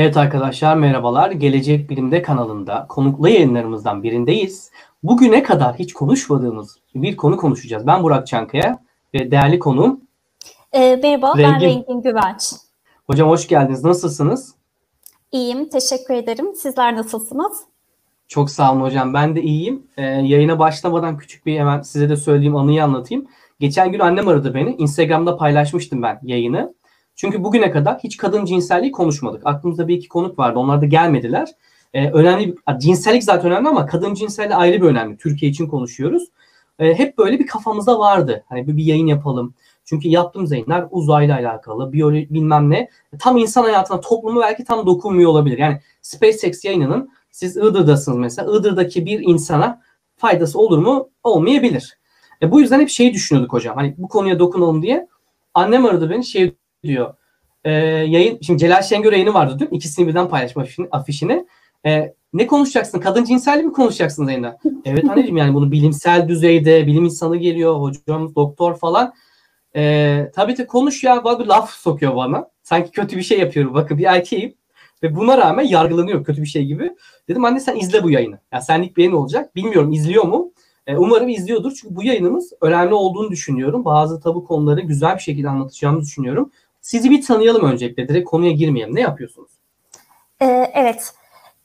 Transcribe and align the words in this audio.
Evet 0.00 0.16
arkadaşlar 0.16 0.76
merhabalar. 0.76 1.30
Gelecek 1.30 1.90
Bilim'de 1.90 2.22
kanalında 2.22 2.86
konuklu 2.88 3.28
yayınlarımızdan 3.28 4.02
birindeyiz. 4.02 4.70
Bugüne 5.02 5.42
kadar 5.42 5.74
hiç 5.74 5.92
konuşmadığımız 5.92 6.78
bir 6.94 7.16
konu 7.16 7.36
konuşacağız. 7.36 7.86
Ben 7.86 8.02
Burak 8.02 8.26
Çankaya 8.26 8.78
ve 9.14 9.30
değerli 9.30 9.58
konuğum 9.58 10.00
e, 10.72 10.96
Merhaba 10.96 11.38
Rengin. 11.38 11.52
ben 11.52 11.60
Rengin 11.60 12.02
Güvenç. 12.02 12.52
Hocam 13.06 13.28
hoş 13.28 13.48
geldiniz. 13.48 13.84
Nasılsınız? 13.84 14.54
İyiyim. 15.32 15.68
Teşekkür 15.68 16.14
ederim. 16.14 16.54
Sizler 16.54 16.96
nasılsınız? 16.96 17.60
Çok 18.28 18.50
sağ 18.50 18.72
olun 18.72 18.80
hocam. 18.80 19.14
Ben 19.14 19.36
de 19.36 19.42
iyiyim. 19.42 19.86
Ee, 19.96 20.02
yayına 20.02 20.58
başlamadan 20.58 21.18
küçük 21.18 21.46
bir 21.46 21.58
hemen 21.58 21.82
size 21.82 22.08
de 22.08 22.16
söylediğim 22.16 22.56
anıyı 22.56 22.84
anlatayım. 22.84 23.26
Geçen 23.60 23.92
gün 23.92 23.98
annem 23.98 24.28
aradı 24.28 24.54
beni. 24.54 24.74
Instagram'da 24.76 25.36
paylaşmıştım 25.36 26.02
ben 26.02 26.20
yayını. 26.22 26.74
Çünkü 27.20 27.44
bugüne 27.44 27.70
kadar 27.70 27.98
hiç 27.98 28.16
kadın 28.16 28.44
cinselliği 28.44 28.92
konuşmadık. 28.92 29.42
Aklımızda 29.44 29.88
bir 29.88 29.96
iki 29.96 30.08
konuk 30.08 30.38
vardı. 30.38 30.58
Onlar 30.58 30.80
da 30.80 30.86
gelmediler. 30.86 31.48
Ee, 31.94 32.10
önemli 32.10 32.54
cinsellik 32.78 33.24
zaten 33.24 33.50
önemli 33.50 33.68
ama 33.68 33.86
kadın 33.86 34.14
cinselliği 34.14 34.54
ayrı 34.54 34.82
bir 34.82 34.86
önemli. 34.86 35.16
Türkiye 35.16 35.50
için 35.50 35.66
konuşuyoruz. 35.66 36.28
Ee, 36.78 36.94
hep 36.94 37.18
böyle 37.18 37.38
bir 37.38 37.46
kafamızda 37.46 37.98
vardı. 37.98 38.44
Hani 38.48 38.66
bir, 38.66 38.76
bir 38.76 38.84
yayın 38.84 39.06
yapalım. 39.06 39.54
Çünkü 39.84 40.08
yaptığımız 40.08 40.52
yayınlar 40.52 40.86
uzayla 40.90 41.36
alakalı, 41.36 41.92
biyoloji 41.92 42.26
bilmem 42.30 42.70
ne. 42.70 42.88
Tam 43.18 43.36
insan 43.36 43.62
hayatına, 43.62 44.00
toplumu 44.00 44.40
belki 44.40 44.64
tam 44.64 44.86
dokunmuyor 44.86 45.30
olabilir. 45.30 45.58
Yani 45.58 45.80
SpaceX 46.02 46.64
yayınının 46.64 47.10
siz 47.30 47.56
Iğdır'dasınız 47.56 48.18
mesela. 48.18 48.58
Iğdır'daki 48.58 49.06
bir 49.06 49.20
insana 49.20 49.82
faydası 50.16 50.58
olur 50.58 50.78
mu? 50.78 51.08
Olmayabilir. 51.24 51.98
E, 52.42 52.50
bu 52.50 52.60
yüzden 52.60 52.80
hep 52.80 52.88
şeyi 52.88 53.14
düşünüyorduk 53.14 53.52
hocam. 53.52 53.76
Hani 53.76 53.94
bu 53.98 54.08
konuya 54.08 54.38
dokunalım 54.38 54.82
diye. 54.82 55.08
Annem 55.54 55.84
aradı 55.84 56.10
beni 56.10 56.24
şey 56.24 56.54
diyor. 56.84 57.14
E, 57.64 57.72
yayın 57.72 58.38
şimdi 58.42 58.58
Celal 58.58 58.82
Şengör 58.82 59.12
yayını 59.12 59.34
vardı 59.34 59.56
dün. 59.58 59.76
İkisini 59.76 60.08
birden 60.08 60.28
paylaşma 60.28 60.62
afişini. 60.62 60.88
afişini. 60.90 61.46
E, 61.86 62.14
ne 62.32 62.46
konuşacaksın? 62.46 63.00
Kadın 63.00 63.24
cinselliği 63.24 63.66
mi 63.66 63.72
konuşacaksın 63.72 64.26
yayında? 64.26 64.58
evet 64.84 65.04
anneciğim 65.10 65.36
yani 65.36 65.54
bunu 65.54 65.72
bilimsel 65.72 66.28
düzeyde 66.28 66.86
bilim 66.86 67.04
insanı 67.04 67.36
geliyor. 67.36 67.80
Hocam 67.80 68.34
doktor 68.34 68.78
falan. 68.78 69.14
E, 69.76 70.30
tabii 70.34 70.54
ki 70.54 70.66
konuş 70.66 71.04
ya. 71.04 71.24
Bir 71.24 71.46
laf 71.46 71.70
sokuyor 71.70 72.16
bana. 72.16 72.50
Sanki 72.62 72.90
kötü 72.90 73.16
bir 73.16 73.22
şey 73.22 73.38
yapıyorum. 73.38 73.74
Bakın 73.74 73.98
bir 73.98 74.04
erkeğim. 74.04 74.54
Ve 75.02 75.16
buna 75.16 75.38
rağmen 75.38 75.64
yargılanıyor 75.64 76.24
kötü 76.24 76.42
bir 76.42 76.46
şey 76.46 76.64
gibi. 76.64 76.92
Dedim 77.28 77.44
anne 77.44 77.60
sen 77.60 77.76
izle 77.76 78.02
bu 78.02 78.10
yayını. 78.10 78.38
Ya 78.52 78.60
senlik 78.60 78.96
bir 78.96 79.02
yayın 79.02 79.16
olacak. 79.16 79.56
Bilmiyorum 79.56 79.92
izliyor 79.92 80.24
mu? 80.24 80.52
E, 80.86 80.96
umarım 80.96 81.28
izliyordur. 81.28 81.72
Çünkü 81.80 81.96
bu 81.96 82.02
yayınımız 82.04 82.52
önemli 82.60 82.94
olduğunu 82.94 83.30
düşünüyorum. 83.30 83.84
Bazı 83.84 84.20
tabu 84.20 84.44
konuları 84.44 84.80
güzel 84.80 85.14
bir 85.14 85.22
şekilde 85.22 85.48
anlatacağımızı 85.48 86.06
düşünüyorum. 86.06 86.52
Sizi 86.80 87.10
bir 87.10 87.22
tanıyalım 87.22 87.64
öncelikle. 87.64 88.08
Direkt 88.08 88.30
konuya 88.30 88.52
girmeyelim. 88.52 88.94
Ne 88.94 89.00
yapıyorsunuz? 89.00 89.50
Ee, 90.40 90.70
evet. 90.74 91.12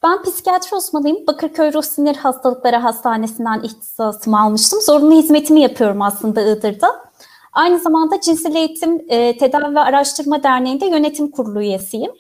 Ben 0.04 0.24
psikiyatri 0.24 0.78
uzmanıyım. 0.78 1.28
Bakırköy 1.28 1.74
Ruh 1.74 1.82
Sinir 1.82 2.16
Hastalıkları 2.16 2.76
Hastanesi'nden 2.76 3.64
ihtisasımı 3.64 4.42
almıştım. 4.42 4.82
Zorunlu 4.82 5.16
hizmetimi 5.16 5.62
yapıyorum 5.62 6.02
aslında 6.02 6.42
Iğdır'da. 6.42 7.06
Aynı 7.54 7.80
zamanda 7.80 8.22
Cinsel 8.22 8.56
Eğitim 8.56 9.06
e, 9.10 9.38
Tedavi 9.38 9.76
ve 9.76 9.80
Araştırma 9.80 10.44
Derneği'nde 10.44 10.86
yönetim 10.86 11.32
kurulu 11.32 11.62
üyesiyim. 11.62 12.12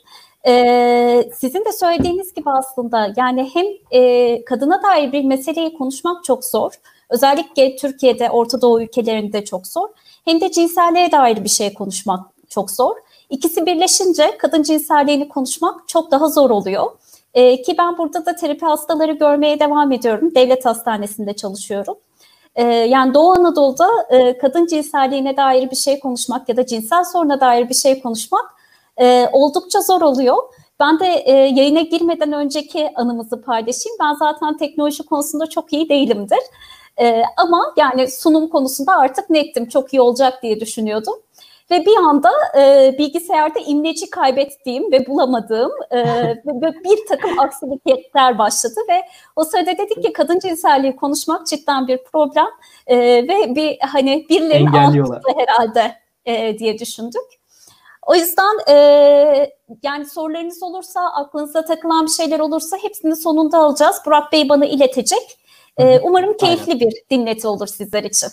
E, 0.47 1.29
sizin 1.35 1.65
de 1.65 1.71
söylediğiniz 1.71 2.33
gibi 2.33 2.49
aslında 2.49 3.13
yani 3.17 3.49
hem 3.53 3.65
e, 3.91 4.45
kadına 4.45 4.83
dair 4.83 5.11
bir 5.11 5.23
meseleyi 5.23 5.77
konuşmak 5.77 6.23
çok 6.23 6.45
zor. 6.45 6.71
Özellikle 7.09 7.75
Türkiye'de, 7.75 8.29
Orta 8.29 8.61
Doğu 8.61 8.81
ülkelerinde 8.81 9.45
çok 9.45 9.67
zor. 9.67 9.89
Hem 10.25 10.41
de 10.41 10.51
cinselliğe 10.51 11.11
dair 11.11 11.43
bir 11.43 11.49
şey 11.49 11.73
konuşmak 11.73 12.34
çok 12.49 12.71
zor. 12.71 12.95
İkisi 13.29 13.65
birleşince 13.65 14.37
kadın 14.37 14.63
cinselliğini 14.63 15.29
konuşmak 15.29 15.87
çok 15.87 16.11
daha 16.11 16.27
zor 16.27 16.49
oluyor. 16.49 16.91
Ee, 17.33 17.61
ki 17.61 17.75
ben 17.77 17.97
burada 17.97 18.25
da 18.25 18.35
terapi 18.35 18.65
hastaları 18.65 19.11
görmeye 19.11 19.59
devam 19.59 19.91
ediyorum. 19.91 20.35
Devlet 20.35 20.65
hastanesinde 20.65 21.33
çalışıyorum. 21.33 21.97
Ee, 22.55 22.63
yani 22.63 23.13
Doğu 23.13 23.31
Anadolu'da 23.31 23.89
e, 24.09 24.37
kadın 24.37 24.67
cinselliğine 24.67 25.37
dair 25.37 25.71
bir 25.71 25.75
şey 25.75 25.99
konuşmak 25.99 26.49
ya 26.49 26.57
da 26.57 26.65
cinsel 26.65 27.03
soruna 27.03 27.41
dair 27.41 27.69
bir 27.69 27.73
şey 27.73 28.01
konuşmak 28.01 28.55
e, 28.97 29.29
oldukça 29.31 29.81
zor 29.81 30.01
oluyor. 30.01 30.37
Ben 30.79 30.99
de 30.99 31.05
e, 31.05 31.31
yayına 31.31 31.81
girmeden 31.81 32.33
önceki 32.33 32.91
anımızı 32.95 33.41
paylaşayım. 33.41 33.97
Ben 34.01 34.13
zaten 34.13 34.57
teknoloji 34.57 35.03
konusunda 35.03 35.47
çok 35.47 35.73
iyi 35.73 35.89
değilimdir. 35.89 36.39
E, 37.01 37.23
ama 37.37 37.73
yani 37.77 38.11
sunum 38.11 38.49
konusunda 38.49 38.97
artık 38.97 39.29
nettim. 39.29 39.67
Çok 39.67 39.93
iyi 39.93 40.01
olacak 40.01 40.43
diye 40.43 40.59
düşünüyordum. 40.59 41.15
Ve 41.71 41.85
bir 41.85 41.97
anda 41.97 42.31
e, 42.57 42.95
bilgisayarda 42.97 43.59
imleci 43.59 44.09
kaybettiğim 44.09 44.91
ve 44.91 45.07
bulamadığım 45.07 45.71
e, 45.91 45.97
bir 46.83 47.07
takım 47.09 47.39
aksilikler 47.39 48.37
başladı 48.37 48.79
ve 48.89 49.01
o 49.35 49.43
sırada 49.43 49.77
dedik 49.77 50.03
ki 50.03 50.13
kadın 50.13 50.39
cinselliği 50.39 50.95
konuşmak 50.95 51.47
cidden 51.47 51.87
bir 51.87 52.03
problem 52.03 52.47
e, 52.87 52.97
ve 52.97 53.55
bir 53.55 53.77
hani 53.79 54.25
birilerinin 54.29 54.73
altında 54.73 55.21
herhalde 55.37 55.95
e, 56.25 56.59
diye 56.59 56.79
düşündük. 56.79 57.45
O 58.05 58.15
yüzden 58.15 58.59
e, 58.69 58.75
yani 59.83 60.05
sorularınız 60.05 60.63
olursa, 60.63 61.01
aklınıza 61.01 61.65
takılan 61.65 62.05
bir 62.05 62.11
şeyler 62.11 62.39
olursa 62.39 62.77
hepsini 62.81 63.15
sonunda 63.15 63.57
alacağız. 63.57 64.01
Burak 64.05 64.31
Bey 64.31 64.49
bana 64.49 64.65
iletecek. 64.65 65.39
E, 65.77 65.99
umarım 65.99 66.37
keyifli 66.37 66.71
Aynen. 66.71 66.79
bir 66.79 66.93
dinleti 67.11 67.47
olur 67.47 67.67
sizler 67.67 68.03
için. 68.03 68.29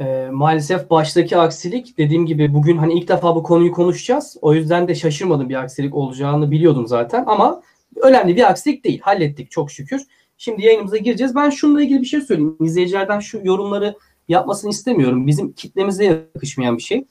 E, 0.00 0.28
maalesef 0.32 0.90
baştaki 0.90 1.36
aksilik 1.36 1.98
dediğim 1.98 2.26
gibi 2.26 2.54
bugün 2.54 2.76
hani 2.76 2.94
ilk 2.94 3.08
defa 3.08 3.34
bu 3.34 3.42
konuyu 3.42 3.72
konuşacağız. 3.72 4.36
O 4.42 4.54
yüzden 4.54 4.88
de 4.88 4.94
şaşırmadım 4.94 5.48
bir 5.48 5.54
aksilik 5.54 5.94
olacağını 5.94 6.50
biliyordum 6.50 6.86
zaten 6.86 7.24
ama 7.26 7.62
önemli 8.02 8.36
bir 8.36 8.50
aksilik 8.50 8.84
değil. 8.84 9.00
Hallettik 9.00 9.50
çok 9.50 9.70
şükür. 9.70 10.02
Şimdi 10.38 10.66
yayınımıza 10.66 10.96
gireceğiz. 10.96 11.34
Ben 11.34 11.50
şununla 11.50 11.82
ilgili 11.82 12.00
bir 12.00 12.06
şey 12.06 12.20
söyleyeyim. 12.20 12.56
İzleyicilerden 12.60 13.20
şu 13.20 13.40
yorumları 13.44 13.96
yapmasını 14.28 14.70
istemiyorum. 14.70 15.26
Bizim 15.26 15.52
kitlemize 15.52 16.04
yakışmayan 16.04 16.76
bir 16.76 16.82
şey. 16.82 17.04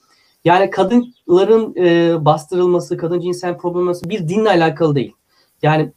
Yani 0.45 0.69
kadınların 0.69 1.75
e, 1.75 2.15
bastırılması, 2.25 2.97
kadın 2.97 3.19
cinsel 3.19 3.57
probleması 3.57 4.09
bir 4.09 4.27
dinle 4.27 4.49
alakalı 4.49 4.95
değil. 4.95 5.13
Yani 5.61 5.91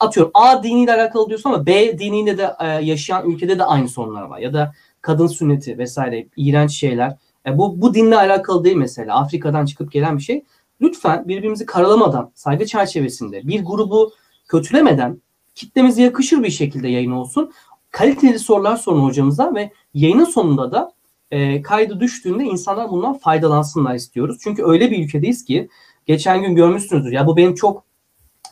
atıyorum 0.00 0.30
A 0.34 0.62
diniyle 0.62 0.94
alakalı 0.94 1.28
diyorsun 1.28 1.50
ama 1.50 1.66
B 1.66 1.98
diniyle 1.98 2.38
de 2.38 2.52
e, 2.60 2.66
yaşayan 2.66 3.30
ülkede 3.30 3.58
de 3.58 3.64
aynı 3.64 3.88
sorunlar 3.88 4.22
var. 4.22 4.38
Ya 4.38 4.54
da 4.54 4.72
kadın 5.02 5.26
sünneti 5.26 5.78
vesaire 5.78 6.26
iğrenç 6.36 6.72
şeyler. 6.72 7.16
E, 7.46 7.58
bu, 7.58 7.82
bu 7.82 7.94
dinle 7.94 8.16
alakalı 8.16 8.64
değil 8.64 8.76
mesela. 8.76 9.14
Afrika'dan 9.14 9.66
çıkıp 9.66 9.92
gelen 9.92 10.16
bir 10.16 10.22
şey. 10.22 10.44
Lütfen 10.80 11.28
birbirimizi 11.28 11.66
karalamadan, 11.66 12.30
saygı 12.34 12.66
çerçevesinde, 12.66 13.48
bir 13.48 13.64
grubu 13.64 14.12
kötülemeden 14.48 15.20
kitlemize 15.54 16.02
yakışır 16.02 16.42
bir 16.42 16.50
şekilde 16.50 16.88
yayın 16.88 17.10
olsun. 17.10 17.52
Kaliteli 17.90 18.38
sorular 18.38 18.76
sorun 18.76 19.04
hocamıza 19.04 19.54
ve 19.54 19.72
yayının 19.94 20.24
sonunda 20.24 20.72
da 20.72 20.92
e, 21.30 21.62
kaydı 21.62 22.00
düştüğünde 22.00 22.44
insanlar 22.44 22.90
bundan 22.90 23.14
faydalansınlar 23.18 23.94
istiyoruz. 23.94 24.38
Çünkü 24.40 24.64
öyle 24.64 24.90
bir 24.90 25.04
ülkedeyiz 25.04 25.44
ki 25.44 25.68
geçen 26.06 26.42
gün 26.42 26.54
görmüşsünüzdür. 26.54 27.12
Ya 27.12 27.26
bu 27.26 27.36
benim 27.36 27.54
çok 27.54 27.84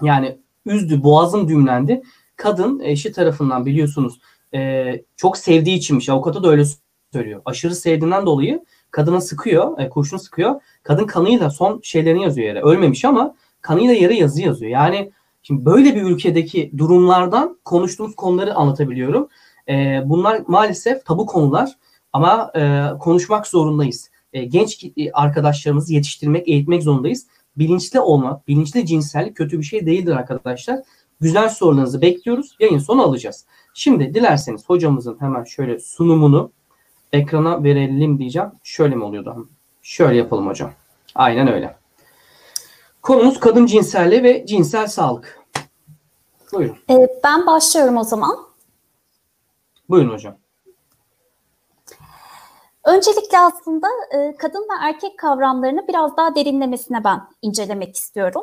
yani 0.02 0.38
üzdü, 0.66 1.02
boğazım 1.02 1.48
düğümlendi. 1.48 2.02
Kadın 2.36 2.80
eşi 2.80 3.12
tarafından 3.12 3.66
biliyorsunuz 3.66 4.20
e, 4.54 4.92
çok 5.16 5.36
sevdiği 5.36 5.76
içinmiş. 5.76 6.08
Avukatı 6.08 6.42
da 6.42 6.48
öyle 6.48 6.64
söylüyor. 7.12 7.42
Aşırı 7.44 7.74
sevdiğinden 7.74 8.26
dolayı 8.26 8.64
kadına 8.90 9.20
sıkıyor, 9.20 9.78
e, 9.78 9.88
kurşun 9.88 10.16
sıkıyor. 10.16 10.60
Kadın 10.82 11.06
kanıyla 11.06 11.50
son 11.50 11.80
şeylerini 11.82 12.22
yazıyor 12.22 12.46
yere. 12.46 12.62
Ölmemiş 12.62 13.04
ama 13.04 13.34
kanıyla 13.60 13.94
yere 13.94 14.14
yazı 14.14 14.42
yazıyor. 14.42 14.70
Yani 14.70 15.12
şimdi 15.42 15.64
böyle 15.64 15.94
bir 15.94 16.02
ülkedeki 16.02 16.72
durumlardan 16.78 17.58
konuştuğumuz 17.64 18.16
konuları 18.16 18.54
anlatabiliyorum. 18.54 19.28
E, 19.68 20.02
bunlar 20.04 20.42
maalesef 20.46 21.04
tabu 21.04 21.26
konular 21.26 21.78
ama 22.12 22.52
e, 22.56 22.84
konuşmak 22.98 23.46
zorundayız. 23.46 24.10
E, 24.32 24.44
genç 24.44 24.84
arkadaşlarımızı 25.12 25.94
yetiştirmek, 25.94 26.48
eğitmek 26.48 26.82
zorundayız. 26.82 27.26
Bilinçli 27.56 28.00
olmak, 28.00 28.48
bilinçli 28.48 28.86
cinsellik 28.86 29.36
kötü 29.36 29.58
bir 29.58 29.64
şey 29.64 29.86
değildir 29.86 30.12
arkadaşlar. 30.12 30.80
Güzel 31.20 31.48
sorularınızı 31.48 32.02
bekliyoruz. 32.02 32.56
Yayın 32.60 32.78
sonu 32.78 33.02
alacağız. 33.02 33.46
Şimdi 33.74 34.14
dilerseniz 34.14 34.68
hocamızın 34.68 35.20
hemen 35.20 35.44
şöyle 35.44 35.78
sunumunu 35.78 36.52
ekrana 37.12 37.64
verelim 37.64 38.18
diyeceğim. 38.18 38.50
Şöyle 38.62 38.94
mi 38.94 39.04
oluyordu? 39.04 39.48
Şöyle 39.82 40.16
yapalım 40.16 40.46
hocam. 40.46 40.72
Aynen 41.14 41.48
öyle. 41.52 41.76
Konumuz 43.02 43.40
kadın 43.40 43.66
cinselliği 43.66 44.22
ve 44.22 44.46
cinsel 44.46 44.86
sağlık. 44.86 45.40
Buyurun. 46.52 46.78
Ee, 46.90 47.08
ben 47.24 47.46
başlıyorum 47.46 47.96
o 47.96 48.04
zaman. 48.04 48.36
Buyurun 49.88 50.12
hocam. 50.12 50.36
Öncelikle 52.84 53.38
aslında 53.38 53.86
e, 54.14 54.36
kadın 54.36 54.60
ve 54.62 54.86
erkek 54.86 55.18
kavramlarını 55.18 55.88
biraz 55.88 56.16
daha 56.16 56.34
derinlemesine 56.34 57.04
ben 57.04 57.20
incelemek 57.42 57.96
istiyorum. 57.96 58.42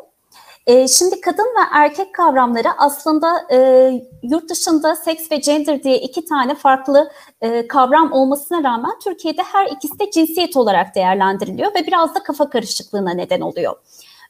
E, 0.67 0.87
şimdi 0.87 1.21
kadın 1.21 1.43
ve 1.43 1.61
erkek 1.73 2.13
kavramları 2.13 2.67
aslında 2.77 3.47
e, 3.51 3.89
yurt 4.23 4.49
dışında 4.49 4.95
seks 4.95 5.31
ve 5.31 5.35
gender 5.37 5.83
diye 5.83 5.99
iki 5.99 6.25
tane 6.25 6.55
farklı 6.55 7.11
e, 7.41 7.67
kavram 7.67 8.11
olmasına 8.11 8.63
rağmen 8.63 8.99
Türkiye'de 9.03 9.43
her 9.43 9.65
ikisi 9.67 9.99
de 9.99 10.11
cinsiyet 10.11 10.57
olarak 10.57 10.95
değerlendiriliyor 10.95 11.75
ve 11.75 11.87
biraz 11.87 12.15
da 12.15 12.23
kafa 12.23 12.49
karışıklığına 12.49 13.13
neden 13.13 13.41
oluyor. 13.41 13.75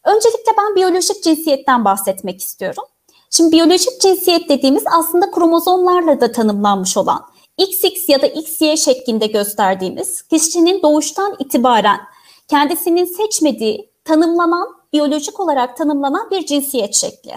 Öncelikle 0.04 0.52
ben 0.58 0.76
biyolojik 0.76 1.24
cinsiyetten 1.24 1.86
bahsetmek 1.86 2.42
istiyorum. 2.42 2.84
Şimdi 3.30 3.52
biyolojik 3.52 4.02
cinsiyet 4.02 4.50
dediğimiz 4.50 4.84
aslında 5.00 5.32
kromozomlarla 5.32 6.22
da 6.22 6.32
tanımlanmış 6.32 6.98
olan 6.98 7.26
XX 7.58 8.10
ya 8.10 8.22
da 8.22 8.28
XY 8.28 8.76
şeklinde 8.76 9.28
gösterdiğimiz 9.28 10.22
kişinin 10.22 10.82
doğuştan 10.82 11.36
itibaren 11.40 12.00
kendisinin 12.48 13.06
seçmediği, 13.06 13.92
tanımlanan, 14.06 14.68
biyolojik 14.98 15.40
olarak 15.40 15.78
tanımlanan 15.78 16.32
bir 16.32 16.46
cinsiyet 16.46 16.96
şekli. 16.96 17.32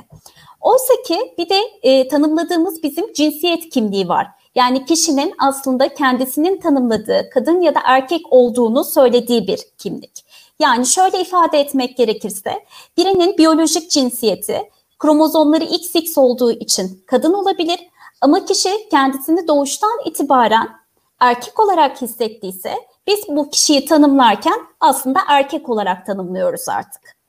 Oysa 0.60 0.94
ki 1.06 1.34
bir 1.38 1.48
de 1.48 1.60
e, 1.82 2.08
tanımladığımız 2.08 2.82
bizim 2.82 3.12
cinsiyet 3.12 3.68
kimliği 3.68 4.08
var. 4.08 4.26
Yani 4.54 4.84
kişinin 4.84 5.34
aslında 5.38 5.94
kendisinin 5.94 6.60
tanımladığı 6.60 7.30
kadın 7.34 7.60
ya 7.60 7.74
da 7.74 7.80
erkek 7.84 8.20
olduğunu 8.30 8.84
söylediği 8.84 9.46
bir 9.46 9.60
kimlik. 9.78 10.24
Yani 10.58 10.86
şöyle 10.86 11.20
ifade 11.20 11.60
etmek 11.60 11.96
gerekirse 11.96 12.64
birinin 12.96 13.38
biyolojik 13.38 13.90
cinsiyeti 13.90 14.70
kromozomları 14.98 15.64
XX 15.64 16.18
olduğu 16.18 16.52
için 16.52 17.04
kadın 17.06 17.32
olabilir 17.32 17.80
ama 18.20 18.44
kişi 18.44 18.88
kendisini 18.90 19.48
doğuştan 19.48 19.98
itibaren 20.04 20.68
erkek 21.20 21.60
olarak 21.60 22.02
hissettiyse 22.02 22.74
biz 23.06 23.20
bu 23.28 23.50
kişiyi 23.50 23.84
tanımlarken 23.86 24.60
aslında 24.80 25.20
erkek 25.28 25.68
olarak 25.68 26.06
tanımlıyoruz 26.06 26.68
artık. 26.68 27.19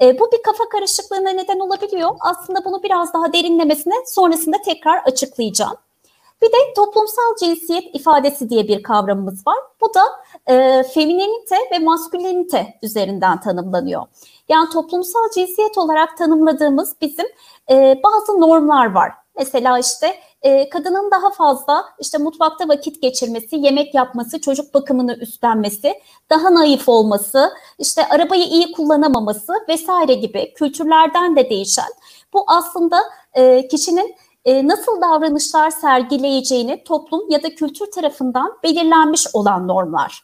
E, 0.00 0.18
bu 0.18 0.32
bir 0.32 0.42
kafa 0.42 0.68
karışıklığına 0.68 1.30
neden 1.30 1.58
olabiliyor. 1.58 2.10
Aslında 2.20 2.64
bunu 2.64 2.82
biraz 2.82 3.12
daha 3.14 3.32
derinlemesine 3.32 3.94
sonrasında 4.06 4.56
tekrar 4.64 4.98
açıklayacağım. 5.04 5.76
Bir 6.42 6.46
de 6.46 6.56
toplumsal 6.76 7.36
cinsiyet 7.40 7.94
ifadesi 7.94 8.50
diye 8.50 8.68
bir 8.68 8.82
kavramımız 8.82 9.46
var. 9.46 9.56
Bu 9.80 9.94
da 9.94 10.02
e, 10.46 10.82
feminenite 10.82 11.56
ve 11.72 11.78
maskülenite 11.78 12.78
üzerinden 12.82 13.40
tanımlanıyor. 13.40 14.02
Yani 14.48 14.70
toplumsal 14.70 15.30
cinsiyet 15.34 15.78
olarak 15.78 16.16
tanımladığımız 16.16 16.96
bizim 17.00 17.26
e, 17.70 18.00
bazı 18.04 18.40
normlar 18.40 18.92
var. 18.92 19.12
Mesela 19.38 19.78
işte 19.78 20.14
e, 20.42 20.68
kadının 20.68 21.10
daha 21.10 21.30
fazla 21.30 21.84
işte 22.00 22.18
mutfakta 22.18 22.68
vakit 22.68 23.02
geçirmesi, 23.02 23.56
yemek 23.56 23.94
yapması, 23.94 24.40
çocuk 24.40 24.74
bakımını 24.74 25.14
üstlenmesi, 25.14 25.94
daha 26.30 26.54
naif 26.54 26.88
olması, 26.88 27.50
işte 27.78 28.08
arabayı 28.08 28.44
iyi 28.44 28.72
kullanamaması 28.72 29.52
vesaire 29.68 30.14
gibi 30.14 30.54
kültürlerden 30.54 31.36
de 31.36 31.50
değişen 31.50 31.90
bu 32.32 32.44
aslında 32.46 33.02
e, 33.34 33.68
kişinin 33.68 34.16
e, 34.44 34.68
nasıl 34.68 35.00
davranışlar 35.00 35.70
sergileyeceğini 35.70 36.84
toplum 36.84 37.30
ya 37.30 37.42
da 37.42 37.54
kültür 37.54 37.90
tarafından 37.90 38.58
belirlenmiş 38.62 39.26
olan 39.32 39.68
normlar. 39.68 40.22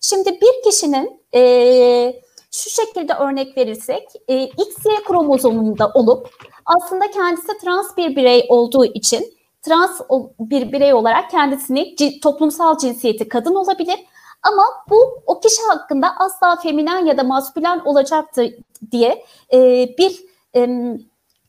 Şimdi 0.00 0.40
bir 0.40 0.70
kişinin 0.70 1.20
e, 1.34 2.22
şu 2.54 2.70
şekilde 2.70 3.14
örnek 3.14 3.56
verirsek 3.56 4.08
e, 4.28 4.42
XY 4.44 4.88
kromozomunda 5.06 5.90
olup 5.94 6.30
aslında 6.66 7.10
kendisi 7.10 7.58
trans 7.58 7.96
bir 7.96 8.16
birey 8.16 8.46
olduğu 8.48 8.84
için 8.84 9.34
trans 9.62 10.00
bir 10.40 10.72
birey 10.72 10.94
olarak 10.94 11.30
kendisini 11.30 11.96
toplumsal 12.20 12.78
cinsiyeti 12.78 13.28
kadın 13.28 13.54
olabilir 13.54 13.98
ama 14.42 14.62
bu 14.90 15.22
o 15.26 15.40
kişi 15.40 15.62
hakkında 15.62 16.16
asla 16.16 16.56
feminen 16.56 17.06
ya 17.06 17.18
da 17.18 17.24
maskülen 17.24 17.80
olacaktır 17.80 18.54
diye 18.92 19.24
e, 19.52 19.88
bir 19.98 20.20
e, 20.56 20.68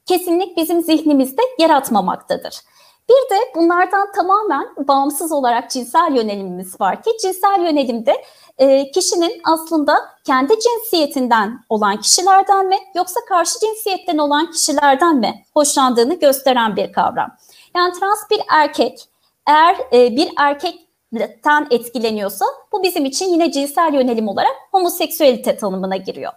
kesinlik 0.06 0.58
bizim 0.58 0.82
zihnimizde 0.82 1.42
yaratmamaktadır. 1.60 2.62
Bir 3.10 3.36
de 3.36 3.40
bunlardan 3.56 4.12
tamamen 4.12 4.68
bağımsız 4.88 5.32
olarak 5.32 5.72
cinsel 5.72 6.16
yönelimimiz 6.16 6.82
var 6.82 7.04
ki 7.04 7.10
cinsel 7.22 7.62
yönelimde 7.62 8.24
e, 8.58 8.92
kişinin 8.92 9.42
aslında 9.44 9.94
kendi 10.24 10.54
cinsiyetinden 10.60 11.60
olan 11.70 12.02
kişilerden 12.02 12.68
mi 12.68 12.78
yoksa 12.96 13.20
karşı 13.30 13.60
cinsiyetten 13.60 14.18
olan 14.18 14.52
kişilerden 14.52 15.16
mi 15.16 15.44
hoşlandığını 15.54 16.20
gösteren 16.20 16.76
bir 16.76 16.94
kavram. 16.94 17.32
Yani 17.76 17.94
trans 18.00 18.30
bir 18.32 18.42
erkek 18.50 19.10
eğer 19.48 19.76
e, 19.94 20.16
bir 20.16 20.30
erkekten 20.38 21.68
etkileniyorsa 21.72 22.46
bu 22.72 22.84
bizim 22.84 23.06
için 23.06 23.30
yine 23.30 23.52
cinsel 23.52 23.94
yönelim 23.94 24.28
olarak 24.28 24.56
homoseksüelite 24.72 25.58
tanımına 25.58 25.98
giriyor. 25.98 26.32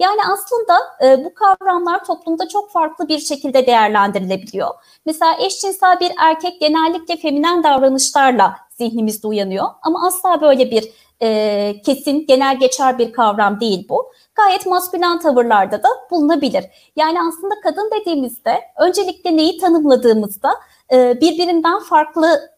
Yani 0.00 0.20
aslında 0.32 0.78
e, 1.02 1.24
bu 1.24 1.34
kavramlar 1.34 2.04
toplumda 2.04 2.48
çok 2.48 2.70
farklı 2.70 3.08
bir 3.08 3.18
şekilde 3.18 3.66
değerlendirilebiliyor. 3.66 4.68
Mesela 5.06 5.36
eşcinsel 5.40 6.00
bir 6.00 6.12
erkek 6.18 6.60
genellikle 6.60 7.16
feminen 7.16 7.62
davranışlarla 7.62 8.56
zihnimizde 8.70 9.26
uyanıyor 9.26 9.66
ama 9.82 10.06
asla 10.06 10.40
böyle 10.40 10.70
bir 10.70 10.92
e, 11.22 11.82
kesin 11.86 12.26
genel 12.26 12.58
geçer 12.58 12.98
bir 12.98 13.12
kavram 13.12 13.60
değil 13.60 13.88
bu. 13.88 14.12
Gayet 14.34 14.66
maskülen 14.66 15.18
tavırlarda 15.18 15.82
da 15.82 15.88
bulunabilir. 16.10 16.64
Yani 16.96 17.18
aslında 17.28 17.54
kadın 17.62 17.90
dediğimizde 18.00 18.60
öncelikle 18.78 19.36
neyi 19.36 19.58
tanımladığımızda 19.58 20.50
e, 20.92 21.20
birbirinden 21.20 21.78
farklı 21.78 22.50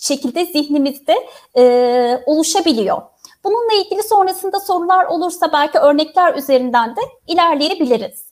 şekilde 0.00 0.46
zihnimizde 0.46 1.14
e, 1.56 2.22
oluşabiliyor. 2.26 3.02
Bununla 3.44 3.74
ilgili 3.84 4.02
sonrasında 4.02 4.60
sorular 4.60 5.06
olursa 5.06 5.52
belki 5.52 5.78
örnekler 5.78 6.34
üzerinden 6.34 6.96
de 6.96 7.00
ilerleyebiliriz. 7.26 8.28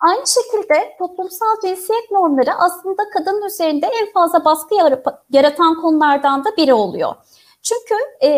Aynı 0.00 0.26
şekilde 0.26 0.96
toplumsal 0.98 1.60
cinsiyet 1.62 2.10
normları 2.10 2.54
aslında 2.54 3.02
kadının 3.12 3.46
üzerinde 3.46 3.86
en 3.86 4.12
fazla 4.12 4.44
baskı 4.44 4.74
yaratan 5.30 5.80
konulardan 5.80 6.44
da 6.44 6.56
biri 6.56 6.74
oluyor. 6.74 7.14
Çünkü 7.62 7.94
e, 8.22 8.30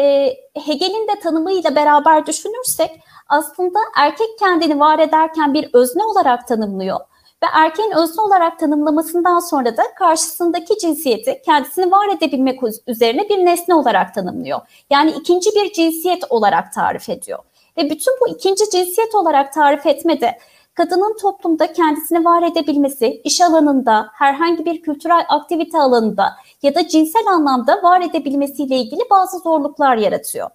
Hegel'in 0.66 1.08
de 1.08 1.20
tanımıyla 1.22 1.76
beraber 1.76 2.26
düşünürsek 2.26 3.00
aslında 3.28 3.78
erkek 3.96 4.38
kendini 4.38 4.80
var 4.80 4.98
ederken 4.98 5.54
bir 5.54 5.70
özne 5.72 6.04
olarak 6.04 6.48
tanımlıyor 6.48 7.00
ve 7.42 7.46
erkeğin 7.52 7.90
özne 7.90 8.22
olarak 8.22 8.58
tanımlamasından 8.58 9.40
sonra 9.40 9.76
da 9.76 9.82
karşısındaki 9.98 10.78
cinsiyeti 10.78 11.42
kendisini 11.44 11.90
var 11.90 12.16
edebilmek 12.16 12.60
üzerine 12.86 13.28
bir 13.28 13.44
nesne 13.44 13.74
olarak 13.74 14.14
tanımlıyor. 14.14 14.60
Yani 14.90 15.10
ikinci 15.10 15.50
bir 15.50 15.72
cinsiyet 15.72 16.24
olarak 16.30 16.72
tarif 16.72 17.08
ediyor. 17.08 17.38
Ve 17.76 17.90
bütün 17.90 18.14
bu 18.20 18.28
ikinci 18.28 18.70
cinsiyet 18.70 19.14
olarak 19.14 19.52
tarif 19.52 19.86
etmede 19.86 20.38
kadının 20.74 21.16
toplumda 21.16 21.72
kendisini 21.72 22.24
var 22.24 22.42
edebilmesi, 22.42 23.20
iş 23.24 23.40
alanında, 23.40 24.08
herhangi 24.12 24.64
bir 24.64 24.82
kültürel 24.82 25.24
aktivite 25.28 25.78
alanında 25.78 26.32
ya 26.62 26.74
da 26.74 26.88
cinsel 26.88 27.26
anlamda 27.26 27.82
var 27.82 28.00
edebilmesiyle 28.00 28.76
ilgili 28.76 29.00
bazı 29.10 29.38
zorluklar 29.38 29.96
yaratıyor. 29.96 30.50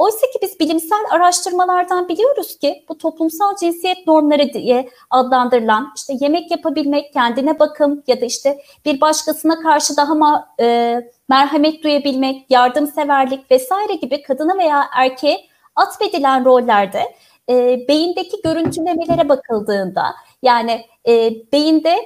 Oysa 0.00 0.26
ki 0.26 0.38
biz 0.42 0.60
bilimsel 0.60 0.98
araştırmalardan 1.10 2.08
biliyoruz 2.08 2.58
ki 2.58 2.84
bu 2.88 2.98
toplumsal 2.98 3.56
cinsiyet 3.56 4.06
normları 4.06 4.52
diye 4.52 4.88
adlandırılan 5.10 5.92
işte 5.96 6.12
yemek 6.20 6.50
yapabilmek, 6.50 7.12
kendine 7.12 7.58
bakım 7.58 8.02
ya 8.06 8.20
da 8.20 8.24
işte 8.24 8.58
bir 8.84 9.00
başkasına 9.00 9.60
karşı 9.60 9.96
daha 9.96 10.14
ma, 10.14 10.48
e, 10.60 11.00
merhamet 11.28 11.84
duyabilmek, 11.84 12.50
yardımseverlik 12.50 13.50
vesaire 13.50 13.94
gibi 13.94 14.22
kadına 14.22 14.58
veya 14.58 14.84
erkeğe 14.96 15.40
atfedilen 15.76 16.44
rollerde 16.44 17.02
e, 17.48 17.78
beyindeki 17.88 18.42
görüntülemelere 18.44 19.28
bakıldığında 19.28 20.04
yani 20.42 20.86
e, 21.08 21.32
beyinde 21.52 21.96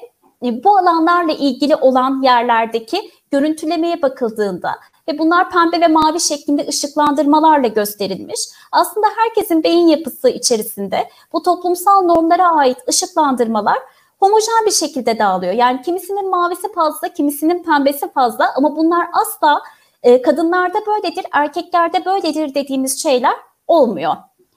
e, 0.44 0.64
bu 0.64 0.76
alanlarla 0.78 1.32
ilgili 1.32 1.76
olan 1.76 2.22
yerlerdeki 2.22 3.10
görüntülemeye 3.30 4.02
bakıldığında 4.02 4.70
ve 5.08 5.18
bunlar 5.18 5.50
pembe 5.50 5.80
ve 5.80 5.88
mavi 5.88 6.20
şeklinde 6.20 6.66
ışıklandırmalarla 6.68 7.68
gösterilmiş. 7.68 8.40
Aslında 8.73 9.06
herkesin 9.16 9.64
beyin 9.64 9.87
yapısı 9.87 10.28
içerisinde 10.28 11.08
bu 11.32 11.42
toplumsal 11.42 12.02
normlara 12.02 12.56
ait 12.56 12.78
ışıklandırmalar 12.88 13.78
homojen 14.20 14.66
bir 14.66 14.70
şekilde 14.70 15.18
dağılıyor. 15.18 15.52
Yani 15.52 15.82
kimisinin 15.82 16.30
mavisi 16.30 16.73
fazla, 16.73 17.08
kimisinin 17.08 17.62
pembesi 17.62 18.12
fazla 18.12 18.54
ama 18.56 18.76
bunlar 18.76 19.08
asla 19.12 19.62
e, 20.02 20.23
kadınlarda 20.23 20.78
böyledir, 20.87 21.26
erkeklerde 21.32 22.04
böyledir 22.04 22.54
dediğimiz 22.54 23.02
şeyler 23.02 23.34
olmuyor. 23.66 24.16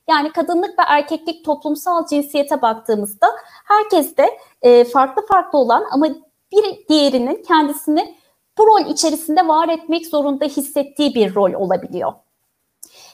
Yani 0.09 0.31
kadınlık 0.31 0.79
ve 0.79 0.83
erkeklik 0.87 1.45
toplumsal 1.45 2.07
cinsiyete 2.07 2.61
baktığımızda 2.61 3.27
herkes 3.65 4.17
de 4.17 4.39
e, 4.61 4.83
farklı 4.83 5.25
farklı 5.25 5.59
olan 5.59 5.85
ama 5.91 6.07
bir 6.51 6.87
diğerinin 6.89 7.43
kendisini 7.43 8.15
bu 8.57 8.67
rol 8.67 8.91
içerisinde 8.91 9.47
var 9.47 9.69
etmek 9.69 10.07
zorunda 10.07 10.45
hissettiği 10.45 11.15
bir 11.15 11.35
rol 11.35 11.53
olabiliyor. 11.53 12.13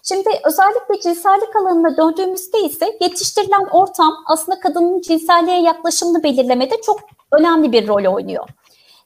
Şimdi 0.04 0.30
özellikle 0.44 1.00
cinsellik 1.04 1.56
alanına 1.56 1.98
döndüğümüzde 1.98 2.60
ise 2.60 2.98
yetiştirilen 3.02 3.68
ortam 3.72 4.14
aslında 4.26 4.60
kadının 4.60 5.02
cinselliğe 5.02 5.62
yaklaşımını 5.62 6.24
belirlemede 6.24 6.82
çok 6.86 7.00
önemli 7.32 7.72
bir 7.72 7.88
rol 7.88 8.14
oynuyor. 8.14 8.50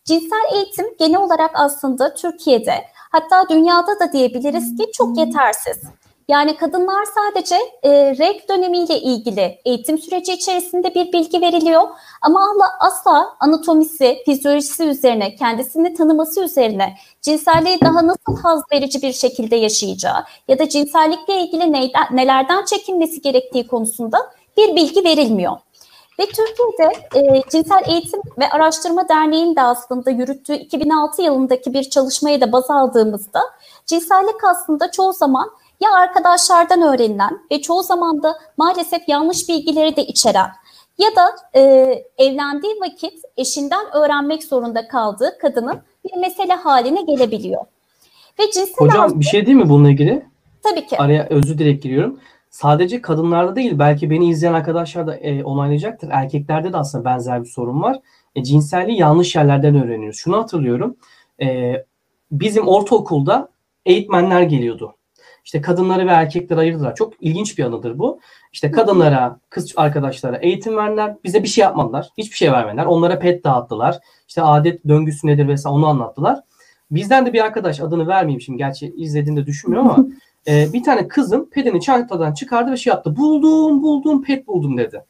Cinsel 0.05 0.53
eğitim 0.53 0.95
genel 0.99 1.21
olarak 1.21 1.51
aslında 1.53 2.13
Türkiye'de 2.13 2.85
hatta 3.11 3.49
dünyada 3.49 3.99
da 3.99 4.13
diyebiliriz 4.13 4.77
ki 4.77 4.91
çok 4.93 5.17
yetersiz. 5.17 5.77
Yani 6.27 6.57
kadınlar 6.57 7.05
sadece 7.15 7.55
e, 7.83 7.91
reg 8.17 8.49
dönemiyle 8.49 8.99
ilgili 8.99 9.59
eğitim 9.65 9.97
süreci 9.97 10.33
içerisinde 10.33 10.95
bir 10.95 11.13
bilgi 11.13 11.41
veriliyor 11.41 11.87
ama 12.21 12.39
asla 12.79 13.35
anatomisi, 13.39 14.17
fizyolojisi 14.25 14.83
üzerine, 14.83 15.35
kendisini 15.35 15.93
tanıması 15.93 16.43
üzerine 16.43 16.95
cinselliği 17.21 17.81
daha 17.81 18.07
nasıl 18.07 18.37
haz 18.43 18.61
verici 18.71 19.01
bir 19.01 19.13
şekilde 19.13 19.55
yaşayacağı 19.55 20.23
ya 20.47 20.59
da 20.59 20.69
cinsellikle 20.69 21.41
ilgili 21.41 21.73
neyden, 21.73 22.07
nelerden 22.11 22.65
çekinmesi 22.65 23.21
gerektiği 23.21 23.67
konusunda 23.67 24.31
bir 24.57 24.75
bilgi 24.75 25.03
verilmiyor. 25.03 25.57
Ve 26.19 26.25
Türkiye'de 26.25 26.93
e, 27.15 27.41
Cinsel 27.51 27.81
Eğitim 27.87 28.21
ve 28.37 28.49
Araştırma 28.49 29.09
Derneği'nin 29.09 29.55
de 29.55 29.61
aslında 29.61 30.11
yürüttüğü 30.11 30.53
2006 30.53 31.21
yılındaki 31.21 31.73
bir 31.73 31.83
çalışmaya 31.83 32.41
da 32.41 32.51
baz 32.51 32.69
aldığımızda 32.69 33.41
cinsellik 33.85 34.43
aslında 34.43 34.91
çoğu 34.91 35.13
zaman 35.13 35.49
ya 35.79 35.93
arkadaşlardan 35.93 36.81
öğrenilen 36.81 37.39
ve 37.51 37.61
çoğu 37.61 37.83
zaman 37.83 38.23
da 38.23 38.35
maalesef 38.57 39.09
yanlış 39.09 39.49
bilgileri 39.49 39.95
de 39.95 40.05
içeren 40.05 40.49
ya 40.97 41.09
da 41.15 41.35
e, 41.55 41.61
evlendiği 42.17 42.73
vakit 42.81 43.13
eşinden 43.37 43.85
öğrenmek 43.93 44.43
zorunda 44.43 44.87
kaldığı 44.87 45.37
kadının 45.41 45.79
bir 46.05 46.17
mesele 46.17 46.53
haline 46.53 47.01
gelebiliyor. 47.01 47.65
Ve 48.39 48.43
cinsel 48.51 48.75
Hocam 48.77 49.01
arzu, 49.01 49.19
bir 49.19 49.25
şey 49.25 49.45
değil 49.45 49.57
mi 49.57 49.69
bununla 49.69 49.89
ilgili? 49.89 50.25
Tabii 50.63 50.87
ki. 50.87 50.97
Araya 50.97 51.27
özür 51.29 51.57
dilek 51.57 51.83
giriyorum. 51.83 52.19
Sadece 52.49 53.01
kadınlarda 53.01 53.55
değil 53.55 53.79
belki 53.79 54.09
beni 54.09 54.29
izleyen 54.29 54.53
arkadaşlar 54.53 55.07
da 55.07 55.15
e, 55.15 55.43
onaylayacaktır. 55.43 56.09
Erkeklerde 56.11 56.73
de 56.73 56.77
aslında 56.77 57.05
benzer 57.05 57.43
bir 57.43 57.49
sorun 57.49 57.81
var. 57.81 57.99
E, 58.35 58.43
cinselliği 58.43 58.99
yanlış 58.99 59.35
yerlerden 59.35 59.83
öğreniyoruz. 59.83 60.19
Şunu 60.19 60.37
hatırlıyorum. 60.37 60.97
E, 61.41 61.73
bizim 62.31 62.67
ortaokulda 62.67 63.49
eğitmenler 63.85 64.41
geliyordu. 64.41 64.96
İşte 65.47 65.61
kadınları 65.61 66.07
ve 66.07 66.11
erkekleri 66.11 66.59
ayırdılar. 66.59 66.95
Çok 66.95 67.13
ilginç 67.23 67.57
bir 67.57 67.63
anıdır 67.63 67.99
bu. 67.99 68.19
İşte 68.53 68.71
kadınlara, 68.71 69.39
kız 69.49 69.73
arkadaşlara 69.77 70.37
eğitim 70.37 70.77
verdiler. 70.77 71.15
Bize 71.23 71.43
bir 71.43 71.47
şey 71.47 71.61
yapmadılar. 71.61 72.09
Hiçbir 72.17 72.35
şey 72.35 72.51
vermediler. 72.51 72.85
Onlara 72.85 73.19
pet 73.19 73.43
dağıttılar. 73.43 73.99
İşte 74.27 74.41
adet 74.41 74.87
döngüsü 74.87 75.27
nedir 75.27 75.47
vesaire 75.47 75.75
onu 75.75 75.87
anlattılar. 75.87 76.39
Bizden 76.91 77.25
de 77.25 77.33
bir 77.33 77.45
arkadaş 77.45 77.79
adını 77.79 78.07
vermeyeyim 78.07 78.41
şimdi. 78.41 78.57
Gerçi 78.57 78.93
izlediğinde 78.97 79.45
düşünmüyorum 79.45 79.89
ama 79.89 80.05
e, 80.47 80.73
bir 80.73 80.83
tane 80.83 81.07
kızın 81.07 81.49
pedini 81.51 81.81
çantadan 81.81 82.33
çıkardı 82.33 82.71
ve 82.71 82.77
şey 82.77 82.91
yaptı. 82.91 83.15
Buldum 83.15 83.83
buldum 83.83 84.23
pet 84.23 84.47
buldum 84.47 84.77
dedi. 84.77 85.03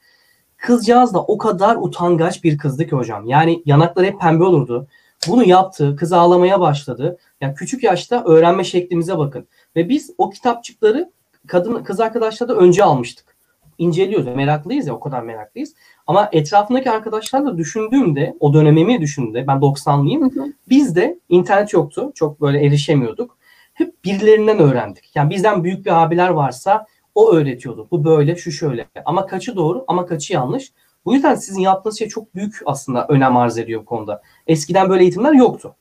Kızcağız 0.57 1.13
da 1.13 1.23
o 1.23 1.37
kadar 1.37 1.75
utangaç 1.75 2.43
bir 2.43 2.57
kızdı 2.57 2.87
ki 2.87 2.95
hocam. 2.95 3.25
Yani 3.25 3.61
yanakları 3.65 4.05
hep 4.05 4.21
pembe 4.21 4.43
olurdu. 4.43 4.87
Bunu 5.27 5.47
yaptı. 5.47 5.95
Kız 5.95 6.13
ağlamaya 6.13 6.59
başladı. 6.59 7.17
Yani 7.41 7.55
küçük 7.55 7.83
yaşta 7.83 8.23
öğrenme 8.23 8.63
şeklimize 8.63 9.17
bakın. 9.17 9.47
Ve 9.77 9.89
biz 9.89 10.11
o 10.17 10.29
kitapçıkları 10.29 11.11
kadın 11.47 11.83
kız 11.83 11.99
arkadaşlar 11.99 12.49
da 12.49 12.55
önce 12.55 12.83
almıştık. 12.83 13.37
İnceliyoruz. 13.77 14.35
Meraklıyız 14.35 14.87
ya 14.87 14.93
o 14.93 14.99
kadar 14.99 15.21
meraklıyız. 15.21 15.73
Ama 16.07 16.29
etrafındaki 16.31 16.91
arkadaşlarla 16.91 17.57
düşündüğümde 17.57 18.35
o 18.39 18.53
dönemimi 18.53 19.01
düşündüğümde 19.01 19.47
ben 19.47 19.57
90'lıyım. 19.57 20.53
Bizde 20.69 21.19
internet 21.29 21.73
yoktu. 21.73 22.11
Çok 22.15 22.41
böyle 22.41 22.65
erişemiyorduk. 22.65 23.37
Hep 23.73 24.03
birilerinden 24.05 24.59
öğrendik. 24.59 25.15
Yani 25.15 25.29
bizden 25.29 25.63
büyük 25.63 25.85
bir 25.85 26.03
abiler 26.03 26.29
varsa 26.29 26.85
o 27.15 27.31
öğretiyordu. 27.33 27.87
Bu 27.91 28.03
böyle, 28.03 28.35
şu 28.35 28.51
şöyle. 28.51 28.87
Ama 29.05 29.25
kaçı 29.25 29.55
doğru 29.55 29.85
ama 29.87 30.05
kaçı 30.05 30.33
yanlış. 30.33 30.71
Bu 31.05 31.13
yüzden 31.13 31.35
sizin 31.35 31.61
yaptığınız 31.61 31.99
şey 31.99 32.07
çok 32.07 32.35
büyük 32.35 32.61
aslında 32.65 33.07
önem 33.07 33.37
arz 33.37 33.57
ediyor 33.57 33.81
bu 33.81 33.85
konuda. 33.85 34.21
Eskiden 34.47 34.89
böyle 34.89 35.03
eğitimler 35.03 35.33
yoktu. 35.33 35.75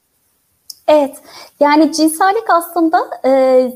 Evet, 0.89 1.17
yani 1.61 1.93
cinsellik 1.93 2.51
aslında 2.51 2.99
e, 3.25 3.31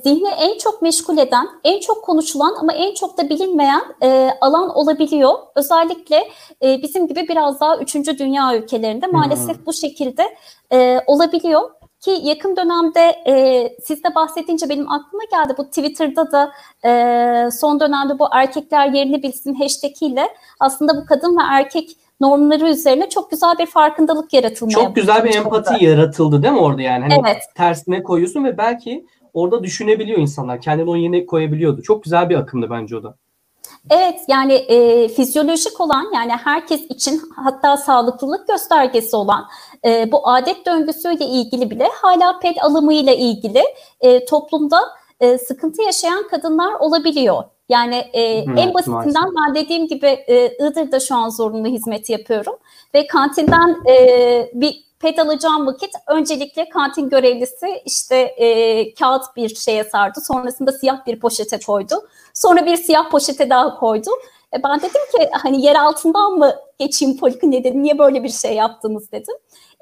zihni 0.05 0.29
en 0.29 0.59
çok 0.59 0.83
meşgul 0.83 1.19
eden, 1.19 1.49
en 1.65 1.81
çok 1.81 2.05
konuşulan 2.05 2.55
ama 2.61 2.73
en 2.73 2.95
çok 2.95 3.19
da 3.19 3.29
bilinmeyen 3.29 3.83
e, 4.03 4.31
alan 4.41 4.77
olabiliyor. 4.77 5.33
Özellikle 5.55 6.29
e, 6.63 6.83
bizim 6.83 7.07
gibi 7.07 7.29
biraz 7.29 7.61
daha 7.61 7.77
üçüncü 7.77 8.19
dünya 8.19 8.57
ülkelerinde 8.57 9.07
maalesef 9.07 9.57
hmm. 9.57 9.67
bu 9.67 9.73
şekilde 9.73 10.37
e, 10.73 11.01
olabiliyor. 11.07 11.71
Ki 12.01 12.19
yakın 12.23 12.57
dönemde 12.57 13.01
e, 13.27 13.77
siz 13.83 14.05
de 14.05 14.15
bahsedince 14.15 14.69
benim 14.69 14.91
aklıma 14.91 15.25
geldi 15.31 15.55
bu 15.59 15.65
Twitter'da 15.65 16.33
da 16.33 16.53
e, 16.85 17.51
son 17.51 17.81
dönemde 17.81 18.19
bu 18.19 18.27
erkekler 18.33 18.87
yerini 18.87 19.23
bilsin 19.23 19.55
hashtag 19.55 20.03
ile 20.03 20.29
aslında 20.61 20.97
bu 20.97 21.07
kadın 21.07 21.37
ve 21.37 21.43
erkek 21.51 21.97
normları 22.21 22.69
üzerine 22.69 23.09
çok 23.09 23.31
güzel 23.31 23.59
bir 23.59 23.67
farkındalık 23.67 24.33
yaratılmaya 24.33 24.75
Çok 24.75 24.97
güzel 24.97 25.25
bir 25.25 25.35
empati 25.35 25.75
da. 25.75 25.79
yaratıldı 25.81 26.43
değil 26.43 26.55
mi 26.55 26.61
orada 26.61 26.83
yani? 26.83 27.03
Hani 27.03 27.15
evet. 27.27 27.43
Tersine 27.55 28.03
koyuyorsun 28.03 28.45
ve 28.45 28.59
belki 28.59 29.07
orada 29.35 29.63
düşünebiliyor 29.65 30.19
insanlar. 30.19 30.61
Kendini 30.61 30.91
onun 30.91 30.99
yerine 30.99 31.27
koyabiliyordu. 31.27 31.83
Çok 31.83 32.05
güzel 32.05 32.29
bir 32.29 32.37
akımdı 32.37 32.71
bence 32.71 32.97
o 32.97 33.03
da. 33.03 33.15
Evet 33.91 34.21
yani 34.29 34.53
e, 34.53 35.09
fizyolojik 35.09 35.81
olan 35.81 36.07
yani 36.15 36.33
herkes 36.33 36.81
için 36.89 37.23
hatta 37.37 37.77
sağlıklılık 37.77 38.49
göstergesi 38.49 39.17
olan 39.17 39.45
e, 39.85 40.13
bu 40.13 40.29
adet 40.29 40.67
döngüsüyle 40.67 41.25
ilgili 41.25 41.71
bile 41.71 41.89
hala 42.03 42.39
pet 42.39 42.65
alımıyla 42.65 43.13
ilgili 43.13 43.63
e, 44.01 44.25
toplumda 44.25 44.81
e, 45.21 45.39
sıkıntı 45.39 45.83
yaşayan 45.83 46.29
kadınlar 46.29 46.73
olabiliyor. 46.81 47.45
Yani 47.71 47.97
e, 48.13 48.23
evet, 48.23 48.59
en 48.59 48.75
basitinden 48.75 49.33
maalesef. 49.33 49.47
ben 49.47 49.55
dediğim 49.55 49.89
gibi 49.89 50.07
e, 50.07 50.57
Iğdır'da 50.57 51.01
şu 51.01 51.15
an 51.15 51.29
zorunlu 51.29 51.69
hizmet 51.69 52.11
yapıyorum 52.11 52.57
ve 52.95 53.07
kantinden 53.07 53.77
e, 53.91 54.51
bir 54.55 54.85
pet 55.01 55.19
alacağım 55.19 55.67
vakit 55.67 55.91
öncelikle 56.09 56.69
kantin 56.69 57.09
görevlisi 57.09 57.83
işte 57.85 58.17
e, 58.17 58.95
kağıt 58.95 59.23
bir 59.37 59.55
şeye 59.55 59.85
sardı. 59.85 60.21
Sonrasında 60.21 60.73
siyah 60.73 61.07
bir 61.07 61.21
poşete 61.21 61.61
koydu. 61.61 61.95
Sonra 62.35 62.67
bir 62.67 62.77
siyah 62.77 63.11
poşete 63.11 63.51
daha 63.51 63.79
koydu. 63.79 64.11
E, 64.55 64.63
ben 64.63 64.79
dedim 64.79 65.03
ki 65.17 65.31
hani 65.33 65.63
yer 65.63 65.77
altından 65.77 66.33
mı 66.33 66.55
geçeyim 66.79 67.17
polikliniğe 67.17 67.65
dedim. 67.65 67.83
Niye 67.83 67.99
böyle 67.99 68.25
bir 68.25 68.29
şey 68.29 68.55
yaptınız 68.55 69.13
dedim. 69.13 69.35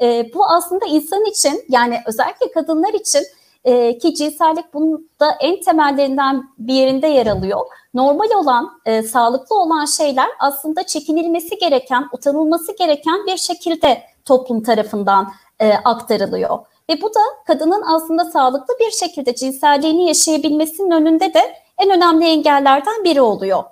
E, 0.02 0.30
bu 0.34 0.46
aslında 0.46 0.86
insan 0.86 1.24
için 1.24 1.64
yani 1.68 1.98
özellikle 2.06 2.50
kadınlar 2.50 2.94
için 2.94 3.22
e, 3.68 3.98
ki 3.98 4.14
cinsellik 4.14 4.74
bunun 4.74 5.10
da 5.20 5.30
en 5.40 5.60
temellerinden 5.60 6.44
bir 6.58 6.74
yerinde 6.74 7.06
yer 7.06 7.26
alıyor. 7.26 7.60
Normal 7.94 8.30
olan, 8.30 8.80
e, 8.86 9.02
sağlıklı 9.02 9.56
olan 9.56 9.84
şeyler 9.84 10.28
aslında 10.38 10.86
çekinilmesi 10.86 11.58
gereken, 11.58 12.04
utanılması 12.12 12.76
gereken 12.76 13.26
bir 13.26 13.36
şekilde 13.36 14.02
toplum 14.24 14.62
tarafından 14.62 15.32
e, 15.60 15.72
aktarılıyor. 15.72 16.58
Ve 16.90 17.02
bu 17.02 17.08
da 17.08 17.20
kadının 17.46 17.82
aslında 17.82 18.24
sağlıklı 18.24 18.74
bir 18.80 18.90
şekilde 18.90 19.34
cinselliğini 19.34 20.06
yaşayabilmesinin 20.08 20.90
önünde 20.90 21.34
de 21.34 21.40
en 21.78 21.90
önemli 21.90 22.24
engellerden 22.24 23.04
biri 23.04 23.20
oluyor. 23.20 23.62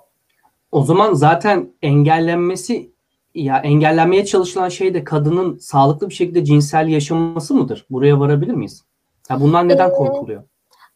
O 0.71 0.83
zaman 0.83 1.13
zaten 1.13 1.69
engellenmesi 1.81 2.91
ya 3.35 3.57
engellenmeye 3.57 4.25
çalışılan 4.25 4.69
şey 4.69 4.93
de 4.93 5.03
kadının 5.03 5.57
sağlıklı 5.57 6.09
bir 6.09 6.13
şekilde 6.13 6.45
cinsel 6.45 6.87
yaşaması 6.87 7.55
mıdır? 7.55 7.85
Buraya 7.89 8.19
varabilir 8.19 8.53
miyiz? 8.53 8.83
Ya 9.29 9.41
bundan 9.41 9.69
neden 9.69 9.89
ee, 9.89 9.93
korkuluyor? 9.93 10.43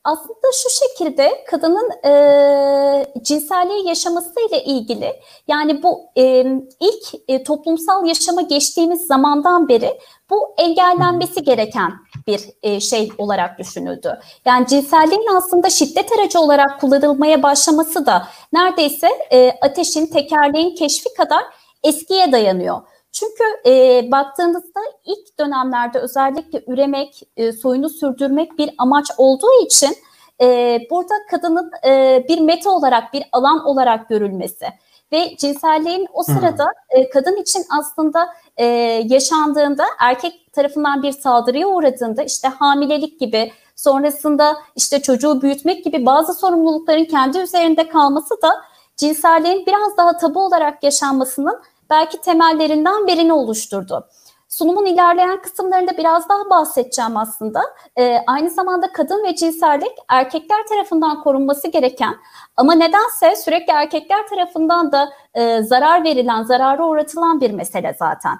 Aslında 0.03 0.47
şu 0.53 0.69
şekilde 0.69 1.43
kadının 1.47 1.91
e, 2.05 3.13
cinselliği 3.21 3.87
yaşaması 3.87 4.33
ile 4.49 4.63
ilgili 4.63 5.13
yani 5.47 5.83
bu 5.83 6.01
e, 6.17 6.41
ilk 6.79 7.03
e, 7.27 7.43
toplumsal 7.43 8.05
yaşama 8.05 8.41
geçtiğimiz 8.41 9.07
zamandan 9.07 9.69
beri 9.69 9.99
bu 10.29 10.55
engellenmesi 10.57 11.43
gereken 11.43 11.91
bir 12.27 12.41
e, 12.63 12.79
şey 12.79 13.09
olarak 13.17 13.59
düşünüldü. 13.59 14.19
Yani 14.45 14.67
cinselliğin 14.67 15.35
aslında 15.37 15.69
şiddet 15.69 16.11
aracı 16.19 16.39
olarak 16.39 16.81
kullanılmaya 16.81 17.43
başlaması 17.43 18.05
da 18.05 18.27
neredeyse 18.53 19.09
e, 19.31 19.51
ateşin, 19.61 20.07
tekerleğin 20.07 20.75
keşfi 20.75 21.13
kadar 21.13 21.43
eskiye 21.83 22.31
dayanıyor. 22.31 22.81
Çünkü 23.11 23.43
e, 23.65 24.03
baktığınızda 24.11 24.79
ilk 25.05 25.39
dönemlerde 25.39 25.99
özellikle 25.99 26.63
üremek, 26.67 27.21
e, 27.37 27.51
soyunu 27.51 27.89
sürdürmek 27.89 28.57
bir 28.57 28.69
amaç 28.77 29.11
olduğu 29.17 29.65
için 29.65 29.95
e, 30.41 30.79
burada 30.91 31.13
kadının 31.31 31.71
e, 31.85 32.23
bir 32.29 32.39
meta 32.39 32.69
olarak, 32.69 33.13
bir 33.13 33.23
alan 33.31 33.65
olarak 33.65 34.09
görülmesi 34.09 34.65
ve 35.11 35.35
cinselliğin 35.37 36.07
o 36.13 36.23
sırada 36.23 36.65
hmm. 36.65 37.01
e, 37.01 37.09
kadın 37.09 37.41
için 37.41 37.63
aslında 37.79 38.29
e, 38.57 38.65
yaşandığında 39.09 39.85
erkek 39.99 40.53
tarafından 40.53 41.03
bir 41.03 41.11
saldırıya 41.11 41.67
uğradığında 41.67 42.23
işte 42.23 42.47
hamilelik 42.47 43.19
gibi 43.19 43.51
sonrasında 43.75 44.57
işte 44.75 45.01
çocuğu 45.01 45.41
büyütmek 45.41 45.83
gibi 45.83 46.05
bazı 46.05 46.33
sorumlulukların 46.33 47.05
kendi 47.05 47.37
üzerinde 47.37 47.87
kalması 47.89 48.41
da 48.41 48.61
cinselliğin 48.97 49.65
biraz 49.65 49.97
daha 49.97 50.17
tabu 50.17 50.45
olarak 50.45 50.83
yaşanmasının 50.83 51.61
belki 51.91 52.21
temellerinden 52.21 53.07
birini 53.07 53.33
oluşturdu. 53.33 54.07
Sunumun 54.49 54.85
ilerleyen 54.85 55.41
kısımlarında 55.41 55.97
biraz 55.97 56.29
daha 56.29 56.49
bahsedeceğim 56.49 57.17
aslında. 57.17 57.61
E, 57.99 58.17
aynı 58.27 58.49
zamanda 58.49 58.91
kadın 58.91 59.23
ve 59.23 59.35
cinsellik 59.35 59.91
erkekler 60.09 60.67
tarafından 60.69 61.23
korunması 61.23 61.67
gereken 61.67 62.15
ama 62.57 62.73
nedense 62.73 63.35
sürekli 63.35 63.73
erkekler 63.73 64.27
tarafından 64.27 64.91
da 64.91 65.09
e, 65.33 65.61
zarar 65.63 66.03
verilen, 66.03 66.43
zarara 66.43 66.87
uğratılan 66.87 67.41
bir 67.41 67.51
mesele 67.51 67.95
zaten. 67.99 68.37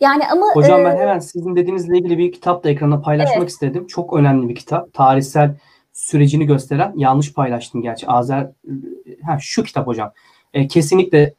Yani 0.00 0.22
ama 0.32 0.46
Hocam 0.54 0.84
ben 0.84 0.96
e, 0.96 0.98
hemen 0.98 1.18
sizin 1.18 1.56
dediğinizle 1.56 1.98
ilgili 1.98 2.18
bir 2.18 2.32
kitap 2.32 2.64
da 2.64 2.70
ekrana 2.70 3.00
paylaşmak 3.00 3.38
evet. 3.38 3.50
istedim. 3.50 3.86
Çok 3.86 4.12
önemli 4.12 4.48
bir 4.48 4.54
kitap. 4.54 4.94
Tarihsel 4.94 5.54
sürecini 5.92 6.46
gösteren 6.46 6.92
yanlış 6.96 7.34
paylaştım 7.34 7.82
gerçi. 7.82 8.06
Azer 8.06 8.50
ha 9.26 9.38
şu 9.40 9.62
kitap 9.62 9.86
hocam. 9.86 10.12
E, 10.54 10.68
kesinlikle 10.68 11.34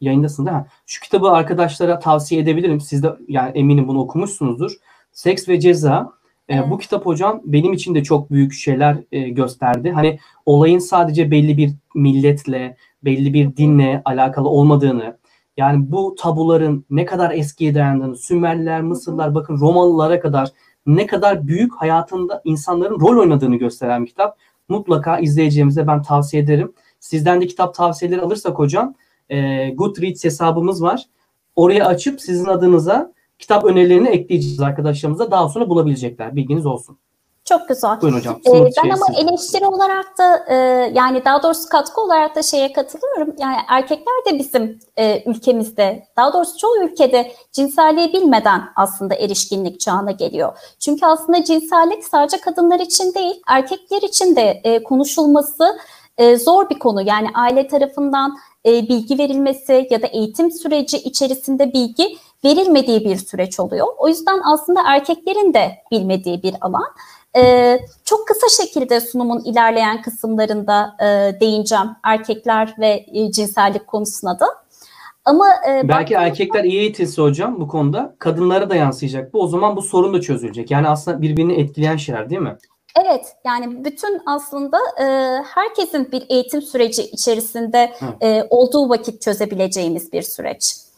yayındasın 0.00 0.46
değil 0.46 0.56
mi? 0.56 0.66
Şu 0.86 1.02
kitabı 1.02 1.30
arkadaşlara 1.30 1.98
tavsiye 1.98 2.40
edebilirim. 2.40 2.80
Siz 2.80 3.02
de 3.02 3.12
yani 3.28 3.58
eminim 3.58 3.88
bunu 3.88 4.00
okumuşsunuzdur. 4.00 4.72
Seks 5.12 5.48
ve 5.48 5.60
Ceza 5.60 6.20
Evet. 6.50 6.70
Bu 6.70 6.78
kitap 6.78 7.06
hocam 7.06 7.40
benim 7.44 7.72
için 7.72 7.94
de 7.94 8.02
çok 8.02 8.30
büyük 8.30 8.52
şeyler 8.52 8.96
e, 9.12 9.28
gösterdi. 9.28 9.90
Hani 9.90 10.18
olayın 10.46 10.78
sadece 10.78 11.30
belli 11.30 11.56
bir 11.56 11.72
milletle, 11.94 12.76
belli 13.04 13.34
bir 13.34 13.56
dinle 13.56 14.02
alakalı 14.04 14.48
olmadığını, 14.48 15.16
yani 15.56 15.92
bu 15.92 16.14
tabuların 16.18 16.84
ne 16.90 17.04
kadar 17.04 17.30
eskiye 17.30 17.74
dayandığını, 17.74 18.16
Sümerliler, 18.16 18.82
Mısırlılar, 18.82 19.34
bakın 19.34 19.60
Romalılara 19.60 20.20
kadar 20.20 20.48
ne 20.86 21.06
kadar 21.06 21.46
büyük 21.46 21.74
hayatında 21.74 22.42
insanların 22.44 23.00
rol 23.00 23.20
oynadığını 23.20 23.56
gösteren 23.56 24.02
bir 24.02 24.08
kitap. 24.08 24.38
Mutlaka 24.68 25.18
izleyeceğimize 25.18 25.86
ben 25.86 26.02
tavsiye 26.02 26.42
ederim. 26.42 26.72
Sizden 27.00 27.40
de 27.40 27.46
kitap 27.46 27.74
tavsiyeleri 27.74 28.20
alırsak 28.20 28.58
hocam, 28.58 28.94
e, 29.30 29.70
Goodreads 29.70 30.24
hesabımız 30.24 30.82
var. 30.82 31.04
Oraya 31.56 31.86
açıp 31.86 32.20
sizin 32.20 32.46
adınıza 32.46 33.12
kitap 33.38 33.64
önerilerini 33.64 34.08
ekleyeceğiz 34.08 34.60
arkadaşlarımıza. 34.60 35.30
Daha 35.30 35.48
sonra 35.48 35.68
bulabilecekler. 35.68 36.36
Bilginiz 36.36 36.66
olsun. 36.66 36.98
Çok 37.44 37.68
güzel. 37.68 38.00
Buyurun 38.00 38.18
hocam. 38.18 38.40
Ee, 38.46 38.70
ben 38.84 38.90
ama 38.90 39.06
eleştiri 39.18 39.66
olarak 39.66 40.18
da 40.18 40.44
e, 40.48 40.54
yani 40.94 41.24
daha 41.24 41.42
doğrusu 41.42 41.68
katkı 41.68 42.00
olarak 42.00 42.36
da 42.36 42.42
şeye 42.42 42.72
katılıyorum. 42.72 43.34
Yani 43.38 43.56
erkekler 43.68 44.14
de 44.30 44.38
bizim 44.38 44.78
e, 44.96 45.22
ülkemizde 45.30 46.06
daha 46.16 46.32
doğrusu 46.32 46.58
çoğu 46.58 46.84
ülkede 46.84 47.32
cinselliği 47.52 48.12
bilmeden 48.12 48.62
aslında 48.76 49.14
erişkinlik 49.14 49.80
çağına 49.80 50.10
geliyor. 50.10 50.52
Çünkü 50.78 51.06
aslında 51.06 51.44
cinsellik 51.44 52.04
sadece 52.04 52.40
kadınlar 52.40 52.80
için 52.80 53.14
değil 53.14 53.42
erkekler 53.48 54.02
için 54.02 54.36
de 54.36 54.60
e, 54.64 54.82
konuşulması 54.82 55.78
e, 56.18 56.36
zor 56.36 56.70
bir 56.70 56.78
konu. 56.78 57.02
Yani 57.02 57.28
aile 57.34 57.68
tarafından 57.68 58.36
e, 58.66 58.88
bilgi 58.88 59.18
verilmesi 59.18 59.88
ya 59.90 60.02
da 60.02 60.06
eğitim 60.06 60.50
süreci 60.50 60.96
içerisinde 60.96 61.72
bilgi 61.72 62.16
verilmediği 62.44 63.04
bir 63.04 63.16
süreç 63.16 63.60
oluyor. 63.60 63.86
O 63.98 64.08
yüzden 64.08 64.40
aslında 64.54 64.80
erkeklerin 64.86 65.54
de 65.54 65.70
bilmediği 65.90 66.42
bir 66.42 66.54
alan. 66.60 66.86
Ee, 67.36 67.78
çok 68.04 68.28
kısa 68.28 68.64
şekilde 68.64 69.00
sunumun 69.00 69.44
ilerleyen 69.44 70.02
kısımlarında 70.02 70.96
e, 71.00 71.40
değineceğim 71.40 71.86
erkekler 72.04 72.74
ve 72.78 73.06
e, 73.12 73.32
cinsellik 73.32 73.86
konusuna 73.86 74.40
da. 74.40 74.46
Ama 75.24 75.46
e, 75.68 75.88
belki 75.88 76.14
erkekler 76.14 76.64
iyi 76.64 76.80
eğitilse 76.80 77.22
hocam 77.22 77.60
bu 77.60 77.68
konuda 77.68 78.14
kadınlara 78.18 78.70
da 78.70 78.76
yansıyacak. 78.76 79.32
Bu 79.32 79.42
o 79.42 79.46
zaman 79.46 79.76
bu 79.76 79.82
sorun 79.82 80.14
da 80.14 80.20
çözülecek. 80.20 80.70
Yani 80.70 80.88
aslında 80.88 81.22
birbirini 81.22 81.52
etkileyen 81.52 81.96
şeyler 81.96 82.30
değil 82.30 82.40
mi? 82.40 82.56
Evet 82.96 83.36
yani 83.44 83.84
bütün 83.84 84.22
aslında 84.26 84.78
e, 85.00 85.04
herkesin 85.54 86.12
bir 86.12 86.26
eğitim 86.28 86.62
süreci 86.62 87.02
içerisinde 87.02 87.92
e, 88.20 88.46
olduğu 88.50 88.88
vakit 88.88 89.22
çözebileceğimiz 89.22 90.12
bir 90.12 90.22
süreç. 90.22 90.90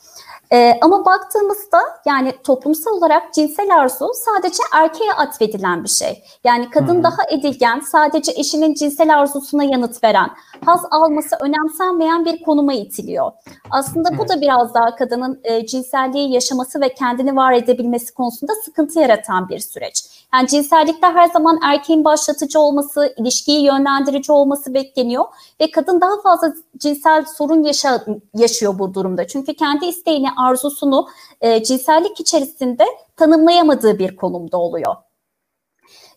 Ee, 0.53 0.79
ama 0.81 1.05
baktığımızda 1.05 1.81
yani 2.07 2.33
toplumsal 2.45 2.93
olarak 2.93 3.35
cinsel 3.35 3.77
arzu 3.77 4.11
sadece 4.15 4.63
erkeğe 4.73 5.13
atfedilen 5.13 5.85
bir 5.85 5.89
şey. 5.89 6.25
Yani 6.45 6.71
kadın 6.71 6.95
hmm. 6.95 7.03
daha 7.03 7.23
edilgen, 7.31 7.81
sadece 7.81 8.33
eşinin 8.37 8.75
cinsel 8.75 9.19
arzusuna 9.19 9.65
yanıt 9.65 10.05
veren, 10.05 10.31
haz 10.65 10.81
alması 10.91 11.37
önemsenmeyen 11.41 12.25
bir 12.25 12.43
konuma 12.43 12.73
itiliyor. 12.73 13.33
Aslında 13.71 14.09
evet. 14.09 14.21
bu 14.21 14.29
da 14.29 14.41
biraz 14.41 14.75
daha 14.75 14.97
kadının 14.97 15.41
e, 15.45 15.67
cinselliği 15.67 16.33
yaşaması 16.33 16.81
ve 16.81 16.95
kendini 16.95 17.37
var 17.37 17.53
edebilmesi 17.53 18.15
konusunda 18.15 18.53
sıkıntı 18.65 19.01
yaratan 19.01 19.49
bir 19.49 19.59
süreç. 19.59 20.22
Yani 20.35 20.49
cinsellikte 20.49 21.07
her 21.07 21.29
zaman 21.29 21.59
erkeğin 21.63 22.05
başlatıcı 22.05 22.61
olması, 22.61 23.15
ilişkiyi 23.17 23.65
yönlendirici 23.65 24.33
olması 24.33 24.75
bekleniyor 24.75 25.25
ve 25.61 25.71
kadın 25.71 26.01
daha 26.01 26.21
fazla 26.21 26.55
cinsel 26.77 27.25
sorun 27.25 27.63
yaşa, 27.63 28.05
yaşıyor 28.35 28.79
bu 28.79 28.95
durumda. 28.95 29.27
Çünkü 29.27 29.55
kendi 29.55 29.87
isteğini, 29.87 30.29
arzusunu 30.37 31.09
e, 31.41 31.63
cinsellik 31.63 32.21
içerisinde 32.21 32.85
tanımlayamadığı 33.17 33.99
bir 33.99 34.17
konumda 34.17 34.57
oluyor. 34.59 34.97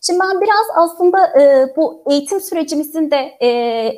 Şimdi 0.06 0.20
ben 0.20 0.40
biraz 0.40 0.66
aslında 0.74 1.40
e, 1.40 1.72
bu 1.76 2.02
eğitim 2.10 2.40
sürecimizin 2.40 3.10
de 3.10 3.36
e, 3.40 3.48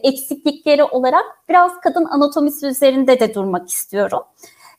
eksiklikleri 0.02 0.84
olarak 0.84 1.24
biraz 1.48 1.72
kadın 1.80 2.04
anatomisi 2.04 2.66
üzerinde 2.66 3.20
de 3.20 3.34
durmak 3.34 3.68
istiyorum. 3.70 4.22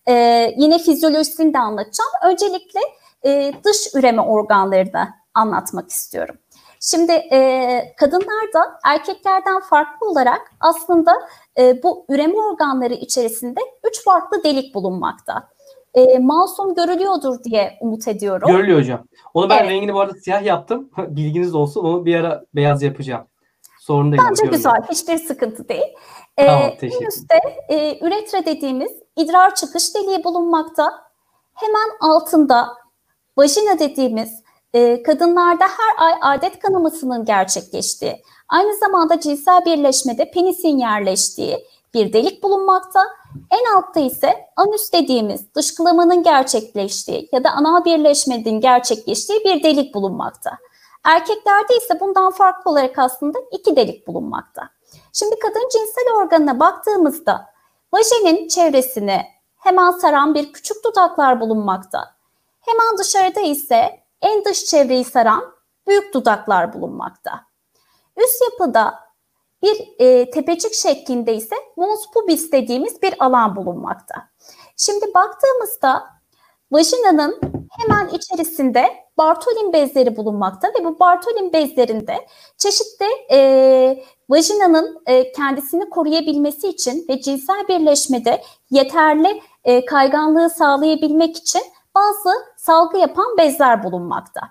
E, 0.08 0.14
yine 0.58 0.80
fizyolojisini 0.80 1.54
de 1.54 1.60
anlatacağım. 1.60 2.10
Öncelikle 2.26 2.80
e, 3.26 3.54
dış 3.64 3.96
üreme 3.96 4.22
organlarını 4.22 5.19
anlatmak 5.40 5.90
istiyorum. 5.90 6.36
Şimdi 6.82 7.12
e, 7.12 7.94
kadınlar 7.98 8.54
da 8.54 8.80
erkeklerden 8.86 9.60
farklı 9.60 10.10
olarak 10.10 10.42
aslında 10.60 11.12
e, 11.58 11.84
bu 11.84 12.06
üreme 12.10 12.36
organları 12.42 12.94
içerisinde 12.94 13.60
üç 13.90 14.04
farklı 14.04 14.44
delik 14.44 14.76
bulunmakta. 14.76 15.50
E, 15.94 16.20
masum 16.20 16.76
görülüyordur 16.76 17.44
diye 17.44 17.78
umut 17.82 18.08
ediyorum. 18.08 18.48
Görülüyor 18.52 18.80
hocam. 18.80 19.04
Onu 19.34 19.50
ben 19.50 19.58
evet. 19.58 19.70
rengini 19.70 19.94
bu 19.94 20.00
arada 20.00 20.14
siyah 20.14 20.44
yaptım. 20.44 20.90
Bilginiz 20.98 21.56
olsun. 21.56 21.84
Onu 21.84 22.06
bir 22.06 22.16
ara 22.16 22.44
beyaz 22.56 22.84
yapacağım. 22.84 23.26
Sorun 23.80 24.12
değil. 24.12 24.24
Bence 24.30 24.46
güzel. 24.46 24.82
Hiçbir 24.92 25.18
sıkıntı 25.18 25.70
değil. 25.70 25.96
Ee, 26.38 26.46
tamam, 26.46 26.72
teşekkür 26.80 27.08
üstte 27.08 27.40
e, 27.70 28.06
üretre 28.06 28.46
dediğimiz 28.46 28.92
idrar 29.16 29.56
çıkış 29.56 29.96
deliği 29.96 30.24
bulunmakta. 30.24 30.92
Hemen 31.54 31.90
altında 32.02 32.68
vajina 33.38 33.80
dediğimiz 33.80 34.39
e, 34.74 35.04
kadınlarda 35.04 35.64
her 35.64 36.06
ay 36.06 36.14
adet 36.22 36.60
kanamasının 36.60 37.26
gerçekleştiği, 37.26 38.24
aynı 38.50 38.78
zamanda 38.78 39.20
cinsel 39.20 39.66
birleşmede 39.66 40.32
penisin 40.32 40.78
yerleştiği 40.78 41.68
bir 41.94 42.14
delik 42.14 42.44
bulunmakta. 42.44 43.04
En 43.52 43.76
altta 43.76 44.00
ise 44.00 44.34
anüs 44.56 44.94
dediğimiz 44.94 45.56
dışkılamanın 45.56 46.24
gerçekleştiği 46.24 47.30
ya 47.32 47.44
da 47.44 47.50
ana 47.50 47.86
birleşmenin 47.86 48.62
gerçekleştiği 48.62 49.40
bir 49.46 49.64
delik 49.64 49.96
bulunmakta. 49.96 50.58
Erkeklerde 51.04 51.78
ise 51.78 52.00
bundan 52.00 52.32
farklı 52.32 52.72
olarak 52.72 53.00
aslında 53.00 53.40
iki 53.52 53.76
delik 53.76 54.08
bulunmakta. 54.08 54.70
Şimdi 55.14 55.40
kadın 55.40 55.70
cinsel 55.72 56.14
organına 56.16 56.60
baktığımızda 56.60 57.46
vajinin 57.94 58.48
çevresini 58.48 59.22
hemen 59.58 59.92
saran 59.92 60.36
bir 60.36 60.54
küçük 60.54 60.84
dudaklar 60.84 61.42
bulunmakta. 61.42 62.16
Hemen 62.60 62.98
dışarıda 62.98 63.42
ise 63.42 63.99
en 64.22 64.46
dış 64.46 64.66
çevreyi 64.66 65.06
saran 65.06 65.54
büyük 65.88 66.14
dudaklar 66.14 66.74
bulunmakta. 66.74 67.46
Üst 68.18 68.42
yapıda 68.52 69.00
bir 69.64 69.88
e, 70.00 70.30
tepecik 70.30 70.74
şeklinde 70.74 71.36
ise 71.36 71.56
mons 71.76 72.06
pubis 72.14 72.52
dediğimiz 72.52 73.02
bir 73.02 73.14
alan 73.20 73.56
bulunmakta. 73.56 74.30
Şimdi 74.78 75.06
baktığımızda 75.14 76.04
vajinanın 76.72 77.40
hemen 77.80 78.08
içerisinde 78.08 78.88
Bartolin 79.18 79.74
bezleri 79.74 80.16
bulunmakta 80.16 80.68
ve 80.68 80.86
bu 80.86 81.00
Bartolin 81.00 81.54
bezlerinde 81.54 82.28
çeşitli 82.58 83.06
e, 83.32 84.04
vajinanın 84.30 85.02
e, 85.06 85.32
kendisini 85.32 85.90
koruyabilmesi 85.90 86.68
için 86.68 87.06
ve 87.10 87.22
cinsel 87.22 87.68
birleşmede 87.68 88.42
yeterli 88.72 89.42
e, 89.64 89.86
kayganlığı 89.86 90.50
sağlayabilmek 90.50 91.38
için 91.38 91.62
bazı 92.00 92.30
salgı 92.58 92.98
yapan 92.98 93.38
bezler 93.38 93.84
bulunmakta. 93.84 94.42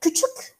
Küçük 0.00 0.58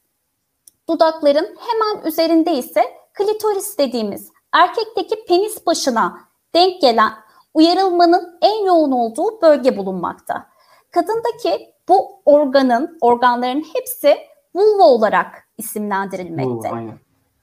dudakların 0.89 1.57
hemen 1.59 2.05
üzerinde 2.07 2.53
ise 2.53 2.81
klitoris 3.13 3.77
dediğimiz 3.77 4.31
erkekteki 4.53 5.25
penis 5.25 5.65
başına 5.65 6.19
denk 6.53 6.81
gelen 6.81 7.13
uyarılmanın 7.53 8.37
en 8.41 8.65
yoğun 8.65 8.91
olduğu 8.91 9.41
bölge 9.41 9.77
bulunmakta. 9.77 10.47
Kadındaki 10.91 11.73
bu 11.87 12.21
organın, 12.25 12.97
organların 13.01 13.63
hepsi 13.73 14.17
vulva 14.55 14.83
olarak 14.83 15.47
isimlendirilmekte. 15.57 16.69
Vulva, 16.71 16.93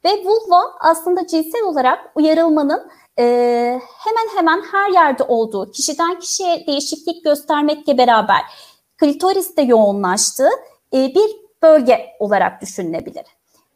Ve 0.05 0.25
vulva 0.25 0.75
aslında 0.81 1.27
cinsel 1.27 1.63
olarak 1.63 2.13
uyarılmanın 2.15 2.91
e, 3.19 3.25
hemen 3.99 4.37
hemen 4.37 4.63
her 4.73 4.91
yerde 4.91 5.23
olduğu, 5.23 5.71
kişiden 5.71 6.19
kişiye 6.19 6.67
değişiklik 6.67 7.25
göstermekle 7.25 7.99
beraber 7.99 8.41
klitoriste 8.99 9.63
yoğunlaştığı 9.63 10.51
e, 10.95 11.15
bir 11.15 11.37
bölge 11.63 12.07
olarak 12.19 12.63
düşünülebilir. 12.63 13.25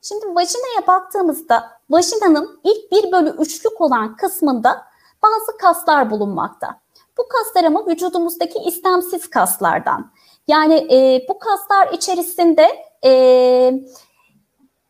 Şimdi 0.03 0.27
vajinaya 0.27 0.87
baktığımızda 0.87 1.71
vajinanın 1.91 2.61
ilk 2.65 2.93
1 2.93 3.13
bölü 3.13 3.29
3'lük 3.31 3.77
olan 3.79 4.17
kısmında 4.17 4.87
bazı 5.23 5.57
kaslar 5.57 6.11
bulunmakta. 6.11 6.81
Bu 7.19 7.23
kaslar 7.29 7.65
ama 7.65 7.87
vücudumuzdaki 7.87 8.59
istemsiz 8.59 9.31
kaslardan. 9.31 10.13
Yani 10.49 10.75
e, 10.75 11.27
bu 11.29 11.39
kaslar 11.39 11.93
içerisinde 11.93 12.69
e, 13.05 13.13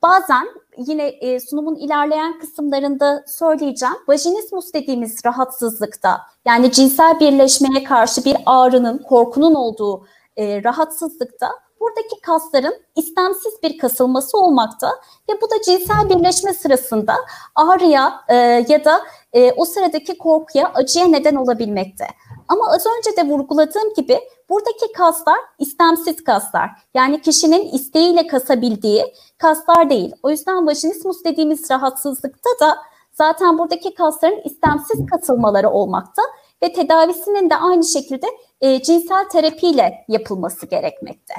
bazen 0.03 0.49
yine 0.87 1.07
e, 1.07 1.41
sunumun 1.41 1.77
ilerleyen 1.77 2.39
kısımlarında 2.39 3.25
söyleyeceğim. 3.27 3.95
Vajinismus 4.09 4.73
dediğimiz 4.75 5.25
rahatsızlıkta 5.27 6.21
yani 6.47 6.73
cinsel 6.73 7.21
birleşmeye 7.21 7.85
karşı 7.85 8.25
bir 8.25 8.37
ağrının, 8.47 8.99
korkunun 8.99 9.55
olduğu 9.55 10.07
e, 10.37 10.65
rahatsızlıkta 10.65 11.51
buradaki 11.81 12.21
kasların 12.21 12.75
istemsiz 12.97 13.53
bir 13.63 13.79
kasılması 13.79 14.39
olmakta 14.39 14.91
ve 15.31 15.41
bu 15.41 15.51
da 15.51 15.63
cinsel 15.67 16.09
birleşme 16.09 16.55
sırasında 16.55 17.15
ağrıya 17.55 18.21
e, 18.29 18.35
ya 18.69 18.85
da 18.85 19.01
e, 19.33 19.53
o 19.53 19.65
sıradaki 19.65 20.19
korkuya, 20.19 20.73
acıya 20.75 21.07
neden 21.07 21.35
olabilmekte. 21.35 22.07
Ama 22.49 22.71
az 22.71 22.87
önce 22.87 23.17
de 23.17 23.29
vurguladığım 23.29 23.95
gibi 23.95 24.21
buradaki 24.49 24.93
kaslar 24.93 25.39
istemsiz 25.59 26.25
kaslar. 26.25 26.71
Yani 26.95 27.23
kişinin 27.23 27.69
isteğiyle 27.73 28.27
kasabildiği 28.27 29.15
kaslar 29.39 29.91
değil. 29.91 30.13
O 30.23 30.31
yüzden 30.31 30.67
vajinismus 30.67 31.25
dediğimiz 31.25 31.71
rahatsızlıkta 31.71 32.51
da 32.61 32.77
zaten 33.13 33.59
buradaki 33.59 33.95
kasların 33.95 34.41
istemsiz 34.45 35.07
katılmaları 35.11 35.71
olmakta 35.71 36.23
ve 36.63 36.73
tedavisinin 36.73 37.51
de 37.51 37.57
aynı 37.57 37.85
şekilde 37.85 38.27
e, 38.61 38.83
cinsel 38.83 39.29
terapiyle 39.29 40.05
yapılması 40.09 40.67
gerekmekte. 40.67 41.35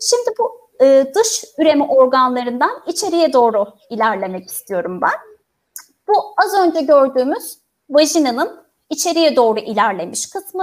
Şimdi 0.00 0.30
bu 0.38 0.64
e, 0.80 1.12
dış 1.14 1.44
üreme 1.58 1.84
organlarından 1.84 2.82
içeriye 2.86 3.32
doğru 3.32 3.66
ilerlemek 3.90 4.46
istiyorum 4.46 5.00
ben. 5.00 5.34
Bu 6.08 6.14
az 6.44 6.54
önce 6.54 6.80
gördüğümüz 6.80 7.58
vajinanın 7.90 8.63
içeriye 8.90 9.36
doğru 9.36 9.60
ilerlemiş 9.60 10.26
kısmı. 10.26 10.62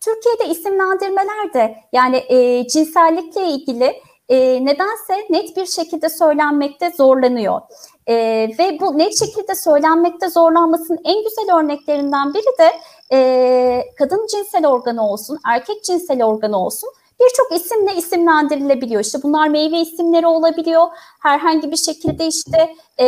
Türkiye'de 0.00 0.52
isimlendirmeler 0.52 1.54
de 1.54 1.76
yani 1.92 2.16
e, 2.16 2.68
cinsellikle 2.68 3.48
ilgili 3.48 4.02
e, 4.28 4.64
nedense 4.64 5.26
net 5.30 5.56
bir 5.56 5.66
şekilde 5.66 6.08
söylenmekte 6.08 6.92
zorlanıyor. 6.96 7.60
E, 8.06 8.14
ve 8.58 8.80
bu 8.80 8.98
net 8.98 9.18
şekilde 9.18 9.54
söylenmekte 9.54 10.28
zorlanmasının 10.28 10.98
en 11.04 11.24
güzel 11.24 11.56
örneklerinden 11.58 12.34
biri 12.34 12.58
de 12.58 12.72
e, 13.12 13.84
kadın 13.98 14.26
cinsel 14.26 14.66
organı 14.66 15.10
olsun, 15.10 15.38
erkek 15.46 15.84
cinsel 15.84 16.24
organı 16.24 16.64
olsun 16.64 16.90
birçok 17.20 17.60
isimle 17.60 17.94
isimlendirilebiliyor. 17.94 19.00
İşte 19.04 19.22
bunlar 19.22 19.48
meyve 19.48 19.80
isimleri 19.80 20.26
olabiliyor. 20.26 20.86
Herhangi 21.20 21.70
bir 21.70 21.76
şekilde 21.76 22.26
işte 22.26 22.74
e, 23.00 23.06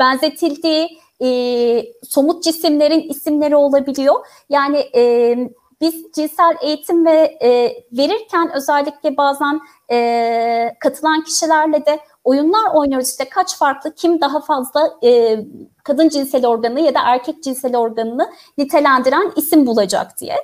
benzetildiği 0.00 1.00
e, 1.22 1.84
somut 2.02 2.44
cisimlerin 2.44 3.08
isimleri 3.08 3.56
olabiliyor. 3.56 4.26
Yani 4.48 4.78
e, 4.94 5.34
biz 5.80 6.12
cinsel 6.14 6.56
eğitim 6.62 7.06
ve 7.06 7.38
e, 7.42 7.82
verirken 7.92 8.50
özellikle 8.54 9.16
bazen 9.16 9.60
e, 9.90 10.76
katılan 10.80 11.24
kişilerle 11.24 11.86
de 11.86 12.00
oyunlar 12.24 12.74
oynuyoruz. 12.74 13.08
İşte 13.08 13.28
kaç 13.28 13.56
farklı 13.56 13.94
kim 13.94 14.20
daha 14.20 14.40
fazla 14.40 14.98
e, 15.04 15.38
kadın 15.84 16.08
cinsel 16.08 16.46
organı 16.46 16.80
ya 16.80 16.94
da 16.94 17.00
erkek 17.04 17.42
cinsel 17.42 17.76
organını 17.76 18.30
nitelendiren 18.58 19.32
isim 19.36 19.66
bulacak 19.66 20.20
diye. 20.20 20.36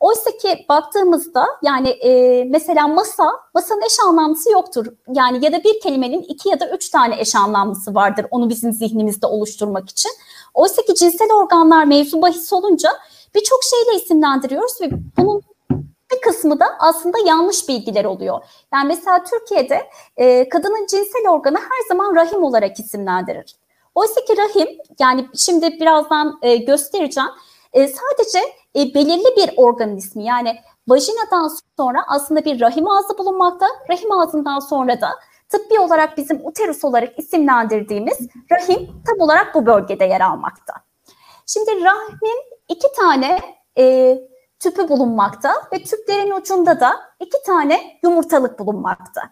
Oysa 0.00 0.30
ki 0.30 0.66
baktığımızda 0.68 1.46
yani 1.62 1.88
e, 1.88 2.44
mesela 2.44 2.88
masa, 2.88 3.30
masanın 3.54 3.82
eş 3.86 4.00
anlamlısı 4.08 4.52
yoktur. 4.52 4.86
Yani 5.14 5.44
ya 5.44 5.52
da 5.52 5.64
bir 5.64 5.80
kelimenin 5.80 6.22
iki 6.22 6.48
ya 6.48 6.60
da 6.60 6.70
üç 6.70 6.88
tane 6.88 7.20
eş 7.20 7.34
anlamlısı 7.34 7.94
vardır 7.94 8.26
onu 8.30 8.48
bizim 8.48 8.72
zihnimizde 8.72 9.26
oluşturmak 9.26 9.90
için. 9.90 10.10
Oysa 10.54 10.82
ki 10.82 10.94
cinsel 10.94 11.32
organlar 11.32 11.84
mevzu 11.84 12.22
bahis 12.22 12.52
olunca 12.52 12.90
birçok 13.34 13.60
şeyle 13.64 14.02
isimlendiriyoruz 14.02 14.80
ve 14.80 14.90
bunun 15.16 15.42
bir 16.12 16.20
kısmı 16.20 16.60
da 16.60 16.66
aslında 16.78 17.18
yanlış 17.26 17.68
bilgiler 17.68 18.04
oluyor. 18.04 18.44
Yani 18.74 18.88
mesela 18.88 19.24
Türkiye'de 19.24 19.90
e, 20.16 20.48
kadının 20.48 20.86
cinsel 20.86 21.28
organı 21.30 21.58
her 21.58 21.88
zaman 21.88 22.14
rahim 22.14 22.42
olarak 22.42 22.80
isimlendirir. 22.80 23.56
Oysa 23.94 24.20
ki 24.24 24.36
rahim 24.36 24.68
yani 24.98 25.28
şimdi 25.34 25.80
birazdan 25.80 26.38
e, 26.42 26.56
göstereceğim 26.56 27.30
e, 27.72 27.88
sadece 27.88 28.38
e, 28.78 28.94
belirli 28.94 29.36
bir 29.36 29.50
organın 29.56 29.96
ismi 29.96 30.24
yani 30.24 30.56
vajinadan 30.88 31.50
sonra 31.76 32.04
aslında 32.08 32.44
bir 32.44 32.60
rahim 32.60 32.88
ağzı 32.88 33.18
bulunmakta. 33.18 33.66
Rahim 33.90 34.12
ağzından 34.12 34.58
sonra 34.58 35.00
da 35.00 35.10
tıbbi 35.48 35.80
olarak 35.80 36.16
bizim 36.16 36.46
uterus 36.46 36.84
olarak 36.84 37.18
isimlendirdiğimiz 37.18 38.18
rahim 38.52 39.02
tam 39.06 39.20
olarak 39.20 39.54
bu 39.54 39.66
bölgede 39.66 40.04
yer 40.04 40.20
almakta. 40.20 40.74
Şimdi 41.46 41.84
rahmin 41.84 42.42
iki 42.68 42.86
tane 42.96 43.40
e, 43.78 44.16
tüpü 44.60 44.88
bulunmakta 44.88 45.52
ve 45.72 45.82
tüplerin 45.82 46.30
ucunda 46.30 46.80
da 46.80 47.00
iki 47.20 47.42
tane 47.46 47.98
yumurtalık 48.02 48.58
bulunmakta. 48.58 49.22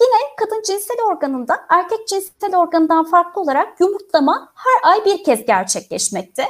Yine 0.00 0.36
kadın 0.36 0.62
cinsel 0.62 0.96
organında 1.10 1.66
erkek 1.68 2.08
cinsel 2.08 2.56
organından 2.56 3.04
farklı 3.04 3.40
olarak 3.40 3.80
yumurtlama 3.80 4.52
her 4.54 4.90
ay 4.90 5.04
bir 5.04 5.24
kez 5.24 5.46
gerçekleşmekte. 5.46 6.44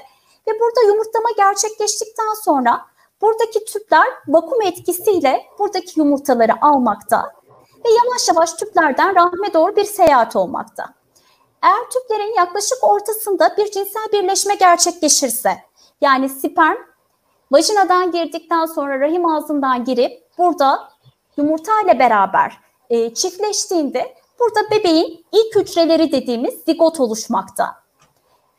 Ve 0.48 0.60
burada 0.60 0.82
yumurtlama 0.86 1.28
gerçekleştikten 1.36 2.34
sonra 2.44 2.86
buradaki 3.22 3.64
tüpler 3.64 4.06
vakum 4.28 4.62
etkisiyle 4.62 5.46
buradaki 5.58 6.00
yumurtaları 6.00 6.52
almakta 6.60 7.32
ve 7.84 7.88
yavaş 7.90 8.28
yavaş 8.28 8.52
tüplerden 8.52 9.14
rahme 9.14 9.54
doğru 9.54 9.76
bir 9.76 9.84
seyahat 9.84 10.36
olmakta. 10.36 10.94
Eğer 11.62 11.90
tüplerin 11.90 12.34
yaklaşık 12.36 12.78
ortasında 12.84 13.54
bir 13.56 13.70
cinsel 13.70 14.06
birleşme 14.12 14.54
gerçekleşirse 14.54 15.56
yani 16.00 16.28
sperm 16.28 16.76
vajinadan 17.50 18.12
girdikten 18.12 18.66
sonra 18.66 19.00
rahim 19.00 19.26
ağzından 19.26 19.84
girip 19.84 20.38
burada 20.38 20.88
yumurta 21.36 21.72
ile 21.84 21.98
beraber 21.98 22.60
e, 22.90 23.14
çiftleştiğinde 23.14 24.14
burada 24.40 24.70
bebeğin 24.70 25.26
ilk 25.32 25.56
hücreleri 25.56 26.12
dediğimiz 26.12 26.54
zigot 26.66 27.00
oluşmakta. 27.00 27.82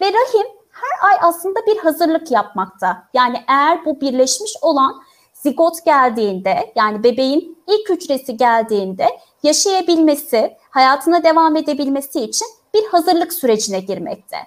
Ve 0.02 0.06
rahim 0.06 0.57
her 0.82 1.10
ay 1.10 1.18
aslında 1.22 1.60
bir 1.68 1.78
hazırlık 1.78 2.32
yapmakta. 2.32 3.04
Yani 3.13 3.44
eğer 3.48 3.86
bu 3.86 4.02
birleşmiş 4.02 4.54
olan 4.62 5.02
zigot 5.34 5.86
geldiğinde 5.86 6.74
yani 6.76 7.04
bebeğin 7.04 7.58
ilk 7.68 7.90
hücresi 7.90 8.38
geldiğinde 8.38 9.08
yaşayabilmesi, 9.44 10.58
hayatına 10.70 11.24
devam 11.24 11.56
edebilmesi 11.56 12.20
için 12.22 12.48
bir 12.74 12.86
hazırlık 12.86 13.34
sürecine 13.34 13.80
girmekte. 13.80 14.38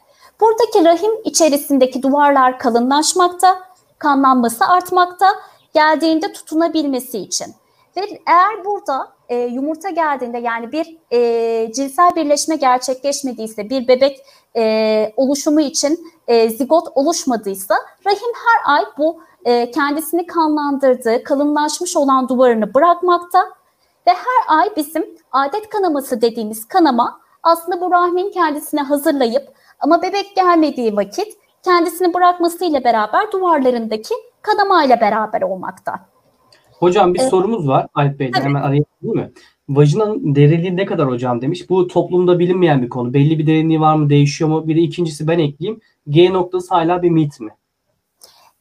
Buradaki 0.40 0.84
rahim 0.84 1.10
içerisindeki 1.24 2.02
duvarlar 2.02 2.58
kalınlaşmakta, 2.58 3.60
kanlanması 3.98 4.64
artmakta, 4.64 5.26
geldiğinde 5.74 6.32
tutunabilmesi 6.32 7.18
için. 7.18 7.54
Ve 7.96 8.00
eğer 8.26 8.64
burada 8.64 9.12
e, 9.28 9.36
yumurta 9.36 9.90
geldiğinde 9.90 10.38
yani 10.38 10.72
bir 10.72 10.98
e, 11.12 11.72
cinsel 11.72 12.16
birleşme 12.16 12.56
gerçekleşmediyse, 12.56 13.70
bir 13.70 13.88
bebek 13.88 14.20
e, 14.56 15.12
oluşumu 15.16 15.60
için 15.60 16.12
e, 16.28 16.50
zigot 16.50 16.88
oluşmadıysa 16.94 17.74
rahim 18.06 18.32
her 18.46 18.74
ay 18.74 18.84
bu 18.98 19.20
e, 19.44 19.70
kendisini 19.70 20.26
kanlandırdığı, 20.26 21.24
kalınlaşmış 21.24 21.96
olan 21.96 22.28
duvarını 22.28 22.74
bırakmakta 22.74 23.40
ve 24.06 24.10
her 24.10 24.58
ay 24.58 24.68
bizim 24.76 25.04
adet 25.32 25.68
kanaması 25.68 26.20
dediğimiz 26.20 26.68
kanama 26.68 27.20
aslında 27.42 27.80
bu 27.80 27.90
rahmin 27.90 28.30
kendisine 28.30 28.80
hazırlayıp 28.80 29.48
ama 29.80 30.02
bebek 30.02 30.36
gelmediği 30.36 30.96
vakit 30.96 31.36
kendisini 31.62 32.14
bırakmasıyla 32.14 32.84
beraber 32.84 33.32
duvarlarındaki 33.32 34.14
kanama 34.42 34.84
ile 34.84 35.00
beraber 35.00 35.42
olmakta. 35.42 36.06
Hocam 36.78 37.14
bir 37.14 37.20
evet. 37.20 37.30
sorumuz 37.30 37.68
var 37.68 37.86
Alp 37.94 38.18
Bey'den 38.18 38.42
hemen 38.42 38.62
arayalım 38.62 38.86
değil 39.02 39.14
mi? 39.14 39.32
Vajinanın 39.70 40.34
derinliği 40.34 40.76
ne 40.76 40.86
kadar 40.86 41.08
hocam 41.08 41.42
demiş. 41.42 41.70
Bu 41.70 41.86
toplumda 41.86 42.38
bilinmeyen 42.38 42.82
bir 42.82 42.88
konu. 42.88 43.14
Belli 43.14 43.38
bir 43.38 43.46
derinliği 43.46 43.80
var 43.80 43.94
mı, 43.94 44.10
değişiyor 44.10 44.50
mu? 44.50 44.68
Bir 44.68 44.76
de 44.76 44.80
ikincisi 44.80 45.28
ben 45.28 45.38
ekleyeyim. 45.38 45.80
G 46.08 46.32
noktası 46.32 46.74
hala 46.74 47.02
bir 47.02 47.10
mit 47.10 47.40
mi? 47.40 47.50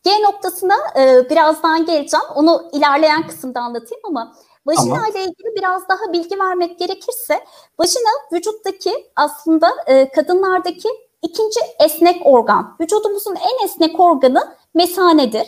G 0.03 0.11
noktasına 0.23 0.75
e, 0.99 1.29
birazdan 1.29 1.85
geleceğim. 1.85 2.25
Onu 2.35 2.69
ilerleyen 2.73 3.27
kısımda 3.27 3.61
anlatayım 3.61 4.01
ama 4.03 4.35
vajina 4.65 4.95
tamam. 4.95 5.11
ile 5.11 5.19
ilgili 5.19 5.55
biraz 5.57 5.89
daha 5.89 6.13
bilgi 6.13 6.39
vermek 6.39 6.79
gerekirse 6.79 7.39
vajina 7.79 8.09
vücuttaki 8.33 8.91
aslında 9.15 9.69
e, 9.87 10.09
kadınlardaki 10.11 10.89
ikinci 11.21 11.59
esnek 11.85 12.21
organ. 12.25 12.75
Vücudumuzun 12.81 13.35
en 13.35 13.65
esnek 13.65 13.99
organı 13.99 14.55
mesanedir. 14.73 15.47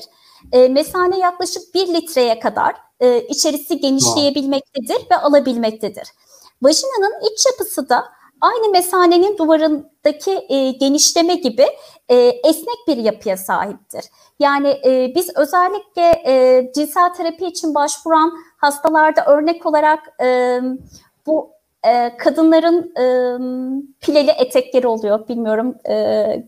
E, 0.52 0.68
mesane 0.68 1.18
yaklaşık 1.18 1.76
1 1.76 1.88
litreye 1.88 2.40
kadar 2.40 2.76
e, 3.02 3.22
içerisi 3.28 3.80
genişleyebilmektedir 3.80 5.12
ve 5.12 5.18
alabilmektedir. 5.18 6.08
Vajinanın 6.62 7.32
iç 7.32 7.46
yapısı 7.46 7.90
da 7.90 8.04
aynı 8.42 8.72
mesanenin 8.72 9.38
duvarındaki 9.38 10.46
e, 10.50 10.72
genişleme 10.72 11.36
gibi 11.36 11.66
e, 12.10 12.16
esnek 12.16 12.88
bir 12.88 12.98
yapıya 12.98 13.38
sahiptir. 13.38 14.06
Yani 14.40 14.68
e, 14.86 15.14
biz 15.16 15.30
özellikle 15.36 16.24
e, 16.26 16.72
cinsel 16.76 17.14
terapi 17.14 17.46
için 17.46 17.76
başvuran 17.76 18.34
hastalarda 18.58 19.26
örnek 19.26 19.66
olarak 19.66 20.22
e, 20.22 20.60
bu 21.26 21.52
e, 21.88 22.18
kadınların 22.18 22.94
e, 22.96 23.06
pileli 24.02 24.30
etekleri 24.30 24.88
oluyor. 24.88 25.28
Bilmiyorum 25.28 25.76
e, 25.90 25.96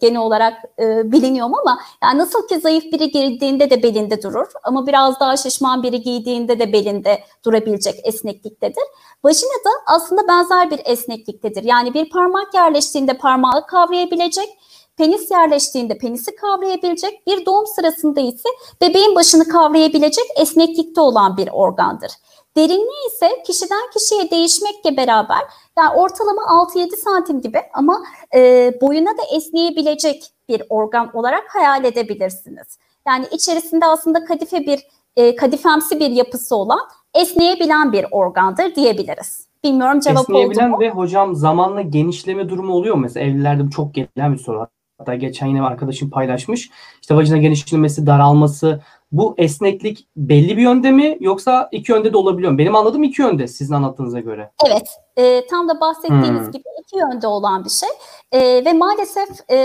genel 0.02 0.22
olarak 0.22 0.54
e, 0.80 1.12
biliniyor 1.12 1.48
mu 1.48 1.56
ama 1.62 1.80
yani 2.04 2.18
nasıl 2.18 2.48
ki 2.48 2.60
zayıf 2.60 2.84
biri 2.84 3.12
giydiğinde 3.12 3.70
de 3.70 3.84
belinde 3.84 4.22
durur 4.22 4.48
ama 4.64 4.88
biraz 4.88 5.20
daha 5.20 5.38
şişman 5.38 5.84
biri 5.84 6.02
giydiğinde 6.02 6.60
de 6.60 6.74
belinde 6.74 7.24
durabilecek 7.46 7.96
esnekliktedir. 8.04 8.84
Vajina 9.24 9.50
da 9.66 9.94
aslında 9.96 10.28
benzer 10.28 10.72
bir 10.72 10.82
esnekliktedir. 10.86 11.64
Yani 11.64 11.94
bir 11.94 12.10
parmak 12.10 12.54
yerleştiğinde 12.54 13.14
parmağı 13.14 13.68
kavrayabilecek, 13.68 14.50
penis 14.98 15.32
yerleştiğinde 15.32 15.98
penisi 15.98 16.36
kavrayabilecek, 16.36 17.28
bir 17.28 17.46
doğum 17.46 17.68
sırasında 17.68 18.20
ise 18.20 18.50
bebeğin 18.82 19.16
başını 19.16 19.48
kavrayabilecek 19.48 20.26
esneklikte 20.36 21.02
olan 21.02 21.38
bir 21.38 21.50
organdır. 21.52 22.12
Derinliği 22.58 23.08
ise 23.08 23.30
kişiden 23.48 23.90
kişiye 23.94 24.32
değişmekle 24.32 24.98
beraber 24.98 25.40
yani 25.78 25.96
ortalama 25.96 26.42
6-7 26.42 26.96
santim 26.96 27.42
gibi 27.42 27.62
ama 27.74 28.04
e, 28.36 28.72
boyuna 28.82 29.10
da 29.10 29.22
esneyebilecek 29.36 30.24
bir 30.50 30.64
organ 30.70 31.16
olarak 31.18 31.44
hayal 31.56 31.84
edebilirsiniz. 31.84 32.78
Yani 33.08 33.26
içerisinde 33.32 33.86
aslında 33.86 34.26
kadife 34.26 34.60
bir 34.60 34.80
e, 35.16 35.36
kadifemsi 35.36 36.00
bir 36.00 36.10
yapısı 36.10 36.56
olan 36.56 36.80
esneyebilen 37.14 37.92
bir 37.92 38.06
organdır 38.12 38.76
diyebiliriz. 38.76 39.48
Bilmiyorum 39.64 40.00
cevap 40.00 40.30
oldu 40.30 40.38
Esneyebilen 40.38 40.70
mu? 40.70 40.80
ve 40.80 40.90
hocam 40.90 41.36
zamanla 41.36 41.82
genişleme 41.82 42.50
durumu 42.50 42.74
oluyor 42.74 42.96
mu? 42.96 43.02
Mesela 43.02 43.26
evlilerde 43.26 43.68
bu 43.68 43.70
çok 43.70 43.94
gelen 43.94 44.34
bir 44.34 44.38
soru. 44.38 44.68
Hatta 44.98 45.16
geçen 45.16 45.48
yine 45.48 45.62
arkadaşım 45.62 46.10
paylaşmış. 46.10 46.70
İşte 47.02 47.16
vajina 47.16 47.38
genişlemesi, 47.38 48.08
daralması. 48.08 48.82
Bu 49.14 49.36
esneklik 49.38 50.08
belli 50.16 50.58
bir 50.58 50.62
yönde 50.62 50.92
mi 50.92 51.18
yoksa 51.20 51.70
iki 51.72 51.92
yönde 51.92 52.14
de 52.14 52.18
olabiliyor 52.18 52.52
mu? 52.52 52.58
Benim 52.58 52.76
anladığım 52.76 53.04
iki 53.04 53.22
yönde 53.22 53.48
sizin 53.48 53.74
anlattığınıza 53.74 54.20
göre. 54.20 54.52
Evet, 54.68 54.88
e, 55.18 55.48
tam 55.48 55.70
da 55.70 55.82
bahsettiğiniz 55.82 56.46
Hmm. 56.46 56.52
gibi 56.52 56.64
iki 56.84 56.98
yönde 56.98 57.28
olan 57.28 57.66
bir 57.66 57.70
şey 57.70 57.90
E, 58.32 58.66
ve 58.66 58.74
maalesef 58.74 59.30
e, 59.52 59.58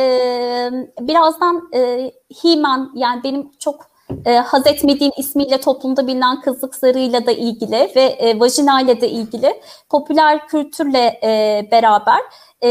birazdan 1.01 1.69
e, 1.75 2.13
He-Man 2.43 2.93
yani 2.95 3.25
benim 3.25 3.51
çok 3.59 3.87
e, 4.27 4.37
haz 4.37 4.67
etmediğim 4.67 5.13
ismiyle 5.19 5.61
toplumda 5.61 6.07
bilinen 6.07 6.41
kızlık 6.41 6.75
zarıyla 6.75 7.27
da 7.27 7.33
ilgili 7.33 7.91
ve 7.97 8.03
e, 8.03 8.41
vajinayla 8.41 9.01
da 9.01 9.07
ilgili 9.07 9.61
popüler 9.91 10.49
kültürle 10.49 11.21
e, 11.23 11.63
beraber 11.73 12.21
e, 12.65 12.69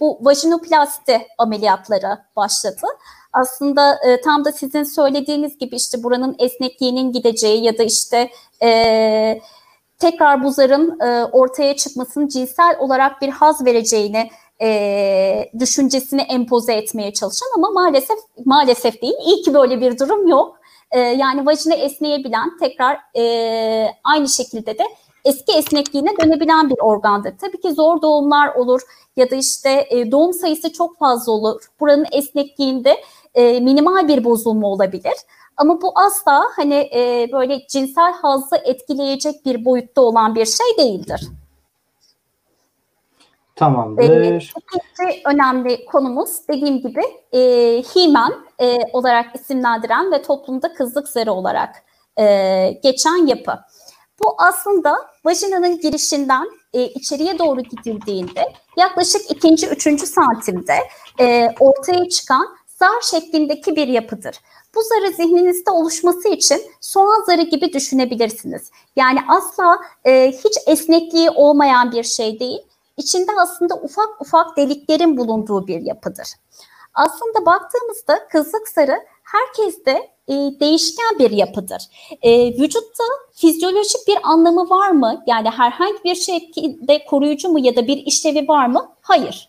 bu 0.00 0.18
vajinoplasti 0.22 1.26
ameliyatları 1.38 2.18
başladı. 2.36 2.86
Aslında 3.32 3.98
e, 4.06 4.20
tam 4.20 4.44
da 4.44 4.52
sizin 4.52 4.82
söylediğiniz 4.82 5.58
gibi 5.58 5.76
işte 5.76 6.02
buranın 6.02 6.36
esnekliğinin 6.38 7.12
gideceği 7.12 7.64
ya 7.64 7.78
da 7.78 7.82
işte 7.82 8.30
e, 8.62 9.40
tekrar 9.98 10.44
bu 10.44 10.50
zarın 10.50 11.00
e, 11.00 11.24
ortaya 11.24 11.76
çıkmasının 11.76 12.28
cinsel 12.28 12.76
olarak 12.78 13.22
bir 13.22 13.28
haz 13.28 13.64
vereceğini 13.64 14.30
e, 14.62 15.50
düşüncesini 15.58 16.20
empoze 16.20 16.72
etmeye 16.72 17.12
çalışan 17.12 17.48
ama 17.56 17.70
maalesef 17.70 18.18
maalesef 18.44 19.02
değil. 19.02 19.14
İyi 19.26 19.42
ki 19.42 19.54
böyle 19.54 19.80
bir 19.80 19.98
durum 19.98 20.28
yok. 20.28 20.56
E, 20.90 21.00
yani 21.00 21.46
vajina 21.46 21.74
esneyebilen 21.74 22.58
tekrar 22.58 22.98
e, 23.16 23.94
aynı 24.04 24.28
şekilde 24.28 24.78
de 24.78 24.84
eski 25.24 25.52
esnekliğine 25.52 26.10
dönebilen 26.22 26.70
bir 26.70 26.78
organdır. 26.80 27.34
Tabii 27.40 27.60
ki 27.60 27.72
zor 27.72 28.02
doğumlar 28.02 28.54
olur 28.54 28.80
ya 29.16 29.30
da 29.30 29.36
işte 29.36 29.86
e, 29.90 30.10
doğum 30.10 30.32
sayısı 30.32 30.72
çok 30.72 30.98
fazla 30.98 31.32
olur. 31.32 31.62
Buranın 31.80 32.06
esnekliğinde 32.12 32.96
e, 33.34 33.60
minimal 33.60 34.08
bir 34.08 34.24
bozulma 34.24 34.68
olabilir. 34.68 35.14
Ama 35.56 35.82
bu 35.82 35.92
asla 35.94 36.44
hani 36.56 36.74
e, 36.74 37.28
böyle 37.32 37.66
cinsel 37.66 38.12
hazzı 38.12 38.56
etkileyecek 38.56 39.46
bir 39.46 39.64
boyutta 39.64 40.00
olan 40.00 40.34
bir 40.34 40.46
şey 40.46 40.66
değildir. 40.78 41.28
Tamamdır. 43.56 44.52
İkinci 44.62 45.22
önemli 45.24 45.84
konumuz 45.84 46.30
dediğim 46.48 46.82
gibi 46.82 47.02
e, 47.32 47.38
He-Man 47.94 48.34
e, 48.60 48.78
olarak 48.92 49.34
isimlendiren 49.34 50.12
ve 50.12 50.22
toplumda 50.22 50.74
kızlık 50.74 51.08
zarı 51.08 51.32
olarak 51.32 51.82
e, 52.18 52.24
geçen 52.82 53.26
yapı. 53.26 53.52
Bu 54.24 54.34
aslında 54.38 54.96
vajinanın 55.24 55.80
girişinden 55.80 56.48
e, 56.72 56.84
içeriye 56.84 57.38
doğru 57.38 57.60
gidildiğinde 57.60 58.52
yaklaşık 58.76 59.30
ikinci, 59.30 59.66
üçüncü 59.66 60.06
santimde 60.06 60.78
e, 61.20 61.48
ortaya 61.60 62.08
çıkan 62.08 62.46
zar 62.82 63.00
şeklindeki 63.00 63.76
bir 63.76 63.88
yapıdır. 63.88 64.40
Bu 64.74 64.80
zarı 64.82 65.12
zihninizde 65.12 65.70
oluşması 65.70 66.28
için 66.28 66.62
soğan 66.80 67.24
zarı 67.26 67.42
gibi 67.42 67.72
düşünebilirsiniz. 67.72 68.70
Yani 68.96 69.18
asla 69.28 69.78
e, 70.04 70.32
hiç 70.44 70.58
esnekliği 70.66 71.30
olmayan 71.30 71.92
bir 71.92 72.02
şey 72.02 72.40
değil. 72.40 72.60
İçinde 72.96 73.30
aslında 73.40 73.74
ufak 73.74 74.20
ufak 74.20 74.56
deliklerin 74.56 75.16
bulunduğu 75.16 75.66
bir 75.66 75.80
yapıdır. 75.80 76.28
Aslında 76.94 77.46
baktığımızda 77.46 78.28
kızlık 78.28 78.68
zarı 78.68 78.96
herkeste 79.22 80.10
e, 80.28 80.34
değişken 80.60 81.18
bir 81.18 81.30
yapıdır. 81.30 81.82
E, 82.22 82.46
vücutta 82.46 83.04
fizyolojik 83.34 84.08
bir 84.08 84.18
anlamı 84.22 84.70
var 84.70 84.90
mı? 84.90 85.22
Yani 85.26 85.50
herhangi 85.50 86.04
bir 86.04 86.14
şekilde 86.14 87.04
koruyucu 87.04 87.48
mu 87.48 87.58
ya 87.58 87.76
da 87.76 87.86
bir 87.86 87.96
işlevi 87.96 88.48
var 88.48 88.66
mı? 88.66 88.92
Hayır. 89.02 89.48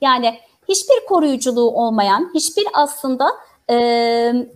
Yani 0.00 0.38
hiçbir 0.68 1.06
koruyuculuğu 1.08 1.70
olmayan, 1.70 2.30
hiçbir 2.34 2.66
aslında 2.74 3.26
e, 3.70 3.76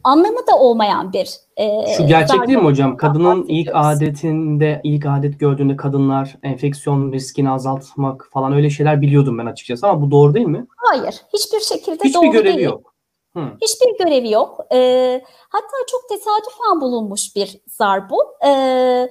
anlamı 0.05 0.47
da 0.53 0.59
olmayan 0.59 1.13
bir 1.13 1.31
e, 1.57 1.87
Şu 1.97 2.07
gerçek 2.07 2.47
değil 2.47 2.59
mi 2.59 2.65
hocam? 2.65 2.97
Kadının 2.97 3.45
ilk 3.49 3.71
adetinde, 3.75 4.81
ilk 4.85 5.07
adet 5.07 5.41
gördüğünde 5.41 5.77
kadınlar 5.77 6.37
enfeksiyon 6.43 7.13
riskini 7.13 7.51
azaltmak 7.51 8.29
falan 8.33 8.53
öyle 8.53 8.71
şeyler 8.71 9.01
biliyordum 9.01 9.39
ben 9.39 9.47
açıkçası 9.47 9.89
ama 9.89 10.03
bu 10.03 10.11
doğru 10.11 10.35
değil 10.35 10.47
mi? 10.47 10.67
Hayır, 10.77 11.23
hiçbir 11.33 11.61
şekilde 11.61 12.05
Hiçbir 12.05 12.15
doğru 12.15 12.31
görevi 12.31 12.55
değil. 12.57 12.67
yok. 12.67 12.95
Hı. 13.37 13.41
Hiçbir 13.63 14.05
görevi 14.05 14.31
yok. 14.31 14.61
Ee, 14.73 15.23
hatta 15.49 15.77
çok 15.91 16.09
tesadüfen 16.09 16.81
bulunmuş 16.81 17.37
bir 17.37 17.61
zar 17.67 18.11
bu. 18.11 18.17
Ee, 18.47 19.09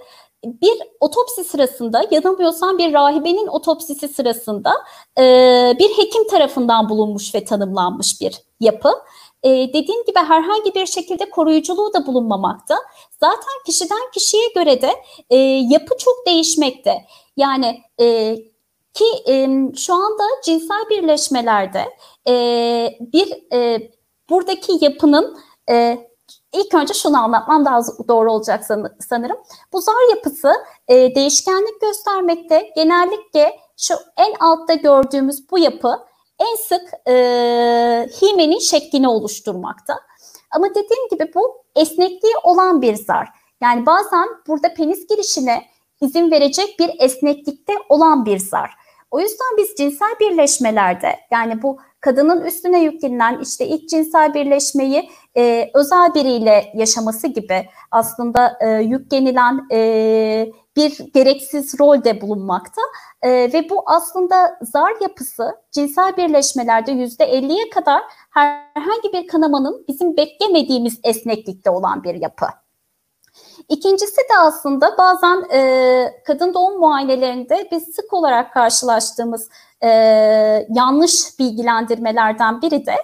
bir 0.62 0.78
otopsi 1.00 1.44
sırasında, 1.44 2.02
yanılmıyorsam 2.12 2.78
bir 2.78 2.94
rahibenin 2.94 3.48
otopsisi 3.48 4.08
sırasında 4.08 4.74
e, 5.18 5.24
bir 5.80 5.90
hekim 5.90 6.28
tarafından 6.28 6.90
bulunmuş 6.90 7.36
ve 7.36 7.46
tanımlanmış 7.46 8.22
bir 8.22 8.42
yapı. 8.60 8.90
E, 9.44 9.50
dediğim 9.50 10.06
gibi 10.06 10.20
herhangi 10.20 10.76
bir 10.76 10.86
şekilde 10.86 11.30
koruyuculuğu 11.30 11.94
da 11.94 12.08
bulunmamakta. 12.08 12.76
Zaten 13.20 13.64
kişiden 13.66 14.12
kişiye 14.14 14.48
göre 14.56 14.82
de 14.82 14.92
e, 15.30 15.38
yapı 15.70 15.98
çok 15.98 16.26
değişmekte. 16.28 17.06
Yani 17.38 17.82
e, 18.02 18.36
ki 18.94 19.06
e, 19.28 19.48
şu 19.76 19.94
anda 19.94 20.24
cinsel 20.44 20.90
birleşmelerde 20.90 21.86
e, 22.28 22.34
bir 23.00 23.54
e, 23.54 23.92
buradaki 24.30 24.86
yapının 24.86 25.38
e, 25.70 26.08
ilk 26.54 26.74
önce 26.74 26.94
şunu 26.94 27.18
anlatmam 27.24 27.66
daha 27.66 27.82
doğru 28.08 28.32
olacak 28.32 28.66
san- 28.66 28.96
sanırım. 29.10 29.38
Bu 29.74 29.82
zar 29.82 30.10
yapısı 30.16 30.52
e, 30.88 31.16
değişkenlik 31.16 31.82
göstermekte. 31.82 32.72
Genellikle 32.76 33.60
şu 33.78 33.94
en 34.18 34.34
altta 34.40 34.74
gördüğümüz 34.74 35.52
bu 35.52 35.60
yapı 35.60 36.00
en 36.40 36.56
sık 36.56 37.08
e, 37.08 37.14
himenin 38.22 38.60
şeklini 38.60 39.08
oluşturmakta. 39.08 40.00
Ama 40.52 40.70
dediğim 40.70 41.08
gibi 41.12 41.32
bu 41.36 41.64
esnekliği 41.76 42.34
olan 42.44 42.82
bir 42.82 42.96
zar. 42.96 43.28
Yani 43.62 43.86
bazen 43.86 44.28
burada 44.48 44.74
penis 44.74 45.08
girişine 45.08 45.66
izin 46.02 46.32
verecek 46.32 46.80
bir 46.80 46.92
esneklikte 47.00 47.74
olan 47.90 48.26
bir 48.26 48.40
zar. 48.40 48.72
O 49.12 49.20
yüzden 49.20 49.58
biz 49.58 49.76
cinsel 49.78 50.16
birleşmelerde 50.20 51.16
yani 51.32 51.62
bu 51.62 51.78
kadının 52.02 52.46
üstüne 52.46 52.84
yüklenilen 52.84 53.40
işte 53.42 53.68
ilk 53.68 53.90
cinsel 53.90 54.34
birleşmeyi 54.34 55.10
e, 55.38 55.72
özel 55.74 56.14
biriyle 56.14 56.72
yaşaması 56.74 57.28
gibi 57.28 57.70
aslında 57.92 58.58
e, 58.62 58.70
yüklenilen 58.70 59.68
e, 59.72 60.52
bir 60.76 61.14
gereksiz 61.14 61.80
rolde 61.80 62.22
bulunmakta 62.22 62.82
E, 63.22 63.30
ve 63.30 63.70
bu 63.70 63.84
aslında 63.86 64.60
zar 64.62 65.02
yapısı 65.02 65.56
cinsel 65.72 66.18
birleşmelerde 66.18 66.92
yüzde 66.92 67.24
50'ye 67.24 67.70
kadar 67.70 68.04
herhangi 68.30 69.14
bir 69.14 69.28
kanamanın 69.28 69.86
bizim 69.88 70.18
beklemediğimiz 70.18 71.00
esneklikte 71.04 71.70
olan 71.70 72.04
bir 72.04 72.16
yapı. 72.16 72.46
İkincisi 73.70 74.18
de 74.18 74.38
aslında 74.40 74.98
bazen 74.98 75.44
e, 75.54 76.22
kadın 76.26 76.54
doğum 76.54 76.80
muayenelerinde 76.80 77.68
biz 77.72 77.84
sık 77.96 78.14
olarak 78.14 78.54
karşılaştığımız 78.54 79.50
e, 79.84 79.88
yanlış 80.70 81.40
bilgilendirmelerden 81.40 82.62
biri 82.62 82.86
de 82.86 82.96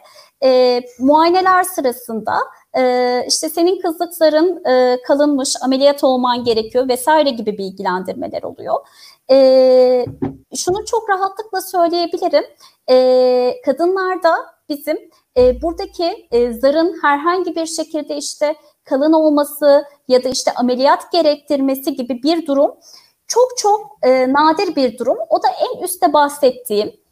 e, 0.44 0.82
muayeneler 1.00 1.64
sırasında 1.64 2.34
e, 2.78 3.26
işte 3.28 3.50
senin 3.50 3.82
kızlık 3.82 4.14
zarın 4.14 4.66
e, 4.66 5.02
kalınmış, 5.08 5.56
ameliyat 5.62 6.04
olman 6.04 6.44
gerekiyor 6.44 6.90
vesaire 6.90 7.30
gibi 7.30 7.58
bilgilendirmeler 7.58 8.44
oluyor. 8.44 8.76
E, 9.32 10.06
şunu 10.56 10.86
çok 10.86 11.10
rahatlıkla 11.10 11.62
söyleyebilirim. 11.62 12.44
E, 12.90 13.62
kadınlarda 13.66 14.36
bizim 14.70 15.10
e, 15.38 15.62
buradaki 15.62 16.28
e, 16.32 16.54
zarın 16.54 17.00
herhangi 17.02 17.56
bir 17.56 17.66
şekilde 17.66 18.18
işte 18.18 18.56
kalın 18.84 19.14
olması 19.14 19.86
ya 20.08 20.24
da 20.24 20.30
işte 20.30 20.52
ameliyat 20.56 21.12
gerektirmesi 21.12 21.94
gibi 21.96 22.24
bir 22.24 22.48
durum 22.48 22.72
çok 23.28 23.58
çok 23.58 23.98
e, 24.04 24.34
nadir 24.34 24.76
bir 24.76 24.98
durum. 24.98 25.18
O 25.30 25.44
da 25.44 25.48
en 25.62 25.84
üstte 25.84 26.14
bahsettiğim 26.14 27.03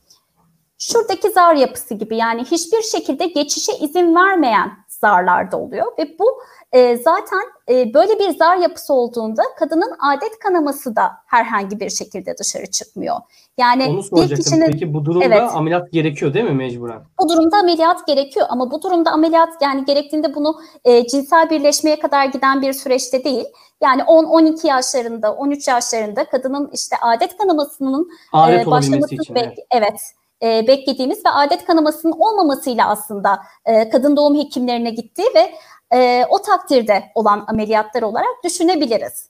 şuradaki 0.81 1.29
zar 1.31 1.55
yapısı 1.55 1.93
gibi 1.93 2.17
yani 2.17 2.43
hiçbir 2.43 2.81
şekilde 2.81 3.25
geçişe 3.25 3.71
izin 3.73 4.15
vermeyen 4.15 4.71
zarlarda 4.87 5.57
oluyor 5.57 5.85
ve 5.97 6.15
bu 6.19 6.41
e, 6.71 6.97
zaten 6.97 7.41
e, 7.69 7.93
böyle 7.93 8.19
bir 8.19 8.37
zar 8.37 8.57
yapısı 8.57 8.93
olduğunda 8.93 9.41
kadının 9.59 9.93
adet 9.99 10.39
kanaması 10.39 10.95
da 10.95 11.11
herhangi 11.25 11.79
bir 11.79 11.89
şekilde 11.89 12.37
dışarı 12.37 12.71
çıkmıyor. 12.71 13.15
Yani 13.57 13.83
Onu 14.11 14.29
bir 14.29 14.35
kişinin 14.35 14.71
Peki 14.71 14.93
bu 14.93 15.05
durumda 15.05 15.25
Evet. 15.25 15.41
ameliyat 15.53 15.91
gerekiyor 15.91 16.33
değil 16.33 16.45
mi 16.45 16.51
mecburen? 16.55 17.01
bu 17.19 17.29
durumda 17.29 17.57
ameliyat 17.57 18.07
gerekiyor 18.07 18.45
ama 18.49 18.71
bu 18.71 18.81
durumda 18.81 19.11
ameliyat 19.11 19.49
yani 19.61 19.85
gerektiğinde 19.85 20.35
bunu 20.35 20.61
e, 20.85 21.07
cinsel 21.07 21.49
birleşmeye 21.49 21.99
kadar 21.99 22.25
giden 22.25 22.61
bir 22.61 22.73
süreçte 22.73 23.23
değil. 23.23 23.45
Yani 23.81 24.01
10-12 24.01 24.67
yaşlarında, 24.67 25.33
13 25.33 25.67
yaşlarında 25.67 26.25
kadının 26.25 26.69
işte 26.73 26.95
adet 27.01 27.37
kanamasının 27.37 28.09
Adet 28.33 28.67
e, 28.67 28.71
başlamasını 28.71 29.21
için. 29.21 29.35
bek- 29.35 29.41
evet. 29.45 29.57
evet 29.71 30.01
e, 30.43 30.67
beklediğimiz 30.67 31.25
ve 31.25 31.29
adet 31.29 31.65
kanamasının 31.65 32.13
olmamasıyla 32.19 32.89
aslında 32.89 33.39
e, 33.65 33.89
kadın 33.89 34.15
doğum 34.15 34.37
hekimlerine 34.37 34.89
gitti 34.89 35.23
ve 35.35 35.51
e, 35.97 36.25
o 36.29 36.41
takdirde 36.41 37.03
olan 37.15 37.45
ameliyatlar 37.47 38.01
olarak 38.01 38.43
düşünebiliriz. 38.43 39.29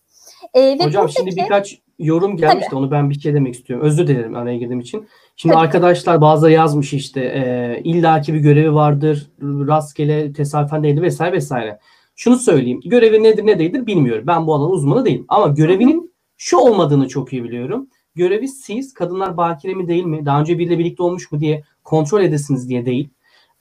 E, 0.53 0.61
ve 0.61 0.85
Hocam 0.85 1.03
buradaki, 1.03 1.13
şimdi 1.13 1.35
birkaç 1.35 1.79
yorum 1.99 2.37
gelmişti 2.37 2.69
tabii. 2.69 2.79
onu 2.79 2.91
ben 2.91 3.09
bir 3.09 3.19
şey 3.19 3.33
demek 3.33 3.55
istiyorum. 3.55 3.85
Özür 3.85 4.07
dilerim 4.07 4.35
araya 4.35 4.57
girdiğim 4.57 4.79
için. 4.79 5.07
Şimdi 5.35 5.53
tabii. 5.53 5.63
arkadaşlar 5.63 6.21
bazıları 6.21 6.53
yazmış 6.53 6.93
işte 6.93 7.21
e, 7.21 7.81
illaki 7.83 8.33
bir 8.33 8.39
görevi 8.39 8.73
vardır, 8.73 9.31
rastgele 9.41 10.33
tesadüfen 10.33 10.83
değildir 10.83 11.01
vesaire 11.01 11.35
vesaire. 11.35 11.79
Şunu 12.15 12.35
söyleyeyim. 12.35 12.81
Görevi 12.85 13.23
nedir 13.23 13.45
ne 13.45 13.59
değildir 13.59 13.85
bilmiyorum. 13.85 14.23
Ben 14.27 14.47
bu 14.47 14.53
alanın 14.53 14.71
uzmanı 14.71 15.05
değilim. 15.05 15.25
Ama 15.27 15.47
görevinin 15.47 16.13
şu 16.37 16.57
olmadığını 16.57 17.07
çok 17.07 17.33
iyi 17.33 17.43
biliyorum. 17.43 17.89
Görevi 18.15 18.47
siz 18.47 18.93
kadınlar 18.93 19.37
bakire 19.37 19.73
mi 19.73 19.87
değil 19.87 20.05
mi? 20.05 20.25
Daha 20.25 20.39
önce 20.39 20.59
biriyle 20.59 20.79
birlikte 20.79 21.03
olmuş 21.03 21.31
mu 21.31 21.39
diye 21.39 21.63
kontrol 21.83 22.21
edesiniz 22.21 22.69
diye 22.69 22.85
değil. 22.85 23.09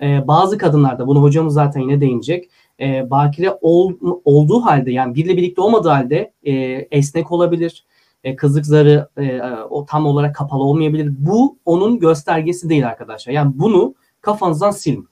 Ee, 0.00 0.28
bazı 0.28 0.58
kadınlarda 0.58 1.06
bunu 1.06 1.22
hocamız 1.22 1.54
zaten 1.54 1.80
yine 1.80 2.00
değinecek. 2.00 2.50
E, 2.80 3.10
bakire 3.10 3.58
ol, 3.60 3.92
olduğu 4.24 4.60
halde 4.60 4.92
yani 4.92 5.14
biriyle 5.14 5.36
birlikte 5.36 5.60
olmadığı 5.62 5.88
halde 5.88 6.32
e, 6.42 6.52
esnek 6.90 7.32
olabilir. 7.32 7.86
E, 8.24 8.36
kızlık 8.36 8.66
zarı 8.66 9.08
e, 9.16 9.40
o 9.70 9.86
tam 9.86 10.06
olarak 10.06 10.34
kapalı 10.34 10.62
olmayabilir. 10.62 11.12
Bu 11.18 11.58
onun 11.64 11.98
göstergesi 11.98 12.68
değil 12.68 12.88
arkadaşlar. 12.88 13.32
Yani 13.32 13.52
bunu 13.54 13.94
kafanızdan 14.20 14.70
silin. 14.70 15.08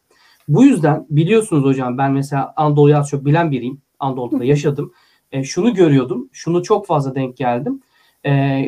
Bu 0.49 0.65
yüzden 0.65 1.07
biliyorsunuz 1.11 1.65
hocam 1.65 1.99
ben 1.99 2.13
mesela 2.13 2.53
Anadolu'yu 2.57 2.97
az 2.97 3.09
çok 3.09 3.25
bilen 3.25 3.51
biriyim. 3.51 3.81
Anadolu'da 3.99 4.45
yaşadım. 4.45 4.93
E, 5.33 5.45
şunu 5.45 5.75
görüyordum. 5.75 6.29
Şunu 6.33 6.63
çok 6.63 6.87
fazla 6.87 7.15
denk 7.15 7.37
geldim. 7.37 7.83
E, 8.27 8.65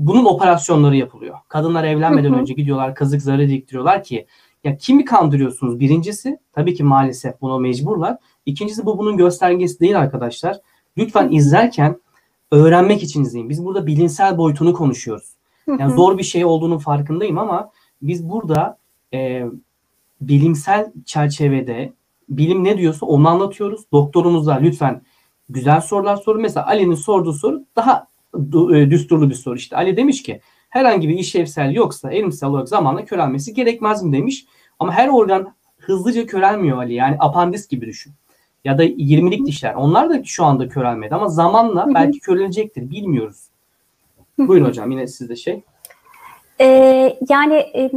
bunun 0.00 0.24
operasyonları 0.24 0.96
yapılıyor. 0.96 1.38
Kadınlar 1.48 1.84
evlenmeden 1.84 2.34
önce 2.34 2.54
gidiyorlar 2.54 2.94
kazık 2.94 3.22
zarı 3.22 3.48
diktiriyorlar 3.48 4.04
ki 4.04 4.26
ya 4.64 4.76
kimi 4.76 5.04
kandırıyorsunuz? 5.04 5.80
Birincisi 5.80 6.38
tabii 6.52 6.74
ki 6.74 6.84
maalesef 6.84 7.40
buna 7.40 7.58
mecburlar. 7.58 8.16
İkincisi 8.46 8.86
bu 8.86 8.98
bunun 8.98 9.16
göstergesi 9.16 9.80
değil 9.80 9.98
arkadaşlar. 9.98 10.56
Lütfen 10.98 11.32
izlerken 11.32 12.00
öğrenmek 12.50 13.02
için 13.02 13.22
izleyin. 13.22 13.48
Biz 13.48 13.64
burada 13.64 13.86
bilimsel 13.86 14.38
boyutunu 14.38 14.72
konuşuyoruz. 14.72 15.34
Yani 15.78 15.94
zor 15.94 16.18
bir 16.18 16.22
şey 16.22 16.44
olduğunun 16.44 16.78
farkındayım 16.78 17.38
ama 17.38 17.70
biz 18.02 18.28
burada 18.30 18.78
e, 19.14 19.44
bilimsel 20.20 20.92
çerçevede 21.04 21.92
bilim 22.28 22.64
ne 22.64 22.78
diyorsa 22.78 23.06
onu 23.06 23.28
anlatıyoruz. 23.28 23.80
Doktorumuza 23.92 24.54
lütfen 24.54 25.02
güzel 25.48 25.80
sorular 25.80 26.16
sorun. 26.16 26.42
Mesela 26.42 26.66
Ali'nin 26.66 26.94
sorduğu 26.94 27.32
soru 27.32 27.64
daha 27.76 28.09
düsturlu 28.90 29.30
bir 29.30 29.34
soru. 29.34 29.56
İşte 29.56 29.76
Ali 29.76 29.96
demiş 29.96 30.22
ki 30.22 30.40
herhangi 30.68 31.08
bir 31.08 31.18
işlevsel 31.18 31.74
yoksa 31.74 32.12
elimsel 32.12 32.48
olarak 32.48 32.68
zamanla 32.68 33.04
körelmesi 33.04 33.54
gerekmez 33.54 34.02
mi 34.02 34.12
demiş. 34.12 34.46
Ama 34.78 34.92
her 34.92 35.08
organ 35.08 35.54
hızlıca 35.78 36.26
körelmiyor 36.26 36.78
Ali. 36.78 36.94
Yani 36.94 37.16
apandis 37.18 37.68
gibi 37.68 37.86
düşün. 37.86 38.12
Ya 38.64 38.78
da 38.78 38.84
20'lik 38.84 39.46
dişler. 39.46 39.74
Onlar 39.74 40.10
da 40.10 40.24
şu 40.24 40.44
anda 40.44 40.68
körelmedi 40.68 41.14
ama 41.14 41.28
zamanla 41.28 41.88
belki 41.94 42.20
körelecektir. 42.20 42.90
Bilmiyoruz. 42.90 43.50
Buyurun 44.38 44.66
hocam 44.66 44.90
yine 44.90 45.06
sizde 45.06 45.36
şey. 45.36 45.62
Ee, 46.60 47.18
yani 47.28 47.54
e, 47.54 47.90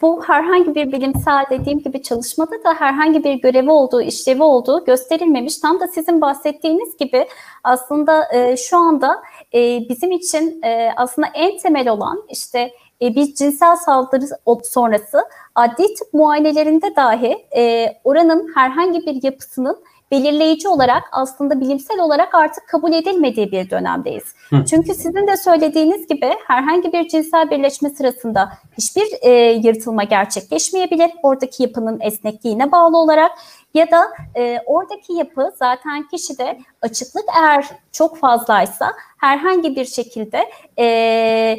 bu 0.00 0.24
herhangi 0.24 0.74
bir 0.74 0.92
bilimsel 0.92 1.44
dediğim 1.50 1.78
gibi 1.78 2.02
çalışmada 2.02 2.64
da 2.64 2.74
herhangi 2.74 3.24
bir 3.24 3.34
görevi 3.34 3.70
olduğu, 3.70 4.02
işlevi 4.02 4.42
olduğu 4.42 4.84
gösterilmemiş. 4.84 5.58
Tam 5.58 5.80
da 5.80 5.88
sizin 5.88 6.20
bahsettiğiniz 6.20 6.96
gibi 6.96 7.26
aslında 7.64 8.24
e, 8.34 8.56
şu 8.56 8.76
anda 8.76 9.22
e, 9.54 9.88
bizim 9.88 10.12
için 10.12 10.62
e, 10.62 10.90
aslında 10.96 11.28
en 11.34 11.58
temel 11.58 11.88
olan 11.88 12.22
işte 12.28 12.72
e, 13.02 13.14
bir 13.14 13.34
cinsel 13.34 13.76
saldırı 13.76 14.24
sonrası 14.64 15.18
adli 15.54 15.94
tıp 15.94 16.14
muayenelerinde 16.14 16.96
dahi 16.96 17.46
e, 17.56 17.86
oranın 18.04 18.52
herhangi 18.54 19.06
bir 19.06 19.22
yapısının 19.22 19.84
belirleyici 20.10 20.68
olarak 20.68 21.02
aslında 21.12 21.60
bilimsel 21.60 22.00
olarak 22.00 22.34
artık 22.34 22.68
kabul 22.68 22.92
edilmediği 22.92 23.52
bir 23.52 23.70
dönemdeyiz. 23.70 24.24
Hı. 24.50 24.64
Çünkü 24.64 24.94
sizin 24.94 25.26
de 25.26 25.36
söylediğiniz 25.36 26.06
gibi 26.06 26.34
herhangi 26.46 26.92
bir 26.92 27.08
cinsel 27.08 27.50
birleşme 27.50 27.90
sırasında 27.90 28.52
hiçbir 28.78 29.06
e, 29.22 29.52
yırtılma 29.52 30.04
gerçekleşmeyebilir. 30.04 31.10
Oradaki 31.22 31.62
yapının 31.62 32.00
esnekliğine 32.00 32.72
bağlı 32.72 32.98
olarak 32.98 33.32
ya 33.74 33.90
da 33.90 34.08
e, 34.36 34.58
oradaki 34.66 35.12
yapı 35.12 35.52
zaten 35.58 36.08
kişide 36.08 36.58
açıklık 36.82 37.24
eğer 37.38 37.66
çok 37.92 38.18
fazlaysa 38.18 38.92
herhangi 39.18 39.76
bir 39.76 39.84
şekilde 39.84 40.50
e, 40.78 41.56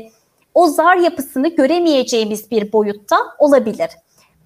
o 0.53 0.67
zar 0.67 0.95
yapısını 0.95 1.47
göremeyeceğimiz 1.47 2.51
bir 2.51 2.73
boyutta 2.73 3.17
olabilir. 3.38 3.89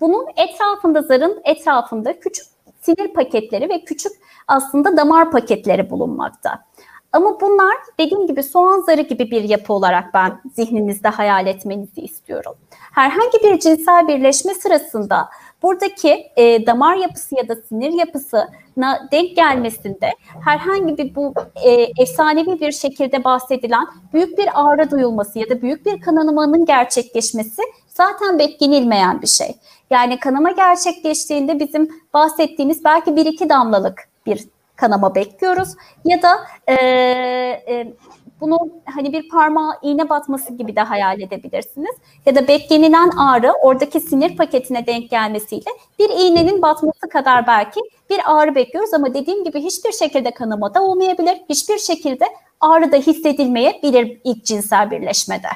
Bunun 0.02 0.26
etrafında 0.38 1.02
zarın 1.02 1.42
etrafında 1.44 2.20
küçük 2.20 2.53
sinir 2.84 3.14
paketleri 3.14 3.70
ve 3.70 3.84
küçük 3.84 4.12
aslında 4.48 4.98
damar 4.98 5.32
paketleri 5.32 5.90
bulunmakta. 5.90 6.66
Ama 7.14 7.42
bunlar 7.42 7.76
dediğim 8.00 8.28
gibi 8.28 8.44
soğan 8.44 8.82
zarı 8.82 9.02
gibi 9.02 9.32
bir 9.32 9.44
yapı 9.44 9.74
olarak 9.74 10.14
ben 10.14 10.42
zihninizde 10.56 11.08
hayal 11.08 11.48
etmenizi 11.48 12.02
istiyorum. 12.02 12.54
Herhangi 12.92 13.44
bir 13.44 13.60
cinsel 13.60 14.08
birleşme 14.08 14.54
sırasında 14.54 15.30
buradaki 15.64 16.32
e, 16.36 16.66
damar 16.66 16.96
yapısı 16.96 17.36
ya 17.36 17.48
da 17.48 17.56
sinir 17.56 17.92
yapısına 17.92 19.10
denk 19.12 19.36
gelmesinde 19.36 20.12
herhangi 20.46 20.98
bir 20.98 21.16
bu 21.16 21.34
e, 21.64 21.88
efsanevi 22.00 22.60
bir 22.60 22.72
şekilde 22.72 23.24
bahsedilen 23.24 23.88
büyük 24.14 24.38
bir 24.38 24.50
ağrı 24.54 24.92
duyulması 24.92 25.40
ya 25.40 25.50
da 25.50 25.62
büyük 25.62 25.86
bir 25.86 26.02
kanamamanın 26.02 26.66
gerçekleşmesi 26.66 27.62
zaten 27.94 28.40
beklenilmeyen 28.40 29.22
bir 29.22 29.28
şey. 29.28 29.56
Yani 29.90 30.20
kanama 30.20 30.52
gerçekleştiğinde 30.52 31.60
bizim 31.60 31.90
bahsettiğimiz 32.14 32.84
belki 32.84 33.16
bir 33.16 33.26
iki 33.26 33.50
damlalık 33.50 34.10
bir 34.26 34.48
kanama 34.76 35.16
bekliyoruz 35.16 35.70
ya 36.06 36.22
da 36.22 36.40
e, 36.68 36.74
e, 36.74 37.94
bunu 38.42 38.58
hani 38.86 39.14
bir 39.14 39.30
parmağa 39.30 39.80
iğne 39.82 40.10
batması 40.10 40.54
gibi 40.54 40.76
de 40.76 40.82
hayal 40.82 41.22
edebilirsiniz. 41.22 41.96
Ya 42.26 42.36
da 42.36 42.48
beklenilen 42.48 43.10
ağrı 43.10 43.52
oradaki 43.52 44.00
sinir 44.00 44.38
paketine 44.38 44.88
denk 44.88 45.10
gelmesiyle 45.10 45.70
bir 46.00 46.10
iğnenin 46.10 46.62
batması 46.62 47.10
kadar 47.10 47.48
belki 47.48 47.80
bir 48.10 48.20
ağrı 48.26 48.56
bekliyoruz 48.56 48.94
ama 48.94 49.14
dediğim 49.14 49.44
gibi 49.44 49.60
hiçbir 49.60 49.92
şekilde 49.92 50.32
kanama 50.32 50.74
da 50.74 50.84
olmayabilir. 50.84 51.42
Hiçbir 51.50 51.78
şekilde 51.78 52.26
ağrı 52.60 52.92
da 52.92 52.98
hissedilmeyebilir 52.98 54.22
ilk 54.24 54.46
cinsel 54.46 54.92
birleşmede. 54.92 55.48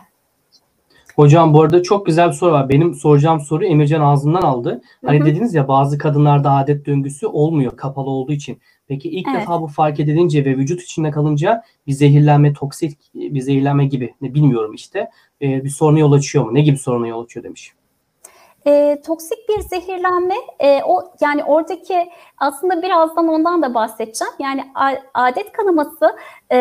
Hocam 1.17 1.53
bu 1.53 1.61
arada 1.61 1.83
çok 1.83 2.05
güzel 2.05 2.27
bir 2.27 2.33
soru 2.33 2.51
var. 2.51 2.69
Benim 2.69 2.93
soracağım 2.93 3.39
soru 3.39 3.65
Emircan 3.65 4.01
ağzından 4.01 4.41
aldı. 4.41 4.81
Hani 5.05 5.19
hı 5.19 5.23
hı. 5.23 5.25
dediniz 5.25 5.53
ya 5.53 5.67
bazı 5.67 5.97
kadınlarda 5.97 6.51
adet 6.51 6.85
döngüsü 6.85 7.27
olmuyor 7.27 7.77
kapalı 7.77 8.09
olduğu 8.09 8.31
için. 8.31 8.59
Peki 8.87 9.09
ilk 9.09 9.27
evet. 9.27 9.41
defa 9.41 9.61
bu 9.61 9.67
fark 9.67 9.99
edilince 9.99 10.45
ve 10.45 10.57
vücut 10.57 10.81
içinde 10.81 11.11
kalınca 11.11 11.63
bir 11.87 11.91
zehirlenme, 11.91 12.53
toksik 12.53 12.99
bir 13.13 13.41
zehirlenme 13.41 13.85
gibi 13.85 14.13
ne 14.21 14.33
bilmiyorum 14.33 14.73
işte 14.73 15.09
e, 15.41 15.63
bir 15.63 15.69
soruna 15.69 15.99
yol 15.99 16.11
açıyor 16.11 16.45
mu? 16.45 16.53
Ne 16.53 16.61
gibi 16.61 16.77
soruna 16.77 17.07
yol 17.07 17.23
açıyor 17.23 17.43
demiş. 17.43 17.73
E, 18.67 19.01
toksik 19.05 19.49
bir 19.49 19.59
zehirlenme 19.59 20.35
e, 20.59 20.83
o 20.83 21.13
yani 21.21 21.43
oradaki 21.43 22.09
aslında 22.37 22.81
birazdan 22.81 23.27
ondan 23.27 23.61
da 23.61 23.73
bahsedeceğim. 23.73 24.33
Yani 24.39 24.63
adet 25.13 25.51
kanaması 25.51 26.17
e, 26.51 26.57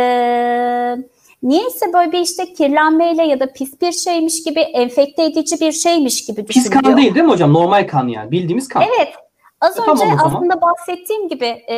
niyeyse 1.42 1.92
böyle 1.92 2.12
bir 2.12 2.20
işte 2.20 2.52
kirlenmeyle 2.52 3.22
ya 3.22 3.40
da 3.40 3.52
pis 3.52 3.80
bir 3.80 3.92
şeymiş 3.92 4.44
gibi 4.44 4.60
enfekte 4.60 5.24
edici 5.24 5.60
bir 5.60 5.72
şeymiş 5.72 6.24
gibi 6.24 6.48
düşünülüyor. 6.48 6.82
Pis 6.82 6.82
kan 6.82 6.96
değil 6.96 7.14
değil 7.14 7.26
mi 7.26 7.32
hocam? 7.32 7.52
Normal 7.52 7.88
kan 7.88 8.08
yani 8.08 8.30
bildiğimiz 8.30 8.68
kan. 8.68 8.82
Evet 8.82 9.14
Az 9.60 9.78
e, 9.78 9.80
önce 9.80 10.04
tamam 10.04 10.18
aslında 10.24 10.60
bahsettiğim 10.60 11.28
gibi 11.28 11.46
e, 11.46 11.76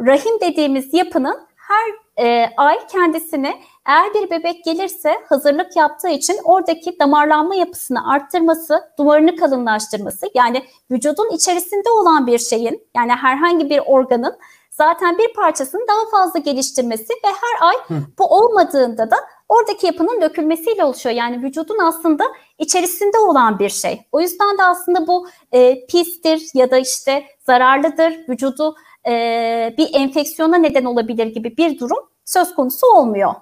rahim 0.00 0.40
dediğimiz 0.40 0.94
yapının 0.94 1.38
her 1.56 2.24
e, 2.26 2.50
ay 2.56 2.86
kendisini 2.86 3.54
eğer 3.86 4.14
bir 4.14 4.30
bebek 4.30 4.64
gelirse 4.64 5.14
hazırlık 5.28 5.76
yaptığı 5.76 6.08
için 6.08 6.36
oradaki 6.44 6.98
damarlanma 6.98 7.54
yapısını 7.54 8.10
arttırması, 8.10 8.82
duvarını 8.98 9.36
kalınlaştırması 9.36 10.26
yani 10.34 10.62
vücudun 10.90 11.30
içerisinde 11.34 11.90
olan 11.90 12.26
bir 12.26 12.38
şeyin 12.38 12.88
yani 12.96 13.12
herhangi 13.12 13.70
bir 13.70 13.78
organın 13.86 14.36
zaten 14.76 15.18
bir 15.18 15.32
parçasını 15.34 15.80
daha 15.88 16.10
fazla 16.10 16.38
geliştirmesi 16.38 17.12
ve 17.12 17.28
her 17.28 17.68
ay 17.68 17.74
Hı. 17.88 18.04
bu 18.18 18.24
olmadığında 18.24 19.10
da 19.10 19.16
oradaki 19.48 19.86
yapının 19.86 20.20
dökülmesiyle 20.20 20.84
oluşuyor. 20.84 21.14
Yani 21.14 21.42
vücudun 21.42 21.78
aslında 21.78 22.24
içerisinde 22.58 23.18
olan 23.18 23.58
bir 23.58 23.68
şey. 23.68 24.00
O 24.12 24.20
yüzden 24.20 24.58
de 24.58 24.62
aslında 24.62 25.06
bu 25.06 25.28
e, 25.52 25.86
pistir 25.86 26.42
ya 26.54 26.70
da 26.70 26.78
işte 26.78 27.24
zararlıdır, 27.46 28.28
vücudu 28.28 28.74
e, 29.08 29.74
bir 29.78 29.88
enfeksiyona 29.94 30.56
neden 30.56 30.84
olabilir 30.84 31.26
gibi 31.26 31.56
bir 31.56 31.78
durum 31.78 32.08
söz 32.24 32.54
konusu 32.54 32.86
olmuyor. 32.86 33.34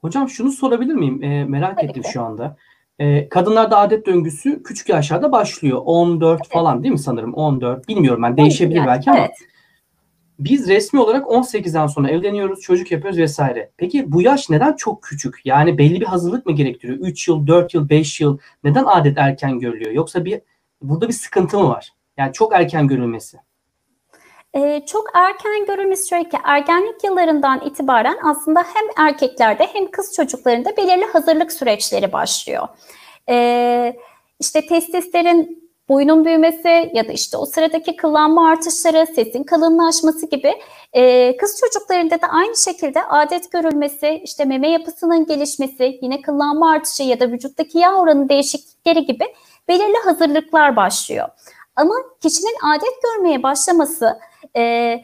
Hocam 0.00 0.28
şunu 0.28 0.52
sorabilir 0.52 0.94
miyim? 0.94 1.22
E, 1.22 1.44
merak 1.44 1.76
Tabii 1.76 1.86
ettim 1.86 2.02
ki. 2.02 2.10
şu 2.12 2.22
anda. 2.22 2.56
E, 2.98 3.28
kadınlarda 3.28 3.78
adet 3.78 4.06
döngüsü 4.06 4.62
küçük 4.62 4.88
yaşlarda 4.88 5.32
başlıyor. 5.32 5.82
14 5.84 6.40
evet. 6.40 6.52
falan 6.52 6.82
değil 6.82 6.92
mi 6.92 6.98
sanırım? 6.98 7.34
14. 7.34 7.88
Bilmiyorum 7.88 8.22
ben 8.22 8.36
değişebilir 8.36 8.76
yani, 8.76 8.86
belki 8.86 9.10
ama. 9.10 9.20
Evet. 9.20 9.30
Biz 10.38 10.68
resmi 10.68 11.00
olarak 11.00 11.26
18'den 11.26 11.86
sonra 11.86 12.10
evleniyoruz, 12.10 12.60
çocuk 12.60 12.92
yapıyoruz 12.92 13.18
vesaire. 13.18 13.70
Peki 13.76 14.12
bu 14.12 14.22
yaş 14.22 14.50
neden 14.50 14.72
çok 14.72 15.02
küçük? 15.02 15.40
Yani 15.44 15.78
belli 15.78 16.00
bir 16.00 16.06
hazırlık 16.06 16.46
mı 16.46 16.52
gerektiriyor? 16.52 16.98
3 16.98 17.28
yıl, 17.28 17.46
4 17.46 17.74
yıl, 17.74 17.88
5 17.88 18.20
yıl 18.20 18.38
neden 18.64 18.84
adet 18.84 19.18
erken 19.18 19.58
görülüyor? 19.58 19.90
Yoksa 19.90 20.24
bir 20.24 20.40
burada 20.82 21.08
bir 21.08 21.12
sıkıntı 21.12 21.58
mı 21.58 21.68
var? 21.68 21.92
Yani 22.16 22.32
çok 22.32 22.54
erken 22.54 22.88
görülmesi. 22.88 23.38
Ee, 24.56 24.82
çok 24.86 25.06
erken 25.14 25.66
görülmesi 25.66 26.08
şöyle 26.08 26.28
ki 26.28 26.36
ergenlik 26.44 27.04
yıllarından 27.04 27.60
itibaren 27.60 28.16
aslında 28.24 28.60
hem 28.60 29.06
erkeklerde 29.06 29.66
hem 29.72 29.90
kız 29.90 30.14
çocuklarında 30.16 30.76
belirli 30.76 31.04
hazırlık 31.04 31.52
süreçleri 31.52 32.12
başlıyor. 32.12 32.68
Ee, 33.28 33.96
işte 34.40 34.66
testlerin 34.66 35.63
boyunun 35.88 36.24
büyümesi 36.24 36.90
ya 36.94 37.08
da 37.08 37.12
işte 37.12 37.36
o 37.36 37.46
sıradaki 37.46 37.96
kıllanma 37.96 38.48
artışları, 38.48 39.06
sesin 39.06 39.44
kalınlaşması 39.44 40.26
gibi 40.26 40.54
e, 40.92 41.36
kız 41.36 41.60
çocuklarında 41.60 42.22
da 42.22 42.26
aynı 42.26 42.56
şekilde 42.56 43.04
adet 43.04 43.52
görülmesi, 43.52 44.20
işte 44.24 44.44
meme 44.44 44.70
yapısının 44.70 45.26
gelişmesi, 45.26 45.98
yine 46.02 46.20
kıllanma 46.20 46.70
artışı 46.70 47.02
ya 47.02 47.20
da 47.20 47.28
vücuttaki 47.28 47.78
yağ 47.78 47.94
oranı 47.94 48.28
değişiklikleri 48.28 49.06
gibi 49.06 49.24
belirli 49.68 49.96
hazırlıklar 50.04 50.76
başlıyor. 50.76 51.28
Ama 51.76 51.94
kişinin 52.22 52.56
adet 52.64 53.02
görmeye 53.02 53.42
başlaması 53.42 54.18
e, 54.56 54.94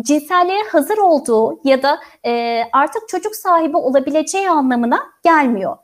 cinselliğe 0.00 0.62
hazır 0.62 0.98
olduğu 0.98 1.60
ya 1.64 1.82
da 1.82 2.00
e, 2.26 2.62
artık 2.72 3.08
çocuk 3.08 3.36
sahibi 3.36 3.76
olabileceği 3.76 4.50
anlamına 4.50 5.02
gelmiyor. 5.24 5.76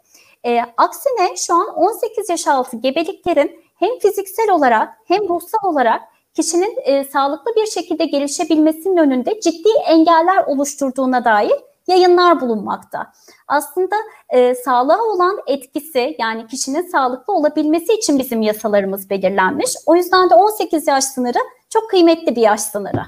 E, 0.46 0.60
aksine 0.76 1.36
şu 1.36 1.54
an 1.54 1.68
18 1.76 2.30
yaş 2.30 2.46
altı 2.46 2.76
gebeliklerin 2.76 3.67
hem 3.78 3.98
fiziksel 3.98 4.50
olarak 4.50 4.88
hem 5.04 5.28
ruhsal 5.28 5.68
olarak 5.68 6.02
kişinin 6.34 6.76
e, 6.84 7.04
sağlıklı 7.04 7.52
bir 7.56 7.66
şekilde 7.66 8.04
gelişebilmesinin 8.04 8.96
önünde 8.96 9.40
ciddi 9.40 9.68
engeller 9.88 10.44
oluşturduğuna 10.46 11.24
dair 11.24 11.52
yayınlar 11.88 12.40
bulunmakta. 12.40 13.12
Aslında 13.48 13.96
e, 14.28 14.54
sağlığa 14.54 15.02
olan 15.02 15.38
etkisi 15.46 16.16
yani 16.18 16.46
kişinin 16.46 16.82
sağlıklı 16.82 17.32
olabilmesi 17.32 17.92
için 17.92 18.18
bizim 18.18 18.42
yasalarımız 18.42 19.10
belirlenmiş. 19.10 19.70
O 19.86 19.96
yüzden 19.96 20.30
de 20.30 20.34
18 20.34 20.86
yaş 20.86 21.04
sınırı 21.04 21.38
çok 21.70 21.90
kıymetli 21.90 22.36
bir 22.36 22.42
yaş 22.42 22.60
sınırı. 22.60 23.02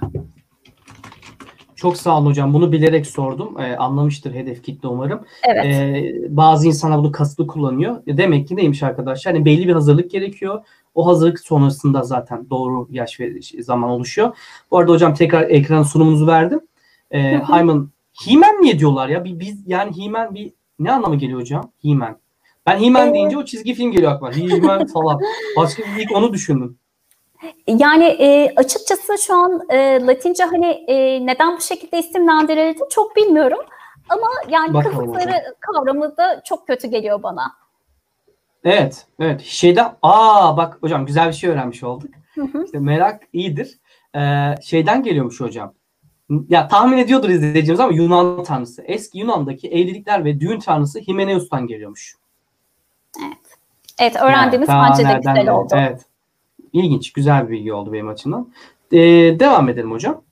Çok 1.80 1.96
sağ 1.96 2.18
olun 2.18 2.26
hocam. 2.26 2.54
Bunu 2.54 2.72
bilerek 2.72 3.06
sordum. 3.06 3.60
Ee, 3.60 3.76
anlamıştır 3.76 4.34
hedef 4.34 4.62
kitle 4.62 4.88
umarım. 4.88 5.24
Evet. 5.48 5.64
Ee, 5.64 6.14
bazı 6.28 6.66
insanlar 6.66 6.98
bunu 6.98 7.12
kasıtlı 7.12 7.46
kullanıyor. 7.46 8.02
Demek 8.06 8.48
ki 8.48 8.56
neymiş 8.56 8.82
arkadaşlar? 8.82 9.34
Yani 9.34 9.44
belli 9.44 9.68
bir 9.68 9.72
hazırlık 9.72 10.10
gerekiyor. 10.10 10.64
O 10.94 11.06
hazırlık 11.06 11.40
sonrasında 11.40 12.02
zaten 12.02 12.50
doğru 12.50 12.88
yaş 12.90 13.20
ve 13.20 13.32
zaman 13.62 13.90
oluşuyor. 13.90 14.36
Bu 14.70 14.78
arada 14.78 14.92
hocam 14.92 15.14
tekrar 15.14 15.42
ekran 15.42 15.82
sunumunuzu 15.82 16.26
verdim. 16.26 16.60
Ee. 17.10 17.36
Hayman, 17.36 17.90
He-Man 18.24 18.62
niye 18.62 18.78
diyorlar 18.78 19.08
ya? 19.08 19.24
Bir, 19.24 19.40
biz 19.40 19.62
yani 19.66 19.96
He-Man 19.96 20.34
bir 20.34 20.52
ne 20.78 20.92
anlamı 20.92 21.16
geliyor 21.16 21.40
hocam? 21.40 21.72
He-Man. 21.82 22.16
Ben 22.66 22.78
He-Man 22.78 23.08
Ee, 23.08 23.14
deyince 23.14 23.38
o 23.38 23.44
çizgi 23.44 23.74
film 23.74 23.92
geliyor 23.92 24.12
aklıma. 24.12 24.32
He-Man 24.32 24.86
falan. 24.94 25.20
Başka 25.56 25.82
bir 25.82 26.02
ilk 26.02 26.16
onu 26.16 26.32
düşündüm. 26.32 26.78
Yani 27.66 28.04
e, 28.04 28.54
açıkçası 28.56 29.18
şu 29.18 29.34
an 29.34 29.60
e, 29.68 30.06
Latince 30.06 30.44
hani 30.44 30.66
e, 30.66 31.26
neden 31.26 31.56
bu 31.56 31.60
şekilde 31.60 31.98
isimlendirildi 31.98 32.80
çok 32.90 33.16
bilmiyorum. 33.16 33.60
Ama 34.08 34.26
yani 34.48 34.82
kızlıkları 34.82 35.54
kavramı 35.60 36.16
da 36.16 36.42
çok 36.44 36.66
kötü 36.66 36.88
geliyor 36.88 37.22
bana. 37.22 37.52
Evet, 38.64 39.06
evet. 39.20 39.40
Şeyden, 39.40 39.92
aa 40.02 40.56
bak 40.56 40.78
hocam 40.80 41.06
güzel 41.06 41.28
bir 41.28 41.32
şey 41.32 41.50
öğrenmiş 41.50 41.82
olduk. 41.82 42.10
Hı 42.34 42.42
hı. 42.42 42.64
İşte 42.64 42.78
merak 42.78 43.22
iyidir. 43.32 43.78
Ee, 44.16 44.54
şeyden 44.62 45.02
geliyormuş 45.02 45.40
hocam. 45.40 45.74
Ya 46.48 46.68
tahmin 46.68 46.98
ediyordur 46.98 47.28
izleyicimiz 47.28 47.80
ama 47.80 47.92
Yunan 47.92 48.44
tanrısı. 48.44 48.82
Eski 48.82 49.18
Yunan'daki 49.18 49.68
evlilikler 49.68 50.24
ve 50.24 50.40
düğün 50.40 50.58
tanrısı 50.58 50.98
Himeneus'tan 50.98 51.66
geliyormuş. 51.66 52.16
Evet 53.98 54.16
öğrendiğimiz 54.16 54.68
Yani 54.68 54.90
bence 54.90 55.08
de 55.08 55.16
güzel 55.16 55.50
oldu. 55.50 55.74
Evet. 55.76 56.09
İlginç, 56.72 57.12
güzel 57.12 57.48
bir 57.48 57.52
bilgi 57.52 57.72
oldu 57.72 57.92
benim 57.92 58.08
açımdan. 58.08 58.52
Ee, 58.92 58.98
devam 59.40 59.68
edelim 59.68 59.92
hocam. 59.92 60.22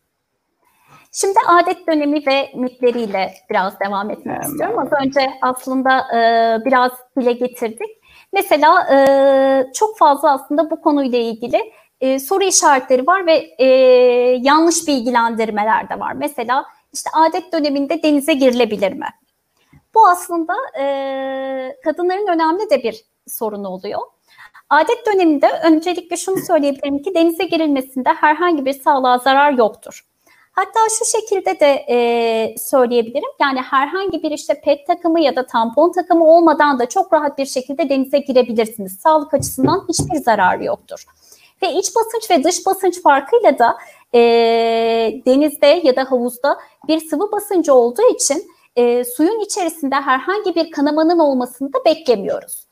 Şimdi 1.12 1.38
adet 1.46 1.86
dönemi 1.86 2.26
ve 2.26 2.50
mitleriyle 2.54 3.34
biraz 3.50 3.80
devam 3.80 4.10
etmek 4.10 4.36
Hemen. 4.36 4.46
istiyorum. 4.46 4.78
Az 4.78 5.06
önce 5.06 5.30
aslında 5.42 5.98
e, 5.98 6.20
biraz 6.64 6.92
dile 7.18 7.32
getirdik. 7.32 7.88
Mesela 8.32 8.94
e, 8.94 8.98
çok 9.74 9.98
fazla 9.98 10.32
aslında 10.32 10.70
bu 10.70 10.80
konuyla 10.80 11.18
ilgili 11.18 11.72
e, 12.00 12.18
soru 12.18 12.44
işaretleri 12.44 13.06
var 13.06 13.26
ve 13.26 13.54
e, 13.58 13.66
yanlış 14.42 14.88
bilgilendirmeler 14.88 15.88
de 15.88 16.00
var. 16.00 16.12
Mesela 16.12 16.64
işte 16.92 17.10
adet 17.14 17.52
döneminde 17.52 18.02
denize 18.02 18.34
girilebilir 18.34 18.92
mi? 18.92 19.06
Bu 19.94 20.08
aslında 20.08 20.54
e, 20.80 20.84
kadınların 21.84 22.26
önemli 22.26 22.70
de 22.70 22.82
bir 22.82 23.04
sorunu 23.26 23.68
oluyor. 23.68 24.00
Adet 24.70 25.06
döneminde 25.06 25.50
öncelikle 25.64 26.16
şunu 26.16 26.36
söyleyebilirim 26.46 27.02
ki 27.02 27.14
denize 27.14 27.44
girilmesinde 27.44 28.08
herhangi 28.08 28.64
bir 28.64 28.72
sağlığa 28.72 29.18
zarar 29.18 29.52
yoktur. 29.52 30.04
Hatta 30.52 30.80
şu 30.98 31.18
şekilde 31.18 31.60
de 31.60 31.84
e, 31.88 32.54
söyleyebilirim. 32.58 33.30
Yani 33.40 33.60
herhangi 33.60 34.22
bir 34.22 34.30
işte 34.30 34.60
pet 34.64 34.86
takımı 34.86 35.20
ya 35.20 35.36
da 35.36 35.46
tampon 35.46 35.92
takımı 35.92 36.24
olmadan 36.24 36.78
da 36.78 36.88
çok 36.88 37.12
rahat 37.12 37.38
bir 37.38 37.46
şekilde 37.46 37.88
denize 37.88 38.18
girebilirsiniz. 38.18 38.98
Sağlık 39.00 39.34
açısından 39.34 39.86
hiçbir 39.88 40.16
zararı 40.16 40.64
yoktur. 40.64 41.04
Ve 41.62 41.72
iç 41.72 41.96
basınç 41.96 42.30
ve 42.30 42.44
dış 42.44 42.66
basınç 42.66 43.02
farkıyla 43.02 43.58
da 43.58 43.78
e, 44.14 44.20
denizde 45.26 45.80
ya 45.84 45.96
da 45.96 46.10
havuzda 46.10 46.58
bir 46.88 47.00
sıvı 47.00 47.32
basıncı 47.32 47.74
olduğu 47.74 48.14
için 48.14 48.50
e, 48.76 49.04
suyun 49.04 49.40
içerisinde 49.40 49.94
herhangi 49.94 50.54
bir 50.54 50.70
kanamanın 50.70 51.18
olmasını 51.18 51.72
da 51.72 51.84
beklemiyoruz. 51.84 52.66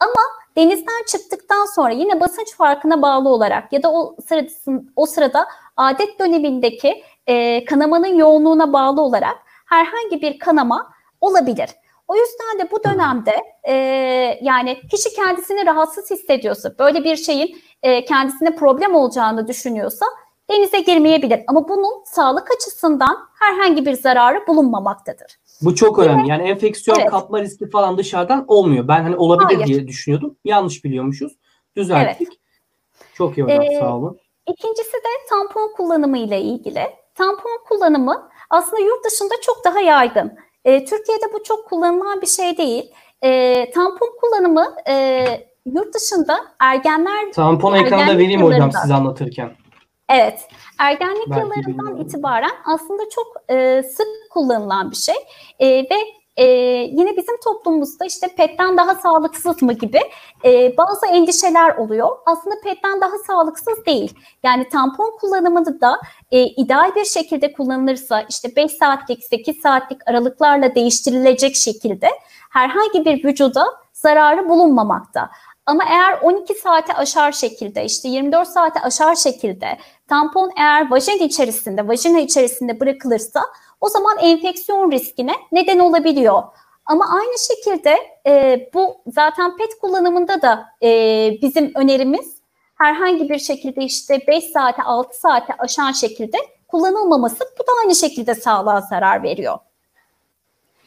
Ama 0.00 0.22
denizden 0.56 1.04
çıktıktan 1.08 1.66
sonra 1.66 1.92
yine 1.92 2.20
basınç 2.20 2.56
farkına 2.56 3.02
bağlı 3.02 3.28
olarak 3.28 3.72
ya 3.72 3.82
da 3.82 3.92
o 3.92 4.16
sırada, 4.28 4.48
o 4.96 5.06
sırada 5.06 5.46
adet 5.76 6.18
dönemindeki 6.18 7.04
e, 7.26 7.64
kanamanın 7.64 8.14
yoğunluğuna 8.16 8.72
bağlı 8.72 9.00
olarak 9.00 9.36
herhangi 9.66 10.22
bir 10.22 10.38
kanama 10.38 10.92
olabilir. 11.20 11.70
O 12.08 12.16
yüzden 12.16 12.58
de 12.58 12.70
bu 12.70 12.84
dönemde 12.84 13.42
e, 13.62 13.74
yani 14.42 14.80
kişi 14.90 15.14
kendisini 15.14 15.66
rahatsız 15.66 16.10
hissediyorsa, 16.10 16.78
böyle 16.78 17.04
bir 17.04 17.16
şeyin 17.16 17.62
e, 17.82 18.04
kendisine 18.04 18.56
problem 18.56 18.94
olacağını 18.94 19.48
düşünüyorsa 19.48 20.06
denize 20.50 20.80
girmeyebilir. 20.80 21.40
Ama 21.46 21.68
bunun 21.68 22.04
sağlık 22.04 22.48
açısından 22.56 23.18
herhangi 23.38 23.86
bir 23.86 23.92
zararı 23.92 24.46
bulunmamaktadır. 24.46 25.38
Bu 25.62 25.74
çok 25.74 25.98
önemli. 25.98 26.28
Yani 26.30 26.42
enfeksiyon 26.48 26.98
Evet. 27.00 27.10
kapma 27.10 27.40
riski 27.40 27.70
falan 27.70 27.98
dışarıdan 27.98 28.44
olmuyor. 28.48 28.88
Ben 28.88 29.02
hani 29.02 29.16
olabilir 29.16 29.54
Hayır. 29.54 29.66
diye 29.66 29.88
düşünüyordum. 29.88 30.36
Yanlış 30.44 30.84
biliyormuşuz. 30.84 31.32
Düzelttik. 31.76 32.28
Çok 33.14 33.38
iyi 33.38 33.42
hocam 33.42 33.62
Ee, 33.62 33.78
sağ 33.78 33.96
olun. 33.96 34.18
İkincisi 34.48 34.92
de 34.92 35.08
tampon 35.30 35.72
kullanımı 35.76 36.18
ile 36.18 36.40
ilgili. 36.40 36.82
Tampon 37.14 37.64
kullanımı 37.68 38.28
aslında 38.50 38.82
yurt 38.82 39.04
dışında 39.04 39.34
çok 39.42 39.64
daha 39.64 39.80
yaygın. 39.80 40.32
Ee, 40.64 40.84
Türkiye'de 40.84 41.24
bu 41.34 41.42
çok 41.42 41.68
kullanılan 41.68 42.20
bir 42.22 42.26
şey 42.26 42.58
değil. 42.58 42.90
Ee, 43.24 43.70
tampon 43.70 44.10
kullanımı 44.20 44.74
e, 44.88 45.24
yurt 45.66 45.94
dışında 45.94 46.38
ergenler, 46.60 47.32
Tampon 47.32 47.74
ekranda 47.74 47.96
ergenlik 47.96 48.18
vereyim 48.20 48.42
hocam 48.42 48.52
yıllarında. 48.58 48.78
siz 48.78 48.90
anlatırken. 48.90 49.50
Evet, 50.08 50.48
ergenlik 50.78 51.30
Belki 51.30 51.40
yıllarından 51.40 51.66
bilmiyorum. 51.66 52.00
itibaren 52.00 52.52
aslında 52.64 53.02
çok 53.10 53.26
e, 53.50 53.82
sık 53.82 54.08
kullanılan 54.30 54.90
bir 54.90 54.96
şey 54.96 55.14
E, 55.58 55.68
ve 55.68 55.96
e, 56.36 56.44
yine 56.92 57.16
bizim 57.16 57.40
toplumumuzda 57.44 58.04
işte 58.04 58.28
petten 58.36 58.76
daha 58.76 58.94
sağlıksız 58.94 59.62
mı 59.62 59.72
gibi 59.72 60.00
e, 60.44 60.76
bazı 60.76 61.06
endişeler 61.06 61.76
oluyor. 61.76 62.08
Aslında 62.26 62.54
petten 62.64 63.00
daha 63.00 63.18
sağlıksız 63.26 63.86
değil. 63.86 64.14
Yani 64.42 64.68
tampon 64.68 65.16
kullanımını 65.20 65.80
da 65.80 66.00
e, 66.30 66.42
ideal 66.42 66.94
bir 66.94 67.04
şekilde 67.04 67.52
kullanılırsa 67.52 68.24
işte 68.28 68.56
5 68.56 68.72
saatlik 68.72 69.24
8 69.24 69.60
saatlik 69.60 70.08
aralıklarla 70.08 70.74
değiştirilecek 70.74 71.56
şekilde 71.56 72.08
herhangi 72.50 73.04
bir 73.04 73.24
vücuda 73.24 73.64
zararı 73.92 74.48
bulunmamakta. 74.48 75.30
Ama 75.66 75.84
eğer 75.90 76.18
12 76.22 76.54
saate 76.54 76.94
aşar 76.94 77.32
şekilde 77.32 77.84
işte 77.84 78.08
24 78.08 78.48
saate 78.48 78.80
aşar 78.80 79.14
şekilde 79.14 79.78
tampon 80.08 80.52
eğer 80.56 80.90
vajin 80.90 81.18
içerisinde, 81.18 81.88
vajina 81.88 82.20
içerisinde 82.20 82.80
bırakılırsa 82.80 83.40
o 83.80 83.88
zaman 83.88 84.18
enfeksiyon 84.18 84.90
riskine 84.92 85.32
neden 85.52 85.78
olabiliyor. 85.78 86.42
Ama 86.86 87.04
aynı 87.20 87.38
şekilde 87.38 87.96
e, 88.26 88.60
bu 88.74 88.96
zaten 89.06 89.56
pet 89.56 89.78
kullanımında 89.80 90.42
da 90.42 90.66
e, 90.82 90.88
bizim 91.42 91.72
önerimiz 91.74 92.36
herhangi 92.74 93.28
bir 93.28 93.38
şekilde 93.38 93.84
işte 93.84 94.20
5 94.28 94.44
saate 94.44 94.82
6 94.82 95.20
saate 95.20 95.54
aşan 95.58 95.92
şekilde 95.92 96.38
kullanılmaması 96.68 97.44
bu 97.58 97.62
da 97.62 97.72
aynı 97.82 97.94
şekilde 97.94 98.34
sağlığa 98.34 98.80
zarar 98.80 99.22
veriyor. 99.22 99.58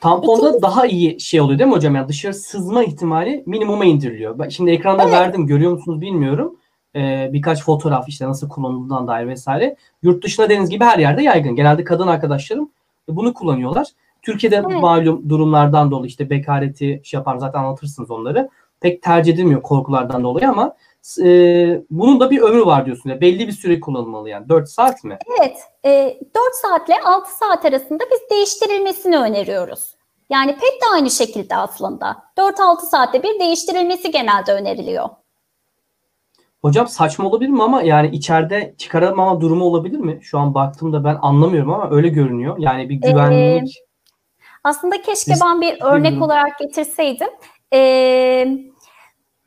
Tamponda 0.10 0.48
İkincisi- 0.50 0.62
daha 0.62 0.86
iyi 0.88 1.20
şey 1.20 1.42
oluyor 1.42 1.60
değil 1.60 1.70
mi 1.70 1.76
hocam? 1.76 1.96
Yani 1.96 2.08
dışarı 2.08 2.34
sızma 2.34 2.84
ihtimali 2.84 3.44
minimuma 3.46 3.86
indiriliyor. 3.86 4.40
Ben 4.40 4.50
şimdi 4.50 4.72
ekranda 4.72 5.04
Evet. 5.04 5.14
verdim 5.14 5.48
görüyor 5.48 5.72
musunuz 5.72 6.02
bilmiyorum. 6.02 6.58
Ee, 6.96 7.30
birkaç 7.34 7.64
fotoğraf 7.64 8.10
işte 8.10 8.28
nasıl 8.28 8.50
kullanıldığından 8.50 9.08
dair 9.08 9.28
vesaire. 9.28 9.76
Yurt 10.04 10.24
dışında 10.24 10.50
deniz 10.50 10.70
gibi 10.70 10.84
her 10.84 11.00
yerde 11.00 11.24
yaygın. 11.24 11.56
Genelde 11.56 11.84
kadın 11.84 12.08
arkadaşlarım 12.08 12.72
bunu 13.10 13.34
kullanıyorlar. 13.34 13.88
Türkiye'de 14.22 14.56
Evet. 14.56 14.82
malum 14.82 15.30
durumlardan 15.30 15.92
dolayı 15.92 16.08
işte 16.08 16.30
bekareti 16.30 17.02
şey 17.04 17.18
yapar 17.18 17.38
zaten 17.38 17.60
anlatırsınız 17.60 18.12
onları. 18.12 18.50
Pek 18.82 19.02
tercih 19.04 19.34
edilmiyor 19.34 19.62
korkulardan 19.62 20.24
dolayı 20.24 20.50
ama 20.50 20.76
e, 21.24 21.28
bunun 21.90 22.20
da 22.20 22.32
bir 22.32 22.42
ömrü 22.42 22.66
var 22.66 22.86
diyorsun. 22.86 23.10
Ya. 23.10 23.22
Belli 23.22 23.48
bir 23.48 23.52
süre 23.52 23.80
kullanılmalı 23.80 24.30
yani. 24.30 24.50
4 24.50 24.70
saat 24.70 25.04
mi? 25.04 25.18
Evet. 25.40 25.58
E, 25.86 26.20
4 26.36 26.56
saatle 26.62 26.94
6 27.06 27.38
saat 27.38 27.66
arasında 27.66 28.04
biz 28.12 28.20
değiştirilmesini 28.32 29.18
öneriyoruz. 29.18 29.95
Yani 30.30 30.52
pet 30.52 30.82
de 30.82 30.86
aynı 30.94 31.12
şekilde 31.12 31.56
aslında. 31.56 32.24
4-6 32.38 32.82
saatte 32.82 33.24
bir 33.24 33.40
değiştirilmesi 33.40 34.12
genelde 34.12 34.54
öneriliyor. 34.54 35.10
Hocam 36.62 36.88
saçma 36.88 37.30
olabilir 37.30 37.50
mi 37.50 37.64
ama 37.64 37.82
yani 37.82 38.10
içeride 38.16 38.76
çıkaramama 38.78 39.42
durumu 39.42 39.66
olabilir 39.66 39.98
mi? 39.98 40.20
Şu 40.22 40.40
an 40.40 40.54
baktığımda 40.54 41.04
ben 41.04 41.18
anlamıyorum 41.22 41.74
ama 41.74 41.92
öyle 41.92 42.08
görünüyor. 42.08 42.56
Yani 42.60 42.90
bir 42.90 42.96
güvenlik. 42.96 43.78
Ee, 43.78 43.86
aslında 44.64 45.02
keşke 45.02 45.32
Biz, 45.32 45.42
ben 45.42 45.62
bir 45.62 45.82
örnek 45.82 46.12
bilmiyorum. 46.12 46.22
olarak 46.22 46.60
getirseydim. 46.60 47.30
Ee, 47.74 48.48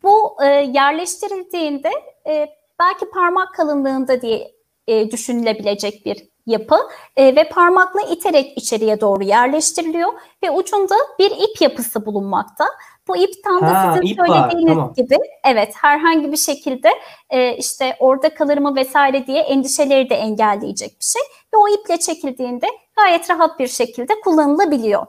bu 0.02 0.36
e, 0.44 0.46
yerleştirildiğinde 0.46 1.90
e, 2.28 2.48
belki 2.78 3.10
parmak 3.10 3.54
kalınlığında 3.54 4.20
diye 4.22 4.52
e, 4.86 5.10
düşünülebilecek 5.10 6.06
bir 6.06 6.28
yapı 6.48 6.76
e, 7.16 7.36
ve 7.36 7.48
parmakla 7.48 8.00
iterek 8.00 8.58
içeriye 8.58 9.00
doğru 9.00 9.24
yerleştiriliyor 9.24 10.12
ve 10.42 10.50
ucunda 10.50 10.94
bir 11.18 11.30
ip 11.30 11.60
yapısı 11.60 12.06
bulunmakta. 12.06 12.66
Bu 13.08 13.16
ip 13.16 13.44
tam 13.44 13.60
da 13.60 13.84
ha, 13.84 13.94
sizin 13.94 14.16
söylediğiniz 14.16 14.74
tamam. 14.74 14.92
gibi 14.96 15.16
evet 15.44 15.74
herhangi 15.74 16.32
bir 16.32 16.36
şekilde 16.36 16.88
e, 17.30 17.56
işte 17.56 17.96
orada 17.98 18.34
kalır 18.34 18.58
mı 18.58 18.76
vesaire 18.76 19.26
diye 19.26 19.42
endişeleri 19.42 20.10
de 20.10 20.14
engelleyecek 20.14 21.00
bir 21.00 21.04
şey 21.04 21.22
ve 21.54 21.56
o 21.56 21.68
iple 21.68 21.98
çekildiğinde 21.98 22.66
gayet 22.96 23.30
rahat 23.30 23.58
bir 23.58 23.68
şekilde 23.68 24.20
kullanılabiliyor. 24.20 25.06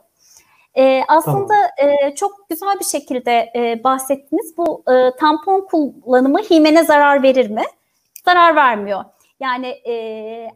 E, 0.77 1.03
aslında 1.07 1.53
tamam. 1.77 1.95
e, 2.03 2.15
çok 2.15 2.49
güzel 2.49 2.79
bir 2.79 2.85
şekilde 2.85 3.51
e, 3.55 3.83
bahsettiniz. 3.83 4.57
Bu 4.57 4.83
e, 4.91 5.17
tampon 5.19 5.61
kullanımı 5.61 6.39
himene 6.39 6.83
zarar 6.83 7.23
verir 7.23 7.49
mi? 7.49 7.63
Zarar 8.25 8.55
vermiyor. 8.55 9.03
Yani 9.39 9.67
e, 9.67 9.93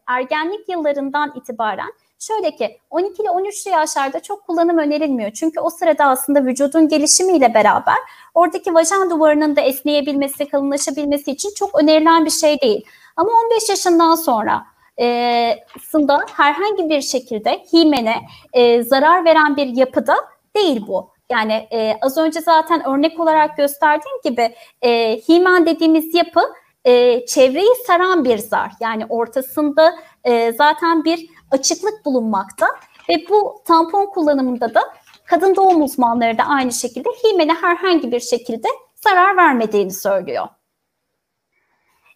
ergenlik 0.07 0.69
yıllarından 0.69 1.33
itibaren 1.35 1.93
şöyle 2.19 2.55
ki 2.55 2.77
12 2.89 3.21
ile 3.21 3.29
13 3.29 3.65
yaşlarda 3.65 4.19
çok 4.19 4.47
kullanım 4.47 4.77
önerilmiyor. 4.77 5.31
Çünkü 5.31 5.59
o 5.59 5.69
sırada 5.69 6.05
aslında 6.05 6.45
vücudun 6.45 6.87
gelişimiyle 6.87 7.53
beraber 7.53 7.97
oradaki 8.33 8.73
vajen 8.73 9.09
duvarının 9.09 9.55
da 9.55 9.61
esneyebilmesi, 9.61 10.49
kalınlaşabilmesi 10.49 11.31
için 11.31 11.49
çok 11.55 11.81
önerilen 11.83 12.25
bir 12.25 12.29
şey 12.29 12.61
değil. 12.61 12.85
Ama 13.15 13.29
15 13.45 13.69
yaşından 13.69 14.15
sonra 14.15 14.65
e, 14.99 15.55
sında 15.81 16.25
herhangi 16.37 16.89
bir 16.89 17.01
şekilde 17.01 17.63
himene 17.73 18.15
e, 18.53 18.83
zarar 18.83 19.25
veren 19.25 19.55
bir 19.55 19.67
yapıda 19.67 20.15
değil 20.55 20.87
bu. 20.87 21.13
Yani 21.31 21.67
e, 21.71 21.97
az 22.01 22.17
önce 22.17 22.41
zaten 22.41 22.87
örnek 22.87 23.19
olarak 23.19 23.57
gösterdiğim 23.57 24.21
gibi 24.23 24.55
e, 24.81 25.17
himen 25.17 25.65
dediğimiz 25.65 26.15
yapı 26.15 26.41
e, 26.85 27.25
çevreyi 27.25 27.75
saran 27.87 28.25
bir 28.25 28.37
zar. 28.37 28.71
Yani 28.79 29.05
ortasında 29.09 29.95
e, 30.23 30.51
zaten 30.51 31.03
bir 31.03 31.29
açıklık 31.51 32.05
bulunmakta 32.05 32.67
ve 33.09 33.13
bu 33.29 33.61
tampon 33.65 34.05
kullanımında 34.05 34.73
da 34.73 34.81
kadın 35.25 35.55
doğum 35.55 35.81
uzmanları 35.81 36.37
da 36.37 36.43
aynı 36.43 36.71
şekilde 36.71 37.09
himene 37.09 37.53
herhangi 37.53 38.11
bir 38.11 38.19
şekilde 38.19 38.67
zarar 38.95 39.37
vermediğini 39.37 39.91
söylüyor. 39.91 40.47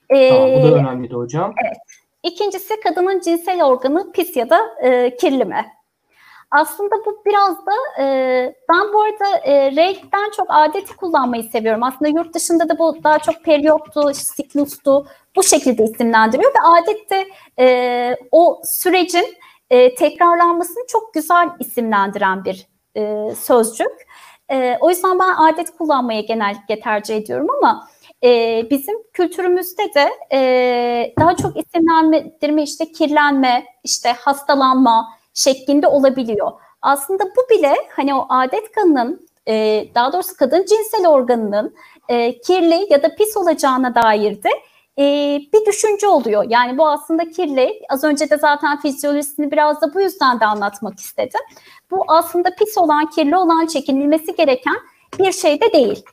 Ee, 0.09 0.29
tamam, 0.29 0.49
bu 0.53 0.63
da 0.63 0.75
önemliydi 0.75 1.13
hocam. 1.13 1.53
Evet. 1.65 1.77
İkincisi 2.23 2.79
kadının 2.79 3.19
cinsel 3.19 3.63
organı 3.63 4.11
pis 4.11 4.35
ya 4.35 4.49
da 4.49 4.59
e, 4.83 5.15
kirli 5.15 5.45
mi? 5.45 5.65
Aslında 6.51 6.95
bu 7.05 7.21
biraz 7.25 7.65
da 7.65 8.03
e, 8.03 8.05
ben 8.69 8.93
bu 8.93 9.01
arada 9.01 9.37
e, 9.37 9.75
renkten 9.75 10.31
çok 10.37 10.47
adeti 10.49 10.95
kullanmayı 10.95 11.43
seviyorum. 11.43 11.83
Aslında 11.83 12.07
yurt 12.07 12.33
dışında 12.35 12.69
da 12.69 12.79
bu 12.79 13.03
daha 13.03 13.19
çok 13.19 13.43
periyottu, 13.43 14.13
siklustu 14.13 15.07
bu 15.35 15.43
şekilde 15.43 15.83
isimlendiriyor 15.83 16.51
ve 16.51 16.59
adette 16.63 17.27
e, 17.59 18.17
o 18.31 18.61
sürecin 18.63 19.25
e, 19.69 19.95
tekrarlanmasını 19.95 20.83
çok 20.87 21.13
güzel 21.13 21.49
isimlendiren 21.59 22.45
bir 22.45 22.67
e, 22.95 23.35
sözcük. 23.35 24.07
E, 24.51 24.77
o 24.81 24.89
yüzden 24.89 25.19
ben 25.19 25.35
adet 25.35 25.77
kullanmayı 25.77 26.27
genellikle 26.27 26.79
tercih 26.79 27.17
ediyorum 27.17 27.47
ama 27.57 27.87
e, 28.23 28.63
bizim 28.69 29.03
kültürümüzde 29.13 29.93
de 29.95 30.09
e, 30.31 31.13
daha 31.19 31.35
çok 31.35 31.57
isimlendirme 31.57 32.63
işte 32.63 32.91
kirlenme, 32.91 33.65
işte 33.83 34.11
hastalanma, 34.11 35.17
şeklinde 35.37 35.87
olabiliyor. 35.87 36.51
Aslında 36.81 37.23
bu 37.23 37.57
bile 37.57 37.75
hani 37.95 38.15
o 38.15 38.25
adet 38.29 38.71
kanının 38.71 39.27
e, 39.47 39.85
daha 39.95 40.13
doğrusu 40.13 40.37
kadın 40.37 40.65
cinsel 40.65 41.07
organının 41.07 41.75
e, 42.09 42.39
kirli 42.41 42.87
ya 42.89 43.03
da 43.03 43.15
pis 43.15 43.37
olacağına 43.37 43.95
dair 43.95 44.43
de 44.43 44.49
e, 44.99 45.03
bir 45.53 45.65
düşünce 45.65 46.07
oluyor. 46.07 46.45
Yani 46.49 46.77
bu 46.77 46.87
aslında 46.87 47.29
kirli. 47.29 47.81
Az 47.89 48.03
önce 48.03 48.29
de 48.29 48.37
zaten 48.37 48.79
fizyolojisini 48.79 49.51
biraz 49.51 49.81
da 49.81 49.93
bu 49.93 50.01
yüzden 50.01 50.39
de 50.39 50.45
anlatmak 50.45 50.99
istedim. 50.99 51.41
Bu 51.91 52.03
aslında 52.07 52.55
pis 52.55 52.77
olan, 52.77 53.09
kirli 53.09 53.37
olan 53.37 53.65
çekinilmesi 53.65 54.35
gereken 54.35 54.77
bir 55.19 55.31
şey 55.31 55.61
de 55.61 55.73
değil. 55.73 56.03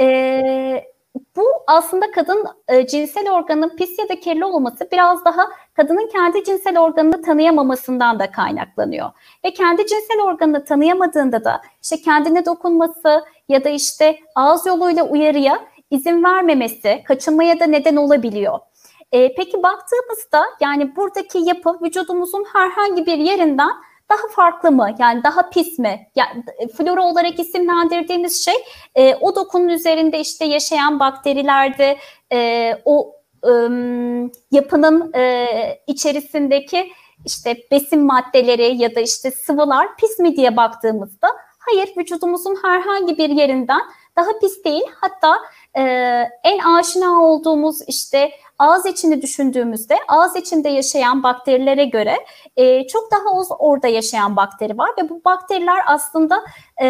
E, 0.00 0.91
bu 1.36 1.44
aslında 1.66 2.10
kadın 2.10 2.44
e, 2.68 2.86
cinsel 2.86 3.30
organın 3.30 3.76
pis 3.76 3.98
ya 3.98 4.08
da 4.08 4.20
kirli 4.20 4.44
olması 4.44 4.88
biraz 4.92 5.24
daha 5.24 5.48
kadının 5.74 6.08
kendi 6.12 6.44
cinsel 6.44 6.78
organını 6.78 7.22
tanıyamamasından 7.22 8.18
da 8.18 8.30
kaynaklanıyor. 8.30 9.10
Ve 9.44 9.50
kendi 9.50 9.86
cinsel 9.86 10.20
organını 10.24 10.64
tanıyamadığında 10.64 11.44
da 11.44 11.62
işte 11.82 11.96
kendine 11.96 12.44
dokunması 12.44 13.24
ya 13.48 13.64
da 13.64 13.68
işte 13.68 14.18
ağız 14.34 14.66
yoluyla 14.66 15.08
uyarıya 15.08 15.64
izin 15.90 16.24
vermemesi, 16.24 17.02
kaçınmaya 17.04 17.60
da 17.60 17.64
neden 17.64 17.96
olabiliyor. 17.96 18.58
E, 19.12 19.34
peki 19.34 19.62
baktığımızda 19.62 20.44
yani 20.60 20.96
buradaki 20.96 21.38
yapı 21.38 21.78
vücudumuzun 21.82 22.44
herhangi 22.52 23.06
bir 23.06 23.18
yerinden 23.18 23.70
daha 24.12 24.28
farklı 24.34 24.70
mı? 24.72 24.90
Yani 24.98 25.24
daha 25.24 25.50
pis 25.50 25.78
mi? 25.78 26.06
Yani 26.16 26.44
flora 26.76 27.02
olarak 27.04 27.40
isimlendirdiğimiz 27.40 28.44
şey 28.44 28.54
e, 28.94 29.14
o 29.14 29.36
dokunun 29.36 29.68
üzerinde 29.68 30.20
işte 30.20 30.44
yaşayan 30.44 31.00
bakterilerde 31.00 31.96
e, 32.32 32.72
o 32.84 33.16
e, 33.44 33.50
yapının 34.50 35.12
e, 35.14 35.46
içerisindeki 35.86 36.92
işte 37.24 37.56
besin 37.70 38.06
maddeleri 38.06 38.82
ya 38.82 38.94
da 38.94 39.00
işte 39.00 39.30
sıvılar 39.30 39.96
pis 39.96 40.18
mi 40.18 40.36
diye 40.36 40.56
baktığımızda 40.56 41.28
hayır 41.58 41.92
vücudumuzun 41.96 42.58
herhangi 42.62 43.18
bir 43.18 43.28
yerinden 43.28 43.80
daha 44.16 44.38
pis 44.40 44.64
değil. 44.64 44.84
Hatta 45.00 45.38
e, 45.76 45.82
en 46.44 46.58
aşina 46.58 47.22
olduğumuz 47.22 47.78
işte 47.88 48.30
ağız 48.62 48.86
içini 48.86 49.22
düşündüğümüzde 49.22 49.98
ağız 50.08 50.36
içinde 50.36 50.68
yaşayan 50.68 51.22
bakterilere 51.22 51.84
göre 51.84 52.16
e, 52.56 52.86
çok 52.86 53.10
daha 53.10 53.40
az 53.40 53.48
orada 53.58 53.88
yaşayan 53.88 54.36
bakteri 54.36 54.78
var 54.78 54.90
ve 54.98 55.08
bu 55.08 55.24
bakteriler 55.24 55.82
aslında 55.86 56.44
e, 56.76 56.86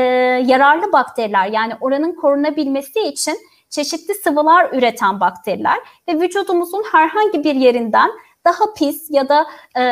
yararlı 0.46 0.92
bakteriler 0.92 1.46
yani 1.46 1.72
oranın 1.80 2.12
korunabilmesi 2.14 3.00
için 3.00 3.38
çeşitli 3.70 4.14
sıvılar 4.14 4.72
üreten 4.72 5.20
bakteriler 5.20 5.78
ve 6.08 6.20
vücudumuzun 6.20 6.84
herhangi 6.92 7.44
bir 7.44 7.54
yerinden 7.54 8.10
daha 8.44 8.72
pis 8.78 9.10
ya 9.10 9.28
da 9.28 9.46
e, 9.76 9.82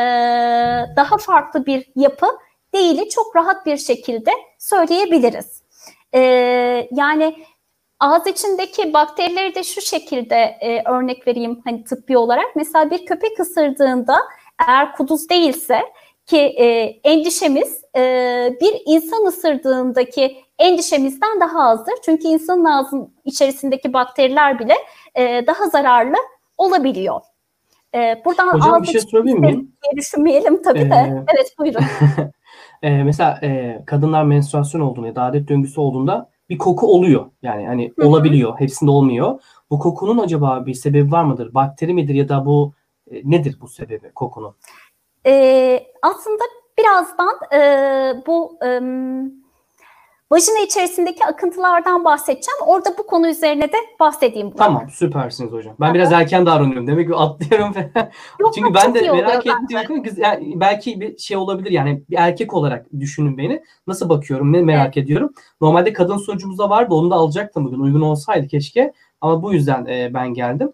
daha 0.95 1.17
farklı 1.17 1.65
bir 1.65 1.91
yapı 1.95 2.27
değili 2.73 3.09
çok 3.09 3.35
rahat 3.35 3.65
bir 3.65 3.77
şekilde 3.77 4.31
söyleyebiliriz. 4.59 5.63
E, 6.13 6.19
yani 6.91 7.45
Ağız 8.01 8.27
içindeki 8.27 8.93
bakterileri 8.93 9.55
de 9.55 9.63
şu 9.63 9.81
şekilde 9.81 10.35
e, 10.35 10.89
örnek 10.89 11.27
vereyim 11.27 11.61
hani 11.65 11.83
tıbbi 11.83 12.17
olarak. 12.17 12.55
Mesela 12.55 12.91
bir 12.91 13.05
köpek 13.05 13.39
ısırdığında 13.39 14.17
eğer 14.67 14.95
kuduz 14.95 15.29
değilse 15.29 15.81
ki 16.25 16.37
e, 16.37 16.65
endişemiz 17.03 17.83
e, 17.97 18.01
bir 18.61 18.81
insan 18.85 19.25
ısırdığındaki 19.25 20.37
endişemizden 20.59 21.39
daha 21.39 21.69
azdır. 21.69 21.93
Çünkü 22.05 22.27
insanın 22.27 22.65
ağzının 22.65 23.13
içerisindeki 23.25 23.93
bakteriler 23.93 24.59
bile 24.59 24.73
e, 25.15 25.47
daha 25.47 25.67
zararlı 25.67 26.17
olabiliyor. 26.57 27.21
E, 27.95 28.21
buradan 28.25 28.53
Hocam 28.53 28.83
bir 28.83 28.87
şey 28.87 29.01
sorabilir 29.01 29.33
miyim? 29.33 29.71
Düşünmeyelim 29.95 30.61
tabii 30.61 30.79
ee, 30.79 30.89
de. 30.89 31.25
Evet 31.33 31.55
buyurun. 31.59 31.83
e, 32.81 33.03
mesela 33.03 33.39
e, 33.43 33.79
kadınlar 33.85 34.23
menstruasyon 34.23 34.81
olduğunda 34.81 35.07
ya 35.07 35.15
da 35.15 35.23
adet 35.23 35.47
döngüsü 35.47 35.81
olduğunda 35.81 36.31
bir 36.51 36.57
koku 36.57 36.87
oluyor. 36.87 37.25
Yani 37.41 37.67
hani 37.67 37.91
Hı-hı. 37.95 38.07
olabiliyor. 38.07 38.59
Hepsinde 38.59 38.91
olmuyor. 38.91 39.41
Bu 39.69 39.79
kokunun 39.79 40.17
acaba 40.17 40.65
bir 40.65 40.73
sebebi 40.73 41.11
var 41.11 41.23
mıdır? 41.23 41.53
Bakteri 41.53 41.93
midir 41.93 42.15
ya 42.15 42.29
da 42.29 42.45
bu 42.45 42.73
e, 43.11 43.21
nedir 43.23 43.57
bu 43.61 43.67
sebebi 43.67 44.11
kokunun? 44.11 44.55
Ee, 45.25 45.83
aslında 46.01 46.43
birazdan 46.77 47.35
e, 47.53 47.61
bu 48.27 48.57
e, 48.65 48.67
vajina 50.31 50.59
içerisindeki 50.65 51.25
akıntılardan 51.25 52.05
bahsedeceğim. 52.05 52.57
Orada 52.65 52.89
bu 52.97 53.07
konu 53.07 53.27
üzerine 53.27 53.63
de 53.63 53.77
bahsedeyim. 53.99 54.47
Burada. 54.47 54.63
Tamam 54.63 54.89
süpersiniz 54.89 55.51
hocam. 55.51 55.75
Ben 55.79 55.93
biraz 55.93 56.11
erken 56.11 56.45
davranıyorum. 56.45 56.87
Demek 56.87 57.09
ki 57.09 57.15
atlıyorum. 57.15 57.73
Yok, 58.39 58.53
Çünkü 58.55 58.73
ben 58.73 58.95
de 58.95 59.11
merak 59.11 59.45
ettiğim 59.45 60.03
yani 60.17 60.53
belki 60.55 61.01
bir 61.01 61.17
şey 61.17 61.37
olabilir 61.37 61.71
yani 61.71 62.03
bir 62.09 62.17
erkek 62.17 62.53
olarak 62.53 62.85
düşünün 62.99 63.37
beni. 63.37 63.63
Nasıl 63.87 64.09
bakıyorum 64.09 64.53
ne 64.53 64.61
merak 64.61 64.97
evet. 64.97 65.05
ediyorum. 65.05 65.33
Normalde 65.61 65.93
kadın 65.93 66.17
sunucumuzda 66.17 66.69
vardı 66.69 66.93
onu 66.93 67.11
da 67.11 67.15
alacaktım 67.15 67.65
bugün 67.65 67.79
uygun 67.79 68.01
olsaydı 68.01 68.47
keşke. 68.47 68.93
Ama 69.21 69.43
bu 69.43 69.53
yüzden 69.53 69.85
e, 69.85 70.13
ben 70.13 70.33
geldim. 70.33 70.73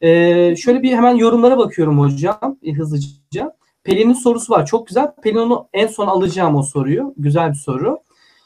E, 0.00 0.56
şöyle 0.56 0.82
bir 0.82 0.96
hemen 0.96 1.14
yorumlara 1.14 1.58
bakıyorum 1.58 2.00
hocam 2.00 2.58
e, 2.62 2.72
hızlıca. 2.72 3.58
Pelin'in 3.84 4.12
sorusu 4.12 4.52
var. 4.52 4.66
Çok 4.66 4.86
güzel. 4.86 5.12
Pelin 5.22 5.36
onu 5.36 5.68
en 5.72 5.86
son 5.86 6.06
alacağım 6.06 6.56
o 6.56 6.62
soruyu. 6.62 7.14
Güzel 7.16 7.50
bir 7.50 7.54
soru. 7.54 7.98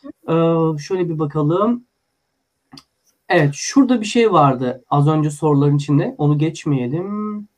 E, 0.04 0.34
şöyle 0.78 1.08
bir 1.08 1.18
bakalım. 1.18 1.84
Evet 3.28 3.54
şurada 3.54 4.00
bir 4.00 4.06
şey 4.06 4.32
vardı 4.32 4.84
az 4.90 5.08
önce 5.08 5.30
soruların 5.30 5.76
içinde. 5.76 6.14
Onu 6.18 6.38
geçmeyelim. 6.38 7.48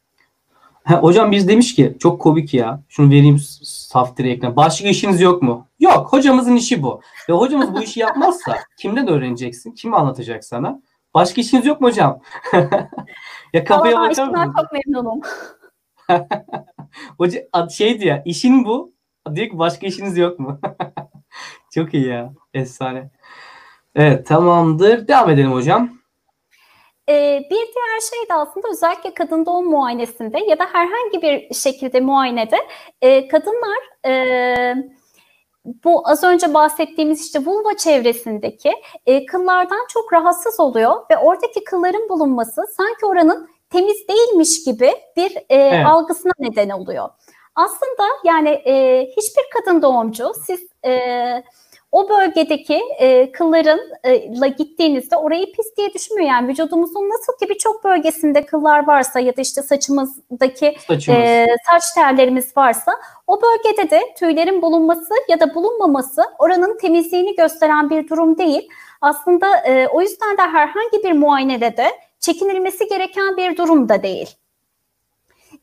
Ha, 0.84 0.94
hocam 1.00 1.32
biz 1.32 1.48
demiş 1.48 1.74
ki 1.74 1.96
çok 1.98 2.20
komik 2.20 2.54
ya. 2.54 2.82
Şunu 2.88 3.10
vereyim 3.10 3.38
saf 3.62 4.20
ekran. 4.20 4.56
Başka 4.56 4.88
işiniz 4.88 5.20
yok 5.20 5.42
mu? 5.42 5.66
Yok. 5.80 6.12
Hocamızın 6.12 6.56
işi 6.56 6.82
bu. 6.82 7.00
Ve 7.28 7.32
hocamız 7.32 7.74
bu 7.74 7.82
işi 7.82 8.00
yapmazsa 8.00 8.58
kimden 8.78 9.08
öğreneceksin? 9.08 9.72
Kim 9.72 9.94
anlatacak 9.94 10.44
sana? 10.44 10.82
Başka 11.14 11.40
işiniz 11.40 11.66
yok 11.66 11.80
mu 11.80 11.88
hocam? 11.88 12.20
ya 13.52 13.64
kafaya 13.64 13.96
bakar 13.96 14.08
mısın? 14.08 14.54
çok 14.56 14.72
memnunum. 14.72 15.20
Hoca 17.18 17.40
şey 17.70 18.00
diyor 18.00 18.18
işin 18.24 18.64
bu. 18.64 18.93
Diyor 19.34 19.50
ki 19.50 19.58
başka 19.58 19.86
işiniz 19.86 20.18
yok 20.18 20.38
mu? 20.38 20.60
çok 21.74 21.94
iyi 21.94 22.06
ya. 22.06 22.32
Efsane. 22.54 23.10
Evet 23.94 24.26
tamamdır. 24.26 25.08
Devam 25.08 25.30
edelim 25.30 25.52
hocam. 25.52 25.90
Ee, 27.08 27.40
bir 27.50 27.56
diğer 27.56 28.00
şey 28.10 28.28
de 28.30 28.34
aslında 28.34 28.68
özellikle 28.68 29.14
kadın 29.14 29.46
doğum 29.46 29.70
muayenesinde 29.70 30.38
ya 30.38 30.58
da 30.58 30.64
herhangi 30.72 31.22
bir 31.22 31.54
şekilde 31.54 32.00
muayenede 32.00 32.56
e, 33.02 33.28
kadınlar 33.28 33.78
e, 34.06 34.74
bu 35.84 36.08
az 36.08 36.24
önce 36.24 36.54
bahsettiğimiz 36.54 37.26
işte 37.26 37.38
vulva 37.38 37.76
çevresindeki 37.76 38.72
e, 39.06 39.26
kıllardan 39.26 39.86
çok 39.88 40.12
rahatsız 40.12 40.60
oluyor 40.60 40.96
ve 41.10 41.16
oradaki 41.16 41.64
kılların 41.64 42.08
bulunması 42.08 42.62
sanki 42.76 43.06
oranın 43.06 43.48
temiz 43.70 44.08
değilmiş 44.08 44.64
gibi 44.64 44.90
bir 45.16 45.36
e, 45.36 45.44
evet. 45.48 45.86
algısına 45.86 46.32
neden 46.38 46.68
oluyor. 46.68 47.08
Aslında 47.54 48.04
yani 48.24 48.48
e, 48.48 49.06
hiçbir 49.16 49.44
kadın 49.54 49.82
doğumcu 49.82 50.32
siz 50.46 50.60
e, 50.84 51.42
o 51.94 52.08
bölgedeki 52.08 52.80
e, 52.98 53.32
kıllarınla 53.32 54.46
gittiğinizde 54.46 55.16
orayı 55.16 55.52
pis 55.52 55.76
diye 55.76 55.94
düşünmüyor. 55.94 56.28
Yani 56.28 56.48
vücudumuzun 56.48 57.10
nasıl 57.10 57.32
ki 57.38 57.48
birçok 57.48 57.84
bölgesinde 57.84 58.46
kıllar 58.46 58.86
varsa 58.86 59.20
ya 59.20 59.36
da 59.36 59.40
işte 59.40 59.62
saçımızdaki 59.62 60.76
e, 61.08 61.46
saç 61.70 61.82
tellerimiz 61.94 62.56
varsa 62.56 62.92
o 63.26 63.40
bölgede 63.42 63.90
de 63.90 64.14
tüylerin 64.18 64.62
bulunması 64.62 65.14
ya 65.28 65.40
da 65.40 65.54
bulunmaması 65.54 66.22
oranın 66.38 66.78
temizliğini 66.78 67.36
gösteren 67.36 67.90
bir 67.90 68.08
durum 68.08 68.38
değil. 68.38 68.68
Aslında 69.00 69.56
e, 69.56 69.88
o 69.88 70.00
yüzden 70.00 70.36
de 70.38 70.42
herhangi 70.42 71.04
bir 71.04 71.12
muayenede 71.12 71.76
de 71.76 71.86
çekinilmesi 72.20 72.88
gereken 72.88 73.36
bir 73.36 73.56
durum 73.56 73.88
da 73.88 74.02
değil. 74.02 74.36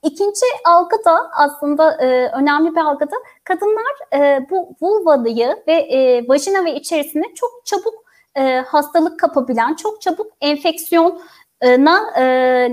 İkinci 0.03 0.45
algı 0.65 1.05
da 1.05 1.31
aslında 1.31 1.97
e, 2.01 2.27
önemli 2.27 2.75
bir 2.75 2.81
algı 2.81 3.05
da 3.11 3.15
kadınlar 3.43 4.13
e, 4.13 4.49
bu 4.49 4.75
vulvalıyı 4.81 5.63
ve 5.67 5.73
e, 5.73 6.27
vajina 6.27 6.65
ve 6.65 6.75
içerisinde 6.75 7.25
çok 7.35 7.65
çabuk 7.65 7.93
e, 8.35 8.55
hastalık 8.57 9.19
kapabilen, 9.19 9.75
çok 9.75 10.01
çabuk 10.01 10.27
enfeksiyona 10.41 12.11
e, 12.17 12.23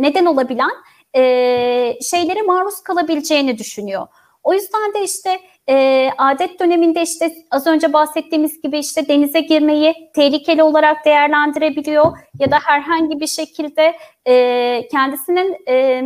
neden 0.02 0.26
olabilen 0.26 0.70
e, 1.16 1.22
şeylere 2.02 2.42
maruz 2.42 2.80
kalabileceğini 2.80 3.58
düşünüyor. 3.58 4.06
O 4.42 4.54
yüzden 4.54 4.94
de 4.94 5.04
işte 5.04 5.40
e, 5.68 6.08
adet 6.18 6.60
döneminde 6.60 7.02
işte 7.02 7.32
az 7.50 7.66
önce 7.66 7.92
bahsettiğimiz 7.92 8.62
gibi 8.62 8.78
işte 8.78 9.08
denize 9.08 9.40
girmeyi 9.40 10.10
tehlikeli 10.14 10.62
olarak 10.62 11.04
değerlendirebiliyor 11.04 12.18
ya 12.40 12.50
da 12.50 12.58
herhangi 12.64 13.20
bir 13.20 13.26
şekilde 13.26 13.94
e, 14.26 14.88
kendisinin 14.90 15.56
e, 15.68 16.02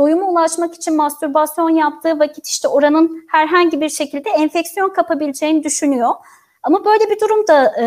doyuma 0.00 0.26
ulaşmak 0.26 0.74
için 0.74 0.96
mastürbasyon 0.96 1.70
yaptığı 1.70 2.18
vakit 2.18 2.46
işte 2.46 2.68
oranın 2.68 3.24
herhangi 3.28 3.80
bir 3.80 3.88
şekilde 3.88 4.30
enfeksiyon 4.30 4.92
kapabileceğini 4.92 5.64
düşünüyor. 5.64 6.10
Ama 6.62 6.84
böyle 6.84 7.10
bir 7.10 7.20
durum 7.20 7.46
da 7.46 7.80
e, 7.80 7.86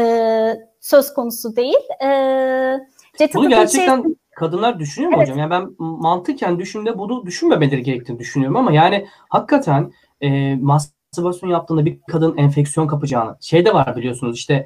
söz 0.79 1.13
konusu 1.13 1.55
değil. 1.55 1.83
E, 2.03 3.29
Bunu 3.33 3.49
gerçekten 3.49 4.03
şey... 4.03 4.13
kadınlar 4.35 4.79
düşünüyor 4.79 5.11
mu 5.11 5.17
evet. 5.17 5.27
hocam? 5.27 5.39
Yani 5.39 5.49
ben 5.49 5.75
mantıken 5.79 6.59
düşündüğümde 6.59 6.97
bunu 6.97 7.25
düşünmemeleri 7.25 7.83
gerektiğini 7.83 8.19
düşünüyorum 8.19 8.57
ama 8.57 8.71
yani 8.71 9.07
hakikaten 9.29 9.93
e, 10.21 10.55
mastürbasyon 10.55 11.49
yaptığında 11.49 11.85
bir 11.85 11.99
kadın 12.11 12.37
enfeksiyon 12.37 12.87
kapacağını 12.87 13.37
şey 13.41 13.65
de 13.65 13.73
var 13.73 13.95
biliyorsunuz 13.95 14.37
işte 14.37 14.65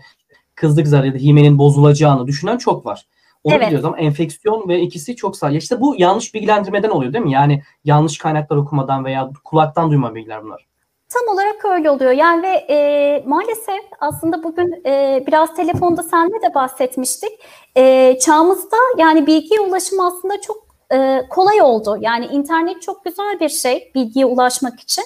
kızlık 0.55 0.87
zarı 0.87 1.07
ya 1.07 1.13
da 1.13 1.17
himenin 1.17 1.57
bozulacağını 1.57 2.27
düşünen 2.27 2.57
çok 2.57 2.85
var. 2.85 3.05
Onu 3.43 3.53
evet. 3.53 3.67
biliyoruz 3.67 3.85
ama 3.85 3.97
enfeksiyon 3.97 4.69
ve 4.69 4.81
ikisi 4.81 5.15
çok 5.15 5.37
sağ. 5.37 5.51
İşte 5.51 5.81
bu 5.81 5.95
yanlış 5.97 6.33
bilgilendirmeden 6.33 6.89
oluyor 6.89 7.13
değil 7.13 7.25
mi? 7.25 7.31
Yani 7.31 7.63
yanlış 7.85 8.17
kaynaklar 8.17 8.57
okumadan 8.57 9.05
veya 9.05 9.29
kulaktan 9.43 9.91
duyma 9.91 10.15
bilgiler 10.15 10.43
bunlar. 10.43 10.67
Tam 11.09 11.35
olarak 11.35 11.65
öyle 11.65 11.89
oluyor. 11.89 12.11
Yani 12.11 12.43
ve 12.43 12.47
e, 12.47 13.23
maalesef 13.25 13.83
aslında 13.99 14.43
bugün 14.43 14.81
e, 14.85 15.23
biraz 15.27 15.55
telefonda 15.55 16.03
senle 16.03 16.41
de 16.41 16.55
bahsetmiştik. 16.55 17.31
E, 17.77 18.17
çağımızda 18.19 18.77
yani 18.97 19.27
bilgiye 19.27 19.59
ulaşım 19.59 19.99
aslında 19.99 20.41
çok 20.41 20.57
e, 20.93 21.21
kolay 21.29 21.61
oldu. 21.61 21.97
Yani 22.01 22.25
internet 22.25 22.81
çok 22.81 23.05
güzel 23.05 23.39
bir 23.39 23.49
şey 23.49 23.91
bilgiye 23.95 24.25
ulaşmak 24.25 24.79
için. 24.79 25.03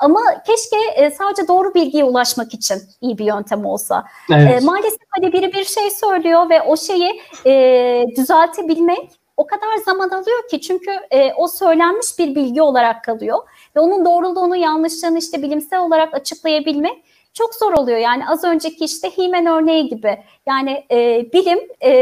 Ama 0.00 0.20
keşke 0.46 0.76
e, 0.96 1.10
sadece 1.10 1.48
doğru 1.48 1.74
bilgiye 1.74 2.04
ulaşmak 2.04 2.54
için 2.54 2.76
iyi 3.00 3.18
bir 3.18 3.24
yöntem 3.24 3.66
olsa. 3.66 4.04
Evet. 4.32 4.62
E, 4.62 4.64
maalesef 4.64 5.00
hani 5.10 5.32
biri 5.32 5.52
bir 5.52 5.64
şey 5.64 5.90
söylüyor 5.90 6.50
ve 6.50 6.62
o 6.62 6.76
şeyi 6.76 7.20
e, 7.46 8.04
düzeltebilmek 8.16 9.10
o 9.36 9.46
kadar 9.46 9.76
zaman 9.84 10.08
alıyor 10.08 10.48
ki 10.50 10.60
çünkü 10.60 10.90
e, 11.10 11.32
o 11.32 11.48
söylenmiş 11.48 12.18
bir 12.18 12.34
bilgi 12.34 12.62
olarak 12.62 13.04
kalıyor 13.04 13.38
ve 13.76 13.80
onun 13.80 14.04
doğruluğunu 14.04 14.56
yanlışlığını 14.56 15.18
işte 15.18 15.42
bilimsel 15.42 15.80
olarak 15.80 16.14
açıklayabilmek 16.14 17.04
çok 17.34 17.54
zor 17.54 17.72
oluyor. 17.72 17.98
Yani 17.98 18.28
az 18.28 18.44
önceki 18.44 18.84
işte 18.84 19.10
Himen 19.10 19.46
örneği 19.46 19.88
gibi 19.88 20.18
yani 20.46 20.84
e, 20.90 21.28
bilim 21.32 21.58
e, 21.84 21.92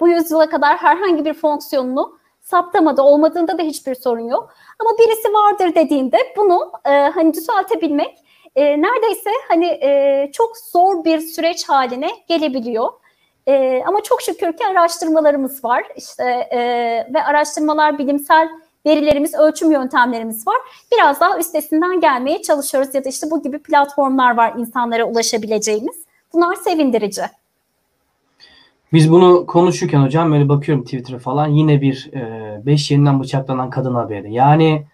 bu 0.00 0.08
yüzyıla 0.08 0.48
kadar 0.48 0.76
herhangi 0.76 1.24
bir 1.24 1.34
fonksiyonunu 1.34 2.17
saptamadı. 2.50 3.02
Olmadığında 3.02 3.58
da 3.58 3.62
hiçbir 3.62 3.94
sorun 3.94 4.28
yok. 4.28 4.54
Ama 4.78 4.90
birisi 4.98 5.28
vardır 5.34 5.74
dediğinde 5.74 6.18
bunu 6.36 6.72
e, 6.84 6.90
hani 6.90 7.34
düzeltebilmek 7.34 8.18
e, 8.56 8.82
neredeyse 8.82 9.30
hani 9.48 9.66
e, 9.66 10.30
çok 10.32 10.56
zor 10.56 11.04
bir 11.04 11.20
süreç 11.20 11.68
haline 11.68 12.08
gelebiliyor. 12.28 12.88
E, 13.46 13.82
ama 13.86 14.02
çok 14.02 14.22
şükür 14.22 14.52
ki 14.52 14.66
araştırmalarımız 14.66 15.64
var. 15.64 15.84
İşte 15.96 16.24
e, 16.50 16.58
ve 17.14 17.24
araştırmalar 17.24 17.98
bilimsel 17.98 18.48
verilerimiz, 18.86 19.34
ölçüm 19.34 19.72
yöntemlerimiz 19.72 20.46
var. 20.46 20.56
Biraz 20.92 21.20
daha 21.20 21.38
üstesinden 21.38 22.00
gelmeye 22.00 22.42
çalışıyoruz 22.42 22.94
ya 22.94 23.04
da 23.04 23.08
işte 23.08 23.30
bu 23.30 23.42
gibi 23.42 23.58
platformlar 23.58 24.36
var 24.36 24.54
insanlara 24.58 25.04
ulaşabileceğimiz. 25.04 25.96
Bunlar 26.32 26.54
sevindirici. 26.54 27.22
Biz 28.92 29.10
bunu 29.10 29.46
konuşurken 29.46 30.02
hocam 30.02 30.32
böyle 30.32 30.48
bakıyorum 30.48 30.84
Twitter'a 30.84 31.18
falan 31.18 31.46
yine 31.48 31.80
bir 31.80 32.10
e, 32.14 32.60
beş 32.66 32.90
yerinden 32.90 33.20
bıçaklanan 33.20 33.70
kadın 33.70 33.94
haberi. 33.94 34.32
Yani 34.32 34.86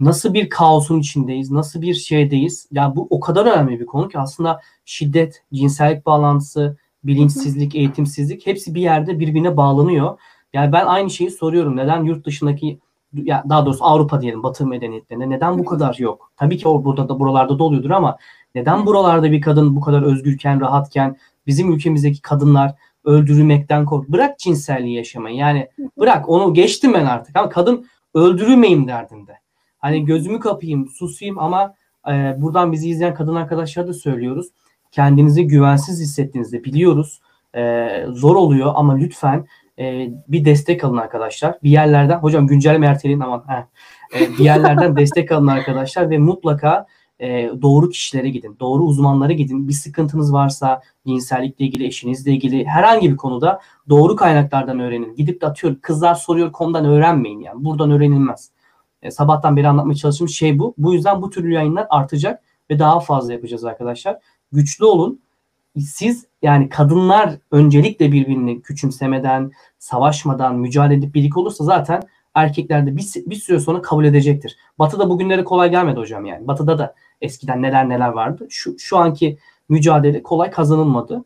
nasıl 0.00 0.34
bir 0.34 0.50
kaosun 0.50 0.98
içindeyiz, 0.98 1.50
nasıl 1.50 1.82
bir 1.82 1.94
şeydeyiz. 1.94 2.68
Ya 2.72 2.96
bu 2.96 3.06
o 3.10 3.20
kadar 3.20 3.46
önemli 3.46 3.80
bir 3.80 3.86
konu 3.86 4.08
ki 4.08 4.18
aslında 4.18 4.60
şiddet, 4.84 5.42
cinsellik 5.52 6.06
bağlantısı, 6.06 6.76
bilinçsizlik, 7.04 7.74
eğitimsizlik 7.74 8.46
hepsi 8.46 8.74
bir 8.74 8.80
yerde 8.80 9.18
birbirine 9.18 9.56
bağlanıyor. 9.56 10.18
Yani 10.52 10.72
ben 10.72 10.86
aynı 10.86 11.10
şeyi 11.10 11.30
soruyorum. 11.30 11.76
Neden 11.76 12.04
yurt 12.04 12.26
dışındaki 12.26 12.78
ya 13.14 13.44
daha 13.48 13.66
doğrusu 13.66 13.84
Avrupa 13.84 14.20
diyelim 14.20 14.42
Batı 14.42 14.66
medeniyetlerinde 14.66 15.30
neden 15.30 15.58
bu 15.58 15.64
kadar 15.64 15.94
yok? 15.98 16.32
Tabii 16.36 16.58
ki 16.58 16.64
burada 16.64 17.08
da 17.08 17.20
buralarda 17.20 17.58
da 17.58 17.64
oluyordur 17.64 17.90
ama 17.90 18.16
neden 18.54 18.86
buralarda 18.86 19.32
bir 19.32 19.40
kadın 19.40 19.76
bu 19.76 19.80
kadar 19.80 20.02
özgürken, 20.02 20.60
rahatken 20.60 21.16
bizim 21.46 21.72
ülkemizdeki 21.72 22.22
kadınlar 22.22 22.74
öldürülmekten 23.04 23.84
kork. 23.84 24.08
Bırak 24.08 24.38
cinselliği 24.38 24.96
yaşamayı. 24.96 25.36
Yani 25.36 25.68
bırak 25.98 26.28
onu 26.28 26.54
geçtim 26.54 26.94
ben 26.94 27.06
artık. 27.06 27.36
Ama 27.36 27.48
kadın 27.48 27.86
öldürülmeyeyim 28.14 28.88
derdinde. 28.88 29.32
Hani 29.78 30.04
gözümü 30.04 30.40
kapayım, 30.40 30.88
susayım 30.88 31.38
ama 31.38 31.74
e, 32.08 32.34
buradan 32.38 32.72
bizi 32.72 32.88
izleyen 32.88 33.14
kadın 33.14 33.34
arkadaşlara 33.34 33.88
da 33.88 33.92
söylüyoruz. 33.92 34.46
Kendinizi 34.92 35.46
güvensiz 35.46 36.00
hissettiğinizde 36.00 36.64
biliyoruz. 36.64 37.20
E, 37.56 37.88
zor 38.08 38.36
oluyor 38.36 38.72
ama 38.74 38.94
lütfen 38.94 39.46
e, 39.78 40.08
bir 40.28 40.44
destek 40.44 40.84
alın 40.84 40.96
arkadaşlar. 40.96 41.58
Bir 41.62 41.70
yerlerden 41.70 42.18
hocam 42.18 42.46
güncelleme 42.46 42.86
erteleyin. 42.86 43.20
Heh. 43.20 43.64
E, 44.20 44.38
bir 44.38 44.44
yerlerden 44.44 44.96
destek 44.96 45.32
alın 45.32 45.46
arkadaşlar 45.46 46.10
ve 46.10 46.18
mutlaka 46.18 46.86
e, 47.20 47.50
doğru 47.62 47.88
kişilere 47.88 48.30
gidin. 48.30 48.56
Doğru 48.60 48.82
uzmanlara 48.82 49.32
gidin. 49.32 49.68
Bir 49.68 49.72
sıkıntınız 49.72 50.32
varsa 50.32 50.82
cinsellikle 51.06 51.64
ilgili, 51.64 51.86
eşinizle 51.86 52.32
ilgili 52.32 52.64
herhangi 52.64 53.12
bir 53.12 53.16
konuda 53.16 53.60
doğru 53.88 54.16
kaynaklardan 54.16 54.80
öğrenin. 54.80 55.14
Gidip 55.14 55.40
de 55.40 55.46
atıyor 55.46 55.76
kızlar 55.82 56.14
soruyor 56.14 56.52
konudan 56.52 56.84
öğrenmeyin 56.84 57.40
yani. 57.40 57.64
Buradan 57.64 57.90
öğrenilmez. 57.90 58.50
E, 59.02 59.10
sabahtan 59.10 59.56
beri 59.56 59.68
anlatmaya 59.68 59.94
çalıştığımız 59.94 60.32
şey 60.32 60.58
bu. 60.58 60.74
Bu 60.78 60.94
yüzden 60.94 61.22
bu 61.22 61.30
türlü 61.30 61.52
yayınlar 61.52 61.86
artacak 61.90 62.42
ve 62.70 62.78
daha 62.78 63.00
fazla 63.00 63.32
yapacağız 63.32 63.64
arkadaşlar. 63.64 64.18
Güçlü 64.52 64.84
olun. 64.84 65.20
siz 65.78 66.26
yani 66.42 66.68
kadınlar 66.68 67.38
öncelikle 67.50 68.12
birbirini 68.12 68.62
küçümsemeden, 68.62 69.52
savaşmadan, 69.78 70.56
mücadele 70.56 70.98
edip 70.98 71.14
birlik 71.14 71.36
olursa 71.36 71.64
zaten 71.64 72.02
erkekler 72.34 72.86
de 72.86 72.96
bir, 72.96 73.04
bir 73.26 73.36
süre 73.36 73.60
sonra 73.60 73.82
kabul 73.82 74.04
edecektir. 74.04 74.56
Batı'da 74.78 75.10
bugünleri 75.10 75.44
kolay 75.44 75.70
gelmedi 75.70 76.00
hocam 76.00 76.24
yani. 76.24 76.48
Batı'da 76.48 76.78
da 76.78 76.94
eskiden 77.20 77.62
neler 77.62 77.88
neler 77.88 78.08
vardı. 78.08 78.46
Şu, 78.50 78.78
şu 78.78 78.98
anki 78.98 79.38
mücadele 79.68 80.22
kolay 80.22 80.50
kazanılmadı. 80.50 81.24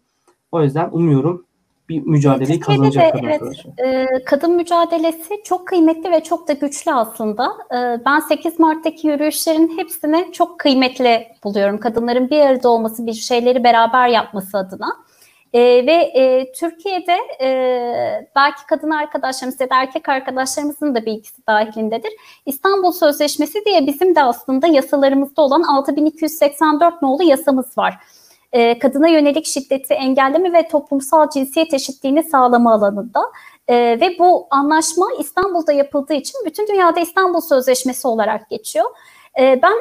O 0.53 0.63
yüzden 0.63 0.89
umuyorum 0.93 1.47
bir 1.89 2.01
mücadeleyi 2.01 2.61
kazanacak 2.61 3.13
kadın 3.13 3.27
evet, 3.27 3.43
e, 3.79 4.25
kadın 4.25 4.57
mücadelesi 4.57 5.43
çok 5.45 5.69
kıymetli 5.69 6.11
ve 6.11 6.23
çok 6.23 6.49
da 6.49 6.53
güçlü 6.53 6.93
aslında. 6.93 7.45
E, 7.71 8.05
ben 8.05 8.21
8 8.21 8.59
Mart'taki 8.59 9.09
yürüyüşlerin 9.09 9.79
hepsini 9.79 10.33
çok 10.33 10.59
kıymetli 10.59 11.29
buluyorum. 11.45 11.81
Kadınların 11.81 12.31
bir 12.31 12.41
arada 12.41 12.69
olması, 12.69 13.07
bir 13.07 13.13
şeyleri 13.13 13.65
beraber 13.65 14.09
yapması 14.09 14.59
adına. 14.59 15.04
E, 15.55 15.61
ve 15.87 15.93
e, 15.93 16.53
Türkiye'de 16.53 17.17
e, 17.41 18.29
belki 18.37 18.67
kadın 18.69 18.91
arkadaşlarımız 18.91 19.61
ya 19.61 19.71
da 19.71 19.75
erkek 19.75 20.09
arkadaşlarımızın 20.09 20.95
da 20.95 21.07
bilgisi 21.07 21.47
dahilindedir. 21.47 22.13
İstanbul 22.47 22.93
Sözleşmesi 22.93 23.65
diye 23.65 23.87
bizim 23.87 24.15
de 24.15 24.23
aslında 24.23 24.67
yasalarımızda 24.67 25.43
olan 25.43 25.63
6284 25.63 27.03
nolu 27.03 27.23
yasamız 27.23 27.79
var 27.79 27.99
e, 28.55 28.79
kadına 28.79 29.09
yönelik 29.09 29.47
şiddeti 29.47 29.95
engelleme 29.95 30.53
ve 30.53 30.69
toplumsal 30.69 31.31
cinsiyet 31.31 31.75
eşitliğini 31.75 32.23
sağlama 32.23 32.75
alanında. 32.75 33.23
E, 33.69 33.75
ve 33.77 34.19
bu 34.19 34.47
anlaşma 34.51 35.07
İstanbul'da 35.19 35.73
yapıldığı 35.73 36.15
için 36.15 36.41
bütün 36.47 36.67
dünyada 36.69 37.01
İstanbul 37.01 37.41
Sözleşmesi 37.41 38.09
olarak 38.09 38.51
geçiyor. 38.51 38.87
E, 39.41 39.63
ben 39.63 39.75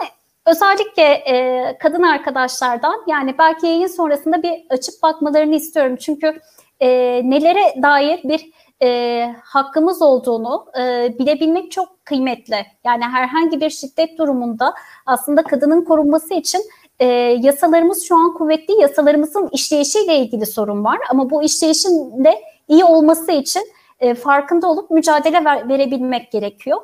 özellikle 0.45 1.03
e, 1.03 1.77
kadın 1.77 2.03
arkadaşlardan 2.03 3.03
yani 3.07 3.35
belki 3.37 3.67
yayın 3.67 3.87
sonrasında 3.87 4.43
bir 4.43 4.65
açıp 4.69 5.03
bakmalarını 5.03 5.55
istiyorum. 5.55 5.95
Çünkü 5.95 6.39
e, 6.79 6.89
nelere 7.29 7.81
dair 7.81 8.19
bir 8.23 8.51
e, 8.81 9.35
hakkımız 9.43 10.01
olduğunu 10.01 10.65
e, 10.79 11.13
bilebilmek 11.19 11.71
çok 11.71 12.05
kıymetli. 12.05 12.65
Yani 12.85 13.03
herhangi 13.03 13.61
bir 13.61 13.69
şiddet 13.69 14.17
durumunda 14.17 14.73
aslında 15.05 15.43
kadının 15.43 15.83
korunması 15.85 16.33
için 16.33 16.61
e, 16.99 17.05
yasalarımız 17.41 18.07
şu 18.07 18.15
an 18.15 18.33
kuvvetli. 18.33 18.81
Yasalarımızın 18.81 19.49
işleyişiyle 19.51 20.17
ilgili 20.17 20.45
sorun 20.45 20.83
var. 20.83 20.99
Ama 21.09 21.29
bu 21.29 21.43
işleyişin 21.43 22.23
de 22.23 22.41
iyi 22.67 22.85
olması 22.85 23.31
için 23.31 23.63
e, 23.99 24.13
farkında 24.13 24.67
olup 24.67 24.91
mücadele 24.91 25.45
ver, 25.45 25.69
verebilmek 25.69 26.31
gerekiyor. 26.31 26.81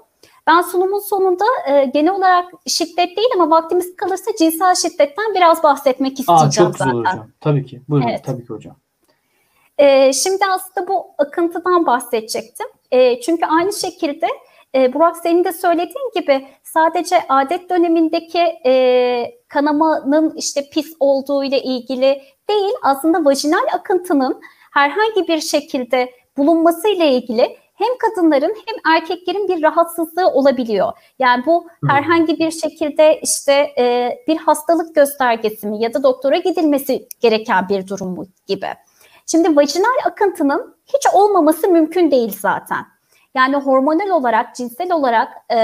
Ben 0.47 0.61
sunumun 0.61 0.99
sonunda 0.99 1.45
e, 1.67 1.85
genel 1.85 2.13
olarak 2.13 2.45
şiddet 2.67 3.17
değil 3.17 3.29
ama 3.35 3.49
vaktimiz 3.49 3.95
kalırsa 3.95 4.31
cinsel 4.39 4.75
şiddetten 4.75 5.33
biraz 5.35 5.63
bahsetmek 5.63 6.19
isteyeceğim 6.19 6.47
Aa, 6.47 6.51
çok 6.51 6.73
güzel 6.73 6.87
zaten. 6.87 6.99
hocam. 6.99 7.27
Tabii 7.41 7.65
ki. 7.65 7.81
Buyurun. 7.89 8.07
Evet. 8.07 8.23
Tabii 8.25 8.41
ki 8.41 8.53
hocam. 8.53 8.75
E, 9.77 10.13
şimdi 10.13 10.45
aslında 10.45 10.87
bu 10.87 11.05
akıntıdan 11.17 11.85
bahsedecektim. 11.85 12.67
E, 12.91 13.21
çünkü 13.21 13.45
aynı 13.45 13.73
şekilde 13.73 14.27
e, 14.75 14.93
Burak 14.93 15.17
senin 15.17 15.43
de 15.43 15.53
söylediğin 15.53 16.11
gibi 16.15 16.47
sadece 16.63 17.15
adet 17.29 17.69
dönemindeki 17.69 18.39
e, 18.65 19.39
kanamanın 19.47 20.33
işte 20.35 20.69
pis 20.73 20.93
olduğu 20.99 21.43
ile 21.43 21.61
ilgili 21.63 22.21
değil 22.49 22.73
aslında 22.81 23.25
vajinal 23.25 23.67
akıntının 23.73 24.41
herhangi 24.71 25.27
bir 25.27 25.39
şekilde 25.41 26.11
bulunması 26.37 26.89
ile 26.89 27.11
ilgili 27.11 27.57
hem 27.79 27.97
kadınların 27.97 28.55
hem 28.65 28.95
erkeklerin 28.95 29.47
bir 29.47 29.63
rahatsızlığı 29.63 30.27
olabiliyor. 30.27 30.91
Yani 31.19 31.45
bu 31.45 31.67
herhangi 31.87 32.39
bir 32.39 32.51
şekilde 32.51 33.19
işte 33.21 33.53
e, 33.77 34.15
bir 34.27 34.37
hastalık 34.37 34.95
göstergesi 34.95 35.67
mi 35.67 35.83
ya 35.83 35.93
da 35.93 36.03
doktora 36.03 36.37
gidilmesi 36.37 37.07
gereken 37.19 37.69
bir 37.69 37.87
durum 37.87 38.09
mu 38.09 38.25
gibi. 38.47 38.67
Şimdi 39.25 39.55
vajinal 39.55 39.97
akıntının 40.05 40.75
hiç 40.85 41.07
olmaması 41.13 41.67
mümkün 41.67 42.11
değil 42.11 42.35
zaten. 42.39 42.85
Yani 43.35 43.55
hormonal 43.55 44.09
olarak, 44.09 44.55
cinsel 44.55 44.91
olarak 44.91 45.29
e, 45.53 45.57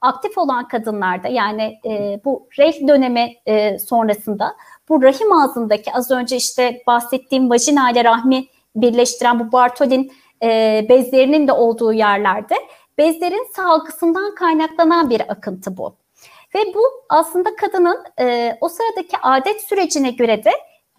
aktif 0.00 0.38
olan 0.38 0.68
kadınlarda 0.68 1.28
yani 1.28 1.78
e, 1.86 2.20
bu 2.24 2.48
reh 2.58 2.88
dönemi 2.88 3.34
e, 3.46 3.78
sonrasında 3.78 4.56
bu 4.88 5.02
rahim 5.02 5.32
ağzındaki 5.32 5.92
az 5.92 6.10
önce 6.10 6.36
işte 6.36 6.82
bahsettiğim 6.86 7.50
vajina 7.50 7.90
ile 7.90 8.04
rahmi 8.04 8.46
birleştiren 8.76 9.40
bu 9.40 9.52
Bartolin 9.52 10.12
e, 10.42 10.86
bezlerinin 10.88 11.48
de 11.48 11.52
olduğu 11.52 11.92
yerlerde 11.92 12.54
bezlerin 12.98 13.46
salgısından 13.56 14.34
kaynaklanan 14.34 15.10
bir 15.10 15.32
akıntı 15.32 15.76
bu. 15.76 15.94
Ve 16.54 16.74
bu 16.74 16.82
aslında 17.08 17.56
kadının 17.56 18.04
e, 18.20 18.58
o 18.60 18.68
sıradaki 18.68 19.16
adet 19.22 19.60
sürecine 19.60 20.10
göre 20.10 20.44
de 20.44 20.50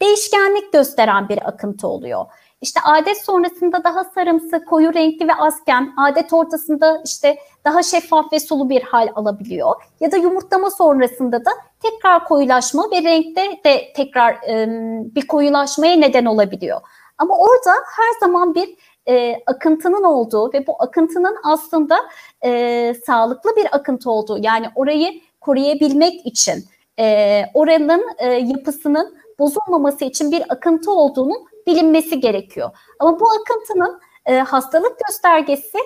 değişkenlik 0.02 0.74
gösteren 0.74 1.30
bir 1.30 1.48
akıntı 1.48 1.88
oluyor. 1.88 2.26
İşte 2.62 2.80
adet 2.84 3.26
sonrasında 3.26 3.84
daha 3.84 4.04
sarımsı, 4.04 4.66
koyu 4.66 4.94
renkli 4.94 5.28
ve 5.28 5.36
azken, 5.36 5.94
adet 5.98 6.34
ortasında 6.34 7.02
işte 7.06 7.38
daha 7.66 7.84
şeffaf 7.84 8.34
ve 8.34 8.39
sulu 8.39 8.70
bir 8.70 8.82
hal 8.82 9.10
alabiliyor. 9.16 9.76
Ya 10.00 10.12
da 10.12 10.18
yumurtlama 10.18 10.70
sonrasında 10.70 11.46
da 11.46 11.52
tekrar 11.82 12.26
koyulaşma 12.26 12.91
ve 12.91 13.04
renkte 13.04 13.60
de 13.66 13.94
tekrar 13.96 14.34
e, 14.34 14.68
bir 15.16 15.28
koyulaşmaya 15.28 15.96
neden 15.96 16.26
olabiliyor. 16.26 16.82
Ama 17.18 17.38
orada 17.38 17.72
her 17.72 18.20
zaman 18.20 18.56
bir 18.56 18.76
e, 19.08 19.36
akıntının 19.45 20.04
olduğu 20.04 20.54
ve 20.54 20.68
bu 20.68 20.76
akıntının 20.80 21.36
aslında 21.43 21.99
e, 22.45 22.93
sağlıklı 23.06 23.56
bir 23.56 23.76
akıntı 23.76 24.12
olduğu 24.12 24.38
yani 24.41 24.68
orayı 24.76 25.22
koruyabilmek 25.41 26.26
için 26.26 26.66
e, 26.99 27.41
oranın 27.54 28.04
e, 28.18 28.28
yapısının 28.28 29.18
bozulmaması 29.39 30.06
için 30.06 30.32
bir 30.32 30.43
akıntı 30.49 30.91
olduğunun 30.91 31.47
bilinmesi 31.68 32.20
gerekiyor. 32.20 32.70
Ama 32.99 33.20
bu 33.20 33.26
akıntının 33.41 33.99
e, 34.26 34.38
hastalık 34.38 34.99
göstergesi 35.08 35.78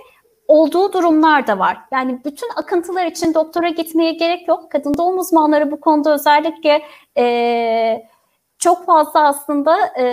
olduğu 0.47 0.93
durumlar 0.93 1.47
da 1.47 1.59
var. 1.59 1.78
Yani 1.91 2.22
bütün 2.26 2.49
akıntılar 2.55 3.05
için 3.05 3.34
doktora 3.34 3.70
gitmeye 3.70 4.11
gerek 4.11 4.47
yok. 4.47 4.72
Kadın 4.72 4.93
doğum 4.97 5.18
uzmanları 5.18 5.72
bu 5.72 5.80
konuda 5.80 6.13
özellikle 6.13 6.82
e, 7.18 8.07
çok 8.60 8.86
fazla 8.86 9.28
aslında 9.28 9.78
e, 9.99 10.03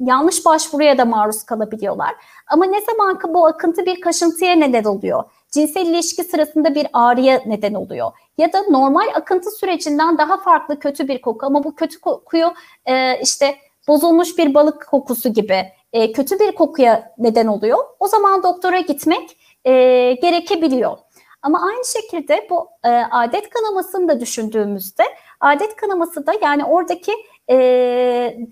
yanlış 0.00 0.46
başvuruya 0.46 0.98
da 0.98 1.04
maruz 1.04 1.42
kalabiliyorlar. 1.42 2.14
Ama 2.46 2.64
ne 2.64 2.80
zaman 2.80 3.18
ki 3.18 3.34
bu 3.34 3.46
akıntı 3.46 3.86
bir 3.86 4.00
kaşıntıya 4.00 4.54
neden 4.54 4.84
oluyor, 4.84 5.24
cinsel 5.50 5.86
ilişki 5.86 6.24
sırasında 6.24 6.74
bir 6.74 6.86
ağrıya 6.92 7.42
neden 7.46 7.74
oluyor 7.74 8.10
ya 8.38 8.52
da 8.52 8.62
normal 8.70 9.06
akıntı 9.14 9.50
sürecinden 9.50 10.18
daha 10.18 10.36
farklı 10.36 10.78
kötü 10.78 11.08
bir 11.08 11.20
koku 11.20 11.46
ama 11.46 11.64
bu 11.64 11.74
kötü 11.74 12.00
kokuyu 12.00 12.54
e, 12.86 13.20
işte 13.20 13.56
bozulmuş 13.88 14.38
bir 14.38 14.54
balık 14.54 14.86
kokusu 14.86 15.28
gibi 15.28 15.72
e, 15.92 16.12
kötü 16.12 16.40
bir 16.40 16.52
kokuya 16.52 17.14
neden 17.18 17.46
oluyor. 17.46 17.78
O 18.00 18.08
zaman 18.08 18.42
doktora 18.42 18.80
gitmek 18.80 19.38
e, 19.64 19.72
gerekebiliyor. 20.12 20.98
Ama 21.42 21.62
aynı 21.66 21.84
şekilde 21.84 22.46
bu 22.50 22.68
e, 22.84 22.88
adet 22.88 23.50
kanamasını 23.50 24.08
da 24.08 24.20
düşündüğümüzde 24.20 25.02
adet 25.40 25.76
kanaması 25.76 26.26
da 26.26 26.32
yani 26.42 26.64
oradaki 26.64 27.12
e, 27.50 27.56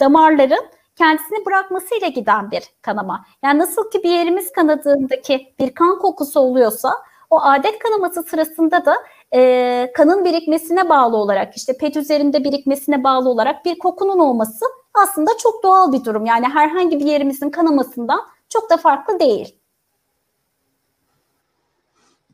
damarların 0.00 0.64
kendisini 0.96 1.46
bırakmasıyla 1.46 2.08
giden 2.08 2.50
bir 2.50 2.62
kanama. 2.82 3.24
Yani 3.44 3.58
nasıl 3.58 3.90
ki 3.90 4.02
bir 4.02 4.10
yerimiz 4.10 4.52
kanadığındaki 4.52 5.54
bir 5.58 5.74
kan 5.74 5.98
kokusu 5.98 6.40
oluyorsa 6.40 6.92
o 7.30 7.40
adet 7.42 7.78
kanaması 7.78 8.22
sırasında 8.22 8.84
da 8.84 8.94
e, 9.34 9.92
kanın 9.96 10.24
birikmesine 10.24 10.88
bağlı 10.88 11.16
olarak 11.16 11.56
işte 11.56 11.76
pet 11.76 11.96
üzerinde 11.96 12.44
birikmesine 12.44 13.04
bağlı 13.04 13.28
olarak 13.28 13.64
bir 13.64 13.78
kokunun 13.78 14.18
olması 14.18 14.64
aslında 14.94 15.30
çok 15.42 15.62
doğal 15.62 15.92
bir 15.92 16.04
durum. 16.04 16.26
Yani 16.26 16.46
herhangi 16.48 17.00
bir 17.00 17.04
yerimizin 17.04 17.50
kanamasından 17.50 18.20
çok 18.48 18.70
da 18.70 18.76
farklı 18.76 19.20
değil. 19.20 19.56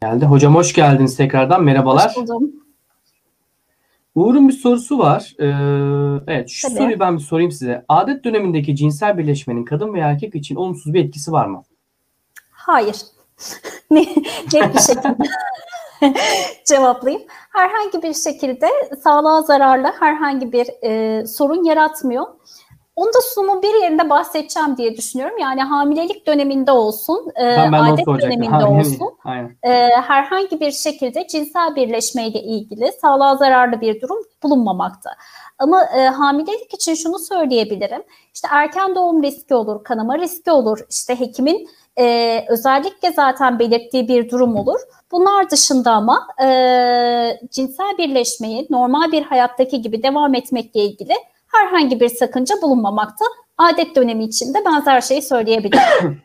Geldi. 0.00 0.24
Hocam 0.24 0.54
hoş 0.54 0.72
geldiniz 0.72 1.16
tekrardan. 1.16 1.64
Merhabalar. 1.64 2.08
Hoş 2.08 2.16
buldum. 2.16 2.65
Uğur'un 4.16 4.48
bir 4.48 4.52
sorusu 4.52 4.98
var. 4.98 5.34
Ee, 5.38 5.46
evet 6.26 6.48
şu 6.48 6.68
Tabii. 6.68 6.78
soruyu 6.78 7.00
ben 7.00 7.16
bir 7.16 7.22
sorayım 7.22 7.52
size. 7.52 7.84
Adet 7.88 8.24
dönemindeki 8.24 8.76
cinsel 8.76 9.18
birleşmenin 9.18 9.64
kadın 9.64 9.94
veya 9.94 10.10
erkek 10.10 10.34
için 10.34 10.56
olumsuz 10.56 10.94
bir 10.94 11.04
etkisi 11.04 11.32
var 11.32 11.46
mı? 11.46 11.62
Hayır. 12.50 12.96
Net 13.90 14.16
bir 14.52 14.78
şekilde 14.80 15.16
cevaplayayım. 16.64 17.26
Herhangi 17.52 18.02
bir 18.02 18.14
şekilde 18.14 18.68
sağlığa 19.04 19.42
zararlı 19.42 19.92
herhangi 20.00 20.52
bir 20.52 20.66
e, 20.82 21.26
sorun 21.26 21.64
yaratmıyor. 21.64 22.26
Onu 22.96 23.08
da 23.08 23.20
sunumun 23.34 23.62
bir 23.62 23.82
yerinde 23.82 24.10
bahsedeceğim 24.10 24.76
diye 24.76 24.96
düşünüyorum. 24.96 25.38
Yani 25.38 25.62
hamilelik 25.62 26.26
döneminde 26.26 26.72
olsun, 26.72 27.32
e, 27.34 27.44
adet 27.58 28.06
döneminde 28.06 28.50
ha, 28.50 28.70
olsun 28.70 29.18
e, 29.62 29.70
herhangi 29.88 30.60
bir 30.60 30.70
şekilde 30.70 31.26
cinsel 31.26 31.76
birleşmeyle 31.76 32.40
ilgili 32.42 32.92
sağlığa 33.00 33.36
zararlı 33.36 33.80
bir 33.80 34.00
durum 34.00 34.18
bulunmamakta. 34.42 35.10
Ama 35.58 35.84
e, 35.84 36.06
hamilelik 36.06 36.74
için 36.74 36.94
şunu 36.94 37.18
söyleyebilirim. 37.18 38.02
İşte 38.34 38.48
erken 38.50 38.94
doğum 38.94 39.22
riski 39.22 39.54
olur, 39.54 39.84
kanama 39.84 40.18
riski 40.18 40.50
olur. 40.50 40.78
İşte 40.90 41.20
hekimin 41.20 41.68
e, 41.98 42.44
özellikle 42.48 43.12
zaten 43.12 43.58
belirttiği 43.58 44.08
bir 44.08 44.30
durum 44.30 44.56
olur. 44.56 44.80
Bunlar 45.12 45.50
dışında 45.50 45.90
ama 45.90 46.26
e, 46.42 46.48
cinsel 47.50 47.98
birleşmeyi 47.98 48.66
normal 48.70 49.12
bir 49.12 49.22
hayattaki 49.22 49.82
gibi 49.82 50.02
devam 50.02 50.34
etmekle 50.34 50.80
ilgili 50.80 51.12
herhangi 51.52 52.00
bir 52.00 52.08
sakınca 52.08 52.54
bulunmamakta. 52.62 53.24
Adet 53.58 53.96
dönemi 53.96 54.24
içinde 54.24 54.64
benzer 54.64 55.00
şeyi 55.00 55.22
söyleyebilirim. 55.22 56.22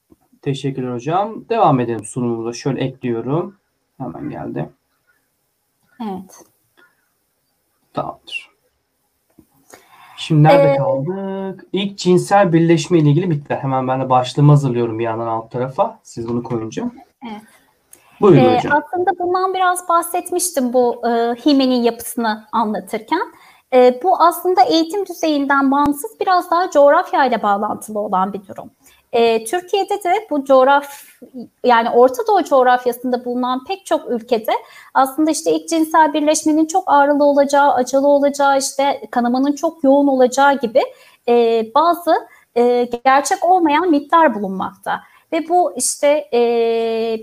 Teşekkürler 0.42 0.94
hocam. 0.94 1.48
Devam 1.48 1.80
edelim 1.80 2.04
sunumumuza. 2.04 2.52
Şöyle 2.52 2.84
ekliyorum. 2.84 3.56
Hemen 3.98 4.30
geldi. 4.30 4.70
Evet. 6.02 6.44
Tamamdır. 7.94 8.50
Şimdi 10.16 10.42
nerede 10.42 10.72
Ee, 10.72 10.76
kaldık? 10.76 11.64
İlk 11.72 11.98
cinsel 11.98 12.52
birleşme 12.52 12.98
ile 12.98 13.10
ilgili 13.10 13.30
bitti. 13.30 13.58
Hemen 13.60 13.88
ben 13.88 14.00
de 14.00 14.10
başlığımı 14.10 14.52
hazırlıyorum 14.52 14.98
bir 14.98 15.04
yandan 15.04 15.26
alt 15.26 15.50
tarafa. 15.50 15.98
Siz 16.02 16.28
bunu 16.28 16.42
koyunca. 16.42 16.90
Evet. 17.22 17.42
Buyurun 18.20 18.44
Ee, 18.44 18.56
hocam. 18.56 18.72
aslında 18.84 19.10
bundan 19.18 19.54
biraz 19.54 19.88
bahsetmiştim 19.88 20.72
bu 20.72 21.08
e, 21.08 21.10
himenin 21.46 21.82
yapısını 21.82 22.46
anlatırken. 22.52 23.22
E, 23.74 24.00
bu 24.02 24.16
aslında 24.22 24.62
eğitim 24.62 25.06
düzeyinden 25.06 25.70
bağımsız 25.70 26.20
biraz 26.20 26.50
daha 26.50 26.70
coğrafyayla 26.70 27.42
bağlantılı 27.42 27.98
olan 27.98 28.32
bir 28.32 28.46
durum. 28.48 28.70
E, 29.12 29.44
Türkiye'de 29.44 29.94
de 30.04 30.26
bu 30.30 30.44
coğraf 30.44 31.04
yani 31.64 31.90
Orta 31.90 32.26
Doğu 32.26 32.44
coğrafyasında 32.44 33.24
bulunan 33.24 33.64
pek 33.64 33.86
çok 33.86 34.10
ülkede 34.10 34.52
aslında 34.94 35.30
işte 35.30 35.52
ilk 35.52 35.68
cinsel 35.68 36.12
birleşmenin 36.14 36.66
çok 36.66 36.84
ağrılı 36.86 37.24
olacağı, 37.24 37.72
acılı 37.72 38.08
olacağı, 38.08 38.58
işte 38.58 39.00
kanamanın 39.10 39.52
çok 39.52 39.84
yoğun 39.84 40.06
olacağı 40.06 40.58
gibi 40.58 40.80
e, 41.28 41.66
bazı 41.74 42.14
e, 42.56 42.88
gerçek 43.04 43.44
olmayan 43.44 43.90
mitler 43.90 44.34
bulunmakta. 44.34 45.00
Ve 45.32 45.48
bu 45.48 45.72
işte 45.76 46.28
e, 46.32 46.40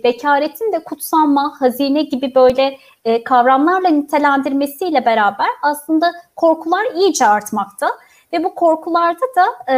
bekaretin 0.04 0.72
de 0.72 0.84
kutsanma, 0.84 1.56
hazine 1.60 2.02
gibi 2.02 2.36
böyle 2.36 2.78
e, 3.06 3.24
kavramlarla 3.24 3.90
nitelendirmesiyle 3.90 5.06
beraber 5.06 5.50
aslında 5.62 6.12
korkular 6.36 6.86
iyice 6.96 7.26
artmakta. 7.28 7.90
Ve 8.34 8.44
bu 8.44 8.56
korkularda 8.56 9.26
da 9.36 9.74
e, 9.74 9.76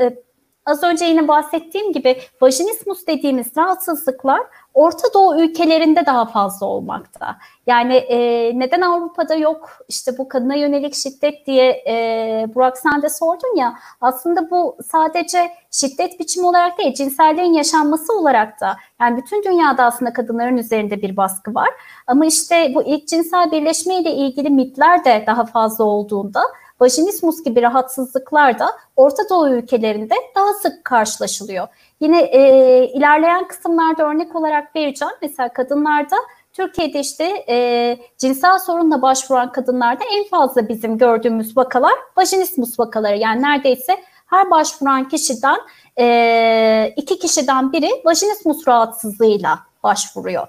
e, 0.00 0.22
az 0.66 0.82
önce 0.82 1.04
yine 1.04 1.28
bahsettiğim 1.28 1.92
gibi 1.92 2.20
vajinismus 2.40 3.06
dediğimiz 3.06 3.46
rahatsızlıklar 3.56 4.40
Orta 4.74 5.14
Doğu 5.14 5.40
ülkelerinde 5.40 6.06
daha 6.06 6.26
fazla 6.26 6.66
olmakta. 6.66 7.36
Yani 7.66 7.94
e, 7.94 8.18
neden 8.58 8.80
Avrupa'da 8.80 9.34
yok 9.34 9.70
işte 9.88 10.18
bu 10.18 10.28
kadına 10.28 10.54
yönelik 10.54 10.94
şiddet 10.94 11.46
diye 11.46 11.84
e, 11.86 12.46
Burak 12.54 12.78
sen 12.78 13.02
de 13.02 13.08
sordun 13.08 13.56
ya 13.56 13.74
aslında 14.00 14.50
bu 14.50 14.76
sadece 14.90 15.50
şiddet 15.70 16.20
biçimi 16.20 16.46
olarak 16.46 16.78
değil 16.78 16.94
cinselliğin 16.94 17.52
yaşanması 17.52 18.18
olarak 18.18 18.60
da 18.60 18.76
yani 19.00 19.16
bütün 19.16 19.42
dünyada 19.42 19.84
aslında 19.84 20.12
kadınların 20.12 20.56
üzerinde 20.56 21.02
bir 21.02 21.16
baskı 21.16 21.54
var. 21.54 21.70
Ama 22.06 22.26
işte 22.26 22.72
bu 22.74 22.82
ilk 22.82 23.08
cinsel 23.08 23.50
birleşme 23.50 23.94
ile 23.94 24.12
ilgili 24.12 24.50
mitler 24.50 25.04
de 25.04 25.24
daha 25.26 25.44
fazla 25.44 25.84
olduğunda 25.84 26.42
vajinismus 26.82 27.44
gibi 27.44 27.62
rahatsızlıklar 27.62 28.58
da 28.58 28.72
Orta 28.96 29.22
Doğu 29.30 29.48
ülkelerinde 29.48 30.14
daha 30.36 30.52
sık 30.52 30.84
karşılaşılıyor. 30.84 31.68
Yine 32.00 32.20
e, 32.22 32.40
ilerleyen 32.86 33.48
kısımlarda 33.48 34.10
örnek 34.10 34.36
olarak 34.36 34.76
vereceğim. 34.76 35.14
Mesela 35.22 35.48
kadınlarda 35.48 36.16
Türkiye'de 36.52 37.00
işte 37.00 37.44
e, 37.48 37.98
cinsel 38.18 38.58
sorunla 38.58 39.02
başvuran 39.02 39.52
kadınlarda 39.52 40.04
en 40.12 40.24
fazla 40.24 40.68
bizim 40.68 40.98
gördüğümüz 40.98 41.56
vakalar 41.56 41.94
vajinismus 42.16 42.80
vakaları. 42.80 43.16
Yani 43.16 43.42
neredeyse 43.42 43.92
her 44.26 44.50
başvuran 44.50 45.08
kişiden 45.08 45.58
e, 45.98 46.94
iki 46.96 47.18
kişiden 47.18 47.72
biri 47.72 47.90
vajinismus 48.04 48.68
rahatsızlığıyla 48.68 49.58
başvuruyor. 49.82 50.46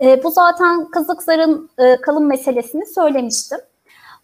E, 0.00 0.24
bu 0.24 0.30
zaten 0.30 0.84
kızlık 0.90 1.22
zarın 1.22 1.70
e, 1.78 1.96
kalın 2.00 2.24
meselesini 2.24 2.86
söylemiştim. 2.86 3.58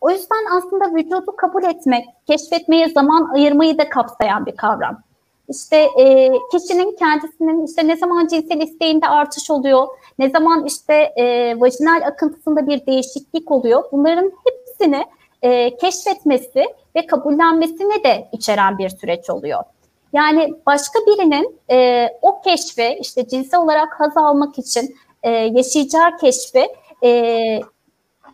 O 0.00 0.10
yüzden 0.10 0.46
aslında 0.56 0.94
vücudu 0.94 1.36
kabul 1.36 1.62
etmek, 1.62 2.04
keşfetmeye 2.26 2.88
zaman 2.88 3.30
ayırmayı 3.34 3.78
da 3.78 3.88
kapsayan 3.88 4.46
bir 4.46 4.56
kavram. 4.56 5.02
İşte 5.48 5.76
e, 5.76 6.32
kişinin 6.52 6.96
kendisinin 6.96 7.66
işte 7.66 7.88
ne 7.88 7.96
zaman 7.96 8.26
cinsel 8.26 8.60
isteğinde 8.60 9.08
artış 9.08 9.50
oluyor, 9.50 9.88
ne 10.18 10.30
zaman 10.30 10.66
işte 10.66 10.94
e, 10.94 11.54
vajinal 11.60 12.02
akıntısında 12.06 12.66
bir 12.66 12.86
değişiklik 12.86 13.50
oluyor. 13.50 13.84
Bunların 13.92 14.32
hepsini 14.44 15.04
e, 15.42 15.76
keşfetmesi 15.76 16.64
ve 16.96 17.06
kabullenmesini 17.06 18.04
de 18.04 18.28
içeren 18.32 18.78
bir 18.78 18.88
süreç 18.88 19.30
oluyor. 19.30 19.64
Yani 20.12 20.54
başka 20.66 20.98
birinin 20.98 21.58
e, 21.70 22.08
o 22.22 22.40
keşfe 22.40 22.98
işte 22.98 23.28
cinsel 23.28 23.60
olarak 23.60 24.00
haz 24.00 24.16
almak 24.16 24.58
için 24.58 24.96
e, 25.22 25.30
yaşayacağı 25.30 26.16
keşfi 26.16 26.68
e, 27.04 27.60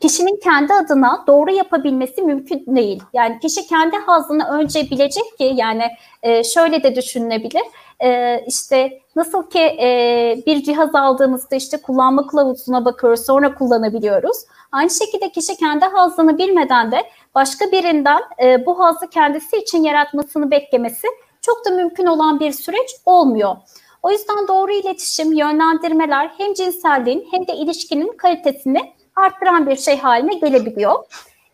kişinin 0.01 0.41
kendi 0.43 0.73
adına 0.73 1.25
doğru 1.27 1.51
yapabilmesi 1.51 2.23
mümkün 2.23 2.77
değil. 2.77 3.03
Yani 3.13 3.39
kişi 3.39 3.67
kendi 3.67 3.97
hazını 3.97 4.45
önce 4.49 4.91
bilecek 4.91 5.39
ki 5.39 5.53
yani 5.57 5.85
e, 6.23 6.45
şöyle 6.45 6.83
de 6.83 6.95
düşünülebilir. 6.95 7.63
E, 8.03 8.41
işte 8.47 8.99
nasıl 9.17 9.51
ki 9.51 9.61
e, 9.61 10.43
bir 10.47 10.63
cihaz 10.63 10.95
aldığımızda 10.95 11.57
işte 11.57 11.77
kullanma 11.77 12.27
kılavuzuna 12.27 12.85
bakıyoruz 12.85 13.27
sonra 13.27 13.55
kullanabiliyoruz. 13.55 14.37
Aynı 14.73 14.91
şekilde 14.91 15.31
kişi 15.31 15.57
kendi 15.57 15.85
hazını 15.85 16.39
bilmeden 16.39 16.93
de 16.93 17.03
başka 17.35 17.73
birinden 17.73 18.23
e, 18.43 18.67
bu 18.67 18.79
hazı 18.79 19.11
kendisi 19.11 19.57
için 19.57 19.83
yaratmasını 19.83 20.51
beklemesi 20.51 21.07
çok 21.43 21.67
da 21.67 21.71
mümkün 21.71 22.07
olan 22.07 22.41
bir 22.41 22.53
süreç 22.53 22.91
olmuyor. 23.07 23.57
O 24.03 24.11
yüzden 24.11 24.49
doğru 24.49 24.73
iletişim, 24.73 25.33
yönlendirmeler 25.33 26.33
hem 26.39 26.55
cinselliğin 26.55 27.29
hem 27.31 27.47
de 27.47 27.55
ilişkinin 27.55 28.17
kalitesini 28.17 28.93
arttıran 29.17 29.67
bir 29.67 29.77
şey 29.77 29.99
haline 29.99 30.35
gelebiliyor. 30.35 31.05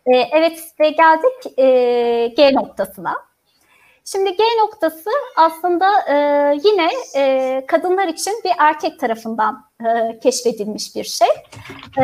E, 0.05 0.17
evet 0.17 0.73
ve 0.79 0.89
geldik 0.89 1.59
e, 1.59 2.27
G 2.37 2.53
noktasına. 2.53 3.13
Şimdi 4.05 4.35
G 4.35 4.43
noktası 4.61 5.09
aslında 5.37 5.85
e, 6.09 6.15
yine 6.63 6.89
e, 7.15 7.65
kadınlar 7.67 8.07
için 8.07 8.33
bir 8.45 8.51
erkek 8.59 8.99
tarafından 8.99 9.65
e, 9.85 10.19
keşfedilmiş 10.19 10.95
bir 10.95 11.03
şey. 11.03 11.27
E, 11.97 12.03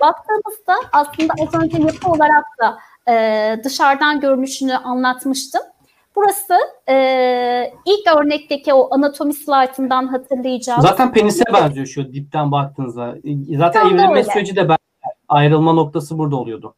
baktığımızda 0.00 0.74
aslında 0.92 1.34
az 1.42 1.62
önce 1.62 1.78
yapı 1.78 2.10
olarak 2.10 2.44
da 2.60 2.78
e, 3.12 3.56
dışarıdan 3.64 4.20
görünüşünü 4.20 4.76
anlatmıştım. 4.76 5.62
Burası 6.16 6.54
e, 6.88 7.72
ilk 7.86 8.16
örnekteki 8.16 8.74
o 8.74 8.94
anatomi 8.94 9.34
slaytından 9.34 10.06
hatırlayacağım. 10.06 10.82
Zaten 10.82 11.12
penise 11.12 11.44
benziyor 11.52 11.86
şu 11.86 12.12
dipten 12.12 12.52
baktığınızda. 12.52 13.14
Zaten 13.58 13.86
evrilme 13.86 14.24
süreci 14.24 14.56
de 14.56 14.68
ben 14.68 14.78
ayrılma 15.28 15.72
noktası 15.72 16.18
burada 16.18 16.36
oluyordu. 16.36 16.74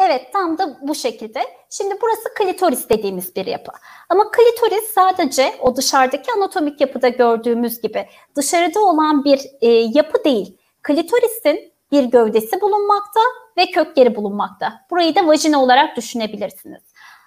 Evet 0.00 0.32
tam 0.32 0.58
da 0.58 0.78
bu 0.82 0.94
şekilde. 0.94 1.40
Şimdi 1.70 1.94
burası 2.02 2.34
klitoris 2.34 2.88
dediğimiz 2.88 3.36
bir 3.36 3.46
yapı. 3.46 3.72
Ama 4.08 4.30
klitoris 4.30 4.84
sadece 4.94 5.54
o 5.60 5.76
dışarıdaki 5.76 6.32
anatomik 6.36 6.80
yapıda 6.80 7.08
gördüğümüz 7.08 7.80
gibi 7.80 8.06
dışarıda 8.36 8.80
olan 8.80 9.24
bir 9.24 9.40
e, 9.60 9.68
yapı 9.68 10.24
değil. 10.24 10.58
Klitorisin 10.82 11.72
bir 11.92 12.04
gövdesi 12.04 12.60
bulunmakta 12.60 13.20
ve 13.56 13.66
kökleri 13.66 14.16
bulunmakta. 14.16 14.72
Burayı 14.90 15.14
da 15.14 15.26
vajina 15.26 15.62
olarak 15.62 15.96
düşünebilirsiniz. 15.96 16.82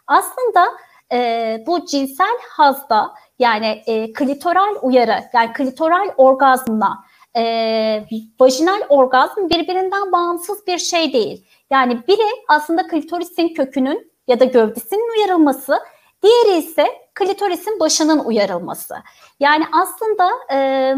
Aslında 0.07 0.65
e, 1.11 1.63
bu 1.67 1.86
cinsel 1.86 2.38
hazda 2.49 3.13
yani 3.39 3.83
e, 3.86 4.13
klitoral 4.13 4.75
uyarı 4.81 5.23
yani 5.33 5.53
klitoral 5.53 6.09
orgazmla 6.17 7.03
e, 7.38 8.05
vajinal 8.39 8.81
orgazm 8.89 9.49
birbirinden 9.49 10.11
bağımsız 10.11 10.67
bir 10.67 10.77
şey 10.77 11.13
değil. 11.13 11.45
Yani 11.69 12.07
biri 12.07 12.43
aslında 12.47 12.88
klitorisin 12.88 13.53
kökünün 13.53 14.11
ya 14.27 14.39
da 14.39 14.45
gövdesinin 14.45 15.17
uyarılması, 15.17 15.79
diğeri 16.23 16.57
ise 16.57 16.88
klitorisin 17.15 17.79
başının 17.79 18.19
uyarılması. 18.19 18.95
Yani 19.39 19.65
aslında 19.71 20.29
e, 20.53 20.93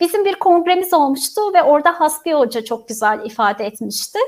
bizim 0.00 0.24
bir 0.24 0.34
kongremiz 0.34 0.94
olmuştu 0.94 1.40
ve 1.54 1.62
orada 1.62 2.00
Hasbi 2.00 2.32
Hoca 2.32 2.64
çok 2.64 2.88
güzel 2.88 3.20
ifade 3.24 3.66
etmişti. 3.66 4.18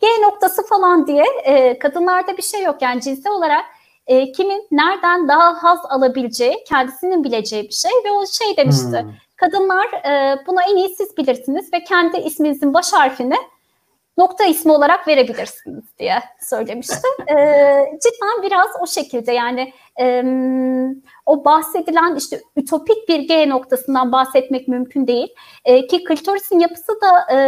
G 0.00 0.06
noktası 0.22 0.66
falan 0.66 1.06
diye 1.06 1.24
e, 1.44 1.78
kadınlarda 1.78 2.36
bir 2.36 2.42
şey 2.42 2.62
yok. 2.62 2.82
Yani 2.82 3.00
cinsel 3.00 3.32
olarak 3.32 3.64
e, 4.06 4.32
kimin 4.32 4.66
nereden 4.70 5.28
daha 5.28 5.62
haz 5.62 5.78
alabileceği, 5.88 6.64
kendisinin 6.68 7.24
bileceği 7.24 7.62
bir 7.62 7.74
şey 7.74 7.90
ve 8.04 8.12
o 8.12 8.26
şey 8.26 8.56
demişti. 8.56 9.02
Hmm. 9.02 9.12
Kadınlar 9.38 9.86
e, 9.86 10.36
buna 10.46 10.62
en 10.70 10.76
iyi 10.76 10.88
siz 10.88 11.16
bilirsiniz 11.16 11.72
ve 11.72 11.84
kendi 11.84 12.16
isminizin 12.16 12.74
baş 12.74 12.92
harfini 12.92 13.36
nokta 14.18 14.44
ismi 14.44 14.72
olarak 14.72 15.08
verebilirsiniz 15.08 15.84
diye 15.98 16.22
söylemişti. 16.40 16.94
E, 17.28 17.34
cidden 18.02 18.42
biraz 18.42 18.68
o 18.80 18.86
şekilde 18.86 19.32
yani 19.32 19.72
e, 20.00 20.24
o 21.26 21.44
bahsedilen 21.44 22.16
işte 22.16 22.40
ütopik 22.56 23.08
bir 23.08 23.20
G 23.20 23.48
noktasından 23.48 24.12
bahsetmek 24.12 24.68
mümkün 24.68 25.06
değil. 25.06 25.28
E, 25.64 25.86
ki 25.86 26.04
klitorisin 26.04 26.58
yapısı 26.58 27.00
da 27.00 27.34
e, 27.34 27.38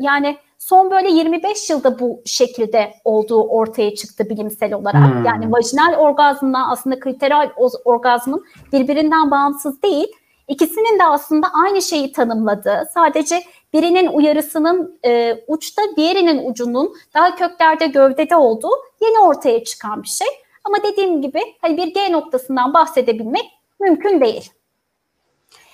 yani 0.00 0.36
son 0.58 0.90
böyle 0.90 1.10
25 1.10 1.70
yılda 1.70 1.98
bu 1.98 2.22
şekilde 2.24 2.92
olduğu 3.04 3.42
ortaya 3.42 3.94
çıktı 3.94 4.30
bilimsel 4.30 4.74
olarak. 4.74 5.14
Hmm. 5.14 5.24
Yani 5.24 5.52
vajinal 5.52 5.94
orgazmla 5.94 6.70
aslında 6.72 7.00
klitoral 7.00 7.50
orgazmın 7.84 8.44
birbirinden 8.72 9.30
bağımsız 9.30 9.82
değil. 9.82 10.08
İkisinin 10.48 10.98
de 10.98 11.04
aslında 11.04 11.46
aynı 11.64 11.82
şeyi 11.82 12.12
tanımladığı, 12.12 12.88
sadece 12.94 13.42
birinin 13.72 14.06
uyarısının 14.06 14.98
e, 15.04 15.44
uçta 15.46 15.82
diğerinin 15.96 16.50
ucunun 16.50 16.94
daha 17.14 17.36
köklerde 17.36 17.86
gövdede 17.86 18.36
olduğu 18.36 18.70
yeni 19.02 19.18
ortaya 19.18 19.64
çıkan 19.64 20.02
bir 20.02 20.08
şey. 20.08 20.28
Ama 20.64 20.76
dediğim 20.82 21.22
gibi 21.22 21.40
hani 21.60 21.76
bir 21.76 21.94
G 21.94 22.12
noktasından 22.12 22.74
bahsedebilmek 22.74 23.44
mümkün 23.80 24.20
değil. 24.20 24.52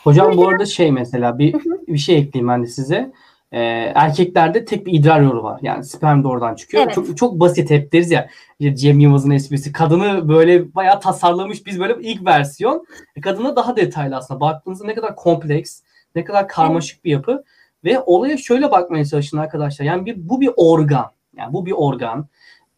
Hocam 0.05 0.37
bu 0.37 0.49
arada 0.49 0.67
şey 0.67 0.93
mesela 0.93 1.39
bir 1.39 1.55
bir 1.89 1.99
şey 1.99 2.17
ekleyeyim 2.17 2.49
ben 2.49 2.63
de 2.63 2.67
size. 2.67 3.13
Ee, 3.55 3.93
erkeklerde 3.95 4.65
tek 4.65 4.87
bir 4.87 4.93
idrar 4.93 5.21
yolu 5.21 5.43
var. 5.43 5.59
Yani 5.63 5.85
sperm 5.85 6.23
de 6.23 6.29
oradan 6.29 6.55
çıkıyor. 6.55 6.83
Evet. 6.83 6.95
Çok 6.95 7.17
çok 7.17 7.41
basit 7.41 7.71
hep 7.71 7.93
deriz 7.93 8.11
ya. 8.11 8.29
Cem 8.75 9.01
Yılmaz'ın 9.01 9.31
esprisi. 9.31 9.73
Kadını 9.73 10.29
böyle 10.29 10.75
bayağı 10.75 11.01
tasarlamış 11.01 11.67
biz 11.67 11.81
böyle 11.81 11.97
ilk 12.01 12.27
versiyon. 12.27 12.87
E, 13.17 13.21
kadına 13.21 13.57
daha 13.57 13.77
detaylı 13.77 14.17
aslında. 14.17 14.41
Baktığınızda 14.41 14.85
ne 14.87 14.95
kadar 14.95 15.17
kompleks, 15.17 15.81
ne 16.15 16.25
kadar 16.25 16.49
karmaşık 16.49 17.05
bir 17.05 17.11
yapı. 17.11 17.45
Ve 17.85 18.01
olaya 18.01 18.37
şöyle 18.37 18.71
bakmaya 18.71 19.05
çalışın 19.05 19.39
arkadaşlar. 19.39 19.85
Yani 19.85 20.07
bir, 20.07 20.29
bu 20.29 20.41
bir 20.41 20.51
organ. 20.57 21.11
Yani 21.37 21.53
bu 21.53 21.67
bir 21.67 21.73
organ. 21.73 22.29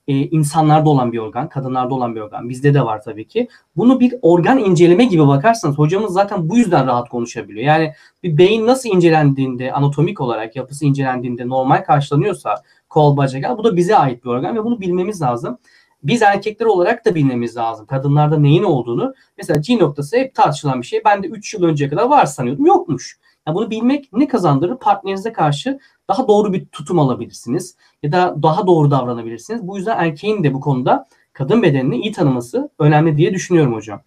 Ee, 0.09 0.15
insanlarda 0.15 0.91
olan 0.91 1.13
bir 1.13 1.19
organ, 1.19 1.49
kadınlarda 1.49 1.95
olan 1.95 2.15
bir 2.15 2.21
organ. 2.21 2.49
Bizde 2.49 2.75
de 2.75 2.83
var 2.85 3.03
tabii 3.03 3.29
ki. 3.29 3.49
Bunu 3.77 4.01
bir 4.01 4.15
organ 4.23 4.59
inceleme 4.59 5.05
gibi 5.05 5.27
bakarsanız 5.27 5.79
hocamız 5.79 6.13
zaten 6.13 6.49
bu 6.49 6.57
yüzden 6.59 6.87
rahat 6.87 7.09
konuşabiliyor. 7.09 7.67
Yani 7.67 7.93
bir 8.23 8.39
beyin 8.39 8.67
nasıl 8.67 8.89
incelendiğinde, 8.89 9.73
anatomik 9.73 10.21
olarak 10.21 10.57
yapısı 10.57 10.85
incelendiğinde 10.85 11.49
normal 11.49 11.85
karşılanıyorsa 11.85 12.63
kol, 12.89 13.17
bacak, 13.17 13.59
bu 13.59 13.65
da 13.65 13.77
bize 13.77 13.97
ait 13.97 14.25
bir 14.25 14.29
organ 14.29 14.57
ve 14.57 14.65
bunu 14.65 14.81
bilmemiz 14.81 15.23
lazım. 15.23 15.59
Biz 16.03 16.23
erkekler 16.23 16.67
olarak 16.67 17.05
da 17.05 17.15
bilmemiz 17.15 17.57
lazım. 17.57 17.87
Kadınlarda 17.87 18.39
neyin 18.39 18.63
olduğunu. 18.63 19.15
Mesela 19.37 19.61
G 19.61 19.79
noktası 19.79 20.17
hep 20.17 20.35
tartışılan 20.35 20.81
bir 20.81 20.87
şey. 20.87 21.03
Ben 21.05 21.23
de 21.23 21.27
3 21.27 21.55
yıl 21.55 21.63
önceye 21.63 21.91
kadar 21.91 22.09
var 22.09 22.27
sanıyordum. 22.27 22.67
Yokmuş. 22.67 23.19
Yani 23.47 23.55
bunu 23.55 23.71
bilmek 23.71 24.13
ne 24.13 24.29
kazandırır? 24.29 24.77
Partnerinize 24.77 25.33
karşı 25.33 25.79
daha 26.09 26.29
doğru 26.29 26.53
bir 26.53 26.67
tutum 26.67 26.99
alabilirsiniz. 26.99 27.77
Ya 28.03 28.13
da 28.13 28.43
daha 28.43 28.67
doğru 28.67 28.91
davranabilirsiniz. 28.91 29.69
Bu 29.69 29.77
yüzden 29.77 29.99
erkeğin 29.99 30.45
de 30.45 30.55
bu 30.55 30.61
konuda 30.61 31.07
kadın 31.33 31.63
bedenini 31.63 31.97
iyi 31.97 32.13
tanıması 32.13 32.71
önemli 32.79 33.17
diye 33.17 33.35
düşünüyorum 33.35 33.75
hocam. 33.75 34.01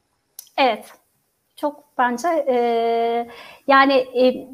Evet. 0.58 0.86
Çok 1.56 1.84
bence 1.98 2.28
e, 2.28 2.56
yani 3.68 3.94
e, 3.94 4.48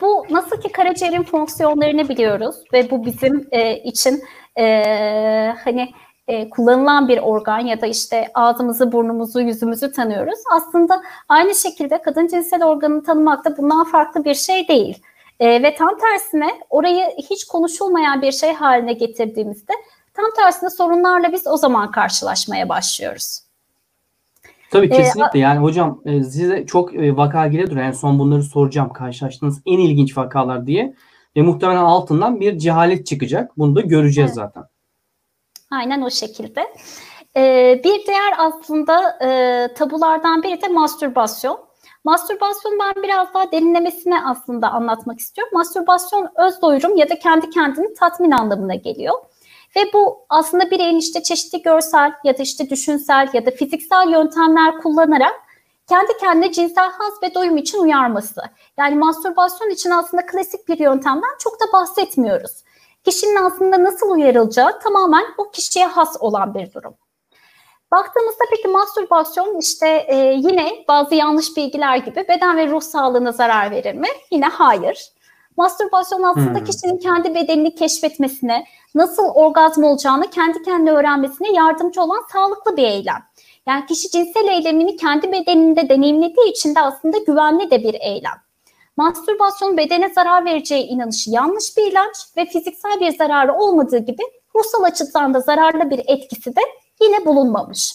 bu 0.00 0.26
nasıl 0.30 0.60
ki 0.60 0.72
karaciğerin 0.72 1.22
fonksiyonlarını 1.22 2.08
biliyoruz 2.08 2.56
ve 2.72 2.90
bu 2.90 3.04
bizim 3.04 3.48
e, 3.50 3.82
için 3.82 4.22
e, 4.58 5.54
hani 5.64 5.90
e, 6.28 6.50
kullanılan 6.50 7.08
bir 7.08 7.18
organ 7.18 7.58
ya 7.58 7.80
da 7.80 7.86
işte 7.86 8.28
ağzımızı, 8.34 8.92
burnumuzu, 8.92 9.40
yüzümüzü 9.40 9.92
tanıyoruz. 9.92 10.38
Aslında 10.56 11.02
aynı 11.28 11.54
şekilde 11.54 12.02
kadın 12.02 12.26
cinsel 12.26 12.64
organını 12.64 13.04
tanımak 13.04 13.44
da 13.44 13.56
bundan 13.56 13.84
farklı 13.84 14.24
bir 14.24 14.34
şey 14.34 14.68
değil. 14.68 15.02
E, 15.40 15.62
ve 15.62 15.74
tam 15.74 15.98
tersine 15.98 16.48
orayı 16.70 17.06
hiç 17.30 17.44
konuşulmayan 17.44 18.22
bir 18.22 18.32
şey 18.32 18.52
haline 18.52 18.92
getirdiğimizde 18.92 19.72
tam 20.14 20.26
tersine 20.36 20.70
sorunlarla 20.70 21.32
biz 21.32 21.46
o 21.46 21.56
zaman 21.56 21.90
karşılaşmaya 21.90 22.68
başlıyoruz. 22.68 23.40
Tabii 24.70 24.90
kesinlikle. 24.90 25.38
Yani 25.38 25.58
hocam 25.58 26.00
e, 26.04 26.24
size 26.24 26.66
çok 26.66 26.94
e, 26.94 27.16
vaka 27.16 27.46
geliyordur. 27.46 27.76
En 27.76 27.92
son 27.92 28.18
bunları 28.18 28.42
soracağım. 28.42 28.92
Karşılaştığınız 28.92 29.60
en 29.66 29.78
ilginç 29.78 30.16
vakalar 30.16 30.66
diye. 30.66 30.94
Ve 31.36 31.42
muhtemelen 31.42 31.84
altından 31.84 32.40
bir 32.40 32.58
cehalet 32.58 33.06
çıkacak. 33.06 33.58
Bunu 33.58 33.76
da 33.76 33.80
göreceğiz 33.80 34.30
Evet. 34.30 34.36
zaten. 34.36 34.64
Aynen 35.70 36.02
o 36.02 36.10
şekilde. 36.10 36.74
Ee, 37.36 37.80
bir 37.84 38.06
diğer 38.06 38.34
aslında 38.38 39.18
e, 39.22 39.74
tabulardan 39.74 40.42
biri 40.42 40.62
de 40.62 40.68
mastürbasyon. 40.68 41.68
Mastürbasyon 42.04 42.78
ben 42.78 43.02
biraz 43.02 43.34
daha 43.34 43.52
derinlemesine 43.52 44.24
aslında 44.24 44.70
anlatmak 44.70 45.18
istiyorum. 45.18 45.50
Mastürbasyon 45.54 46.28
öz 46.36 46.62
doyurum 46.62 46.96
ya 46.96 47.10
da 47.10 47.18
kendi 47.18 47.50
kendini 47.50 47.94
tatmin 47.94 48.30
anlamına 48.30 48.74
geliyor. 48.74 49.14
Ve 49.76 49.80
bu 49.92 50.26
aslında 50.28 50.70
bireyin 50.70 50.96
işte 50.96 51.22
çeşitli 51.22 51.62
görsel 51.62 52.12
ya 52.24 52.38
da 52.38 52.42
işte 52.42 52.70
düşünsel 52.70 53.28
ya 53.32 53.46
da 53.46 53.50
fiziksel 53.50 54.08
yöntemler 54.08 54.78
kullanarak 54.78 55.34
kendi 55.88 56.16
kendine 56.20 56.52
cinsel 56.52 56.90
haz 56.90 57.22
ve 57.22 57.34
doyum 57.34 57.56
için 57.56 57.78
uyarması. 57.78 58.40
Yani 58.78 58.94
mastürbasyon 58.94 59.70
için 59.70 59.90
aslında 59.90 60.26
klasik 60.26 60.68
bir 60.68 60.78
yöntemden 60.78 61.38
çok 61.38 61.60
da 61.60 61.64
bahsetmiyoruz. 61.72 62.64
Kişinin 63.08 63.36
aslında 63.36 63.84
nasıl 63.84 64.10
uyarılacağı 64.10 64.80
tamamen 64.80 65.24
o 65.38 65.50
kişiye 65.50 65.86
has 65.86 66.16
olan 66.20 66.54
bir 66.54 66.72
durum. 66.72 66.94
Baktığımızda 67.92 68.44
peki 68.50 68.68
mastürbasyon 68.68 69.58
işte 69.58 69.88
e, 69.88 70.16
yine 70.16 70.84
bazı 70.88 71.14
yanlış 71.14 71.56
bilgiler 71.56 71.96
gibi 71.96 72.24
beden 72.28 72.56
ve 72.56 72.66
ruh 72.66 72.80
sağlığına 72.80 73.32
zarar 73.32 73.70
verir 73.70 73.94
mi? 73.94 74.08
Yine 74.30 74.46
hayır. 74.46 75.12
Mastürbasyon 75.56 76.22
aslında 76.22 76.58
Hmm. 76.58 76.64
kişinin 76.64 76.98
kendi 76.98 77.34
bedenini 77.34 77.74
keşfetmesine, 77.74 78.64
nasıl 78.94 79.24
orgazm 79.34 79.84
olacağını 79.84 80.30
kendi 80.30 80.62
kendine 80.62 80.90
öğrenmesine 80.90 81.52
yardımcı 81.52 82.02
olan 82.02 82.22
sağlıklı 82.32 82.76
bir 82.76 82.82
eylem. 82.82 83.22
Yani 83.66 83.86
kişi 83.86 84.10
cinsel 84.10 84.48
eylemini 84.48 84.96
kendi 84.96 85.32
bedeninde 85.32 85.88
deneyimlediği 85.88 86.50
için 86.50 86.74
de 86.74 86.80
aslında 86.80 87.18
güvenli 87.18 87.70
de 87.70 87.82
bir 87.82 87.94
eylem. 88.00 88.47
Mastürbasyon 88.98 89.76
bedene 89.76 90.08
zarar 90.08 90.44
vereceği 90.44 90.84
inanışı 90.84 91.30
yanlış 91.30 91.76
bir 91.76 91.92
inanç 91.92 92.16
ve 92.36 92.46
fiziksel 92.46 93.00
bir 93.00 93.16
zararı 93.16 93.54
olmadığı 93.54 93.98
gibi 93.98 94.22
ruhsal 94.56 94.82
açıdan 94.82 95.34
da 95.34 95.40
zararlı 95.40 95.90
bir 95.90 96.00
etkisi 96.06 96.56
de 96.56 96.60
yine 97.02 97.26
bulunmamış. 97.26 97.92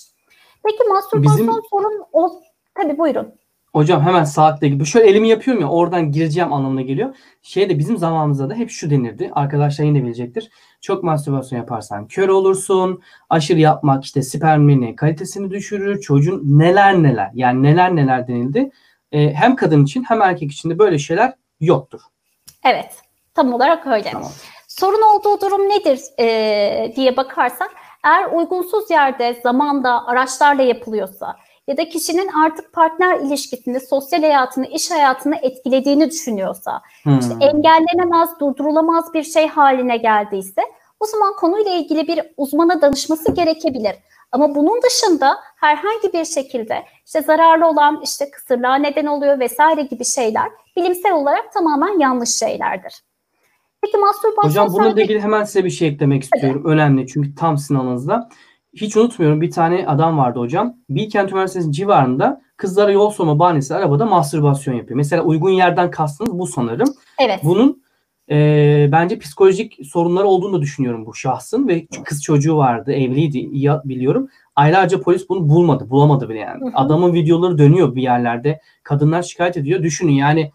Peki 0.66 0.84
mastürbasyon 0.89 1.47
Bizim- 1.47 1.62
sorun 1.70 2.04
o 2.14 2.41
tabii 2.76 2.97
buyurun. 2.97 3.28
Hocam 3.74 4.01
hemen 4.01 4.24
saatte 4.24 4.68
gibi. 4.68 4.86
Şöyle 4.86 5.10
elimi 5.10 5.30
yapıyorum 5.30 5.62
ya 5.62 5.70
oradan 5.70 6.12
gireceğim 6.12 6.54
anlamına 6.54 6.82
geliyor. 6.82 7.16
Şeyde 7.41 7.80
bizim 7.80 7.97
zamanımızda 7.97 8.49
da 8.49 8.54
hep 8.54 8.70
şu 8.70 8.89
denirdi. 8.89 9.32
Arkadaşlar 9.34 9.86
yine 9.86 10.04
bilecektir. 10.04 10.49
Çok 10.82 11.04
mastürbasyon 11.04 11.60
yaparsan 11.60 12.08
kör 12.08 12.30
olursun. 12.30 13.01
Aşırı 13.30 13.60
yapmak 13.60 14.04
işte 14.04 14.22
spermini 14.22 14.95
kalitesini 14.95 15.51
düşürür. 15.51 16.01
Çocuğun 16.01 16.41
neler 16.45 17.04
neler 17.04 17.32
yani 17.34 17.64
neler 17.64 17.95
neler 17.95 18.28
denildi. 18.28 18.72
Ee, 19.14 19.34
hem 19.34 19.55
kadın 19.55 19.84
için 19.84 20.03
hem 20.03 20.22
erkek 20.22 20.51
için 20.51 20.70
de 20.70 20.80
böyle 20.80 20.99
şeyler 20.99 21.34
yoktur. 21.59 22.01
Evet 22.66 22.95
tam 23.34 23.53
olarak 23.53 23.88
öyle. 23.88 24.11
Tamam. 24.11 24.32
Sorun 24.68 25.01
olduğu 25.01 25.41
durum 25.41 25.70
nedir 25.70 25.99
e, 26.20 26.93
diye 26.95 27.18
bakarsak 27.18 27.72
eğer 28.03 28.32
uygunsuz 28.32 28.91
yerde, 28.91 29.39
zamanda, 29.43 30.07
araçlarla 30.07 30.64
yapılıyorsa 30.64 31.36
ya 31.68 31.78
da 31.78 31.89
kişinin 31.89 32.30
artık 32.45 32.74
partner 32.74 33.20
ilişkisinde 33.20 33.80
sosyal 33.80 34.22
hayatını, 34.22 34.68
iş 34.68 34.91
hayatını 34.91 35.36
etkilediğini 35.41 36.09
düşünüyorsa, 36.09 36.82
Hmm. 37.03 37.20
işte 37.20 37.34
engellenemez, 37.41 38.30
durdurulamaz 38.39 39.14
bir 39.14 39.24
şey 39.24 39.47
haline 39.47 39.97
geldiyse 39.97 40.61
o 40.99 41.05
zaman 41.05 41.36
konuyla 41.36 41.72
ilgili 41.72 42.07
bir 42.07 42.22
uzmana 42.38 42.82
danışması 42.82 43.32
gerekebilir. 43.36 43.95
Ama 44.34 44.56
bunun 44.56 44.82
dışında 44.82 45.36
herhangi 45.56 46.14
bir 46.14 46.26
şekilde 46.26 46.84
işte 47.06 47.22
zararlı 47.22 47.68
olan 47.68 48.02
işte 48.04 48.32
kısırlığa 48.32 48.76
neden 48.76 49.06
oluyor 49.06 49.40
vesaire 49.40 49.82
gibi 49.82 50.06
şeyler 50.06 50.50
bilimsel 50.78 51.14
olarak 51.14 51.54
tamamen 51.54 52.00
yanlış 52.00 52.30
şeylerdir. 52.30 52.94
Peki 53.82 53.98
mastürbasyon 53.98 54.50
Hocam 54.50 54.68
bununla 54.74 54.90
sadece- 54.90 55.04
ilgili 55.04 55.22
hemen 55.22 55.44
size 55.44 55.66
bir 55.66 55.70
şey 55.70 55.88
eklemek 55.88 56.24
istiyorum. 56.24 56.64
Önemli 56.66 57.08
çünkü 57.08 57.36
tam 57.36 57.58
sizin 57.58 57.76
alanınızda. 57.76 58.30
Hiç 58.76 58.98
unutmuyorum 58.98 59.42
bir 59.42 59.52
tane 59.52 59.88
adam 59.88 60.18
vardı 60.18 60.40
hocam. 60.40 60.74
Bilkent 60.90 61.32
Üniversitesi'nin 61.32 61.72
civarında 61.72 62.42
kızlara 62.58 62.92
yol 62.92 63.10
sorma 63.10 63.40
bahanesi 63.40 63.76
arabada 63.76 64.06
mastürbasyon 64.06 64.76
yapıyor. 64.76 64.98
Mesela 64.98 65.24
uygun 65.24 65.50
yerden 65.50 65.92
kastınız 65.92 66.40
bu 66.40 66.48
sanırım. 66.48 66.88
Evet. 67.20 67.40
Bunun 67.44 67.83
e, 68.34 68.90
bence 68.92 69.20
psikolojik 69.20 69.80
sorunları 69.86 70.28
olduğunu 70.28 70.62
düşünüyorum 70.62 71.06
bu 71.06 71.14
şahsın 71.16 71.68
ve 71.68 71.88
kız 72.06 72.24
çocuğu 72.24 72.58
vardı, 72.58 72.94
evliydi 72.94 73.38
iyi 73.38 73.72
biliyorum. 73.86 74.30
Aylarca 74.56 75.02
polis 75.02 75.30
bunu 75.30 75.50
bulmadı, 75.50 75.90
bulamadı 75.90 76.30
bile 76.30 76.40
yani. 76.40 76.62
Hı 76.62 76.66
hı. 76.66 76.72
Adamın 76.74 77.14
videoları 77.14 77.58
dönüyor 77.58 77.96
bir 77.96 78.02
yerlerde. 78.02 78.62
Kadınlar 78.84 79.24
şikayet 79.24 79.58
ediyor. 79.58 79.84
Düşünün 79.84 80.12
yani 80.12 80.52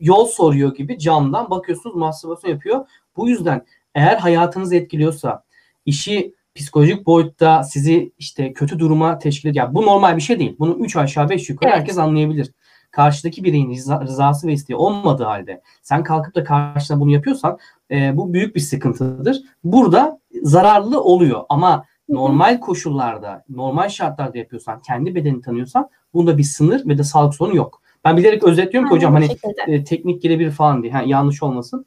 yol 0.00 0.26
soruyor 0.26 0.74
gibi 0.74 0.98
camdan 0.98 1.50
bakıyorsunuz 1.50 1.96
mastürbasyon 1.96 2.50
yapıyor. 2.50 2.86
Bu 3.16 3.28
yüzden 3.28 3.66
eğer 3.94 4.16
hayatınızı 4.16 4.76
etkiliyorsa, 4.76 5.42
işi 5.86 6.34
psikolojik 6.54 7.06
boyutta 7.06 7.62
sizi 7.62 8.12
işte 8.18 8.52
kötü 8.52 8.78
duruma 8.78 9.18
teşkil 9.18 9.48
ediyor. 9.48 9.64
Yani 9.64 9.74
bu 9.74 9.82
normal 9.82 10.16
bir 10.16 10.22
şey 10.22 10.38
değil. 10.38 10.56
Bunu 10.58 10.76
3 10.84 10.96
aşağı 10.96 11.28
5 11.28 11.50
yukarı 11.50 11.70
Evet. 11.70 11.78
herkes 11.78 11.98
anlayabilir. 11.98 12.52
Karşıdaki 13.00 13.44
bireyin 13.44 13.70
rıza- 13.70 14.02
rızası 14.06 14.46
ve 14.46 14.52
isteği 14.52 14.76
olmadığı 14.76 15.24
halde 15.24 15.62
sen 15.82 16.02
kalkıp 16.04 16.34
da 16.34 16.44
karşına 16.44 17.00
bunu 17.00 17.10
yapıyorsan 17.10 17.58
e, 17.90 18.16
bu 18.16 18.32
büyük 18.32 18.54
bir 18.56 18.60
sıkıntıdır. 18.60 19.42
Burada 19.64 20.20
zararlı 20.42 21.00
oluyor 21.02 21.44
ama 21.48 21.84
normal 22.08 22.60
koşullarda, 22.60 23.44
normal 23.48 23.88
şartlarda 23.88 24.38
yapıyorsan, 24.38 24.80
kendi 24.82 25.14
bedenini 25.14 25.40
tanıyorsan 25.42 25.88
bunda 26.14 26.38
bir 26.38 26.42
sınır 26.42 26.86
ve 26.88 26.98
de 26.98 27.04
sağlık 27.04 27.34
sorunu 27.34 27.56
yok. 27.56 27.82
Ben 28.04 28.16
bilerek 28.16 28.44
özetliyorum 28.44 28.88
ki 28.88 28.92
Aynen 28.94 28.96
hocam 28.96 29.14
hani 29.14 29.26
şekilde. 29.26 29.74
e, 29.74 29.84
teknik 29.84 30.22
gelebilir 30.22 30.50
falan 30.50 30.82
diye. 30.82 30.92
Ha, 30.92 31.02
yanlış 31.06 31.42
olmasın. 31.42 31.86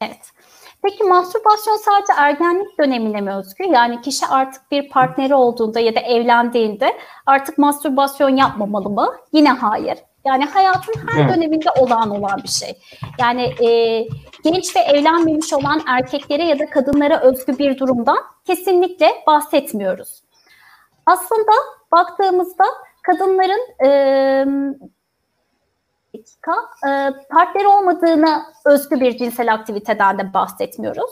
Evet. 0.00 0.30
Peki 0.86 1.04
mastürbasyon 1.04 1.76
sadece 1.76 2.12
ergenlik 2.16 2.78
dönemine 2.78 3.20
mi 3.20 3.34
özgü? 3.34 3.64
Yani 3.64 4.00
kişi 4.00 4.26
artık 4.26 4.70
bir 4.70 4.90
partneri 4.90 5.34
olduğunda 5.34 5.80
ya 5.80 5.94
da 5.94 6.00
evlendiğinde 6.00 6.96
artık 7.26 7.58
mastürbasyon 7.58 8.36
yapmamalı 8.36 8.90
mı? 8.90 9.12
Yine 9.32 9.48
hayır. 9.48 9.98
Yani 10.24 10.44
hayatın 10.44 10.94
her 11.08 11.24
Evet. 11.24 11.36
döneminde 11.36 11.70
olağan 11.80 12.10
olan 12.10 12.40
bir 12.42 12.48
şey. 12.48 12.78
Yani 13.18 13.42
e, 13.42 14.00
genç 14.44 14.76
ve 14.76 14.80
evlenmemiş 14.80 15.52
olan 15.52 15.82
erkeklere 15.86 16.44
ya 16.44 16.58
da 16.58 16.70
kadınlara 16.70 17.20
özgü 17.20 17.58
bir 17.58 17.78
durumdan 17.78 18.18
kesinlikle 18.46 19.10
bahsetmiyoruz. 19.26 20.22
Aslında 21.06 21.52
baktığımızda 21.92 22.64
kadınların 23.02 23.84
e, 23.86 23.90
dakika, 26.18 26.52
e, 26.88 26.90
partneri 27.30 27.68
olmadığına 27.68 28.46
özgü 28.64 29.00
bir 29.00 29.18
cinsel 29.18 29.54
aktiviteden 29.54 30.18
de 30.18 30.34
bahsetmiyoruz. 30.34 31.10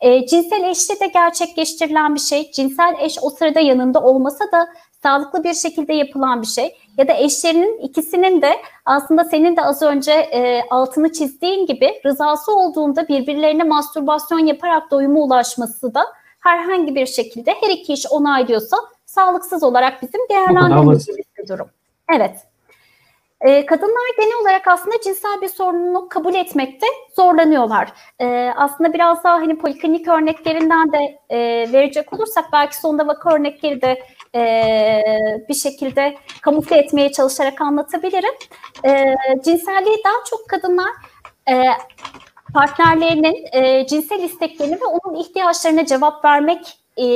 E, 0.00 0.26
cinsel 0.26 0.64
eşte 0.64 1.00
de 1.00 1.06
gerçekleştirilen 1.06 2.14
bir 2.14 2.20
şey. 2.20 2.50
Cinsel 2.50 2.94
eş 3.00 3.18
o 3.22 3.30
sırada 3.30 3.60
yanında 3.60 4.02
olmasa 4.02 4.44
da 4.52 4.68
sağlıklı 5.02 5.44
bir 5.44 5.54
şekilde 5.54 5.94
yapılan 5.94 6.42
bir 6.42 6.46
şey. 6.46 6.76
Ya 6.98 7.08
da 7.08 7.12
eşlerinin 7.12 7.78
ikisinin 7.78 8.42
de 8.42 8.56
aslında 8.84 9.24
senin 9.24 9.56
de 9.56 9.62
az 9.62 9.82
önce 9.82 10.12
e, 10.12 10.62
altını 10.70 11.12
çizdiğin 11.12 11.66
gibi 11.66 12.00
rızası 12.06 12.56
olduğunda 12.56 13.08
birbirlerine 13.08 13.64
mastürbasyon 13.64 14.38
yaparak 14.38 14.90
doyuma 14.90 15.20
ulaşması 15.20 15.94
da 15.94 16.04
herhangi 16.40 16.94
bir 16.94 17.06
şekilde 17.06 17.54
her 17.60 17.70
iki 17.70 17.92
iş 17.92 18.06
onaylıyorsa 18.06 18.76
sağlıksız 19.06 19.62
olarak 19.62 20.02
bizim 20.02 20.20
değerlendirmeyeceğimiz 20.30 21.26
bir 21.38 21.48
durum. 21.48 21.68
Evet. 22.14 22.53
Ee, 23.40 23.66
kadınlar 23.66 24.16
genel 24.16 24.40
olarak 24.42 24.68
aslında 24.68 25.00
cinsel 25.04 25.40
bir 25.42 25.48
sorununu 25.48 26.08
kabul 26.08 26.34
etmekte 26.34 26.86
zorlanıyorlar. 27.16 27.92
Ee, 28.20 28.52
aslında 28.56 28.92
biraz 28.92 29.24
daha 29.24 29.34
hani 29.34 29.58
poliklinik 29.58 30.08
örneklerinden 30.08 30.92
de 30.92 31.18
e, 31.30 31.38
verecek 31.72 32.12
olursak 32.12 32.44
belki 32.52 32.76
sonunda 32.76 33.06
vaka 33.06 33.34
örnekleri 33.34 33.82
de 33.82 34.02
e, 34.34 35.02
bir 35.48 35.54
şekilde 35.54 36.16
kamufle 36.40 36.76
etmeye 36.76 37.12
çalışarak 37.12 37.60
anlatabilirim. 37.60 38.34
E, 38.84 39.14
cinselliği 39.44 39.96
daha 40.04 40.24
çok 40.30 40.48
kadınlar 40.48 40.90
e, 41.50 41.64
partnerlerinin 42.54 43.46
e, 43.52 43.86
cinsel 43.86 44.22
isteklerini 44.22 44.74
ve 44.74 44.84
onun 44.84 45.14
ihtiyaçlarına 45.14 45.86
cevap 45.86 46.24
vermek 46.24 46.78
e, 46.96 47.06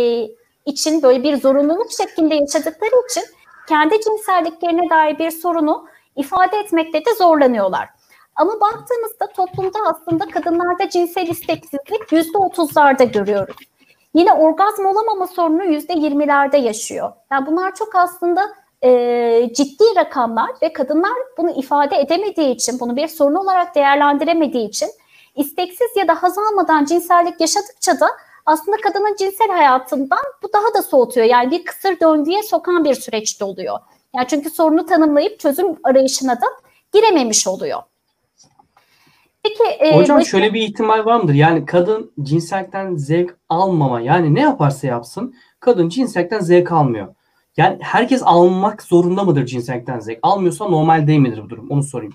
için 0.67 1.03
böyle 1.03 1.23
bir 1.23 1.37
zorunluluk 1.37 1.93
şeklinde 1.93 2.35
yaşadıkları 2.35 2.91
için 3.11 3.25
kendi 3.69 4.01
cinselliklerine 4.01 4.91
dair 4.91 5.19
bir 5.19 5.31
sorunu 5.31 5.89
ifade 6.19 6.57
etmekte 6.57 7.05
de 7.05 7.15
zorlanıyorlar. 7.19 7.89
Ama 8.37 8.61
baktığımızda 8.61 9.27
toplumda 9.37 9.79
aslında 9.87 10.27
kadınlarda 10.29 10.89
cinsel 10.89 11.29
isteksizlik 11.29 12.13
yüzde 12.13 12.39
otuzlarda 12.39 13.05
görüyoruz. 13.05 13.57
Yine 14.15 14.33
orgazm 14.33 14.87
olamama 14.87 15.27
sorunu 15.27 15.65
yüzde 15.65 15.93
yirmilerde 15.93 16.59
yaşıyor. 16.59 17.13
Yani 17.33 17.47
bunlar 17.47 17.75
çok 17.75 17.95
aslında 17.95 18.49
e, 18.85 19.51
ciddi 19.55 19.85
rakamlar 19.97 20.51
ve 20.63 20.73
kadınlar 20.73 21.13
bunu 21.39 21.51
ifade 21.51 21.97
edemediği 21.97 22.55
için, 22.55 22.81
bunu 22.81 22.97
bir 22.97 23.09
sorun 23.09 23.35
olarak 23.35 23.75
değerlendiremediği 23.75 24.69
için 24.69 24.89
isteksiz 25.37 25.97
ya 25.97 26.09
da 26.09 26.23
haz 26.23 26.39
almadan 26.39 26.85
cinsellik 26.85 27.41
yaşadıkça 27.41 28.01
da 28.01 28.09
aslında 28.47 28.77
kadının 28.77 29.17
cinsel 29.17 29.49
hayatından 29.49 30.25
bu 30.43 30.53
daha 30.53 30.75
da 30.75 30.83
soğutuyor. 30.83 31.27
Yani 31.27 31.51
bir 31.51 31.65
kısır 31.65 32.01
döngüye 32.01 32.43
sokan 32.43 32.85
bir 32.85 32.95
süreçte 32.95 33.45
oluyor. 33.45 33.79
Yani 34.17 34.27
çünkü 34.29 34.51
sorunu 34.51 34.87
tanımlayıp 34.87 35.41
çözüm 35.41 35.67
arayışına 35.85 36.37
da 36.37 36.47
girememiş 36.93 37.47
oluyor. 37.47 37.83
Peki 39.43 39.63
e, 39.65 39.97
Hocam 39.97 40.25
şöyle 40.25 40.55
bir 40.55 40.61
ihtimal 40.63 41.05
var 41.05 41.17
mıdır? 41.21 41.35
Yani 41.35 41.67
kadın 41.67 42.13
cinsellikten 42.23 42.95
zevk 42.95 43.37
almama 43.49 44.01
yani 44.01 44.35
ne 44.35 44.41
yaparsa 44.41 44.87
yapsın 44.87 45.35
kadın 45.61 45.89
cinsellikten 45.89 46.41
zevk 46.41 46.73
almıyor. 46.73 47.15
Yani 47.57 47.79
herkes 47.81 48.23
almak 48.25 48.83
zorunda 48.83 49.25
mıdır 49.25 49.47
cinsellikten 49.47 50.01
zevk? 50.01 50.19
Almıyorsa 50.23 50.69
normal 50.69 51.07
değil 51.07 51.19
midir 51.19 51.43
bu 51.45 51.51
durum? 51.51 51.71
Onu 51.71 51.83
sorayım. 51.83 52.15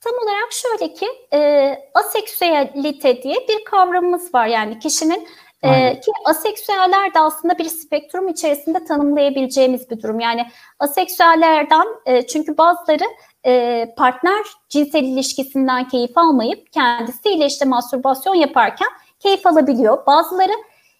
Tam 0.00 0.12
olarak 0.22 0.52
şöyle 0.52 0.94
ki 0.94 1.06
e, 1.32 1.74
aseksüelite 1.94 3.22
diye 3.22 3.36
bir 3.48 3.64
kavramımız 3.64 4.34
var. 4.34 4.46
Yani 4.46 4.78
kişinin 4.78 5.28
ee, 5.62 6.00
ki 6.00 6.12
aseksüeller 6.24 7.14
de 7.14 7.20
aslında 7.20 7.58
bir 7.58 7.64
spektrum 7.64 8.28
içerisinde 8.28 8.84
tanımlayabileceğimiz 8.84 9.90
bir 9.90 10.02
durum. 10.02 10.20
Yani 10.20 10.46
aseksüellerden 10.78 11.86
e, 12.06 12.26
çünkü 12.26 12.58
bazıları 12.58 13.04
e, 13.46 13.84
partner 13.96 14.44
cinsel 14.68 15.02
ilişkisinden 15.02 15.88
keyif 15.88 16.18
almayıp 16.18 16.72
kendisiyle 16.72 17.46
işte 17.46 17.64
mastürbasyon 17.64 18.34
yaparken 18.34 18.88
keyif 19.20 19.46
alabiliyor. 19.46 20.06
Bazıları 20.06 20.52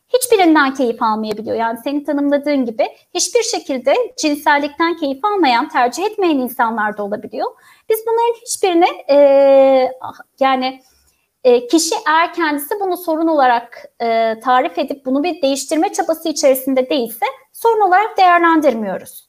hiçbirinden 0.08 0.74
keyif 0.74 1.02
almayabiliyor. 1.02 1.56
Yani 1.56 1.78
senin 1.84 2.04
tanımladığın 2.04 2.64
gibi 2.64 2.88
hiçbir 3.14 3.42
şekilde 3.42 3.94
cinsellikten 4.18 4.96
keyif 4.96 5.24
almayan, 5.24 5.68
tercih 5.68 6.04
etmeyen 6.04 6.38
insanlar 6.38 6.98
da 6.98 7.02
olabiliyor. 7.02 7.46
Biz 7.90 8.04
bunların 8.06 8.34
hiçbirine 8.42 8.88
e, 9.10 9.16
yani 10.40 10.82
e, 11.44 11.66
kişi 11.66 11.94
eğer 12.08 12.34
kendisi 12.34 12.74
bunu 12.80 12.96
sorun 12.96 13.26
olarak 13.26 13.84
e, 14.00 14.40
tarif 14.40 14.78
edip 14.78 15.06
bunu 15.06 15.22
bir 15.24 15.42
değiştirme 15.42 15.92
çabası 15.92 16.28
içerisinde 16.28 16.90
değilse 16.90 17.26
sorun 17.52 17.80
olarak 17.80 18.18
değerlendirmiyoruz. 18.18 19.28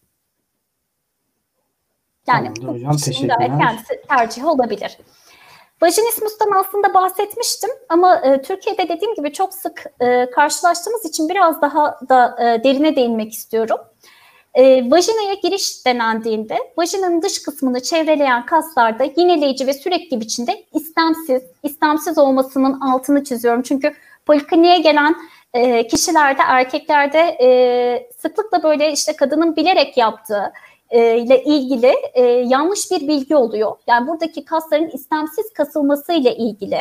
Yani 2.27 2.53
Tamamdır 2.53 2.79
hocam, 2.79 2.97
teşekkürler. 2.97 3.59
kendisi 3.59 4.01
tercih 4.09 4.45
olabilir. 4.45 4.97
Vajinismus'tan 5.81 6.51
aslında 6.51 6.93
bahsetmiştim 6.93 7.69
ama 7.89 8.15
e, 8.15 8.41
Türkiye'de 8.41 8.89
dediğim 8.89 9.15
gibi 9.15 9.33
çok 9.33 9.53
sık 9.53 9.85
e, 9.99 10.29
karşılaştığımız 10.29 11.05
için 11.05 11.29
biraz 11.29 11.61
daha 11.61 11.99
da 12.09 12.35
e, 12.39 12.63
derine 12.63 12.95
değinmek 12.95 13.33
istiyorum. 13.33 13.77
E, 14.53 14.91
vajinaya 14.91 15.33
giriş 15.33 15.85
denendiğinde 15.85 16.57
vajinanın 16.77 17.21
dış 17.21 17.43
kısmını 17.43 17.81
çevreleyen 17.81 18.45
kaslarda 18.45 19.03
yineleyici 19.03 19.67
ve 19.67 19.73
sürekli 19.73 20.21
biçimde 20.21 20.63
istemsiz, 20.73 21.43
istemsiz 21.63 22.17
olmasının 22.17 22.79
altını 22.79 23.23
çiziyorum. 23.23 23.61
Çünkü 23.61 23.93
polikliniğe 24.25 24.77
gelen 24.79 25.15
e, 25.53 25.87
kişilerde, 25.87 26.41
erkeklerde 26.47 27.19
e, 27.41 28.09
sıklıkla 28.17 28.63
böyle 28.63 28.91
işte 28.91 29.15
kadının 29.15 29.55
bilerek 29.55 29.97
yaptığı 29.97 30.53
e, 30.89 31.17
ile 31.17 31.43
ilgili 31.43 31.93
e, 32.13 32.23
yanlış 32.23 32.91
bir 32.91 33.07
bilgi 33.07 33.35
oluyor. 33.35 33.75
Yani 33.87 34.07
buradaki 34.07 34.45
kasların 34.45 34.89
istemsiz 34.89 35.53
kasılması 35.53 36.13
ile 36.13 36.35
ilgili 36.35 36.79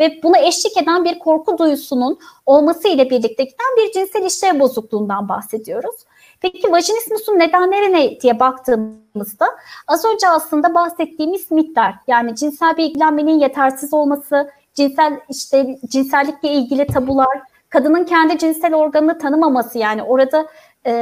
ve 0.00 0.20
buna 0.22 0.38
eşlik 0.38 0.76
eden 0.76 1.04
bir 1.04 1.18
korku 1.18 1.58
duyusunun 1.58 2.18
olması 2.46 2.88
ile 2.88 3.10
birlikte 3.10 3.44
giden 3.44 3.76
bir 3.76 3.92
cinsel 3.92 4.26
işlev 4.26 4.60
bozukluğundan 4.60 5.28
bahsediyoruz. 5.28 5.94
Peki 6.40 6.72
vajinismusun 6.72 7.38
nedenleri 7.38 7.92
ne 7.92 8.20
diye 8.20 8.40
baktığımızda 8.40 9.46
az 9.86 10.04
önce 10.04 10.28
aslında 10.28 10.74
bahsettiğimiz 10.74 11.50
mitler 11.50 11.94
yani 12.06 12.34
cinsel 12.34 12.76
bilgilenmenin 12.76 13.38
yetersiz 13.38 13.94
olması, 13.94 14.50
cinsel 14.74 15.20
işte 15.28 15.78
cinsellikle 15.88 16.48
ilgili 16.48 16.86
tabular, 16.86 17.40
kadının 17.68 18.04
kendi 18.04 18.38
cinsel 18.38 18.74
organını 18.74 19.18
tanımaması 19.18 19.78
yani 19.78 20.02
orada 20.02 20.46
e, 20.86 20.92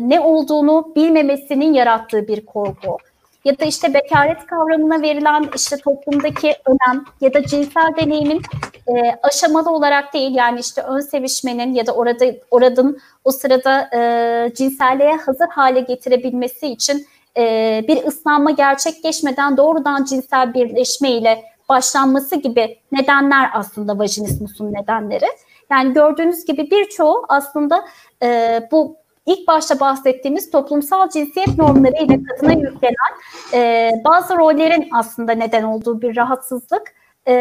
ne 0.00 0.20
olduğunu 0.20 0.92
bilmemesinin 0.96 1.72
yarattığı 1.74 2.28
bir 2.28 2.46
korku 2.46 2.98
ya 3.44 3.58
da 3.58 3.64
işte 3.64 3.94
bekaret 3.94 4.46
kavramına 4.46 5.02
verilen 5.02 5.50
işte 5.56 5.76
toplumdaki 5.76 6.54
önem 6.66 7.04
ya 7.20 7.34
da 7.34 7.42
cinsel 7.46 7.96
deneyimin 8.00 8.42
e, 8.88 8.92
aşamalı 9.22 9.70
olarak 9.70 10.14
değil 10.14 10.34
yani 10.34 10.60
işte 10.60 10.82
ön 10.82 11.00
sevişmenin 11.00 11.74
ya 11.74 11.86
da 11.86 11.92
orada 11.92 12.24
oradan 12.50 12.96
o 13.24 13.30
sırada 13.30 13.90
e, 13.94 14.54
cinselliğe 14.54 15.16
hazır 15.16 15.48
hale 15.48 15.80
getirebilmesi 15.80 16.66
için 16.66 17.06
e, 17.36 17.84
bir 17.88 18.06
ıslanma 18.06 18.50
gerçekleşmeden 18.50 19.56
doğrudan 19.56 20.04
cinsel 20.04 20.54
birleşme 20.54 21.10
ile 21.10 21.44
başlanması 21.68 22.36
gibi 22.36 22.78
nedenler 22.92 23.50
aslında 23.54 23.98
vajinismusun 23.98 24.72
nedenleri. 24.72 25.26
Yani 25.70 25.92
gördüğünüz 25.92 26.44
gibi 26.44 26.70
birçoğu 26.70 27.24
aslında 27.28 27.84
e, 28.22 28.60
bu 28.72 28.96
ilk 29.26 29.48
başta 29.48 29.80
bahsettiğimiz 29.80 30.50
toplumsal 30.50 31.08
cinsiyet 31.08 31.58
normları 31.58 32.04
ile 32.04 32.20
kadına 32.24 32.52
yüklenen 32.52 33.12
e, 33.54 33.90
bazı 34.04 34.36
rollerin 34.36 34.88
aslında 34.92 35.32
neden 35.32 35.62
olduğu 35.62 36.02
bir 36.02 36.16
rahatsızlık 36.16 36.94
e, 37.28 37.32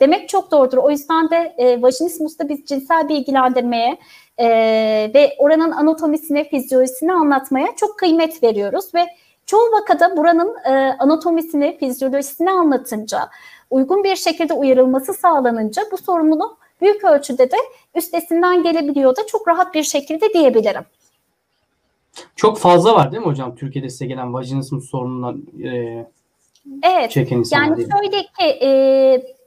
demek 0.00 0.28
çok 0.28 0.50
doğrudur. 0.50 0.78
O 0.78 0.90
yüzden 0.90 1.30
de 1.30 1.54
e, 1.58 1.82
vajinismusta 1.82 2.48
biz 2.48 2.64
cinsel 2.64 3.08
bilgilendirmeye 3.08 3.98
e, 4.38 4.46
ve 5.14 5.36
oranın 5.38 5.70
anatomisine, 5.70 6.48
fizyolojisini 6.48 7.12
anlatmaya 7.12 7.68
çok 7.76 7.98
kıymet 7.98 8.42
veriyoruz 8.42 8.94
ve 8.94 9.06
çoğu 9.46 9.72
vakada 9.72 10.16
buranın 10.16 10.56
e, 10.64 10.96
anatomisini, 10.98 11.78
fizyolojisini 11.78 12.50
anlatınca, 12.50 13.28
uygun 13.70 14.04
bir 14.04 14.16
şekilde 14.16 14.54
uyarılması 14.54 15.14
sağlanınca 15.14 15.82
bu 15.92 15.96
sorumluluk 15.96 16.58
büyük 16.80 17.04
ölçüde 17.04 17.50
de 17.50 17.56
üstesinden 17.94 18.62
gelebiliyor 18.62 19.16
da 19.16 19.26
çok 19.26 19.48
rahat 19.48 19.74
bir 19.74 19.82
şekilde 19.82 20.32
diyebilirim. 20.34 20.82
Çok 22.36 22.58
fazla 22.58 22.94
var 22.94 23.12
değil 23.12 23.22
mi 23.22 23.28
hocam 23.28 23.54
Türkiye'de 23.54 23.88
size 23.88 24.06
gelen 24.06 24.34
vajinismus 24.34 24.90
sorunundan 24.90 25.42
e, 25.64 26.06
evet, 26.82 27.10
çeken 27.10 27.38
insanlar? 27.38 27.64
Yani 27.64 27.76
değil. 27.76 27.88
şöyle 27.92 28.22
ki 28.22 28.66
e, 28.66 28.70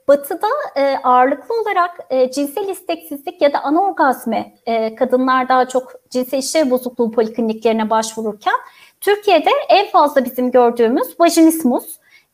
batıda 0.08 0.48
e, 0.76 0.96
ağırlıklı 1.04 1.54
olarak 1.60 2.06
e, 2.10 2.30
cinsel 2.30 2.68
isteksizlik 2.68 3.42
ya 3.42 3.52
da 3.52 3.62
anorgazme 3.62 4.54
e, 4.66 4.94
kadınlar 4.94 5.48
daha 5.48 5.68
çok 5.68 5.92
cinsel 6.10 6.38
işlev 6.38 6.70
bozukluğu 6.70 7.10
polikliniklerine 7.10 7.90
başvururken 7.90 8.54
Türkiye'de 9.00 9.50
en 9.68 9.90
fazla 9.90 10.24
bizim 10.24 10.50
gördüğümüz 10.50 11.20
vajinismus 11.20 11.84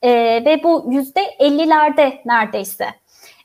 e, 0.02 0.10
ve 0.44 0.60
bu 0.64 0.84
yüzde 0.90 1.20
50'lerde 1.40 2.20
neredeyse. 2.24 2.86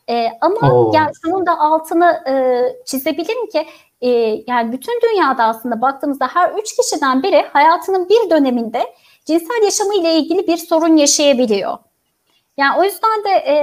E, 0.10 0.28
ama 0.42 0.74
Oo. 0.74 0.92
yani 0.96 1.12
şunun 1.22 1.46
da 1.46 1.60
altını 1.60 2.24
e, 2.28 2.64
çizebilirim 2.86 3.50
ki 3.50 3.66
e, 4.04 4.10
yani 4.48 4.72
bütün 4.72 5.00
dünyada 5.02 5.44
aslında 5.44 5.82
baktığımızda 5.82 6.28
her 6.28 6.52
üç 6.52 6.76
kişiden 6.76 7.24
biri 7.24 7.42
hayatının 7.54 8.10
bir 8.10 8.30
döneminde 8.30 8.94
cinsel 9.26 9.64
yaşamı 9.64 9.96
ile 9.96 10.14
ilgili 10.14 10.48
bir 10.48 10.58
sorun 10.58 10.96
yaşayabiliyor. 10.98 11.78
Yani 12.58 12.80
o 12.80 12.84
yüzden 12.84 13.24
de 13.24 13.30
e, 13.30 13.56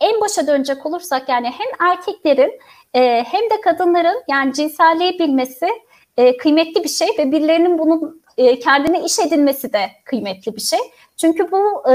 en 0.00 0.20
başa 0.20 0.46
dönecek 0.46 0.86
olursak 0.86 1.28
yani 1.28 1.50
hem 1.50 1.90
erkeklerin 1.90 2.60
e, 2.94 3.24
hem 3.24 3.42
de 3.50 3.60
kadınların 3.64 4.22
yani 4.28 4.52
cinselliği 4.54 5.18
bilmesi 5.18 5.68
e, 6.16 6.36
kıymetli 6.36 6.84
bir 6.84 6.88
şey 6.88 7.08
ve 7.18 7.32
birilerinin 7.32 7.78
bunun 7.78 8.22
e, 8.38 8.58
kendine 8.58 9.04
iş 9.04 9.18
edinmesi 9.18 9.72
de 9.72 9.90
kıymetli 10.04 10.56
bir 10.56 10.60
şey. 10.60 10.80
Çünkü 11.16 11.52
bu 11.52 11.90
e, 11.90 11.94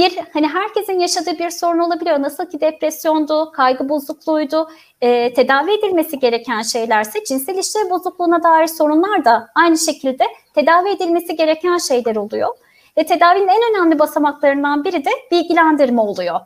bir 0.00 0.18
hani 0.32 0.48
herkesin 0.48 0.98
yaşadığı 0.98 1.38
bir 1.38 1.50
sorun 1.50 1.78
olabiliyor. 1.78 2.22
Nasıl 2.22 2.46
ki 2.46 2.60
depresyondu, 2.60 3.52
kaygı 3.52 3.88
bozukluğuydu, 3.88 4.70
e, 5.00 5.34
tedavi 5.34 5.72
edilmesi 5.72 6.18
gereken 6.18 6.62
şeylerse 6.62 7.24
cinsel 7.24 7.58
işlev 7.58 7.90
bozukluğuna 7.90 8.42
dair 8.42 8.66
sorunlar 8.66 9.24
da 9.24 9.48
aynı 9.54 9.78
şekilde 9.78 10.24
tedavi 10.54 10.88
edilmesi 10.88 11.36
gereken 11.36 11.78
şeyler 11.78 12.16
oluyor. 12.16 12.48
Ve 12.98 13.06
tedavinin 13.06 13.48
en 13.48 13.70
önemli 13.70 13.98
basamaklarından 13.98 14.84
biri 14.84 15.04
de 15.04 15.10
bilgilendirme 15.30 16.00
oluyor. 16.00 16.40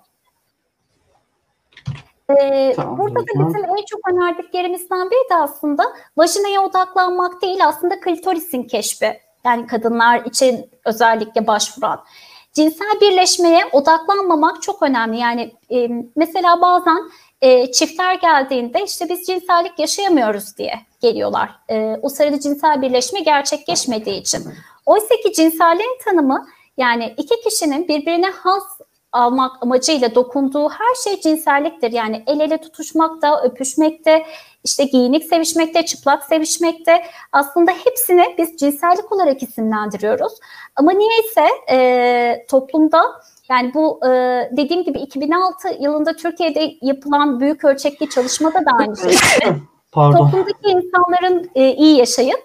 Ee, 2.31 2.73
Tamam, 2.77 2.99
burada 2.99 3.21
da 3.21 3.49
bizim 3.49 3.65
en 3.65 3.85
çok 3.91 4.01
önerdiklerimizden 4.13 5.11
biri 5.11 5.31
de 5.31 5.35
aslında 5.35 5.85
vajinaya 6.17 6.61
odaklanmak 6.63 7.43
değil 7.43 7.67
aslında 7.67 8.01
klitorisin 8.01 8.63
keşfi. 8.63 9.21
Yani 9.45 9.67
kadınlar 9.67 10.25
için 10.25 10.71
özellikle 10.85 11.47
başvuran. 11.47 12.05
Cinsel 12.55 13.01
birleşmeye 13.01 13.65
odaklanmamak 13.73 14.63
çok 14.63 14.83
önemli. 14.83 15.19
Yani 15.19 15.53
e, 15.71 15.89
mesela 16.17 16.61
bazen 16.61 17.11
e, 17.41 17.73
çiftler 17.73 18.15
geldiğinde 18.15 18.85
işte 18.85 19.09
biz 19.09 19.27
cinsellik 19.27 19.79
yaşayamıyoruz 19.79 20.57
diye 20.57 20.81
geliyorlar. 21.01 21.51
E, 21.69 21.97
o 22.03 22.09
sırada 22.09 22.41
cinsel 22.41 22.83
birleşme 22.83 23.21
gerçekleşmediği 23.21 24.21
için. 24.21 24.45
Oysa 24.87 25.15
ki 25.25 25.33
cinselliğin 25.33 25.99
tanımı 26.05 26.47
yani 26.77 27.15
iki 27.17 27.41
kişinin 27.41 27.89
birbirine 27.89 28.31
haz 28.31 28.63
almak 29.15 29.63
amacıyla 29.63 30.15
dokunduğu 30.15 30.69
her 30.69 30.95
şey 31.05 31.21
cinselliktir. 31.21 31.93
Yani 31.93 32.23
el 32.27 32.41
ele 32.41 32.59
tutuşmakta, 32.59 33.43
öpüşmekte, 33.43 34.27
işte 34.65 34.85
giyinik 34.85 35.25
sevişmekte, 35.25 35.87
çıplak 35.87 36.25
sevişmekte 36.25 37.05
aslında 37.33 37.71
hepsini 37.85 38.35
biz 38.39 38.57
cinsellik 38.57 39.13
olarak 39.13 39.43
isimlendiriyoruz. 39.43 40.33
Ama 40.77 40.93
niyeyse 40.93 41.47
e, 41.71 42.47
toplumda 42.51 43.03
yani 43.51 43.75
bu 43.75 44.01
e, 44.07 44.11
dediğim 44.53 44.85
gibi 44.85 44.99
2006 44.99 45.69
yılında 45.81 46.17
Türkiye'de 46.17 46.75
yapılan 46.83 47.41
büyük 47.41 47.65
ölçekli 47.65 48.09
çalışmada 48.11 48.59
da 48.59 48.71
aynı 48.79 48.97
şey. 49.03 49.13
Pardon. 49.93 50.19
Toplumdaki 50.19 50.69
insanların 50.69 51.51
e, 51.55 51.73
iyi 51.73 51.97
yaşayın. 51.97 52.39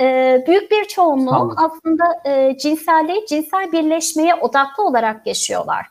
E, 0.00 0.44
büyük 0.46 0.70
bir 0.70 0.84
çoğunluğu 0.84 1.30
Tamam. 1.30 1.56
aslında 1.56 2.04
e, 2.24 2.58
cinselliği, 2.58 3.26
cinsel 3.26 3.72
birleşmeye 3.72 4.34
odaklı 4.34 4.84
olarak 4.84 5.26
yaşıyorlar. 5.26 5.86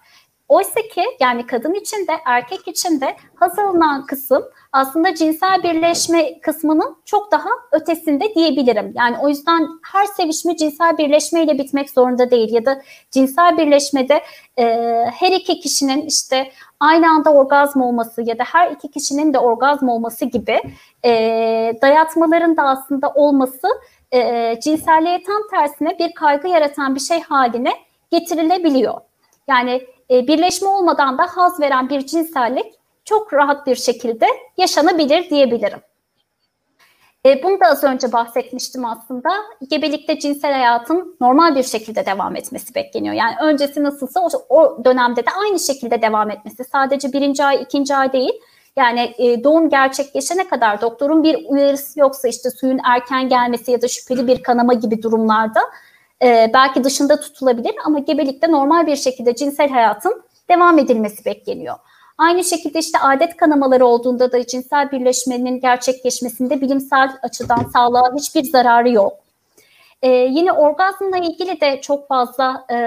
Oysa 0.48 0.82
ki 0.82 1.04
yani 1.20 1.48
kadın 1.48 1.74
için 1.74 2.08
de 2.08 2.12
erkek 2.26 2.68
için 2.68 3.02
de 3.02 3.16
haz 3.36 3.60
alınan 3.60 4.06
kısım 4.06 4.44
aslında 4.72 5.16
cinsel 5.16 5.64
birleşme 5.64 6.40
kısmının 6.40 6.98
çok 7.06 7.32
daha 7.32 7.50
ötesinde 7.72 8.36
diyebilirim. 8.36 8.94
Yani 8.96 9.18
o 9.22 9.30
yüzden 9.30 9.68
her 9.92 10.06
sevişme 10.06 10.56
cinsel 10.56 10.98
birleşmeyle 10.98 11.58
bitmek 11.58 11.90
zorunda 11.90 12.32
değil 12.32 12.54
ya 12.54 12.66
da 12.66 12.82
cinsel 13.12 13.58
birleşmede 13.58 14.22
e, 14.60 14.66
her 15.14 15.32
iki 15.32 15.60
kişinin 15.60 16.02
işte 16.02 16.52
aynı 16.80 17.10
anda 17.10 17.34
orgazm 17.34 17.82
olması 17.82 18.22
ya 18.22 18.40
da 18.40 18.44
her 18.44 18.72
iki 18.72 18.92
kişinin 18.92 19.34
de 19.34 19.40
orgazm 19.40 19.88
olması 19.88 20.26
gibi 20.26 20.62
e, 21.06 21.12
dayatmaların 21.82 22.58
da 22.58 22.64
aslında 22.64 23.10
olması 23.10 23.68
e, 24.12 24.60
cinselliğe 24.64 25.24
tam 25.24 25.42
tersine 25.52 26.00
bir 26.00 26.14
kaygı 26.14 26.48
yaratan 26.48 26.96
bir 26.96 27.00
şey 27.00 27.22
haline 27.22 27.74
getirilebiliyor. 28.12 29.02
Yani 29.48 29.82
e, 30.12 30.28
birleşme 30.28 30.68
olmadan 30.68 31.18
da 31.18 31.28
haz 31.36 31.60
veren 31.60 31.90
bir 31.90 32.06
cinsellik 32.06 32.74
çok 33.06 33.34
rahat 33.34 33.68
bir 33.68 33.76
şekilde 33.76 34.26
yaşanabilir 34.58 35.30
diyebilirim. 35.30 35.80
E, 37.26 37.44
bunu 37.44 37.60
da 37.60 37.66
az 37.66 37.84
önce 37.84 38.12
bahsetmiştim 38.12 38.86
aslında. 38.86 39.30
Gebelikte 39.70 40.20
cinsel 40.20 40.54
hayatın 40.54 41.18
normal 41.22 41.56
bir 41.56 41.64
şekilde 41.64 42.06
devam 42.06 42.36
etmesi 42.36 42.76
bekleniyor. 42.76 43.16
Yani 43.16 43.36
öncesi 43.42 43.84
nasılsa 43.84 44.30
o, 44.50 44.84
dönemde 44.86 45.26
de 45.26 45.30
aynı 45.42 45.60
şekilde 45.60 46.02
devam 46.02 46.32
etmesi. 46.32 46.64
Sadece 46.64 47.14
birinci 47.14 47.44
ay, 47.44 47.62
ikinci 47.62 47.96
ay 47.96 48.14
değil. 48.14 48.34
Yani 48.76 49.14
e, 49.18 49.44
doğum 49.44 49.70
gerçekleşene 49.70 50.48
kadar 50.48 50.82
doktorun 50.82 51.24
bir 51.24 51.46
uyarısı 51.48 52.00
yoksa 52.00 52.28
işte 52.28 52.50
suyun 52.50 52.80
erken 52.86 53.30
gelmesi 53.30 53.72
ya 53.72 53.82
da 53.82 53.88
şüpheli 53.88 54.28
bir 54.28 54.44
kanama 54.44 54.74
gibi 54.74 55.04
durumlarda 55.04 55.62
e, 56.24 56.52
belki 56.54 56.84
dışında 56.84 57.20
tutulabilir 57.20 57.76
ama 57.86 58.00
gebelikte 58.00 58.52
normal 58.52 58.88
bir 58.88 58.96
şekilde 58.96 59.36
cinsel 59.36 59.70
hayatın 59.70 60.24
devam 60.50 60.80
edilmesi 60.80 61.26
bekleniyor. 61.26 61.76
Aynı 62.18 62.44
şekilde 62.44 62.80
işte 62.80 63.00
adet 63.00 63.38
kanamaları 63.38 63.86
olduğunda 63.86 64.32
da 64.32 64.48
cinsel 64.48 64.92
birleşmenin 64.92 65.60
gerçekleşmesinde 65.60 66.62
bilimsel 66.62 67.10
açıdan 67.22 67.70
sağlığa 67.74 68.16
hiçbir 68.16 68.44
zararı 68.44 68.90
yok. 68.90 69.14
Ee, 70.02 70.10
yine 70.10 70.52
orgazmla 70.52 71.18
ilgili 71.18 71.62
de 71.62 71.82
çok 71.82 72.08
fazla 72.08 72.66
e, 72.72 72.78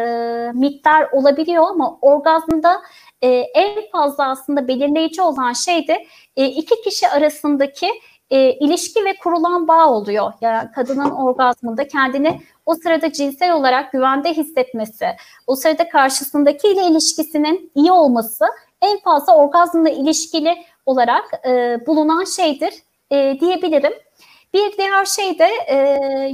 miktar 0.54 1.08
olabiliyor 1.12 1.64
ama 1.70 1.98
orgazmda 2.02 2.82
e, 3.22 3.28
en 3.28 3.90
fazla 3.92 4.28
aslında 4.28 4.68
belirleyici 4.68 5.22
olan 5.22 5.52
şey 5.52 5.88
de 5.88 6.06
e, 6.36 6.46
iki 6.46 6.82
kişi 6.82 7.08
arasındaki 7.08 7.88
e, 8.30 8.52
ilişki 8.52 9.04
ve 9.04 9.16
kurulan 9.16 9.68
bağ 9.68 9.90
oluyor. 9.90 10.32
Yani 10.40 10.72
kadının 10.74 11.10
orgazmında 11.10 11.88
kendini 11.88 12.40
o 12.66 12.74
sırada 12.74 13.12
cinsel 13.12 13.52
olarak 13.52 13.92
güvende 13.92 14.32
hissetmesi, 14.32 15.06
o 15.46 15.56
sırada 15.56 15.88
karşısındakiyle 15.88 16.86
ilişkisinin 16.86 17.72
iyi 17.74 17.92
olması 17.92 18.44
en 18.82 18.98
fazla 18.98 19.36
orgazmla 19.36 19.90
ilişkili 19.90 20.54
olarak 20.86 21.46
e, 21.46 21.78
bulunan 21.86 22.24
şeydir 22.24 22.74
e, 23.10 23.40
diyebilirim. 23.40 23.92
Bir 24.54 24.78
diğer 24.78 25.04
şey 25.04 25.38
de 25.38 25.48
e, 25.68 25.76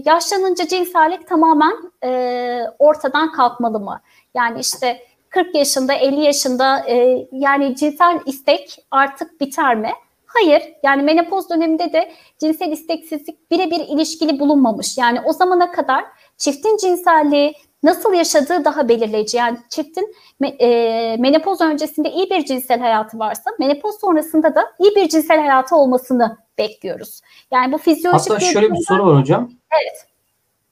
yaşlanınca 0.04 0.66
cinsellik 0.68 1.28
tamamen 1.28 1.72
e, 2.04 2.62
ortadan 2.78 3.32
kalkmalı 3.32 3.80
mı? 3.80 4.00
Yani 4.34 4.60
işte 4.60 5.06
40 5.30 5.54
yaşında, 5.54 5.94
50 5.94 6.20
yaşında 6.20 6.84
e, 6.88 7.26
yani 7.32 7.76
cinsel 7.76 8.20
istek 8.26 8.86
artık 8.90 9.40
biter 9.40 9.76
mi? 9.76 9.90
Hayır, 10.34 10.62
yani 10.82 11.02
menopoz 11.02 11.50
döneminde 11.50 11.92
de 11.92 12.12
cinsel 12.38 12.72
isteksizlik 12.72 13.50
birebir 13.50 13.80
ilişkili 13.80 14.40
bulunmamış. 14.40 14.98
Yani 14.98 15.20
o 15.24 15.32
zamana 15.32 15.72
kadar 15.72 16.04
çiftin 16.36 16.76
cinselliği 16.76 17.54
nasıl 17.82 18.12
yaşadığı 18.12 18.64
daha 18.64 18.88
belirleyici. 18.88 19.36
Yani 19.36 19.58
çiftin 19.70 20.14
e, 20.60 21.16
menopoz 21.18 21.60
öncesinde 21.60 22.10
iyi 22.10 22.30
bir 22.30 22.44
cinsel 22.44 22.80
hayatı 22.80 23.18
varsa 23.18 23.50
menopoz 23.58 24.00
sonrasında 24.00 24.54
da 24.54 24.64
iyi 24.78 24.96
bir 24.96 25.08
cinsel 25.08 25.38
hayatı 25.38 25.76
olmasını 25.76 26.38
bekliyoruz. 26.58 27.20
Yani 27.52 27.72
bu 27.72 27.78
fizyolojik 27.78 28.30
Hatta 28.30 28.40
şöyle 28.40 28.70
bir 28.70 28.84
soru 28.88 29.06
var 29.06 29.20
hocam. 29.20 29.50
Evet. 29.72 30.06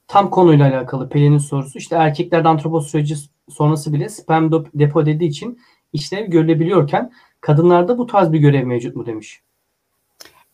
Tam 0.08 0.30
konuyla 0.30 0.66
alakalı 0.70 1.08
Pelin'in 1.08 1.38
sorusu. 1.38 1.78
İşte 1.78 1.96
erkeklerde 1.96 2.48
antropoz 2.48 2.90
süreci 2.90 3.14
sonrası 3.48 3.92
bile 3.92 4.08
sperm 4.08 4.52
depo 4.52 5.06
dediği 5.06 5.28
için 5.28 5.60
işlev 5.92 6.26
görülebiliyorken 6.26 7.12
kadınlarda 7.40 7.98
bu 7.98 8.06
tarz 8.06 8.32
bir 8.32 8.38
görev 8.38 8.66
mevcut 8.66 8.96
mu 8.96 9.06
demiş. 9.06 9.42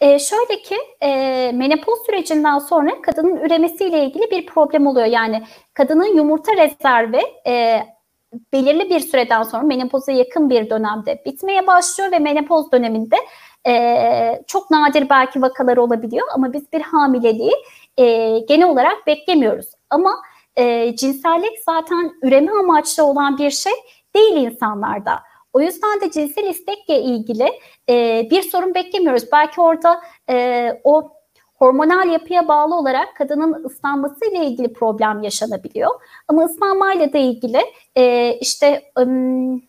E, 0.01 0.19
şöyle 0.19 0.63
ki 0.63 0.77
e, 1.03 1.11
menopoz 1.55 1.99
sürecinden 2.07 2.59
sonra 2.59 3.03
kadının 3.03 3.37
üremesiyle 3.37 4.05
ilgili 4.05 4.31
bir 4.31 4.47
problem 4.47 4.87
oluyor. 4.87 5.07
Yani 5.07 5.43
kadının 5.75 6.17
yumurta 6.17 6.53
rezervi 6.53 7.23
e, 7.47 7.83
belirli 8.53 8.91
bir 8.91 9.01
süreden 9.01 9.43
sonra 9.43 9.63
menopoza 9.63 10.13
yakın 10.13 10.51
bir 10.51 10.71
dönemde 10.71 11.23
bitmeye 11.27 11.67
başlıyor 11.67 12.13
ve 12.13 12.19
menopoz 12.19 12.73
döneminde 12.73 13.17
e, 13.69 14.43
çok 14.47 14.71
nadir 14.71 15.09
belki 15.11 15.43
vakalar 15.43 15.77
olabiliyor 15.77 16.27
ama 16.35 16.53
biz 16.53 16.73
bir 16.73 16.81
hamileliği 16.81 17.53
e, 17.97 18.39
genel 18.39 18.69
olarak 18.69 19.07
beklemiyoruz. 19.07 19.67
Ama 19.91 20.15
e, 20.57 20.97
cinsellik 20.97 21.59
zaten 21.67 22.13
üreme 22.23 22.53
amaçlı 22.53 23.05
olan 23.05 23.39
bir 23.39 23.51
şey 23.51 23.73
değil 24.17 24.37
insanlarda. 24.37 25.23
O 25.57 25.61
yüzden 25.61 26.01
de 26.01 26.11
cinsel 26.11 26.45
istekle 26.45 27.01
ilgili 27.01 27.49
e, 27.89 28.27
bir 28.31 28.43
sorun 28.43 28.75
beklemiyoruz. 28.75 29.25
Belki 29.33 29.61
orada 29.61 30.01
e, 30.31 30.81
o 30.85 31.13
hormonal 31.55 32.09
yapıya 32.09 32.49
bağlı 32.49 32.75
olarak 32.75 33.17
kadının 33.17 33.65
ıslanması 33.65 34.31
ile 34.31 34.47
ilgili 34.47 34.73
problem 34.73 35.23
yaşanabiliyor. 35.23 35.91
Ama 36.29 36.45
ıslanmayla 36.45 37.13
da 37.13 37.19
ilgili 37.19 37.61
e, 37.97 38.35
işte 38.41 38.83
um, 39.01 39.63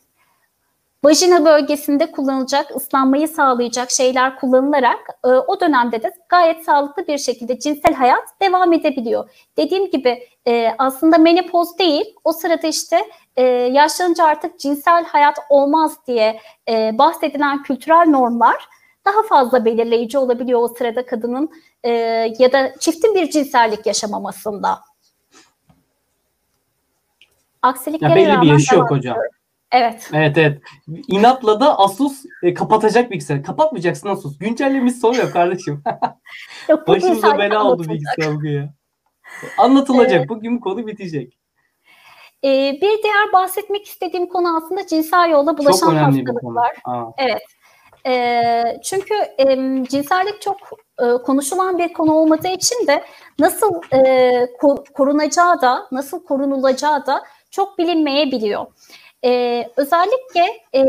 vajina 1.03 1.45
bölgesinde 1.45 2.11
kullanılacak, 2.11 2.75
ıslanmayı 2.75 3.27
sağlayacak 3.27 3.91
şeyler 3.91 4.39
kullanılarak 4.39 4.99
e, 5.25 5.27
o 5.27 5.59
dönemde 5.59 6.03
de 6.03 6.11
gayet 6.29 6.63
sağlıklı 6.63 7.07
bir 7.07 7.17
şekilde 7.17 7.59
cinsel 7.59 7.93
hayat 7.93 8.41
devam 8.41 8.73
edebiliyor. 8.73 9.29
Dediğim 9.57 9.89
gibi 9.89 10.27
e, 10.47 10.75
aslında 10.77 11.17
menopoz 11.17 11.79
değil. 11.79 12.15
O 12.23 12.33
sırada 12.33 12.67
işte 12.67 13.01
e, 13.35 13.43
yaşlanınca 13.43 14.23
artık 14.23 14.59
cinsel 14.59 15.05
hayat 15.05 15.37
olmaz 15.49 15.97
diye 16.07 16.39
e, 16.69 16.97
bahsedilen 16.97 17.63
kültürel 17.63 18.05
normlar 18.07 18.67
daha 19.05 19.23
fazla 19.23 19.65
belirleyici 19.65 20.17
olabiliyor 20.17 20.59
o 20.61 20.67
sırada 20.67 21.05
kadının 21.05 21.49
e, 21.83 21.91
ya 22.39 22.51
da 22.51 22.73
çiftin 22.79 23.15
bir 23.15 23.29
cinsellik 23.29 23.85
yaşamamasında. 23.85 24.79
Aksiliklere 27.61 28.21
ya 28.21 28.41
belli 28.41 28.41
bir 28.41 28.51
yaşı 28.51 28.75
yok 28.75 28.91
hocam. 28.91 29.17
Evet. 29.71 30.09
Evet 30.13 30.37
evet. 30.37 30.61
İnatla 31.07 31.59
da 31.59 31.79
Asus 31.79 32.25
e, 32.43 32.53
kapatacak 32.53 33.11
bilgisayar. 33.11 33.43
Kapatmayacaksın 33.43 34.09
Asus. 34.09 34.37
Güncellemiş 34.37 34.95
soruyor 34.95 35.31
kardeşim. 35.31 35.83
Yok, 36.69 36.87
Başımıza 36.87 37.37
bela 37.37 37.63
oldu 37.63 37.83
bilgisayar 37.89 38.35
bugün 38.35 38.51
ya. 38.51 38.73
Anlatılacak. 39.57 40.17
Evet. 40.17 40.29
Bugün 40.29 40.57
konu 40.57 40.87
bitecek. 40.87 41.37
Ee, 42.43 42.73
bir 42.81 43.03
diğer 43.03 43.33
bahsetmek 43.33 43.85
istediğim 43.85 44.27
konu 44.27 44.57
aslında 44.57 44.87
cinsel 44.87 45.29
yolla 45.29 45.57
bulaşan 45.57 45.87
çok 45.87 45.93
hastalıklar. 45.93 46.35
Bir 46.35 46.41
konu. 46.41 46.59
Aa. 46.85 47.11
Evet. 47.17 47.41
E, 48.07 48.81
çünkü 48.83 49.13
e, 49.13 49.45
cinsellik 49.89 50.41
çok 50.41 50.57
e, 50.99 51.23
konuşulan 51.23 51.77
bir 51.77 51.93
konu 51.93 52.13
olmadığı 52.13 52.47
için 52.47 52.87
de 52.87 53.03
nasıl 53.39 53.81
e, 53.93 54.31
korunacağı 54.93 55.61
da, 55.61 55.87
nasıl 55.91 56.23
korunulacağı 56.23 57.05
da 57.05 57.23
çok 57.51 57.77
bilinmeyebiliyor. 57.77 58.65
E, 59.25 59.63
özellikle 59.77 60.45
e, 60.75 60.81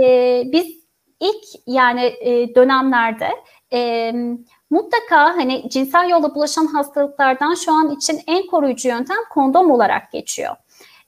biz 0.53 0.67
ilk 1.21 1.45
yani 1.67 2.05
e, 2.21 2.55
dönemlerde 2.55 3.29
e, 3.73 4.13
mutlaka 4.71 5.37
hani 5.37 5.71
cinsel 5.71 6.09
yolla 6.09 6.35
bulaşan 6.35 6.67
hastalıklardan 6.67 7.55
şu 7.55 7.73
an 7.73 7.91
için 7.91 8.21
en 8.27 8.47
koruyucu 8.47 8.89
yöntem 8.89 9.19
kondom 9.31 9.71
olarak 9.71 10.13
geçiyor. 10.13 10.57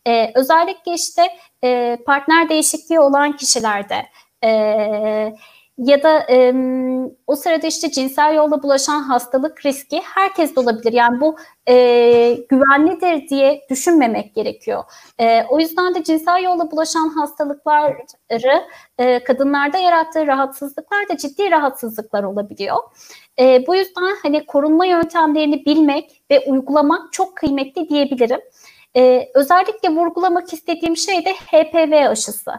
E, 0.06 0.32
özellikle 0.34 0.94
işte 0.94 1.22
e, 1.64 1.98
partner 2.06 2.48
değişikliği 2.48 3.00
olan 3.00 3.36
kişilerde 3.36 4.06
e, 4.44 5.34
ya 5.80 6.02
da 6.02 6.26
e, 6.30 6.54
o 7.26 7.36
sırada 7.36 7.66
işte 7.66 7.90
cinsel 7.90 8.34
yolla 8.34 8.62
bulaşan 8.62 9.02
hastalık 9.02 9.66
riski 9.66 10.00
herkes 10.04 10.56
de 10.56 10.60
olabilir. 10.60 10.92
Yani 10.92 11.20
bu 11.20 11.36
e, 11.68 11.74
güvenlidir 12.48 13.28
diye 13.28 13.66
düşünmemek 13.70 14.34
gerekiyor. 14.34 14.84
E, 15.18 15.44
o 15.48 15.60
yüzden 15.60 15.94
de 15.94 16.04
cinsel 16.04 16.42
yolla 16.42 16.70
bulaşan 16.70 17.08
hastalıkları 17.08 18.64
e, 18.98 19.24
kadınlarda 19.24 19.78
yarattığı 19.78 20.26
rahatsızlıklar 20.26 21.08
da 21.08 21.16
ciddi 21.16 21.50
rahatsızlıklar 21.50 22.22
olabiliyor. 22.22 22.76
E, 23.38 23.66
bu 23.66 23.76
yüzden 23.76 24.16
hani 24.22 24.46
korunma 24.46 24.86
yöntemlerini 24.86 25.64
bilmek 25.66 26.22
ve 26.30 26.40
uygulamak 26.40 27.12
çok 27.12 27.36
kıymetli 27.36 27.88
diyebilirim. 27.88 28.40
E, 28.96 29.28
özellikle 29.34 29.88
vurgulamak 29.88 30.52
istediğim 30.52 30.96
şey 30.96 31.24
de 31.24 31.32
HPV 31.32 32.10
aşısı. 32.10 32.52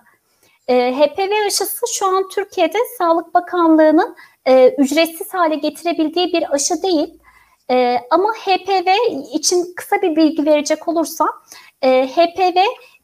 E, 0.67 0.93
HPV 0.93 1.45
aşısı 1.47 1.85
şu 1.93 2.05
an 2.05 2.29
Türkiye'de 2.29 2.77
Sağlık 2.97 3.33
Bakanlığı'nın 3.33 4.15
e, 4.45 4.69
ücretsiz 4.69 5.33
hale 5.33 5.55
getirebildiği 5.55 6.33
bir 6.33 6.53
aşı 6.53 6.83
değil. 6.83 7.19
E, 7.71 7.97
ama 8.11 8.33
HPV 8.33 8.87
için 9.33 9.73
kısa 9.75 10.01
bir 10.01 10.15
bilgi 10.15 10.45
verecek 10.45 10.87
olursam 10.87 11.29
e, 11.81 12.07
HPV 12.07 12.57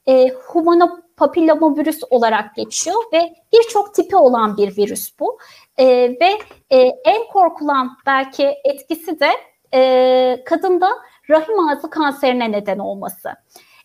e, 0.07 0.29
humanopapillomavirüs 0.29 1.99
olarak 2.09 2.55
geçiyor 2.55 3.03
ve 3.13 3.35
birçok 3.53 3.93
tipi 3.93 4.15
olan 4.15 4.57
bir 4.57 4.77
virüs 4.77 5.19
bu. 5.19 5.38
E, 5.77 5.85
ve 6.21 6.38
e, 6.69 6.77
en 7.05 7.27
korkulan 7.34 7.97
belki 8.05 8.55
etkisi 8.63 9.19
de 9.19 9.29
e, 9.73 10.43
kadında 10.45 10.89
rahim 11.29 11.59
ağzı 11.59 11.89
kanserine 11.89 12.51
neden 12.51 12.79
olması. 12.79 13.29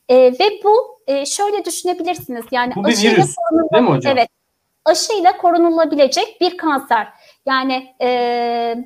E, 0.09 0.17
ve 0.17 0.61
bu 0.65 0.99
e, 1.07 1.27
şöyle 1.27 1.65
düşünebilirsiniz. 1.65 2.45
Yani 2.51 2.73
bu 2.77 2.85
bir 2.85 3.03
virüs 3.03 3.35
değil 3.73 3.83
mi 3.83 3.91
hocam? 3.91 4.19
Evet. 4.19 4.29
Aşıyla 4.85 5.37
korunulabilecek 5.37 6.41
bir 6.41 6.57
kanser. 6.57 7.09
Yani 7.47 7.95
e, 8.01 8.09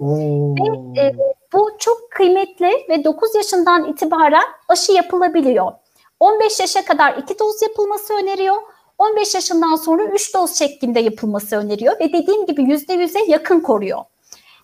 ve, 0.01 1.01
e, 1.01 1.15
bu 1.53 1.71
çok 1.79 2.11
kıymetli 2.11 2.71
ve 2.89 3.05
9 3.05 3.35
yaşından 3.35 3.85
itibaren 3.85 4.45
aşı 4.69 4.93
yapılabiliyor. 4.93 5.73
15 6.21 6.61
yaşa 6.61 6.85
kadar 6.85 7.17
2 7.17 7.39
doz 7.39 7.63
yapılması 7.63 8.15
öneriyor. 8.15 8.57
15 8.99 9.35
yaşından 9.35 9.77
sonra 9.77 10.05
3 10.05 10.35
doz 10.35 10.59
şeklinde 10.59 11.01
yapılması 11.01 11.57
öneriyor 11.57 12.01
ve 12.01 12.13
dediğim 12.13 12.47
gibi 12.47 12.63
%100'e 12.63 13.31
yakın 13.31 13.61
koruyor. 13.61 14.05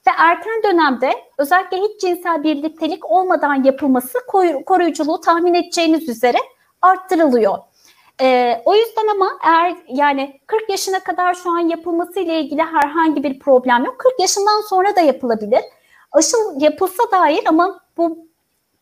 Ve 0.07 0.11
erken 0.19 0.62
dönemde 0.65 1.12
özellikle 1.39 1.77
hiç 1.77 2.01
cinsel 2.01 2.43
birliktelik 2.43 3.11
olmadan 3.11 3.65
yapılması 3.65 4.19
koruyuculuğu 4.66 5.20
tahmin 5.20 5.55
edeceğiniz 5.55 6.09
üzere 6.09 6.39
arttırılıyor. 6.83 7.59
Ee, 8.20 8.62
o 8.65 8.74
yüzden 8.74 9.09
ama 9.09 9.39
eğer 9.45 9.77
yani 9.89 10.41
40 10.47 10.70
yaşına 10.70 11.01
kadar 11.01 11.35
şu 11.35 11.51
an 11.51 11.59
yapılması 11.59 12.20
ile 12.20 12.41
ilgili 12.41 12.62
herhangi 12.62 13.23
bir 13.23 13.39
problem 13.39 13.85
yok. 13.85 13.99
40 13.99 14.20
yaşından 14.20 14.61
sonra 14.61 14.97
da 14.97 15.01
yapılabilir. 15.01 15.61
Aşı 16.12 16.37
yapılsa 16.59 17.03
dair 17.12 17.41
ama 17.47 17.81
bu 17.97 18.27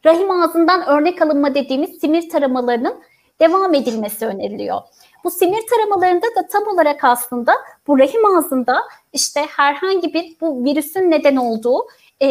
rahim 0.06 0.30
ağzından 0.30 0.86
örnek 0.86 1.22
alınma 1.22 1.54
dediğimiz 1.54 2.00
simir 2.00 2.30
taramalarının 2.30 3.02
devam 3.40 3.74
edilmesi 3.74 4.26
öneriliyor. 4.26 4.80
Bu 5.24 5.30
simir 5.30 5.62
taramalarında 5.70 6.26
da 6.36 6.46
tam 6.52 6.68
olarak 6.68 7.04
aslında 7.04 7.52
bu 7.86 7.98
rahim 7.98 8.26
ağzında 8.26 8.82
işte 9.12 9.40
herhangi 9.56 10.14
bir 10.14 10.36
bu 10.40 10.64
virüsün 10.64 11.10
neden 11.10 11.36
olduğu 11.36 11.86
e, 12.22 12.28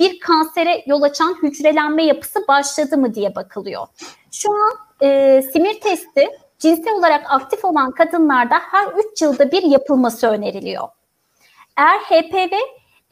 bir 0.00 0.20
kansere 0.20 0.82
yol 0.86 1.02
açan 1.02 1.36
hücrelenme 1.42 2.04
yapısı 2.04 2.48
başladı 2.48 2.98
mı 2.98 3.14
diye 3.14 3.34
bakılıyor. 3.34 3.86
Şu 4.32 4.50
an 4.52 4.72
e, 5.02 5.42
simir 5.52 5.80
testi 5.80 6.28
cinsel 6.58 6.94
olarak 6.94 7.26
aktif 7.28 7.64
olan 7.64 7.90
kadınlarda 7.90 8.54
her 8.70 8.86
3 9.12 9.22
yılda 9.22 9.52
bir 9.52 9.62
yapılması 9.62 10.26
öneriliyor. 10.26 10.88
Eğer 11.76 11.98
HPV 11.98 12.54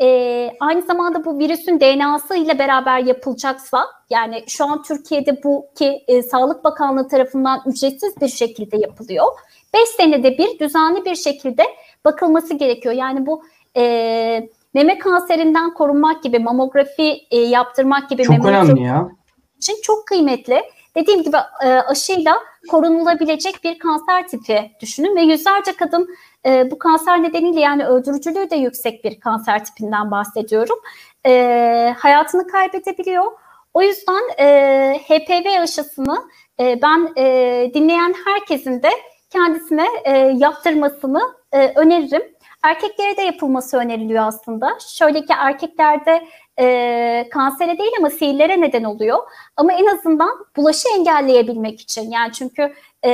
e, 0.01 0.51
aynı 0.61 0.83
zamanda 0.83 1.25
bu 1.25 1.39
virüsün 1.39 1.81
DNA'sı 1.81 2.37
ile 2.37 2.59
beraber 2.59 2.99
yapılacaksa 2.99 3.87
yani 4.11 4.45
şu 4.47 4.65
an 4.65 4.83
Türkiye'de 4.83 5.43
bu 5.45 5.67
ki 5.79 6.05
e, 6.09 6.23
Sağlık 6.23 6.65
Bakanlığı 6.65 7.09
tarafından 7.09 7.63
ücretsiz 7.67 8.21
bir 8.21 8.29
şekilde 8.29 8.77
yapılıyor. 8.77 9.27
5 9.75 9.89
senede 9.89 10.39
bir 10.39 10.59
düzenli 10.59 11.05
bir 11.05 11.15
şekilde 11.15 11.63
bakılması 12.05 12.55
gerekiyor. 12.55 12.95
Yani 12.95 13.27
bu 13.27 13.43
e, 13.77 14.49
meme 14.75 14.99
kanserinden 14.99 15.75
korunmak 15.75 16.23
gibi 16.23 16.39
mamografi 16.39 17.19
e, 17.31 17.39
yaptırmak 17.39 18.11
gibi 18.11 18.23
çok 18.23 18.47
önemli 18.47 18.83
ya. 18.83 19.09
için 19.57 19.77
çok 19.83 20.07
kıymetli. 20.07 20.63
Dediğim 20.97 21.23
gibi 21.23 21.37
e, 21.65 21.69
aşıyla 21.69 22.37
korunulabilecek 22.71 23.65
bir 23.65 23.79
kanser 23.79 24.29
tipi 24.29 24.71
düşünün 24.81 25.17
ve 25.17 25.21
yüzlerce 25.21 25.73
kadın 25.73 26.09
e, 26.47 26.71
bu 26.71 26.79
kanser 26.79 27.23
nedeniyle 27.23 27.61
yani 27.61 27.87
öldürücülüğü 27.87 28.51
de 28.51 28.57
yüksek 28.57 29.05
bir 29.05 29.21
kanser 29.21 29.65
tipinden 29.65 30.11
bahsediyorum. 30.11 30.79
E, 31.27 31.95
hayatını 31.99 32.47
kaybedebiliyor. 32.47 33.33
O 33.75 33.83
yüzden 33.83 34.23
e, 34.39 34.99
HPV 35.09 35.63
aşısını 35.63 36.29
e, 36.61 36.83
ben 36.83 37.13
e, 37.17 37.71
dinleyen 37.75 38.15
herkesin 38.25 38.83
de 38.83 38.91
kendisine 39.31 39.87
e, 40.05 40.19
yaptırmasını 40.19 41.23
e, 41.53 41.73
öneririm. 41.77 42.23
Erkeklere 42.63 43.17
de 43.17 43.23
yapılması 43.23 43.77
öneriliyor 43.77 44.27
aslında. 44.27 44.79
Şöyle 44.81 45.21
ki 45.21 45.33
erkeklerde 45.39 46.27
e, 46.61 47.29
kansere 47.33 47.79
değil 47.79 47.91
ama 47.99 48.11
sihirlere 48.11 48.61
neden 48.61 48.85
oluyor. 48.85 49.19
Ama 49.57 49.73
en 49.73 49.87
azından 49.87 50.47
bulaşı 50.57 50.89
engelleyebilmek 50.97 51.81
için. 51.81 52.11
Yani 52.11 52.33
çünkü 52.33 52.75
e, 53.05 53.11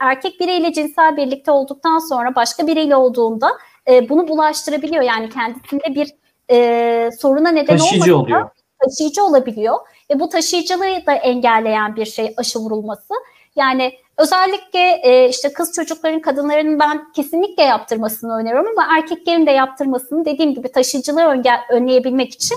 erkek 0.00 0.40
biriyle 0.40 0.72
cinsel 0.72 1.16
birlikte 1.16 1.50
olduktan 1.50 1.98
sonra 1.98 2.34
başka 2.34 2.66
biriyle 2.66 2.96
olduğunda 2.96 3.50
e, 3.88 4.08
bunu 4.08 4.28
bulaştırabiliyor. 4.28 5.02
Yani 5.02 5.28
kendisinde 5.28 5.94
bir 5.94 6.08
e, 6.50 7.10
soruna 7.18 7.48
neden 7.48 7.76
taşıyıcı 7.76 8.16
oluyor. 8.16 8.50
taşıyıcı 8.84 9.24
olabiliyor. 9.24 9.76
Ve 10.10 10.20
bu 10.20 10.28
taşıyıcılığı 10.28 11.06
da 11.06 11.12
engelleyen 11.12 11.96
bir 11.96 12.06
şey 12.06 12.34
aşı 12.36 12.58
vurulması. 12.58 13.14
Yani 13.56 13.92
özellikle 14.16 15.00
e, 15.02 15.28
işte 15.28 15.52
kız 15.52 15.72
çocukların, 15.72 16.20
kadınların 16.20 16.78
ben 16.78 17.12
kesinlikle 17.12 17.62
yaptırmasını 17.62 18.36
öneriyorum 18.36 18.70
ama 18.78 18.96
erkeklerin 18.96 19.46
de 19.46 19.50
yaptırmasını 19.50 20.24
dediğim 20.24 20.54
gibi 20.54 20.72
taşıyıcılığı 20.72 21.42
önleyebilmek 21.70 22.34
için 22.34 22.56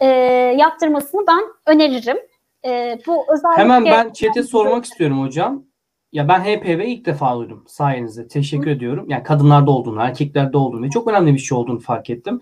e, 0.00 0.06
yaptırmasını 0.58 1.20
ben 1.28 1.42
öneririm. 1.66 2.18
E, 2.64 2.98
bu 3.06 3.24
özellikle 3.28 3.62
Hemen 3.62 3.84
ben 3.84 4.12
çete 4.12 4.42
sormak 4.42 4.84
istiyorum 4.90 5.22
hocam. 5.22 5.64
Ya 6.14 6.28
ben 6.28 6.40
HPV 6.40 6.80
ilk 6.86 7.06
defa 7.06 7.36
duydum 7.38 7.64
sayenizde. 7.66 8.28
Teşekkür 8.28 8.66
Hı. 8.66 8.70
ediyorum. 8.70 9.06
Yani 9.08 9.22
kadınlarda 9.22 9.70
olduğunu, 9.70 10.00
erkeklerde 10.00 10.56
olduğunu 10.56 10.86
ve 10.86 10.90
çok 10.90 11.08
önemli 11.08 11.34
bir 11.34 11.38
şey 11.38 11.58
olduğunu 11.58 11.80
fark 11.80 12.10
ettim. 12.10 12.40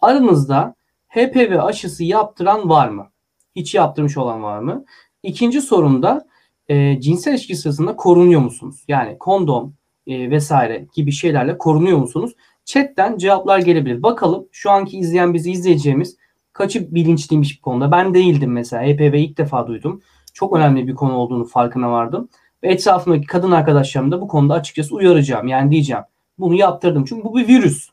Aranızda 0.00 0.74
HPV 1.08 1.58
aşısı 1.58 2.04
yaptıran 2.04 2.68
var 2.68 2.88
mı? 2.88 3.10
Hiç 3.56 3.74
yaptırmış 3.74 4.16
olan 4.16 4.42
var 4.42 4.58
mı? 4.58 4.84
İkinci 5.22 5.60
sorumda 5.60 6.26
e, 6.68 7.00
cinsel 7.00 7.32
ilişki 7.32 7.56
sırasında 7.56 7.96
korunuyor 7.96 8.40
musunuz? 8.40 8.84
Yani 8.88 9.18
kondom 9.18 9.74
e, 10.06 10.30
vesaire 10.30 10.86
gibi 10.94 11.12
şeylerle 11.12 11.58
korunuyor 11.58 11.98
musunuz? 11.98 12.32
Chatten 12.64 13.18
cevaplar 13.18 13.58
gelebilir. 13.58 14.02
Bakalım 14.02 14.48
şu 14.52 14.70
anki 14.70 14.98
izleyen 14.98 15.34
bizi 15.34 15.50
izleyeceğimiz 15.50 16.16
kaçı 16.52 16.94
bilinçliymiş 16.94 17.58
bu 17.58 17.62
konuda. 17.62 17.92
Ben 17.92 18.14
değildim 18.14 18.52
mesela. 18.52 18.82
HPV 18.82 19.14
ilk 19.14 19.38
defa 19.38 19.66
duydum. 19.66 20.02
çok 20.34 20.56
önemli 20.56 20.86
bir 20.86 20.94
konu 20.94 21.14
olduğunu 21.14 21.44
farkına 21.44 21.90
vardım. 21.90 22.28
Ve 22.62 22.72
etrafımdaki 22.72 23.26
kadın 23.26 23.50
arkadaşlarımı 23.50 24.12
da 24.12 24.20
bu 24.20 24.28
konuda 24.28 24.54
açıkçası 24.54 24.94
uyaracağım. 24.94 25.48
Yani 25.48 25.70
diyeceğim 25.70 26.02
bunu 26.38 26.54
yaptırdım. 26.54 27.04
Çünkü 27.04 27.24
bu 27.24 27.36
bir 27.36 27.48
virüs. 27.48 27.88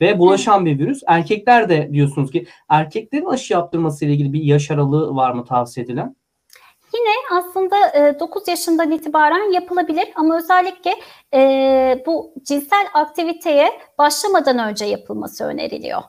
Ve 0.00 0.18
bulaşan 0.18 0.66
bir 0.66 0.78
virüs. 0.78 1.02
Erkekler 1.06 1.68
de 1.68 1.90
diyorsunuz 1.92 2.30
ki 2.30 2.46
erkeklerin 2.68 3.26
aşı 3.26 3.52
yaptırması 3.52 4.04
ile 4.04 4.12
ilgili 4.12 4.32
bir 4.32 4.42
yaş 4.42 4.70
aralığı 4.70 5.14
var 5.14 5.32
mı 5.32 5.44
tavsiye 5.44 5.84
edilen? 5.84 6.16
Yine 6.94 7.40
aslında 7.40 7.76
9 8.20 8.48
yaşından 8.48 8.90
itibaren 8.90 9.52
yapılabilir 9.52 10.08
ama 10.14 10.38
özellikle 10.38 10.90
bu 12.06 12.34
cinsel 12.42 12.86
aktiviteye 12.94 13.70
başlamadan 13.98 14.58
önce 14.58 14.84
yapılması 14.84 15.44
öneriliyor. 15.44 16.02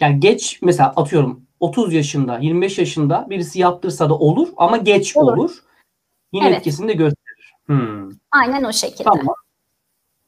Yani 0.00 0.20
geç 0.20 0.58
mesela 0.62 0.92
atıyorum 0.96 1.46
30 1.60 1.94
yaşında, 1.94 2.38
25 2.38 2.78
yaşında 2.78 3.26
birisi 3.30 3.60
yaptırsa 3.60 4.10
da 4.10 4.18
olur 4.18 4.48
ama 4.56 4.76
geç 4.76 5.16
olur. 5.16 5.36
olur. 5.36 5.50
Yine 6.32 6.46
evet. 6.48 6.58
etkisini 6.58 6.88
de 6.88 6.92
gösterir. 6.92 7.52
Hmm. 7.66 8.10
Aynen 8.30 8.64
o 8.64 8.72
şekilde. 8.72 9.04
Tamam. 9.04 9.34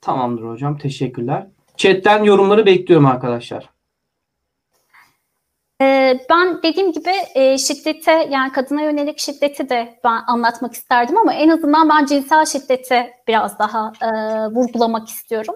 Tamamdır 0.00 0.42
hocam. 0.42 0.78
Teşekkürler. 0.78 1.46
Chatten 1.76 2.22
yorumları 2.22 2.66
bekliyorum 2.66 3.06
arkadaşlar. 3.06 3.70
Ee, 5.80 6.20
ben 6.30 6.62
dediğim 6.62 6.92
gibi 6.92 7.12
e, 7.34 7.58
şiddete 7.58 8.28
yani 8.30 8.52
kadına 8.52 8.82
yönelik 8.82 9.18
şiddeti 9.18 9.68
de 9.68 10.00
ben 10.04 10.22
anlatmak 10.26 10.72
isterdim 10.72 11.18
ama 11.18 11.34
en 11.34 11.48
azından 11.48 11.88
ben 11.88 12.06
cinsel 12.06 12.44
şiddete 12.44 13.14
biraz 13.28 13.58
daha 13.58 13.92
e, 14.02 14.08
vurgulamak 14.54 15.08
istiyorum. 15.08 15.54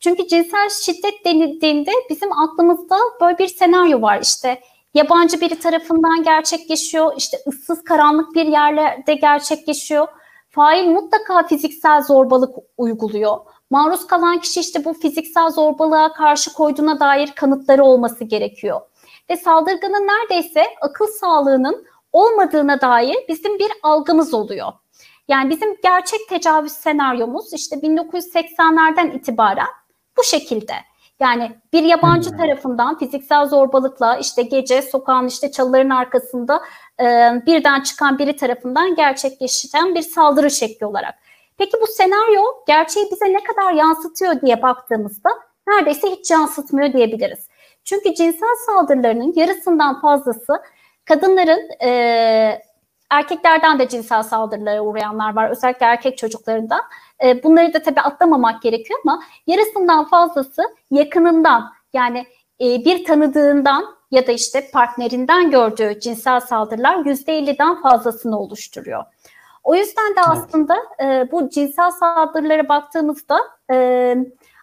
Çünkü 0.00 0.28
cinsel 0.28 0.68
şiddet 0.84 1.24
denildiğinde 1.24 1.90
bizim 2.10 2.32
aklımızda 2.32 2.96
böyle 3.20 3.38
bir 3.38 3.48
senaryo 3.48 4.02
var 4.02 4.20
işte 4.22 4.60
yabancı 4.94 5.40
biri 5.40 5.58
tarafından 5.58 6.22
gerçekleşiyor 6.22 7.12
işte 7.16 7.38
ıssız 7.46 7.84
karanlık 7.84 8.34
bir 8.34 8.46
yerlerde 8.46 9.14
gerçekleşiyor. 9.14 10.08
Fail 10.50 10.86
mutlaka 10.86 11.46
fiziksel 11.46 12.02
zorbalık 12.02 12.54
uyguluyor. 12.76 13.38
Maruz 13.70 14.06
kalan 14.06 14.40
kişi 14.40 14.60
işte 14.60 14.84
bu 14.84 14.92
fiziksel 14.92 15.50
zorbalığa 15.50 16.12
karşı 16.12 16.52
koyduğuna 16.52 17.00
dair 17.00 17.32
kanıtları 17.36 17.84
olması 17.84 18.24
gerekiyor 18.24 18.80
ve 19.30 19.36
saldırganın 19.36 20.06
neredeyse 20.06 20.64
akıl 20.80 21.06
sağlığının 21.06 21.86
olmadığına 22.12 22.80
dair 22.80 23.16
bizim 23.28 23.58
bir 23.58 23.72
algımız 23.82 24.34
oluyor. 24.34 24.72
Yani 25.28 25.50
bizim 25.50 25.76
gerçek 25.82 26.28
tecavüz 26.28 26.72
senaryomuz 26.72 27.52
işte 27.52 27.76
1980'lerden 27.76 29.10
itibaren 29.10 29.66
bu 30.18 30.22
şekilde. 30.22 30.72
Yani 31.20 31.52
bir 31.72 31.82
yabancı 31.82 32.30
hmm. 32.30 32.38
tarafından 32.38 32.98
fiziksel 32.98 33.46
zorbalıkla 33.46 34.16
işte 34.16 34.42
gece 34.42 34.82
sokağın 34.82 35.26
işte 35.26 35.50
çalıların 35.50 35.90
arkasında 35.90 36.62
e, 37.00 37.04
birden 37.46 37.82
çıkan 37.82 38.18
biri 38.18 38.36
tarafından 38.36 38.94
gerçekleşen 38.94 39.94
bir 39.94 40.02
saldırı 40.02 40.50
şekli 40.50 40.86
olarak. 40.86 41.14
Peki 41.58 41.72
bu 41.82 41.86
senaryo 41.86 42.42
gerçeği 42.66 43.06
bize 43.10 43.32
ne 43.32 43.44
kadar 43.44 43.72
yansıtıyor 43.72 44.40
diye 44.40 44.62
baktığımızda 44.62 45.30
neredeyse 45.68 46.10
hiç 46.10 46.30
yansıtmıyor 46.30 46.92
diyebiliriz. 46.92 47.48
Çünkü 47.84 48.14
cinsel 48.14 48.54
saldırılarının 48.66 49.32
yarısından 49.36 50.00
fazlası 50.00 50.62
kadınların 51.04 51.68
e, 51.82 52.62
erkeklerden 53.10 53.78
de 53.78 53.88
cinsel 53.88 54.22
saldırılara 54.22 54.80
uğrayanlar 54.80 55.36
var. 55.36 55.50
Özellikle 55.50 55.86
erkek 55.86 56.18
çocuklarından. 56.18 56.80
E, 57.24 57.42
bunları 57.42 57.74
da 57.74 57.82
tabii 57.82 58.00
atlamamak 58.00 58.62
gerekiyor 58.62 59.00
ama 59.04 59.22
yarısından 59.46 60.04
fazlası 60.04 60.62
yakınından 60.90 61.72
yani 61.92 62.26
e, 62.60 62.64
bir 62.64 63.04
tanıdığından 63.04 63.84
ya 64.10 64.26
da 64.26 64.32
işte 64.32 64.70
partnerinden 64.72 65.50
gördüğü 65.50 66.00
cinsel 66.00 66.40
saldırılar 66.40 66.96
%50'den 66.96 67.82
fazlasını 67.82 68.38
oluşturuyor. 68.38 69.04
O 69.64 69.74
yüzden 69.74 70.16
de 70.16 70.20
aslında 70.20 70.76
e, 71.02 71.28
bu 71.32 71.48
cinsel 71.48 71.90
saldırılara 71.90 72.68
baktığımızda 72.68 73.40
e, 73.72 74.16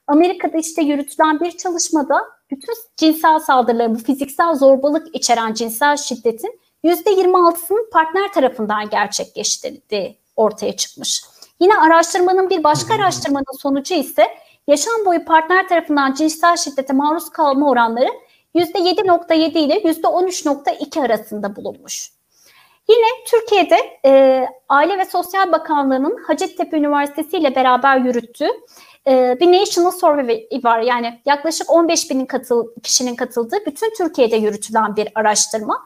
Amerika'da 0.07 0.57
işte 0.57 0.81
yürütülen 0.81 1.39
bir 1.39 1.51
çalışmada 1.51 2.21
bütün 2.51 2.73
cinsel 2.97 3.39
saldırıların, 3.39 3.95
bu 3.95 3.99
fiziksel 3.99 4.55
zorbalık 4.55 5.15
içeren 5.15 5.53
cinsel 5.53 5.97
şiddetin 5.97 6.59
%26'sının 6.83 7.89
partner 7.91 8.33
tarafından 8.33 8.89
gerçekleştirildiği 8.89 10.17
ortaya 10.35 10.75
çıkmış. 10.75 11.23
Yine 11.59 11.77
araştırmanın 11.77 12.49
bir 12.49 12.63
başka 12.63 12.93
araştırmanın 12.95 13.59
sonucu 13.59 13.93
ise 13.93 14.27
yaşam 14.67 15.05
boyu 15.05 15.25
partner 15.25 15.67
tarafından 15.67 16.13
cinsel 16.13 16.57
şiddete 16.57 16.93
maruz 16.93 17.29
kalma 17.29 17.69
oranları 17.69 18.09
%7.7 18.55 19.57
ile 19.57 19.77
%13.2 19.77 21.01
arasında 21.01 21.55
bulunmuş. 21.55 22.11
Yine 22.89 23.05
Türkiye'de 23.27 23.99
e, 24.05 24.45
Aile 24.69 24.97
ve 24.97 25.05
Sosyal 25.05 25.51
Bakanlığı'nın 25.51 26.23
Hacettepe 26.27 26.77
Üniversitesi 26.77 27.37
ile 27.37 27.55
beraber 27.55 27.97
yürüttüğü 27.97 28.49
e, 29.07 29.37
bir 29.39 29.51
National 29.51 29.91
Survey 29.91 30.49
var. 30.63 30.79
Yani 30.79 31.21
yaklaşık 31.25 31.69
15 31.69 32.09
bin 32.09 32.25
katıl, 32.25 32.67
kişinin 32.83 33.15
katıldığı 33.15 33.65
bütün 33.65 33.93
Türkiye'de 33.97 34.35
yürütülen 34.35 34.95
bir 34.95 35.07
araştırma. 35.15 35.83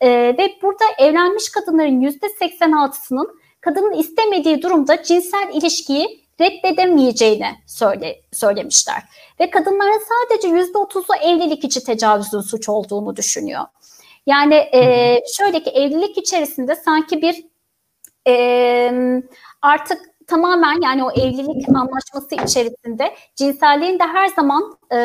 E, 0.00 0.08
ve 0.10 0.54
burada 0.62 0.84
evlenmiş 0.98 1.48
kadınların 1.48 2.00
%86'sının 2.00 3.38
kadının 3.60 3.92
istemediği 3.92 4.62
durumda 4.62 5.02
cinsel 5.02 5.50
ilişkiyi 5.52 6.24
reddedemeyeceğini 6.40 7.50
söyle, 7.66 8.20
söylemişler. 8.32 9.02
Ve 9.40 9.50
kadınların 9.50 10.02
sadece 10.08 10.48
%30'u 10.48 11.14
evlilik 11.22 11.64
içi 11.64 11.84
tecavüzün 11.84 12.40
suç 12.40 12.68
olduğunu 12.68 13.16
düşünüyor. 13.16 13.64
Yani 14.26 14.54
e, 14.54 15.20
şöyle 15.36 15.62
ki 15.62 15.70
evlilik 15.70 16.18
içerisinde 16.18 16.76
sanki 16.76 17.22
bir 17.22 17.44
e, 18.26 19.20
artık 19.62 20.13
tamamen 20.26 20.80
yani 20.80 21.04
o 21.04 21.10
evlilik 21.10 21.68
anlaşması 21.68 22.34
içerisinde 22.34 23.14
cinselliğin 23.36 23.98
de 23.98 24.04
her 24.04 24.28
zaman 24.28 24.76
e, 24.90 24.96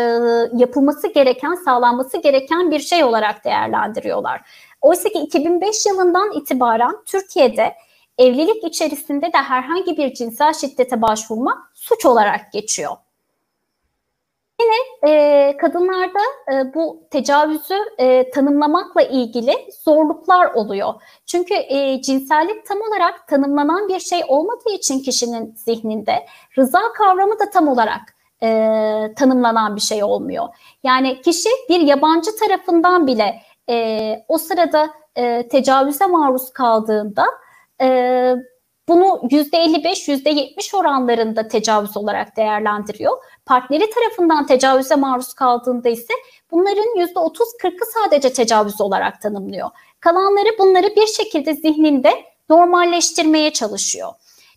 yapılması 0.57 1.13
gereken, 1.13 1.55
sağlanması 1.55 2.17
gereken 2.17 2.71
bir 2.71 2.79
şey 2.79 3.03
olarak 3.03 3.45
değerlendiriyorlar. 3.45 4.41
Oysa 4.81 5.09
ki 5.09 5.19
2005 5.19 5.85
yılından 5.85 6.31
itibaren 6.31 6.95
Türkiye'de 7.05 7.73
evlilik 8.17 8.63
içerisinde 8.63 9.25
de 9.25 9.37
herhangi 9.37 9.97
bir 9.97 10.13
cinsel 10.13 10.53
şiddete 10.53 11.01
başvurmak 11.01 11.57
suç 11.73 12.05
olarak 12.05 12.51
geçiyor. 12.51 12.91
Yine 14.61 15.11
e, 15.13 15.57
kadınlarda 15.57 16.19
e, 16.53 16.73
bu 16.73 17.03
tecavüzü 17.11 17.75
e, 17.97 18.31
tanımlamakla 18.31 19.01
ilgili 19.01 19.53
zorluklar 19.83 20.53
oluyor. 20.53 20.93
Çünkü 21.25 21.53
e, 21.53 22.01
cinsellik 22.01 22.65
tam 22.65 22.77
olarak 22.81 23.27
tanımlanan 23.27 23.87
bir 23.87 23.99
şey 23.99 24.21
olmadığı 24.27 24.71
için 24.71 24.99
kişinin 24.99 25.55
zihninde 25.55 26.25
rıza 26.57 26.81
kavramı 26.97 27.39
da 27.39 27.49
tam 27.49 27.67
olarak 27.67 28.01
e, 28.43 28.47
tanımlanan 29.17 29.75
bir 29.75 29.81
şey 29.81 30.03
olmuyor. 30.03 30.47
Yani 30.83 31.21
kişi 31.21 31.49
bir 31.69 31.79
yabancı 31.79 32.31
tarafından 32.35 33.07
bile 33.07 33.41
e, 33.69 34.15
o 34.27 34.37
sırada 34.37 34.89
e, 35.15 35.47
tecavüze 35.47 36.05
maruz 36.05 36.49
kaldığında 36.53 37.25
e, 37.81 38.35
bunu 38.89 39.19
%55, 39.31 40.07
%70 40.07 40.77
oranlarında 40.77 41.47
tecavüz 41.47 41.97
olarak 41.97 42.37
değerlendiriyor. 42.37 43.17
Partneri 43.45 43.89
tarafından 43.89 44.45
tecavüze 44.45 44.95
maruz 44.95 45.33
kaldığında 45.33 45.89
ise 45.89 46.13
bunların 46.51 46.95
%30-40'ı 46.97 47.85
sadece 47.93 48.33
tecavüz 48.33 48.81
olarak 48.81 49.21
tanımlıyor. 49.21 49.69
Kalanları 49.99 50.49
bunları 50.59 50.95
bir 50.95 51.07
şekilde 51.07 51.53
zihninde 51.53 52.11
normalleştirmeye 52.49 53.53
çalışıyor. 53.53 54.09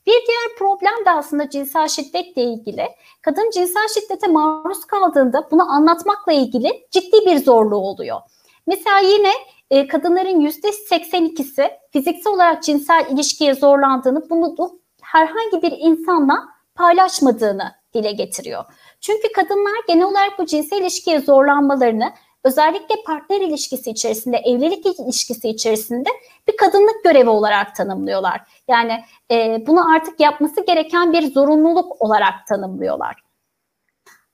Bir 0.06 0.12
diğer 0.12 0.56
problem 0.58 1.04
de 1.06 1.10
aslında 1.10 1.50
cinsel 1.50 1.88
şiddetle 1.88 2.42
ilgili. 2.42 2.88
Kadın 3.22 3.50
cinsel 3.50 3.88
şiddete 3.88 4.26
maruz 4.26 4.84
kaldığında 4.84 5.48
bunu 5.50 5.70
anlatmakla 5.72 6.32
ilgili 6.32 6.86
ciddi 6.90 7.26
bir 7.26 7.38
zorluğu 7.38 7.76
oluyor. 7.76 8.20
Mesela 8.66 8.98
yine 8.98 9.32
e, 9.72 9.86
kadınların 9.86 10.40
%82'si 10.40 11.70
fiziksel 11.92 12.32
olarak 12.32 12.62
cinsel 12.62 13.06
ilişkiye 13.10 13.54
zorlandığını, 13.54 14.30
bunu 14.30 14.80
herhangi 15.02 15.62
bir 15.62 15.72
insanla 15.78 16.48
paylaşmadığını 16.74 17.72
dile 17.94 18.12
getiriyor. 18.12 18.64
Çünkü 19.00 19.32
kadınlar 19.32 19.74
genel 19.88 20.04
olarak 20.04 20.38
bu 20.38 20.46
cinsel 20.46 20.80
ilişkiye 20.80 21.20
zorlanmalarını 21.20 22.12
özellikle 22.44 22.94
partner 23.06 23.40
ilişkisi 23.40 23.90
içerisinde, 23.90 24.36
evlilik 24.36 24.86
ilişkisi 24.86 25.48
içerisinde 25.48 26.08
bir 26.48 26.56
kadınlık 26.56 27.04
görevi 27.04 27.30
olarak 27.30 27.74
tanımlıyorlar. 27.74 28.40
Yani 28.68 29.04
e, 29.30 29.64
bunu 29.66 29.94
artık 29.94 30.20
yapması 30.20 30.66
gereken 30.66 31.12
bir 31.12 31.32
zorunluluk 31.32 32.02
olarak 32.02 32.46
tanımlıyorlar. 32.48 33.22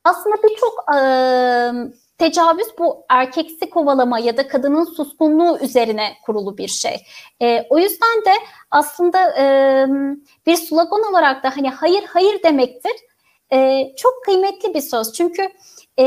Aslında 0.05 0.37
birçok 0.43 0.95
e, 0.95 0.99
Tecavüz 2.19 2.67
bu 2.79 3.05
erkeksi 3.09 3.71
kovalama 3.71 4.19
ya 4.19 4.37
da 4.37 4.49
kadının 4.49 4.85
suskunluğu 4.85 5.59
üzerine 5.59 6.13
kurulu 6.27 6.59
bir 6.59 6.69
şey. 6.69 6.97
E, 7.43 7.67
o 7.71 7.79
yüzden 7.79 8.25
de 8.27 8.33
aslında 8.71 9.39
e, 9.39 9.45
bir 10.47 10.57
slogan 10.57 11.03
olarak 11.11 11.45
da 11.45 11.57
hani 11.57 11.71
hayır 11.71 12.05
hayır 12.05 12.43
demektir. 12.43 12.93
e, 13.53 13.85
çok 13.97 14.25
kıymetli 14.25 14.75
bir 14.75 14.81
söz. 14.81 15.13
Çünkü 15.13 15.49
e, 15.99 16.05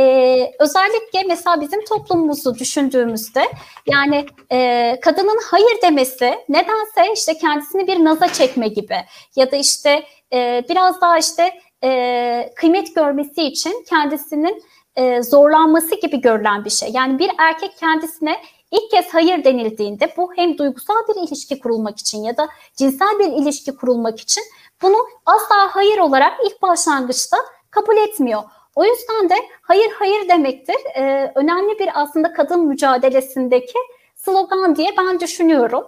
özellikle 0.60 1.24
mesela 1.28 1.62
bizim 1.62 1.86
toplumumuzu 1.86 2.56
düşündüğümüzde 2.60 3.44
yani 3.88 4.26
e, 4.52 5.00
kadının 5.02 5.40
hayır 5.52 5.82
demesi 5.84 6.34
nedense 6.50 7.14
işte 7.14 7.38
kendisini 7.38 7.88
bir 7.88 8.06
naza 8.06 8.28
çekme 8.34 8.68
gibi 8.68 8.96
ya 9.36 9.52
da 9.52 9.56
işte 9.56 10.04
e, 10.34 10.64
biraz 10.70 11.02
daha 11.02 11.18
işte 11.18 11.54
e, 11.84 12.52
kıymet 12.56 12.96
görmesi 12.96 13.44
için 13.44 13.86
kendisinin 13.90 14.64
e, 14.96 15.22
zorlanması 15.24 16.02
gibi 16.02 16.22
görülen 16.22 16.66
bir 16.66 16.70
şey. 16.70 16.90
Yani 16.94 17.20
bir 17.20 17.32
erkek 17.38 17.72
kendisine 17.80 18.38
ilk 18.72 18.92
kez 18.92 19.14
hayır 19.14 19.44
denildiğinde 19.44 20.14
bu 20.18 20.34
hem 20.36 20.58
duygusal 20.58 20.96
bir 21.10 21.28
ilişki 21.28 21.60
kurulmak 21.60 22.00
için 22.00 22.24
ya 22.24 22.38
da 22.38 22.50
cinsel 22.76 23.20
bir 23.20 23.42
ilişki 23.42 23.76
kurulmak 23.76 24.20
için 24.20 24.44
bunu 24.82 24.98
asla 25.26 25.76
hayır 25.76 25.98
olarak 25.98 26.34
ilk 26.46 26.62
başlangıçta 26.62 27.38
kabul 27.70 27.98
etmiyor. 27.98 28.42
O 28.76 28.86
yüzden 28.86 29.30
de 29.30 29.36
hayır 29.62 29.92
hayır 30.00 30.30
demektir. 30.30 30.76
Ee, 30.96 31.32
önemli 31.36 31.80
bir 31.80 31.90
aslında 31.94 32.34
kadın 32.34 32.68
mücadelesindeki 32.68 33.80
slogan 34.16 34.76
diye 34.76 34.90
ben 34.98 35.20
düşünüyorum. 35.20 35.84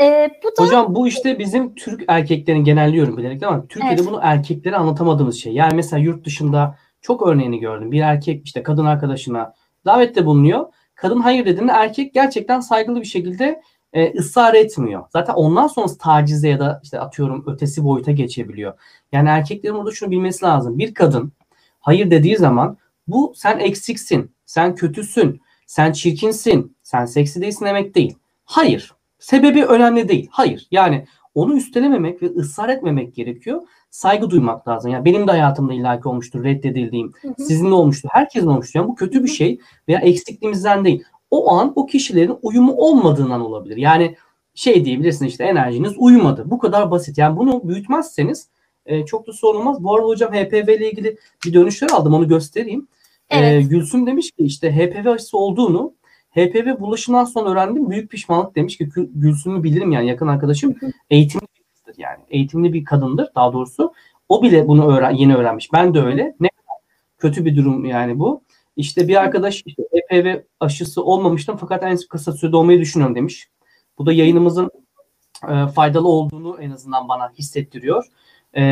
Ee, 0.00 0.30
bu 0.44 0.48
da... 0.48 0.66
Hocam 0.66 0.94
bu 0.94 1.08
işte 1.08 1.38
bizim 1.38 1.74
Türk 1.74 2.04
erkeklerin 2.08 2.64
genelliyorum 2.64 3.16
bilerek 3.16 3.42
ama 3.42 3.66
Türkiye'de 3.66 3.94
evet. 3.94 4.06
bunu 4.10 4.20
erkeklere 4.22 4.76
anlatamadığımız 4.76 5.36
şey. 5.36 5.52
Yani 5.52 5.74
mesela 5.74 6.00
yurt 6.00 6.24
dışında 6.24 6.78
çok 7.00 7.26
örneğini 7.26 7.58
gördüm. 7.60 7.92
Bir 7.92 8.00
erkek 8.00 8.46
işte 8.46 8.62
kadın 8.62 8.84
arkadaşına 8.84 9.54
davette 9.84 10.26
bulunuyor. 10.26 10.66
Kadın 10.94 11.20
hayır 11.20 11.46
dediğinde 11.46 11.72
erkek 11.72 12.14
gerçekten 12.14 12.60
saygılı 12.60 13.00
bir 13.00 13.06
şekilde 13.06 13.62
e, 13.92 14.12
ısrar 14.18 14.54
etmiyor. 14.54 15.04
Zaten 15.12 15.34
ondan 15.34 15.66
sonra 15.66 15.86
tacize 16.00 16.48
ya 16.48 16.60
da 16.60 16.80
işte 16.82 17.00
atıyorum 17.00 17.44
ötesi 17.46 17.84
boyuta 17.84 18.12
geçebiliyor. 18.12 18.78
Yani 19.12 19.28
erkeklerin 19.28 19.76
burada 19.76 19.90
şunu 19.90 20.10
bilmesi 20.10 20.44
lazım. 20.44 20.78
Bir 20.78 20.94
kadın 20.94 21.32
hayır 21.80 22.10
dediği 22.10 22.36
zaman 22.36 22.78
bu 23.06 23.32
sen 23.36 23.58
eksiksin, 23.58 24.34
sen 24.46 24.74
kötüsün, 24.74 25.40
sen 25.66 25.92
çirkinsin, 25.92 26.76
sen 26.82 27.04
seksi 27.04 27.40
değilsin 27.40 27.66
demek 27.66 27.94
değil. 27.94 28.16
Hayır. 28.44 28.94
Sebebi 29.18 29.64
önemli 29.64 30.08
değil. 30.08 30.28
Hayır. 30.30 30.68
Yani 30.70 31.06
onu 31.34 31.56
üstelememek 31.56 32.22
ve 32.22 32.26
ısrar 32.26 32.68
etmemek 32.68 33.14
gerekiyor. 33.14 33.62
Saygı 33.90 34.30
duymak 34.30 34.68
lazım. 34.68 34.90
Yani 34.90 35.04
benim 35.04 35.26
de 35.26 35.30
hayatımda 35.30 35.74
illaki 35.74 36.08
olmuştur 36.08 36.44
reddedildiğim. 36.44 37.12
Hı 37.22 37.28
hı. 37.28 37.34
Sizin 37.38 37.70
de 37.70 37.74
olmuştur. 37.74 38.08
Herkesin 38.12 38.46
olmuştur. 38.46 38.80
Yani 38.80 38.88
bu 38.88 38.94
kötü 38.94 39.24
bir 39.24 39.28
şey 39.28 39.60
veya 39.88 39.98
eksikliğimizden 39.98 40.84
değil. 40.84 41.04
O 41.30 41.50
an 41.52 41.72
o 41.76 41.86
kişilerin 41.86 42.36
uyumu 42.42 42.72
olmadığından 42.72 43.40
olabilir. 43.40 43.76
Yani 43.76 44.16
şey 44.54 44.84
diyebilirsin 44.84 45.26
işte 45.26 45.44
enerjiniz 45.44 45.92
uyumadı. 45.98 46.50
Bu 46.50 46.58
kadar 46.58 46.90
basit. 46.90 47.18
Yani 47.18 47.36
bunu 47.36 47.68
büyütmezseniz 47.68 48.48
e, 48.86 49.06
çok 49.06 49.26
da 49.26 49.32
sorun 49.32 49.60
olmaz. 49.60 49.82
Bu 49.82 49.94
arada 49.94 50.06
hocam 50.06 50.32
HPV 50.32 50.68
ile 50.68 50.90
ilgili 50.90 51.16
bir 51.44 51.54
dönüşler 51.54 51.88
aldım 51.88 52.14
onu 52.14 52.28
göstereyim. 52.28 52.88
E, 53.30 53.38
evet. 53.38 53.64
E, 53.64 53.68
Gülsüm 53.68 54.06
demiş 54.06 54.30
ki 54.30 54.42
işte 54.42 54.72
HPV 54.72 55.08
aşısı 55.08 55.38
olduğunu 55.38 55.94
HPV 56.30 56.80
bulaşından 56.80 57.24
sonra 57.24 57.50
öğrendim. 57.50 57.90
Büyük 57.90 58.10
pişmanlık 58.10 58.56
demiş 58.56 58.78
ki 58.78 58.88
Gülsüm'ü 59.14 59.62
bilirim 59.62 59.92
yani 59.92 60.08
yakın 60.08 60.26
arkadaşım. 60.26 60.74
Eğitimli 61.10 61.46
bir 61.56 61.62
kızdır 61.62 61.94
yani. 62.02 62.24
Eğitimli 62.30 62.72
bir 62.72 62.84
kadındır 62.84 63.28
daha 63.34 63.52
doğrusu. 63.52 63.92
O 64.28 64.42
bile 64.42 64.68
bunu 64.68 64.96
öğren 64.96 65.10
yeni 65.10 65.36
öğrenmiş. 65.36 65.72
Ben 65.72 65.94
de 65.94 66.00
öyle. 66.00 66.36
Ne 66.40 66.48
kötü 67.18 67.44
bir 67.44 67.56
durum 67.56 67.84
yani 67.84 68.18
bu. 68.18 68.42
İşte 68.76 69.08
bir 69.08 69.16
arkadaş 69.16 69.62
işte 69.66 69.82
HPV 69.82 70.40
aşısı 70.60 71.04
olmamıştım 71.04 71.56
fakat 71.60 71.82
en 71.82 71.98
kısa 72.10 72.32
sürede 72.32 72.56
olmayı 72.56 72.80
düşünüyorum 72.80 73.16
demiş. 73.16 73.48
Bu 73.98 74.06
da 74.06 74.12
yayınımızın 74.12 74.70
e, 75.48 75.66
faydalı 75.66 76.08
olduğunu 76.08 76.56
en 76.60 76.70
azından 76.70 77.08
bana 77.08 77.32
hissettiriyor. 77.38 78.04
E, 78.52 78.62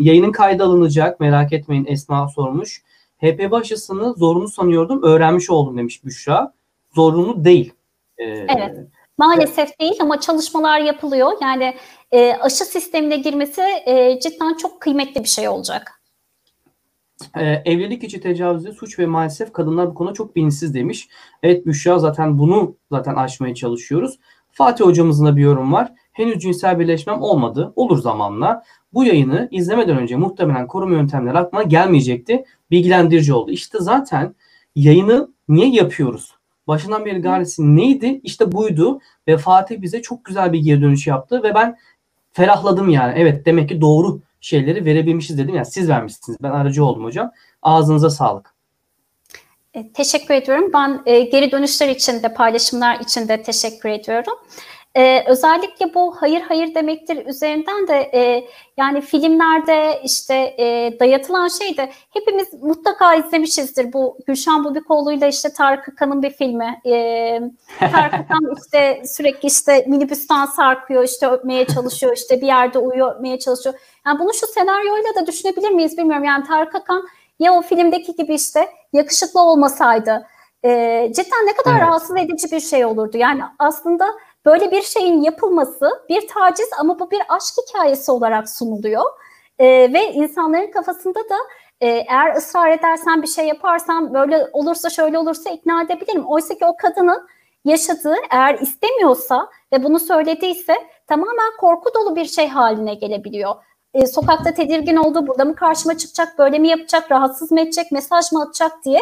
yayının 0.00 0.32
kaydı 0.32 0.64
alınacak. 0.64 1.20
Merak 1.20 1.52
etmeyin 1.52 1.86
Esma 1.88 2.28
sormuş. 2.28 2.82
HPV 3.18 3.52
aşısını 3.52 4.14
zorunlu 4.14 4.48
sanıyordum. 4.48 5.02
Öğrenmiş 5.02 5.50
oldum 5.50 5.78
demiş 5.78 6.04
Büşra. 6.04 6.55
Zorunlu 6.96 7.44
değil. 7.44 7.72
E, 8.18 8.24
evet. 8.24 8.76
Maalesef 9.18 9.58
evet. 9.58 9.80
değil 9.80 9.96
ama 10.00 10.20
çalışmalar 10.20 10.80
yapılıyor. 10.80 11.32
Yani 11.42 11.74
e, 12.12 12.32
aşı 12.32 12.64
sistemine 12.64 13.16
girmesi 13.16 13.62
e, 13.86 14.20
cidden 14.20 14.54
çok 14.54 14.80
kıymetli 14.80 15.22
bir 15.22 15.28
şey 15.28 15.48
olacak. 15.48 15.92
Ee, 17.36 17.62
evlilik 17.64 18.04
içi 18.04 18.20
tecavüzde 18.20 18.72
suç 18.72 18.98
ve 18.98 19.06
maalesef 19.06 19.52
kadınlar 19.52 19.90
bu 19.90 19.94
konuda 19.94 20.14
çok 20.14 20.36
bilinçsiz 20.36 20.74
demiş. 20.74 21.08
Evet 21.42 21.66
Büşra 21.66 21.98
zaten 21.98 22.38
bunu 22.38 22.76
zaten 22.90 23.14
aşmaya 23.14 23.54
çalışıyoruz. 23.54 24.18
Fatih 24.50 24.84
hocamızın 24.84 25.26
da 25.26 25.36
bir 25.36 25.42
yorum 25.42 25.72
var. 25.72 25.92
Henüz 26.12 26.38
cinsel 26.38 26.78
birleşmem 26.78 27.22
olmadı. 27.22 27.72
Olur 27.76 27.98
zamanla. 27.98 28.62
Bu 28.92 29.04
yayını 29.04 29.48
izlemeden 29.50 29.98
önce 29.98 30.16
muhtemelen 30.16 30.66
koruma 30.66 30.94
yöntemleri 30.94 31.38
aklıma 31.38 31.62
gelmeyecekti. 31.62 32.44
Bilgilendirici 32.70 33.34
oldu. 33.34 33.50
İşte 33.50 33.78
zaten 33.80 34.34
yayını 34.74 35.28
niye 35.48 35.68
yapıyoruz? 35.68 36.35
Başından 36.66 37.04
beri 37.04 37.18
gayesi 37.18 37.76
neydi? 37.76 38.20
İşte 38.24 38.52
buydu. 38.52 39.00
Ve 39.28 39.38
Fatih 39.38 39.82
bize 39.82 40.02
çok 40.02 40.24
güzel 40.24 40.52
bir 40.52 40.58
geri 40.58 40.82
dönüş 40.82 41.06
yaptı. 41.06 41.42
Ve 41.42 41.54
ben 41.54 41.76
ferahladım 42.32 42.88
yani. 42.88 43.14
Evet 43.16 43.46
demek 43.46 43.68
ki 43.68 43.80
doğru 43.80 44.20
şeyleri 44.40 44.84
verebilmişiz 44.84 45.38
dedim. 45.38 45.54
Yani 45.54 45.66
siz 45.66 45.88
vermişsiniz. 45.88 46.38
Ben 46.42 46.50
aracı 46.50 46.84
oldum 46.84 47.04
hocam. 47.04 47.32
Ağzınıza 47.62 48.10
sağlık. 48.10 48.54
E, 49.74 49.92
teşekkür 49.92 50.34
ediyorum. 50.34 50.70
Ben 50.74 51.02
e, 51.06 51.20
geri 51.20 51.50
dönüşler 51.50 51.88
için 51.88 52.22
de 52.22 52.34
paylaşımlar 52.34 53.00
için 53.00 53.28
de 53.28 53.42
teşekkür 53.42 53.88
ediyorum. 53.88 54.34
Ee, 54.96 55.24
özellikle 55.26 55.94
bu 55.94 56.16
hayır 56.20 56.40
hayır 56.40 56.74
demektir 56.74 57.26
üzerinden 57.26 57.88
de 57.88 58.10
e, 58.14 58.48
yani 58.76 59.00
filmlerde 59.00 60.00
işte 60.04 60.34
e, 60.34 60.96
dayatılan 61.00 61.48
şey 61.48 61.76
de 61.76 61.90
hepimiz 62.10 62.62
mutlaka 62.62 63.14
izlemişizdir. 63.14 63.92
Bu 63.92 64.18
Gülşen 64.26 64.64
Bubikoğlu 64.64 65.12
ile 65.12 65.28
işte 65.28 65.52
Tarık 65.52 65.88
Akan'ın 65.88 66.22
bir 66.22 66.30
filmi. 66.30 66.80
E, 66.86 66.92
Tarık 67.78 68.14
Akan 68.30 68.54
işte 68.62 69.02
sürekli 69.06 69.46
işte 69.46 69.84
minibüsten 69.86 70.46
sarkıyor 70.46 71.04
işte 71.04 71.26
öpmeye 71.26 71.66
çalışıyor 71.66 72.16
işte 72.16 72.40
bir 72.40 72.46
yerde 72.46 72.78
uyuyor 72.78 73.14
öpmeye 73.14 73.38
çalışıyor. 73.38 73.74
Yani 74.06 74.18
bunu 74.18 74.34
şu 74.34 74.46
senaryoyla 74.46 75.14
da 75.14 75.26
düşünebilir 75.26 75.70
miyiz 75.70 75.98
bilmiyorum. 75.98 76.24
Yani 76.24 76.44
Tarık 76.44 76.74
Akan 76.74 77.08
ya 77.38 77.52
o 77.52 77.62
filmdeki 77.62 78.16
gibi 78.16 78.34
işte 78.34 78.68
yakışıklı 78.92 79.40
olmasaydı 79.40 80.26
e, 80.64 81.12
cidden 81.16 81.46
ne 81.46 81.52
kadar 81.52 81.72
evet. 81.72 81.82
rahatsız 81.82 82.16
edici 82.16 82.52
bir 82.52 82.60
şey 82.60 82.84
olurdu. 82.84 83.16
Yani 83.16 83.42
aslında 83.58 84.06
böyle 84.46 84.70
bir 84.70 84.82
şeyin 84.82 85.22
yapılması 85.22 85.90
bir 86.08 86.28
taciz 86.28 86.68
ama 86.80 86.98
bu 86.98 87.10
bir 87.10 87.22
aşk 87.28 87.54
hikayesi 87.68 88.12
olarak 88.12 88.48
sunuluyor. 88.48 89.04
E, 89.58 89.66
ve 89.66 90.12
insanların 90.12 90.70
kafasında 90.70 91.18
da 91.18 91.36
e, 91.80 91.88
eğer 91.88 92.36
ısrar 92.36 92.70
edersen 92.70 93.22
bir 93.22 93.26
şey 93.26 93.46
yaparsan 93.46 94.14
böyle 94.14 94.48
olursa 94.52 94.90
şöyle 94.90 95.18
olursa 95.18 95.50
ikna 95.50 95.82
edebilirim. 95.82 96.24
Oysa 96.26 96.54
ki 96.54 96.66
o 96.66 96.76
kadının 96.76 97.28
yaşadığı 97.64 98.16
eğer 98.30 98.58
istemiyorsa 98.58 99.50
ve 99.72 99.84
bunu 99.84 99.98
söylediyse 99.98 100.74
tamamen 101.06 101.56
korku 101.60 101.94
dolu 101.94 102.16
bir 102.16 102.24
şey 102.24 102.48
haline 102.48 102.94
gelebiliyor. 102.94 103.54
E, 103.94 104.06
sokakta 104.06 104.54
tedirgin 104.54 104.96
oldu, 104.96 105.26
burada 105.26 105.44
mı 105.44 105.54
karşıma 105.54 105.98
çıkacak, 105.98 106.38
böyle 106.38 106.58
mi 106.58 106.68
yapacak, 106.68 107.12
rahatsız 107.12 107.52
mı 107.52 107.60
edecek, 107.60 107.92
mesaj 107.92 108.32
mı 108.32 108.42
atacak 108.42 108.72
diye 108.84 109.00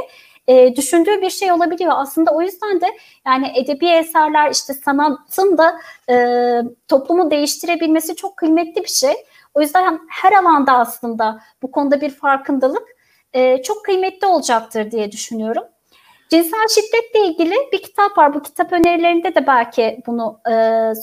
e, 0.48 0.76
düşündüğü 0.76 1.20
bir 1.20 1.30
şey 1.30 1.52
olabiliyor. 1.52 1.92
Aslında 1.94 2.30
o 2.30 2.42
yüzden 2.42 2.80
de 2.80 2.86
yani 3.26 3.52
edebi 3.56 3.86
eserler 3.86 4.50
işte 4.50 4.74
sanatın 4.74 5.58
da 5.58 5.80
e, 6.10 6.16
toplumu 6.88 7.30
değiştirebilmesi 7.30 8.16
çok 8.16 8.36
kıymetli 8.36 8.82
bir 8.82 8.88
şey. 8.88 9.14
O 9.54 9.60
yüzden 9.60 10.00
her 10.08 10.32
alanda 10.32 10.72
aslında 10.72 11.40
bu 11.62 11.70
konuda 11.70 12.00
bir 12.00 12.10
farkındalık 12.10 12.88
e, 13.32 13.62
çok 13.62 13.84
kıymetli 13.84 14.26
olacaktır 14.26 14.90
diye 14.90 15.12
düşünüyorum. 15.12 15.64
Cinsel 16.28 16.68
şiddetle 16.68 17.26
ilgili 17.26 17.54
bir 17.72 17.82
kitap 17.82 18.18
var. 18.18 18.34
Bu 18.34 18.42
kitap 18.42 18.72
önerilerinde 18.72 19.34
de 19.34 19.46
belki 19.46 20.02
bunu 20.06 20.40
e, 20.46 20.52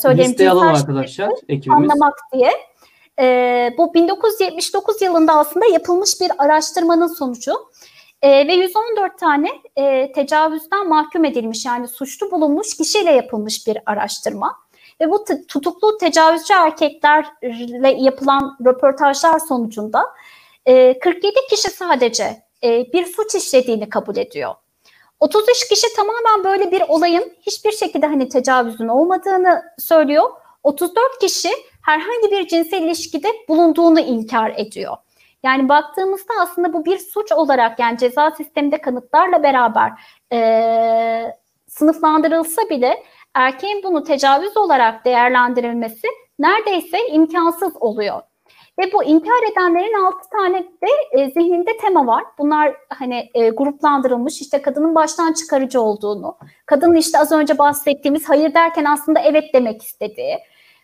söyleyeyim. 0.01 0.31
Listeye 0.31 0.49
alalım 0.49 0.67
arkadaşlar. 0.67 1.29
Ekibimiz. 1.49 1.91
Anlamak 1.91 2.13
diye. 2.33 2.51
E, 3.19 3.73
bu 3.77 3.93
1979 3.93 5.01
yılında 5.01 5.33
aslında 5.33 5.65
yapılmış 5.65 6.21
bir 6.21 6.31
araştırmanın 6.37 7.07
sonucu. 7.07 7.53
E, 8.21 8.47
ve 8.47 8.53
114 8.53 9.19
tane 9.19 9.49
e, 9.75 10.11
tecavüzden 10.11 10.89
mahkum 10.89 11.25
edilmiş 11.25 11.65
yani 11.65 11.87
suçlu 11.87 12.31
bulunmuş 12.31 12.77
kişiyle 12.77 13.11
yapılmış 13.11 13.67
bir 13.67 13.77
araştırma. 13.85 14.57
Ve 15.01 15.11
bu 15.11 15.25
tutuklu 15.47 15.97
tecavüzcü 15.97 16.53
erkeklerle 16.53 17.91
yapılan 17.91 18.57
röportajlar 18.65 19.39
sonucunda 19.39 20.05
e, 20.65 20.99
47 20.99 21.35
kişi 21.49 21.69
sadece 21.69 22.43
e, 22.63 22.93
bir 22.93 23.05
suç 23.05 23.35
işlediğini 23.35 23.89
kabul 23.89 24.17
ediyor. 24.17 24.55
33 25.19 25.69
kişi 25.69 25.87
tamamen 25.95 26.43
böyle 26.43 26.71
bir 26.71 26.83
olayın 26.87 27.33
hiçbir 27.41 27.71
şekilde 27.71 28.07
hani 28.07 28.29
tecavüzün 28.29 28.87
olmadığını 28.87 29.63
söylüyor. 29.79 30.29
34 30.63 31.19
kişi 31.21 31.49
herhangi 31.81 32.31
bir 32.31 32.47
cinsel 32.47 32.81
ilişkide 32.81 33.27
bulunduğunu 33.49 33.99
inkar 33.99 34.53
ediyor. 34.57 34.97
Yani 35.43 35.69
baktığımızda 35.69 36.33
aslında 36.41 36.73
bu 36.73 36.85
bir 36.85 36.97
suç 36.97 37.31
olarak 37.31 37.79
yani 37.79 37.97
ceza 37.97 38.31
sisteminde 38.31 38.81
kanıtlarla 38.81 39.43
beraber 39.43 39.91
e, 40.33 41.37
sınıflandırılsa 41.67 42.61
bile 42.69 43.03
erkeğin 43.33 43.83
bunu 43.83 44.03
tecavüz 44.03 44.57
olarak 44.57 45.05
değerlendirilmesi 45.05 46.07
neredeyse 46.39 47.07
imkansız 47.07 47.73
oluyor. 47.79 48.21
Ve 48.79 48.93
bu 48.93 49.03
inkar 49.03 49.51
edenlerin 49.51 50.05
altı 50.05 50.29
tane 50.29 50.59
de 50.59 51.21
e, 51.21 51.31
zihninde 51.31 51.77
tema 51.77 52.07
var. 52.07 52.23
Bunlar 52.37 52.75
hani 52.89 53.29
e, 53.33 53.49
gruplandırılmış 53.49 54.41
işte 54.41 54.61
kadının 54.61 54.95
baştan 54.95 55.33
çıkarıcı 55.33 55.81
olduğunu, 55.81 56.37
kadının 56.65 56.95
işte 56.95 57.19
az 57.19 57.31
önce 57.31 57.57
bahsettiğimiz 57.57 58.29
hayır 58.29 58.53
derken 58.53 58.85
aslında 58.85 59.19
evet 59.19 59.53
demek 59.53 59.83
istediği, 59.83 60.37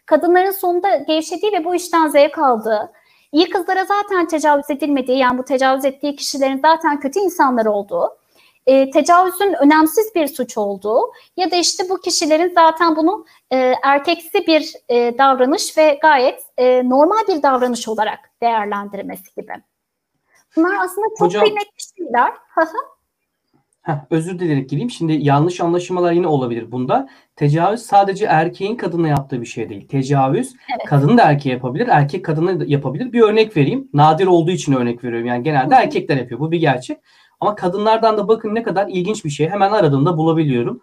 kadınların 0.05 0.51
sonunda 0.51 0.95
gevşediği 0.97 1.51
ve 1.51 1.65
bu 1.65 1.75
işten 1.75 2.07
zevk 2.07 2.37
aldığı, 2.37 2.91
iyi 3.31 3.49
kızlara 3.49 3.85
zaten 3.85 4.27
tecavüz 4.27 4.69
edilmediği 4.69 5.17
yani 5.17 5.37
bu 5.37 5.43
tecavüz 5.43 5.85
ettiği 5.85 6.15
kişilerin 6.15 6.59
zaten 6.61 6.99
kötü 6.99 7.19
insanlar 7.19 7.65
olduğu, 7.65 8.17
e, 8.65 8.91
tecavüzün 8.91 9.53
önemsiz 9.53 10.15
bir 10.15 10.27
suç 10.27 10.57
olduğu 10.57 11.13
ya 11.37 11.51
da 11.51 11.55
işte 11.55 11.89
bu 11.89 12.01
kişilerin 12.01 12.51
zaten 12.55 12.95
bunu 12.95 13.25
e, 13.51 13.73
erkeksi 13.83 14.47
bir 14.47 14.73
e, 14.89 15.17
davranış 15.17 15.77
ve 15.77 15.99
gayet 16.01 16.43
e, 16.57 16.89
normal 16.89 17.27
bir 17.27 17.43
davranış 17.43 17.87
olarak 17.87 18.19
değerlendirmesi 18.41 19.35
gibi. 19.35 19.53
Bunlar 20.55 20.75
aslında 20.81 21.07
çok 21.09 21.27
Hocam, 21.27 21.43
kıymetli 21.43 21.83
şeyler. 21.97 22.33
Heh, 23.87 23.93
özür 24.09 24.39
dilerim 24.39 24.67
gireyim. 24.67 24.89
Şimdi 24.89 25.13
yanlış 25.13 25.61
anlaşılmalar 25.61 26.11
yine 26.11 26.27
olabilir 26.27 26.71
bunda. 26.71 27.07
Tecavüz 27.35 27.81
sadece 27.81 28.25
erkeğin 28.25 28.75
kadına 28.75 29.07
yaptığı 29.07 29.41
bir 29.41 29.45
şey 29.45 29.69
değil. 29.69 29.87
Tecavüz 29.87 30.53
Evet. 30.75 30.85
kadın 30.87 31.17
da 31.17 31.21
erkeğe 31.23 31.49
yapabilir, 31.49 31.87
erkek 31.87 32.25
kadına 32.25 32.59
da 32.59 32.63
yapabilir. 32.67 33.13
Bir 33.13 33.21
örnek 33.21 33.57
vereyim. 33.57 33.89
Nadir 33.93 34.27
olduğu 34.27 34.51
için 34.51 34.73
örnek 34.73 35.03
veriyorum. 35.03 35.27
Yani 35.27 35.43
genelde 35.43 35.75
Hı 35.75 35.79
erkekler 35.79 36.17
yapıyor. 36.17 36.39
Bu 36.39 36.51
bir 36.51 36.59
gerçek. 36.59 36.97
Ama 37.39 37.55
kadınlardan 37.55 38.17
da 38.17 38.27
bakın 38.27 38.55
ne 38.55 38.63
kadar 38.63 38.87
ilginç 38.87 39.25
bir 39.25 39.29
şey. 39.29 39.49
Hemen 39.49 39.71
aradığımda 39.71 40.17
bulabiliyorum. 40.17 40.81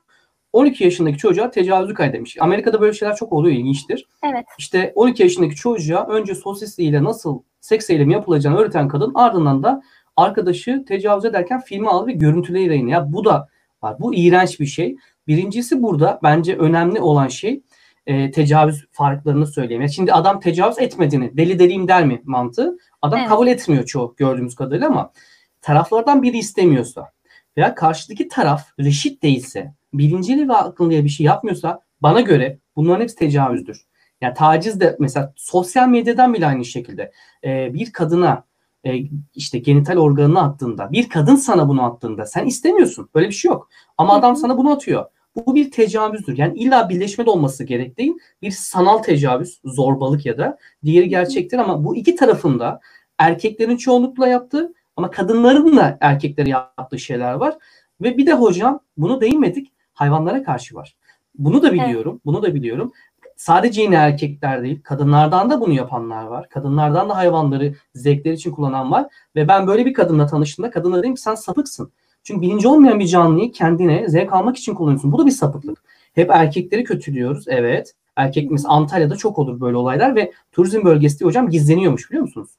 12 0.53 0.85
yaşındaki 0.85 1.19
çocuğa 1.19 1.51
tecavüzü 1.51 1.95
kaydetmiş. 1.95 2.37
Amerika'da 2.41 2.81
böyle 2.81 2.93
şeyler 2.93 3.17
çok 3.17 3.33
oluyor, 3.33 3.57
ilginçtir. 3.57 4.07
Evet. 4.33 4.45
İşte 4.59 4.93
12 4.95 5.23
yaşındaki 5.23 5.55
çocuğa 5.55 6.07
önce 6.07 6.35
sosisliğiyle 6.35 7.05
nasıl 7.05 7.43
seks 7.61 7.91
eylemi 7.91 8.13
yapılacağını 8.13 8.59
öğreten 8.59 8.89
kadın 8.89 9.13
ardından 9.15 9.63
da 9.63 9.83
arkadaşı 10.16 10.85
tecavüz 10.89 11.24
ederken 11.24 11.61
filmi 11.61 11.89
aldı 11.89 12.07
ve 12.07 12.12
görüntüleri 12.12 12.66
yayınlıyor. 12.66 13.01
Ya 13.01 13.12
bu 13.12 13.24
da 13.24 13.49
var. 13.82 13.97
Bu 14.01 14.15
iğrenç 14.15 14.61
bir 14.61 14.66
şey. 14.66 14.97
Birincisi 15.27 15.82
burada 15.82 16.20
bence 16.23 16.57
önemli 16.57 17.01
olan 17.01 17.28
şey 17.28 17.62
e, 18.07 18.31
tecavüz 18.31 18.86
farklarını 18.91 19.47
söyleyeyim. 19.47 19.82
Yani 19.82 19.93
şimdi 19.93 20.12
adam 20.12 20.41
tecavüz 20.41 20.78
etmediğini 20.78 21.36
deli 21.36 21.59
deliyim 21.59 21.89
der 21.89 22.07
mi 22.07 22.23
mantığı? 22.24 22.78
Adam 23.03 23.19
Evet. 23.19 23.28
kabul 23.28 23.47
etmiyor 23.47 23.85
çoğu 23.85 24.15
gördüğümüz 24.16 24.55
kadarıyla 24.55 24.86
ama 24.89 25.12
taraflardan 25.61 26.23
biri 26.23 26.39
istemiyorsa 26.39 27.12
veya 27.57 27.74
karşıdaki 27.74 28.28
taraf 28.28 28.69
reşit 28.81 29.23
değilse, 29.23 29.74
bilinceli 29.95 30.49
ve 30.49 30.53
akıllıya 30.53 31.05
bir 31.05 31.09
şey 31.09 31.27
yapmıyorsa 31.27 31.81
bana 32.01 32.20
göre 32.20 32.59
bunların 32.77 33.03
hepsi 33.03 33.16
tecavüzdür. 33.16 33.86
Yani 34.20 34.35
taciz 34.35 34.81
de 34.81 34.97
mesela 35.01 35.32
sosyal 35.36 35.89
medyadan 35.89 36.35
bile 36.35 36.47
aynı 36.47 36.65
şekilde 36.65 37.12
e, 37.45 37.74
bir 37.74 37.93
kadına 37.93 38.45
e, 38.85 38.93
işte 39.35 39.59
genital 39.59 39.97
organını 39.97 40.43
attığında, 40.43 40.93
bir 40.93 41.09
kadın 41.09 41.36
sana 41.36 41.69
bunu 41.69 41.85
attığında 41.85 42.27
sen 42.27 42.47
istemiyorsun. 42.47 43.09
Böyle 43.15 43.28
bir 43.28 43.35
şey 43.35 43.48
yok. 43.48 43.69
Ama 43.98 44.15
adam 44.15 44.36
sana 44.36 44.59
bunu 44.59 44.73
atıyor. 44.73 45.05
Bu 45.36 45.55
bir 45.55 45.70
tecavüzdür. 45.70 46.39
Yani 46.39 46.59
illa 46.59 46.89
birleşme 46.89 47.27
de 47.27 47.31
olması 47.31 47.65
gerek 47.65 47.98
değil. 47.98 48.12
Bir 48.43 48.51
sanal 48.51 48.98
tecavüz, 48.98 49.61
zorbalık 49.65 50.27
ya 50.27 50.39
da 50.39 50.59
diğeri 50.85 51.09
gerçektir 51.09 51.59
ama 51.59 51.85
bu 51.85 51.97
iki 51.97 52.15
tarafında 52.15 52.81
erkeklerin 53.19 53.77
çoğunlukla 53.77 54.28
yaptığı 54.28 54.74
ama 54.97 55.11
kadınların 55.11 55.77
da 55.77 55.98
erkeklere 56.01 56.48
yaptığı 56.48 56.98
şeyler 56.98 57.35
var. 57.35 57.55
Ve 58.01 58.16
bir 58.16 58.27
de 58.27 58.32
hocam 58.32 58.81
bunu 58.97 59.20
değinmedik 59.20 59.73
hayvanlara 59.94 60.43
karşı 60.43 60.74
var. 60.74 60.97
Bunu 61.39 61.62
da 61.62 61.73
biliyorum. 61.73 62.20
Bunu 62.24 62.43
da 62.43 62.55
biliyorum. 62.55 62.93
Sadece 63.36 63.82
yine 63.82 63.94
erkekler 63.94 64.62
değil, 64.62 64.82
kadınlardan 64.82 65.51
da 65.51 65.61
bunu 65.61 65.73
yapanlar 65.73 66.24
var. 66.24 66.48
Kadınlardan 66.48 67.09
da 67.09 67.16
hayvanları 67.16 67.74
zevkler 67.94 68.32
için 68.32 68.51
kullanan 68.51 68.90
var. 68.90 69.06
Ve 69.36 69.48
ben 69.48 69.66
böyle 69.66 69.86
bir 69.86 69.94
kadınla 69.94 70.27
tanıştığımda 70.27 70.70
kadına 70.70 70.98
dedim 70.98 71.15
ki 71.15 71.20
sen 71.20 71.35
sapıksın. 71.35 71.93
Çünkü 72.23 72.40
bilinci 72.40 72.69
olmayan 72.69 73.01
bir 73.01 73.06
canlıyı 73.06 73.52
kendine 73.52 74.09
zevk 74.09 74.32
almak 74.32 74.56
için 74.56 74.74
kullanıyorsun. 74.74 75.12
Bu 75.12 75.19
da 75.19 75.27
bir 75.27 75.31
sapıklık. 75.31 75.82
Hep 76.15 76.31
erkekleri 76.31 76.85
kötülüyoruz. 76.85 77.44
Evet. 77.48 77.94
Erkek 78.16 78.51
mesela 78.51 78.73
Antalya'da 78.73 79.16
çok 79.16 79.39
olur 79.39 79.61
böyle 79.61 79.77
olaylar 79.77 80.16
ve 80.16 80.32
turizm 80.52 80.85
bölgesi 80.85 81.19
diye 81.19 81.28
hocam 81.28 81.51
gizleniyormuş 81.51 82.11
biliyor 82.11 82.23
musunuz? 82.23 82.51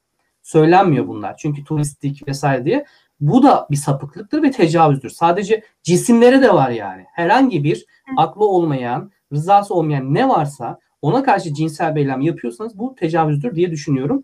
Söylenmiyor 0.42 1.08
bunlar. 1.08 1.36
Çünkü 1.36 1.64
turistik 1.64 2.28
vesaire 2.28 2.64
diye. 2.64 2.84
Bu 3.20 3.42
da 3.42 3.66
bir 3.70 3.76
sapıklıktır 3.76 4.42
ve 4.42 4.50
tecavüzdür. 4.50 5.10
Sadece 5.10 5.62
cisimlere 5.82 6.42
de 6.42 6.54
var 6.54 6.70
yani. 6.70 7.04
Herhangi 7.12 7.64
bir 7.64 7.86
aklı 8.16 8.44
olmayan, 8.44 9.10
rızası 9.32 9.74
olmayan 9.74 10.14
ne 10.14 10.28
varsa 10.28 10.78
ona 11.02 11.22
karşı 11.22 11.54
cinsel 11.54 11.94
bir 11.94 12.24
yapıyorsanız 12.24 12.78
bu 12.78 12.94
tecavüzdür 12.94 13.54
diye 13.54 13.70
düşünüyorum. 13.70 14.22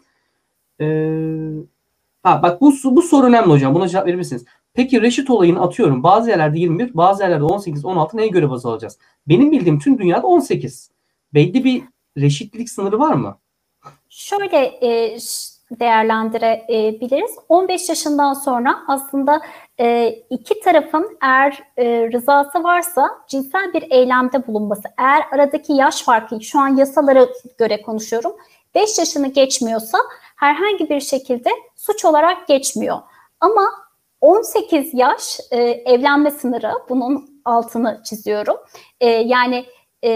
Ee, 0.81 1.51
ha 2.23 2.43
bak 2.43 2.61
bu, 2.61 2.73
bu 2.85 3.03
soru 3.03 3.27
önemli 3.27 3.51
hocam. 3.51 3.75
Buna 3.75 3.89
cevap 3.89 4.07
verir 4.07 4.17
misiniz? 4.17 4.45
Peki 4.75 5.03
reşit 5.03 5.31
olayını 5.31 5.63
atıyorum. 5.63 6.03
Bazı 6.03 6.31
yerlerde 6.31 6.59
21, 6.59 6.95
bazı 6.95 7.23
yerlerde 7.23 7.45
18, 7.45 7.85
16 7.85 8.17
neye 8.17 8.29
göre 8.29 8.51
baz 8.51 8.67
alacağız? 8.67 8.99
Benim 9.29 9.53
bildiğim 9.53 9.79
tüm 9.79 9.99
dünyada 9.99 10.27
18. 10.27 10.91
Belli 11.35 11.65
bir 11.65 11.83
reşitlik 12.19 12.71
sınırı 12.71 12.99
var 12.99 13.15
mı? 13.15 13.39
Şöyle 14.09 14.57
e, 14.57 15.19
değerlendirebiliriz. 15.81 17.31
15 17.49 17.89
yaşından 17.89 18.35
sonra 18.35 18.79
aslında 18.89 19.41
e, 19.81 20.09
iki 20.31 20.61
tarafın 20.61 21.19
eğer 21.23 21.63
e, 21.77 22.11
rızası 22.13 22.65
varsa 22.65 23.11
cinsel 23.29 23.73
bir 23.75 23.91
eylemde 23.91 24.47
bulunması, 24.47 24.83
eğer 24.99 25.23
aradaki 25.33 25.73
yaş 25.73 26.03
farkı, 26.03 26.41
şu 26.41 26.59
an 26.59 26.77
yasalara 26.77 27.27
göre 27.59 27.83
konuşuyorum, 27.83 28.33
5 28.75 28.99
yaşını 28.99 29.29
geçmiyorsa 29.29 29.99
herhangi 30.37 30.91
bir 30.91 31.01
şekilde 31.01 31.51
suç 31.77 32.05
olarak 32.05 32.49
geçmiyor. 32.49 32.99
Ama 33.41 33.63
18 34.21 34.95
yaş 34.95 35.41
e, 35.51 35.63
evlenme 35.63 36.31
sınırı, 36.31 36.73
bunun 36.89 37.41
altını 37.45 38.01
çiziyorum. 38.05 38.57
E, 39.01 39.09
yani 39.09 39.65
e, 40.05 40.11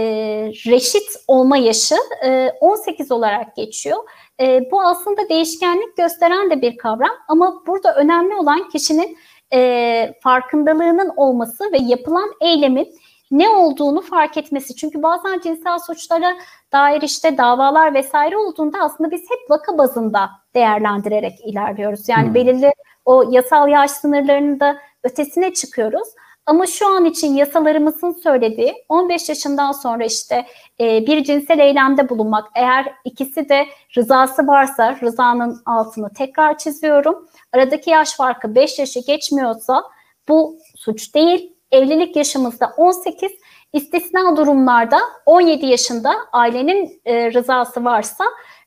reşit 0.66 1.16
olma 1.28 1.56
yaşı 1.56 1.96
e, 2.24 2.52
18 2.60 3.12
olarak 3.12 3.56
geçiyor. 3.56 3.98
E, 4.40 4.70
bu 4.70 4.82
aslında 4.82 5.28
değişkenlik 5.28 5.96
gösteren 5.96 6.50
de 6.50 6.62
bir 6.62 6.76
kavram 6.76 7.16
ama 7.28 7.62
burada 7.66 7.94
önemli 7.94 8.34
olan 8.34 8.68
kişinin 8.68 9.18
e, 9.52 10.14
farkındalığının 10.22 11.12
olması 11.16 11.72
ve 11.72 11.78
yapılan 11.78 12.30
eylemin 12.40 12.88
ne 13.30 13.48
olduğunu 13.48 14.02
fark 14.02 14.36
etmesi. 14.36 14.76
Çünkü 14.76 15.02
bazen 15.02 15.40
cinsel 15.40 15.78
suçlara 15.78 16.36
dair 16.72 17.02
işte 17.02 17.38
davalar 17.38 17.94
vesaire 17.94 18.36
olduğunda 18.36 18.78
aslında 18.78 19.10
biz 19.10 19.20
hep 19.20 19.50
vaka 19.50 19.78
bazında 19.78 20.30
değerlendirerek 20.54 21.32
ilerliyoruz. 21.44 22.08
Yani 22.08 22.26
Hmm. 22.26 22.34
belirli 22.34 22.72
o 23.04 23.24
yasal 23.30 23.68
yaş 23.68 23.90
sınırlarının 23.90 24.60
da 24.60 24.76
ötesine 25.02 25.54
çıkıyoruz. 25.54 26.08
Ama 26.46 26.66
şu 26.66 26.86
an 26.86 27.04
için 27.04 27.34
yasalarımızın 27.34 28.12
söylediği 28.12 28.74
15 28.88 29.28
yaşından 29.28 29.72
sonra 29.72 30.04
işte 30.04 30.46
e, 30.80 31.06
bir 31.06 31.24
cinsel 31.24 31.58
eylemde 31.58 32.08
bulunmak 32.08 32.48
eğer 32.54 32.94
ikisi 33.04 33.48
de 33.48 33.66
rızası 33.96 34.46
varsa 34.46 34.98
rızanın 35.02 35.62
altını 35.66 36.10
tekrar 36.14 36.58
çiziyorum. 36.58 37.28
Aradaki 37.52 37.90
yaş 37.90 38.16
farkı 38.16 38.54
5 38.54 38.78
yaşı 38.78 39.00
geçmiyorsa 39.00 39.84
bu 40.28 40.58
suç 40.76 41.14
değil. 41.14 41.52
Evlilik 41.72 42.16
yaşımızda 42.16 42.72
18 42.76 43.32
istisna 43.72 44.36
durumlarda 44.36 44.98
17 45.26 45.66
yaşında 45.66 46.14
ailenin 46.32 47.00
e, 47.04 47.32
rızası 47.32 47.84
varsa 47.84 48.24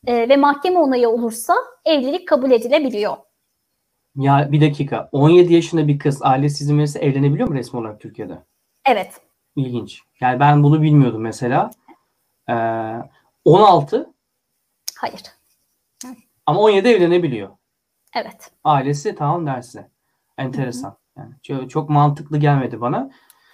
e, 0.07 0.29
ve 0.29 0.37
mahkeme 0.37 0.79
onayı 0.79 1.09
olursa 1.09 1.55
evlilik 1.85 2.27
kabul 2.27 2.51
edilebiliyor. 2.51 3.28
Ya 4.19 4.51
bir 4.51 4.61
dakika. 4.61 5.09
17 5.11 5.53
yaşında 5.53 5.87
bir 5.87 5.99
kız 5.99 6.21
ailesi 6.23 6.63
izin 6.63 6.77
verirse 6.77 6.99
evlenebiliyor 6.99 7.49
mu 7.49 7.55
resmi 7.55 7.79
olarak 7.79 7.99
Türkiye'de? 7.99 8.43
Evet. 8.85 9.21
İlginç. 9.55 10.01
Yani 10.21 10.39
ben 10.39 10.63
bunu 10.63 10.81
bilmiyordum 10.81 11.21
mesela. 11.21 11.71
Ee, 12.49 12.53
16 13.45 14.13
Hayır. 14.97 15.21
ama 16.45 16.59
17 16.59 16.87
evlenebiliyor. 16.87 17.49
Evet. 18.15 18.51
Ailesi 18.63 19.15
tamam 19.15 19.47
derse. 19.47 19.89
Enteresan. 20.37 20.97
Yani 21.17 21.33
çok, 21.43 21.69
çok 21.69 21.89
mantıklı 21.89 22.37
gelmedi 22.37 22.81
bana. 22.81 23.09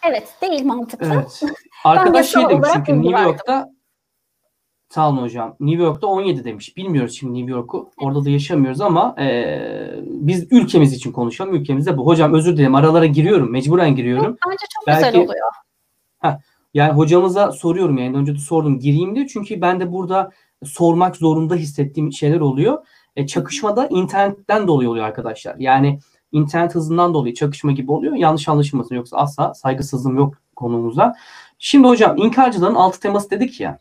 Evet. 0.10 0.38
Değil 0.42 0.66
mantıklı. 0.66 1.12
Evet. 1.14 1.42
Arkadaş 1.84 2.26
yasal 2.26 2.42
şey 2.42 2.50
demiş 2.50 2.70
olarak 2.70 2.86
çünkü 2.86 3.02
New 3.02 3.14
verdim. 3.14 3.28
York'ta 3.28 3.70
sağ 4.90 5.10
olun 5.10 5.22
hocam. 5.22 5.56
New 5.60 5.84
York'ta 5.84 6.08
17 6.08 6.44
demiş. 6.44 6.78
Bilmiyoruz 6.78 7.18
şimdi 7.20 7.34
New 7.40 7.52
York'u. 7.52 7.90
Orada 8.02 8.26
da 8.26 8.30
yaşamıyoruz 8.30 8.82
ama 8.82 9.16
eee, 9.18 10.00
biz 10.06 10.48
ülkemiz 10.52 10.94
için 10.94 11.12
konuşalım. 11.12 11.54
Ülkemizde 11.56 11.98
bu. 11.98 12.06
Hocam 12.06 12.34
özür 12.34 12.58
dilerim. 12.58 12.76
Aralara 12.76 13.06
giriyorum. 13.06 13.52
Mecburen 13.52 13.96
giriyorum. 13.96 14.38
Bence 14.48 14.66
çok 14.76 14.88
Belki- 14.88 15.06
güzel 15.06 15.22
oluyor. 15.24 15.46
Yani 16.74 16.94
hocamıza 16.94 17.52
soruyorum 17.52 17.98
yani 17.98 18.18
önce 18.18 18.34
de 18.36 18.40
sordum 18.40 18.80
gireyim 18.80 19.16
diye 19.16 19.28
çünkü 19.28 19.62
ben 19.62 19.80
de 19.80 19.92
burada 19.92 20.32
sormak 20.64 21.16
zorunda 21.16 21.56
hissettiğim 21.56 22.14
şeyler 22.14 22.40
oluyor. 22.40 22.86
E, 23.16 23.28
çakışmada 23.28 23.88
internetten 23.88 24.68
dolayı 24.68 24.90
oluyor 24.90 25.06
arkadaşlar. 25.06 25.56
Yani 25.60 26.00
internet 26.32 26.76
hızından 26.76 27.14
dolayı 27.14 27.34
çakışma 27.34 27.72
gibi 27.72 27.92
oluyor. 27.92 28.16
Yanlış 28.16 28.48
anlaşılmasın 28.50 28.96
yoksa 28.96 29.18
asla 29.18 29.54
saygısızlığım 29.54 30.18
yok 30.18 30.34
konumuza. 30.56 31.16
Şimdi 31.60 31.88
hocam 31.88 32.18
inkarcıların 32.18 32.76
altı 32.76 33.00
teması 33.00 33.30
dedik 33.30 33.60
ya. 33.62 33.80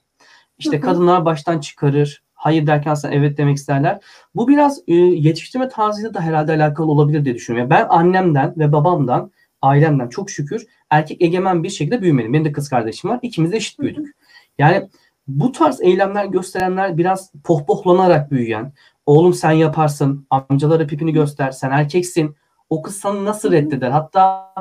İşte 0.58 0.80
kadınlar 0.80 1.24
baştan 1.24 1.60
çıkarır, 1.60 2.22
hayır 2.34 2.66
derken 2.66 2.94
sen 2.94 3.12
evet 3.12 3.38
demek 3.38 3.56
isterler. 3.56 4.00
Bu 4.34 4.48
biraz 4.48 4.82
e, 4.86 4.94
yetiştirme 4.94 5.68
tarzıyla 5.68 6.14
da 6.14 6.20
herhalde 6.20 6.52
alakalı 6.52 6.90
olabilir 6.90 7.24
diye 7.24 7.34
düşünüyorum. 7.34 7.70
Yani 7.70 7.80
ben 7.80 7.88
annemden 7.96 8.54
ve 8.56 8.72
babamdan, 8.72 9.30
ailemden 9.62 10.08
çok 10.08 10.30
şükür 10.30 10.66
erkek 10.90 11.22
egemen 11.22 11.62
bir 11.62 11.70
şekilde 11.70 12.02
büyümedim. 12.02 12.32
Benim 12.32 12.44
de 12.44 12.52
kız 12.52 12.68
kardeşim 12.68 13.10
var. 13.10 13.18
İkimiz 13.22 13.52
de 13.52 13.56
eşit 13.56 13.80
büyüdük. 13.80 14.16
Yani 14.58 14.88
bu 15.28 15.52
tarz 15.52 15.80
eylemler 15.80 16.24
gösterenler 16.24 16.98
biraz 16.98 17.32
pohpohlanarak 17.44 18.30
büyüyen, 18.30 18.72
oğlum 19.06 19.34
sen 19.34 19.50
yaparsın, 19.50 20.26
amcalara 20.30 20.86
pipini 20.86 21.12
göster, 21.12 21.50
sen 21.50 21.70
erkeksin, 21.70 22.36
o 22.70 22.82
kız 22.82 22.96
sana 22.96 23.24
nasıl 23.24 23.52
reddeder? 23.52 23.90
Hatta 23.90 24.54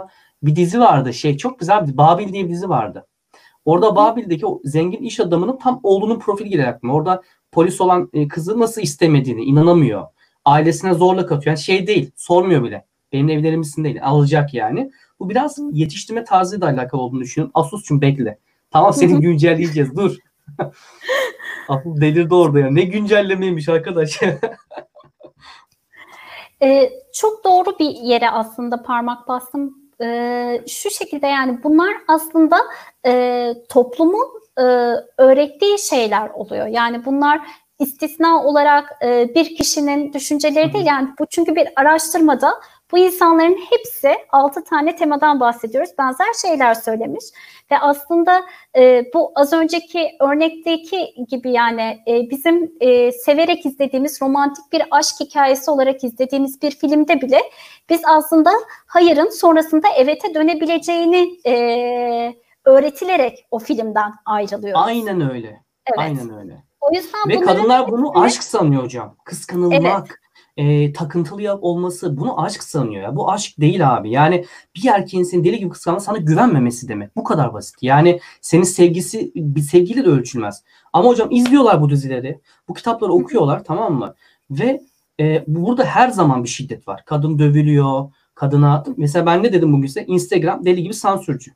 bir 0.43 0.55
dizi 0.55 0.79
vardı 0.79 1.13
şey 1.13 1.37
çok 1.37 1.59
güzel 1.59 1.87
bir 1.87 1.97
Babil 1.97 2.33
diye 2.33 2.43
bir 2.45 2.49
dizi 2.49 2.69
vardı. 2.69 3.07
Orada 3.65 3.95
Babil'deki 3.95 4.45
o 4.45 4.61
zengin 4.63 5.03
iş 5.03 5.19
adamının 5.19 5.57
tam 5.57 5.79
oğlunun 5.83 6.19
profili 6.19 6.49
gelir 6.49 6.67
aklıma. 6.67 6.93
Orada 6.93 7.21
polis 7.51 7.81
olan 7.81 8.09
e, 8.13 8.27
kızı 8.27 8.59
nasıl 8.59 8.81
istemediğini 8.81 9.43
inanamıyor. 9.43 10.07
Ailesine 10.45 10.93
zorla 10.93 11.25
katıyor. 11.25 11.45
Yani 11.45 11.63
şey 11.63 11.87
değil 11.87 12.11
sormuyor 12.15 12.63
bile. 12.63 12.85
Benim 13.13 13.29
evlerimizin 13.29 13.83
değil 13.83 14.03
alacak 14.03 14.53
yani. 14.53 14.91
Bu 15.19 15.29
biraz 15.29 15.59
yetiştirme 15.71 16.23
tarzıyla 16.23 16.67
alakalı 16.67 17.01
olduğunu 17.01 17.21
düşünüyorum. 17.21 17.51
Asus'cum 17.53 18.01
bekle. 18.01 18.39
Tamam 18.71 18.93
seni 18.93 19.19
güncelleyeceğiz 19.19 19.95
dur. 19.95 20.17
Asus 21.69 22.01
delirdi 22.01 22.35
orada 22.35 22.59
ya. 22.59 22.71
Ne 22.71 22.81
güncellemeymiş 22.81 23.69
arkadaş. 23.69 24.19
ee, 26.63 26.89
çok 27.13 27.43
doğru 27.43 27.79
bir 27.79 27.89
yere 27.89 28.29
aslında 28.29 28.83
parmak 28.83 29.27
bastım. 29.27 29.82
Ee, 30.01 30.61
şu 30.67 30.89
şekilde 30.89 31.27
yani 31.27 31.63
bunlar 31.63 31.95
aslında 32.07 32.57
e, 33.05 33.53
toplumun 33.69 34.27
e, 34.57 34.63
öğrettiği 35.17 35.79
şeyler 35.79 36.29
oluyor. 36.29 36.67
Yani 36.67 37.05
bunlar 37.05 37.41
istisna 37.79 38.45
olarak 38.45 38.97
e, 39.03 39.35
bir 39.35 39.55
kişinin 39.55 40.13
düşünceleri 40.13 40.73
değil. 40.73 40.85
Yani 40.85 41.07
bu 41.19 41.25
çünkü 41.29 41.55
bir 41.55 41.67
araştırmada 41.75 42.53
bu 42.93 42.97
insanların 42.97 43.57
hepsi 43.69 44.15
6 44.29 44.63
tane 44.63 44.95
temadan 44.95 45.39
bahsediyoruz. 45.39 45.89
Benzer 45.99 46.33
şeyler 46.41 46.73
söylemiş 46.73 47.25
ve 47.71 47.79
aslında 47.79 48.41
e, 48.75 49.05
bu 49.13 49.31
az 49.35 49.53
önceki 49.53 50.11
örnekteki 50.21 51.25
gibi 51.29 51.51
yani 51.51 51.99
e, 52.07 52.29
bizim 52.29 52.71
e, 52.79 53.11
severek 53.11 53.65
izlediğimiz 53.65 54.21
romantik 54.21 54.73
bir 54.73 54.83
aşk 54.91 55.15
hikayesi 55.19 55.71
olarak 55.71 56.03
izlediğimiz 56.03 56.61
bir 56.61 56.71
filmde 56.71 57.21
bile 57.21 57.39
biz 57.89 58.01
aslında 58.05 58.51
hayırın 58.85 59.29
sonrasında 59.29 59.87
evete 59.97 60.33
dönebileceğini 60.33 61.37
e, 61.45 62.35
öğretilerek 62.65 63.47
o 63.51 63.59
filmden 63.59 64.13
ayrılıyoruz. 64.25 64.81
Aynen 64.85 65.31
öyle. 65.31 65.63
Evet. 65.87 65.99
Aynen 65.99 66.39
öyle. 66.39 66.63
O 66.81 66.95
yüzden 66.95 67.29
Ve 67.29 67.39
kadınlar 67.39 67.91
bunu 67.91 68.23
aşk 68.23 68.43
sanıyor 68.43 68.83
hocam. 68.83 69.15
Kıskanılmak, 69.25 70.22
e, 70.57 70.93
takıntılı 70.93 71.55
olması 71.55 72.17
bunu 72.17 72.43
aşk 72.43 72.63
sanıyor 72.63 73.03
ya. 73.03 73.15
Bu 73.15 73.31
aşk 73.31 73.59
değil 73.59 73.95
abi. 73.95 74.11
Yani 74.11 74.45
bir 74.75 74.89
erkeğin 74.89 75.23
seni 75.23 75.43
deli 75.43 75.59
gibi 75.59 75.69
kıskanması 75.69 76.05
sana 76.05 76.17
güvenmemesi 76.17 76.87
demek. 76.87 77.15
Bu 77.15 77.23
kadar 77.23 77.53
basit. 77.53 77.75
Yani 77.81 78.19
senin 78.41 78.63
sevgisi 78.63 79.31
bir 79.35 79.61
sevgiyle 79.61 80.05
de 80.05 80.09
ölçülmez. 80.09 80.63
Ama 80.93 81.09
hocam 81.09 81.31
izliyorlar 81.31 81.81
bu 81.81 81.89
dizileri. 81.89 82.41
Bu 82.67 82.73
kitapları 82.73 83.11
okuyorlar 83.11 83.63
tamam 83.63 83.93
mı? 83.93 84.15
Ve 84.51 84.81
e, 85.19 85.43
burada 85.47 85.85
her 85.85 86.09
zaman 86.09 86.43
bir 86.43 86.49
şiddet 86.49 86.87
var. 86.87 87.03
Kadın 87.05 87.39
dövülüyor. 87.39 88.11
Kadına 88.35 88.83
mesela 88.97 89.25
ben 89.25 89.43
ne 89.43 89.53
dedim 89.53 89.73
bugün 89.73 89.87
size? 89.87 90.05
Instagram 90.05 90.65
deli 90.65 90.83
gibi 90.83 90.93
sansürcü. 90.93 91.51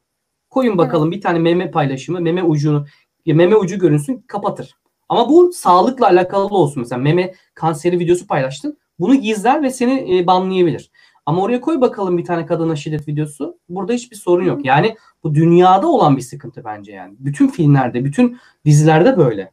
Koyun 0.50 0.78
bakalım 0.78 1.12
bir 1.12 1.22
tane 1.22 1.40
meme 1.40 1.72
paylaşımı, 1.72 2.22
meme 2.22 2.44
ucunu, 2.44 2.86
meme 3.26 3.56
ucu 3.56 3.80
görünsün 3.80 4.26
kapatır. 4.28 4.76
Ama 5.10 5.30
bu 5.30 5.54
sağlıkla 5.54 6.08
alakalı 6.08 6.46
olsun. 6.46 6.82
Mesela 6.82 7.02
meme 7.02 7.34
kanseri 7.54 8.00
videosu 8.00 8.28
paylaştın. 8.28 8.78
Bunu 9.00 9.16
gizler 9.16 9.64
ve 9.64 9.70
seni 9.70 10.18
e, 10.18 10.28
banlayabilir. 10.28 10.92
Ama 11.26 11.42
oraya 11.42 11.62
koy 11.62 11.82
bakalım 11.82 12.18
bir 12.18 12.26
tane 12.26 12.46
kadına 12.46 12.76
şiddet 12.76 13.08
videosu. 13.08 13.58
Burada 13.70 13.94
hiçbir 13.94 14.16
sorun 14.16 14.46
yok. 14.46 14.66
Yani 14.66 14.96
bu 15.24 15.36
dünyada 15.36 15.88
olan 15.88 16.18
bir 16.18 16.22
sıkıntı 16.22 16.64
bence 16.66 16.92
yani. 16.92 17.16
Bütün 17.20 17.48
filmlerde, 17.48 18.06
bütün 18.06 18.38
dizilerde 18.66 19.18
böyle. 19.18 19.52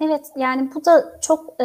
Evet 0.00 0.26
yani 0.36 0.70
bu 0.74 0.84
da 0.84 1.20
çok 1.20 1.60
e, 1.60 1.64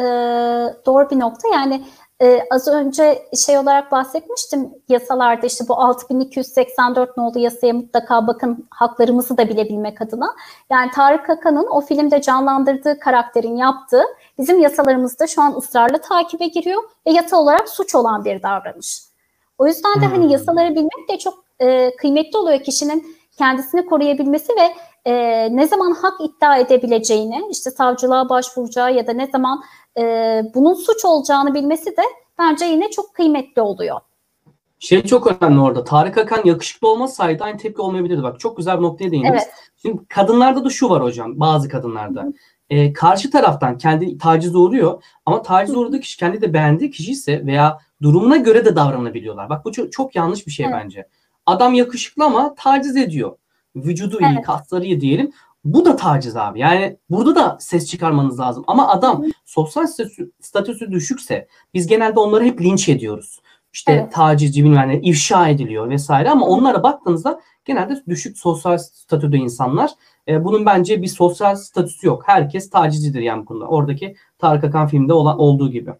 doğru 0.86 1.10
bir 1.10 1.20
nokta. 1.20 1.48
Yani 1.52 1.84
e, 2.22 2.40
az 2.50 2.68
önce 2.68 3.28
şey 3.46 3.58
olarak 3.58 3.92
bahsetmiştim 3.92 4.70
yasalarda 4.88 5.46
işte 5.46 5.64
bu 5.68 5.80
6284 5.80 7.16
nolu 7.16 7.38
yasaya 7.38 7.72
mutlaka 7.72 8.26
bakın 8.26 8.66
haklarımızı 8.70 9.38
da 9.38 9.48
bilebilmek 9.48 10.02
adına. 10.02 10.34
Yani 10.70 10.90
Tarık 10.90 11.30
Akan'ın 11.30 11.66
o 11.70 11.80
filmde 11.80 12.20
canlandırdığı 12.20 12.98
karakterin 12.98 13.56
yaptığı 13.56 14.02
bizim 14.38 14.60
yasalarımızda 14.60 15.26
şu 15.26 15.42
an 15.42 15.54
ısrarla 15.56 15.98
takibe 15.98 16.46
giriyor 16.46 16.82
ve 17.06 17.10
yasa 17.10 17.36
olarak 17.36 17.68
suç 17.68 17.94
olan 17.94 18.24
bir 18.24 18.42
davranış. 18.42 19.02
O 19.58 19.66
yüzden 19.66 20.00
de 20.00 20.06
Hmm. 20.06 20.12
hani 20.12 20.32
yasaları 20.32 20.70
bilmek 20.70 21.08
de 21.10 21.18
çok 21.18 21.34
e, 21.60 21.96
kıymetli 21.96 22.38
oluyor 22.38 22.60
kişinin 22.60 23.16
kendisini 23.38 23.86
koruyabilmesi 23.86 24.52
ve 24.52 24.74
e, 25.10 25.48
ne 25.56 25.66
zaman 25.66 25.92
hak 25.92 26.20
iddia 26.20 26.56
edebileceğini, 26.56 27.48
işte 27.50 27.70
savcılığa 27.70 28.28
başvuracağı 28.28 28.94
ya 28.94 29.06
da 29.06 29.12
ne 29.12 29.26
zaman 29.26 29.62
e, 29.98 30.02
bunun 30.54 30.74
suç 30.74 31.04
olacağını 31.04 31.54
bilmesi 31.54 31.86
de 31.86 32.02
bence 32.38 32.64
yine 32.64 32.90
çok 32.90 33.14
kıymetli 33.14 33.62
oluyor. 33.62 34.00
Şey 34.78 35.02
çok 35.02 35.42
önemli 35.42 35.60
orada. 35.60 35.84
Tarık 35.84 36.18
Akan 36.18 36.40
yakışıklı 36.44 36.88
olmasaydı 36.88 37.44
aynı 37.44 37.58
tepki 37.58 37.82
olmayabilirdi. 37.82 38.22
Bak 38.22 38.40
çok 38.40 38.56
güzel 38.56 38.78
bir 38.78 38.82
noktaya 38.82 39.10
değindiniz. 39.10 39.42
Evet. 39.42 39.52
Şimdi 39.82 40.06
kadınlarda 40.08 40.64
da 40.64 40.70
şu 40.70 40.90
var 40.90 41.02
hocam. 41.02 41.40
Bazı 41.40 41.68
kadınlarda. 41.68 42.32
Ee, 42.70 42.92
karşı 42.92 43.30
taraftan 43.30 43.78
kendi 43.78 44.18
taciz 44.18 44.54
uğruyor 44.54 45.02
ama 45.26 45.42
taciz 45.42 45.74
Hı 45.74 45.78
hı. 45.78 45.82
uğradığı 45.82 46.00
kişi 46.00 46.18
kendi 46.18 46.40
de 46.40 46.52
beğendiği 46.52 46.90
kişi 46.90 47.12
ise 47.12 47.46
veya 47.46 47.78
durumuna 48.02 48.36
göre 48.36 48.64
de 48.64 48.76
davranabiliyorlar. 48.76 49.48
Bak 49.50 49.64
bu 49.64 49.72
çok, 49.72 49.92
çok 49.92 50.16
yanlış 50.16 50.46
bir 50.46 50.52
şey 50.52 50.66
Evet. 50.66 50.76
bence. 50.84 51.08
Adam 51.46 51.74
yakışıklı 51.74 52.24
ama 52.24 52.54
taciz 52.54 52.96
ediyor. 52.96 53.36
Vücudu 53.76 54.20
iyi, 54.20 54.32
Evet. 54.34 54.46
kasları 54.46 54.84
iyi 54.84 55.00
diyelim. 55.00 55.32
Bu 55.66 55.84
da 55.84 55.96
taciz 55.96 56.36
abi. 56.36 56.60
Yani 56.60 56.96
burada 57.10 57.34
da 57.34 57.56
ses 57.60 57.86
çıkarmanız 57.90 58.40
lazım. 58.40 58.64
Ama 58.66 58.88
adam 58.88 59.24
sosyal 59.44 59.86
statüsü, 59.86 60.32
statüsü 60.40 60.92
düşükse 60.92 61.48
biz 61.74 61.86
genelde 61.86 62.20
onları 62.20 62.44
hep 62.44 62.60
linç 62.60 62.88
ediyoruz. 62.88 63.40
İşte 63.72 63.92
Evet. 63.92 64.12
tacizci 64.12 64.64
bilmem 64.64 64.88
ne, 64.88 65.00
ifşa 65.00 65.48
ediliyor 65.48 65.88
vesaire 65.90 66.30
ama 66.30 66.46
onlara 66.46 66.82
baktığınızda 66.82 67.40
genelde 67.64 68.02
düşük 68.08 68.38
sosyal 68.38 68.78
statüde 68.78 69.36
insanlar. 69.36 69.90
E, 70.28 70.44
bunun 70.44 70.66
bence 70.66 71.02
bir 71.02 71.06
sosyal 71.06 71.56
statüsü 71.56 72.06
yok. 72.06 72.22
Herkes 72.26 72.70
tacizcidir 72.70 73.20
yani 73.20 73.40
bu 73.42 73.44
konuda. 73.44 73.66
Oradaki 73.66 74.16
Tarık 74.38 74.64
Akan 74.64 74.86
filmde 74.86 75.12
olan 75.12 75.38
olduğu 75.38 75.70
gibi. 75.70 75.90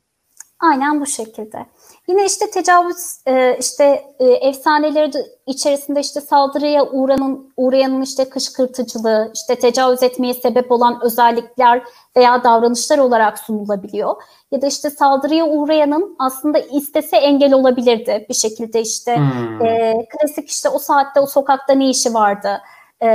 Aynen 0.60 1.00
bu 1.00 1.06
şekilde. 1.06 1.66
Yine 2.08 2.26
işte 2.26 2.50
tecavüz 2.50 3.20
e, 3.26 3.56
işte 3.60 4.04
e, 4.18 4.24
efsaneleri 4.24 5.12
de 5.12 5.26
içerisinde 5.46 6.00
işte 6.00 6.20
saldırıya 6.20 6.86
uğranın 6.86 7.52
uğrayanın 7.56 8.02
işte 8.02 8.28
kışkırtıcılığı, 8.28 9.30
işte 9.34 9.54
tecavüz 9.56 10.02
etmeye 10.02 10.34
sebep 10.34 10.72
olan 10.72 11.00
özellikler 11.02 11.82
veya 12.16 12.44
davranışlar 12.44 12.98
olarak 12.98 13.38
sunulabiliyor. 13.38 14.14
Ya 14.50 14.62
da 14.62 14.66
işte 14.66 14.90
saldırıya 14.90 15.46
uğrayanın 15.46 16.16
aslında 16.18 16.58
istese 16.58 17.16
engel 17.16 17.52
olabilirdi 17.52 18.26
bir 18.28 18.34
şekilde 18.34 18.80
işte 18.80 19.16
Hmm. 19.16 19.66
e, 19.66 20.06
klasik 20.10 20.50
işte 20.50 20.68
o 20.68 20.78
saatte 20.78 21.20
o 21.20 21.26
sokakta 21.26 21.72
ne 21.72 21.90
işi 21.90 22.14
vardı 22.14 22.60
e, 23.02 23.08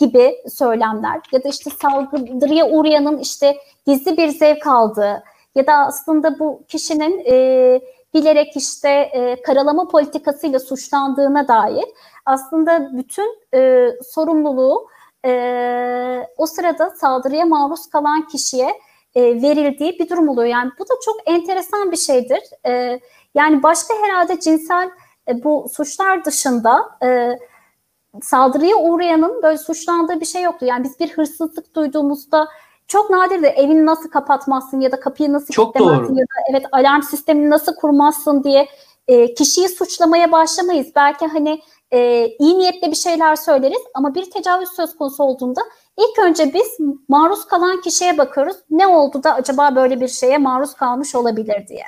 gibi 0.00 0.36
söylemler 0.48 1.20
ya 1.32 1.44
da 1.44 1.48
işte 1.48 1.70
saldırıya 1.82 2.70
uğrayanın 2.70 3.18
işte 3.18 3.56
gizli 3.86 4.16
bir 4.16 4.28
zevk 4.28 4.66
aldığı 4.66 5.22
ya 5.54 5.66
da 5.66 5.72
aslında 5.72 6.38
bu 6.38 6.62
kişinin 6.68 7.24
e, 7.26 7.80
bilerek 8.14 8.56
işte 8.56 8.88
e, 8.88 9.42
karalama 9.42 9.88
politikasıyla 9.88 10.58
suçlandığına 10.58 11.48
dair 11.48 11.84
aslında 12.26 12.90
bütün 12.96 13.38
e, 13.54 13.90
sorumluluğu 14.02 14.88
e, 15.24 16.28
o 16.36 16.46
sırada 16.46 16.90
saldırıya 16.90 17.44
maruz 17.44 17.86
kalan 17.86 18.26
kişiye 18.28 18.80
e, 19.14 19.42
verildiği 19.42 19.98
bir 19.98 20.08
durum 20.08 20.28
oluyor. 20.28 20.48
Yani 20.48 20.70
bu 20.78 20.84
da 20.84 20.94
çok 21.04 21.16
enteresan 21.26 21.92
bir 21.92 21.96
şeydir. 21.96 22.40
E, 22.66 23.00
yani 23.34 23.62
başka 23.62 23.94
herhalde 24.02 24.40
cinsel 24.40 24.90
e, 25.28 25.44
bu 25.44 25.66
suçlar 25.72 26.24
dışında 26.24 26.98
e, 27.04 27.38
saldırıya 28.22 28.76
uğrayanın 28.76 29.42
böyle 29.42 29.58
suçlandığı 29.58 30.20
bir 30.20 30.26
şey 30.26 30.42
yoktu. 30.42 30.66
Yani 30.66 30.84
biz 30.84 31.00
bir 31.00 31.12
hırsızlık 31.12 31.76
duyduğumuzda 31.76 32.48
çok 32.88 33.10
nadirdir 33.10 33.52
evini 33.56 33.86
nasıl 33.86 34.10
kapatmazsın 34.10 34.80
ya 34.80 34.92
da 34.92 35.00
kapıyı 35.00 35.32
nasıl 35.32 35.54
Çok 35.54 35.74
kilitlemezsin 35.74 36.08
doğru. 36.14 36.20
ya 36.20 36.24
da 36.26 36.50
evet 36.50 36.64
alarm 36.72 37.02
sistemini 37.02 37.50
nasıl 37.50 37.74
kurmazsın 37.74 38.44
diye 38.44 38.68
e, 39.08 39.34
kişiyi 39.34 39.68
suçlamaya 39.68 40.32
başlamayız. 40.32 40.86
Belki 40.96 41.26
hani 41.26 41.60
e, 41.92 42.26
iyi 42.38 42.58
niyetle 42.58 42.90
bir 42.90 42.96
şeyler 42.96 43.36
söyleriz 43.36 43.82
ama 43.94 44.14
bir 44.14 44.30
tecavüz 44.30 44.68
söz 44.68 44.96
konusu 44.96 45.24
olduğunda 45.24 45.60
ilk 45.98 46.18
önce 46.18 46.54
biz 46.54 46.78
maruz 47.08 47.44
kalan 47.46 47.80
kişiye 47.80 48.18
bakıyoruz. 48.18 48.56
Ne 48.70 48.86
oldu 48.86 49.22
da 49.24 49.34
acaba 49.34 49.76
böyle 49.76 50.00
bir 50.00 50.08
şeye 50.08 50.38
maruz 50.38 50.74
kalmış 50.74 51.14
olabilir 51.14 51.66
diye. 51.68 51.84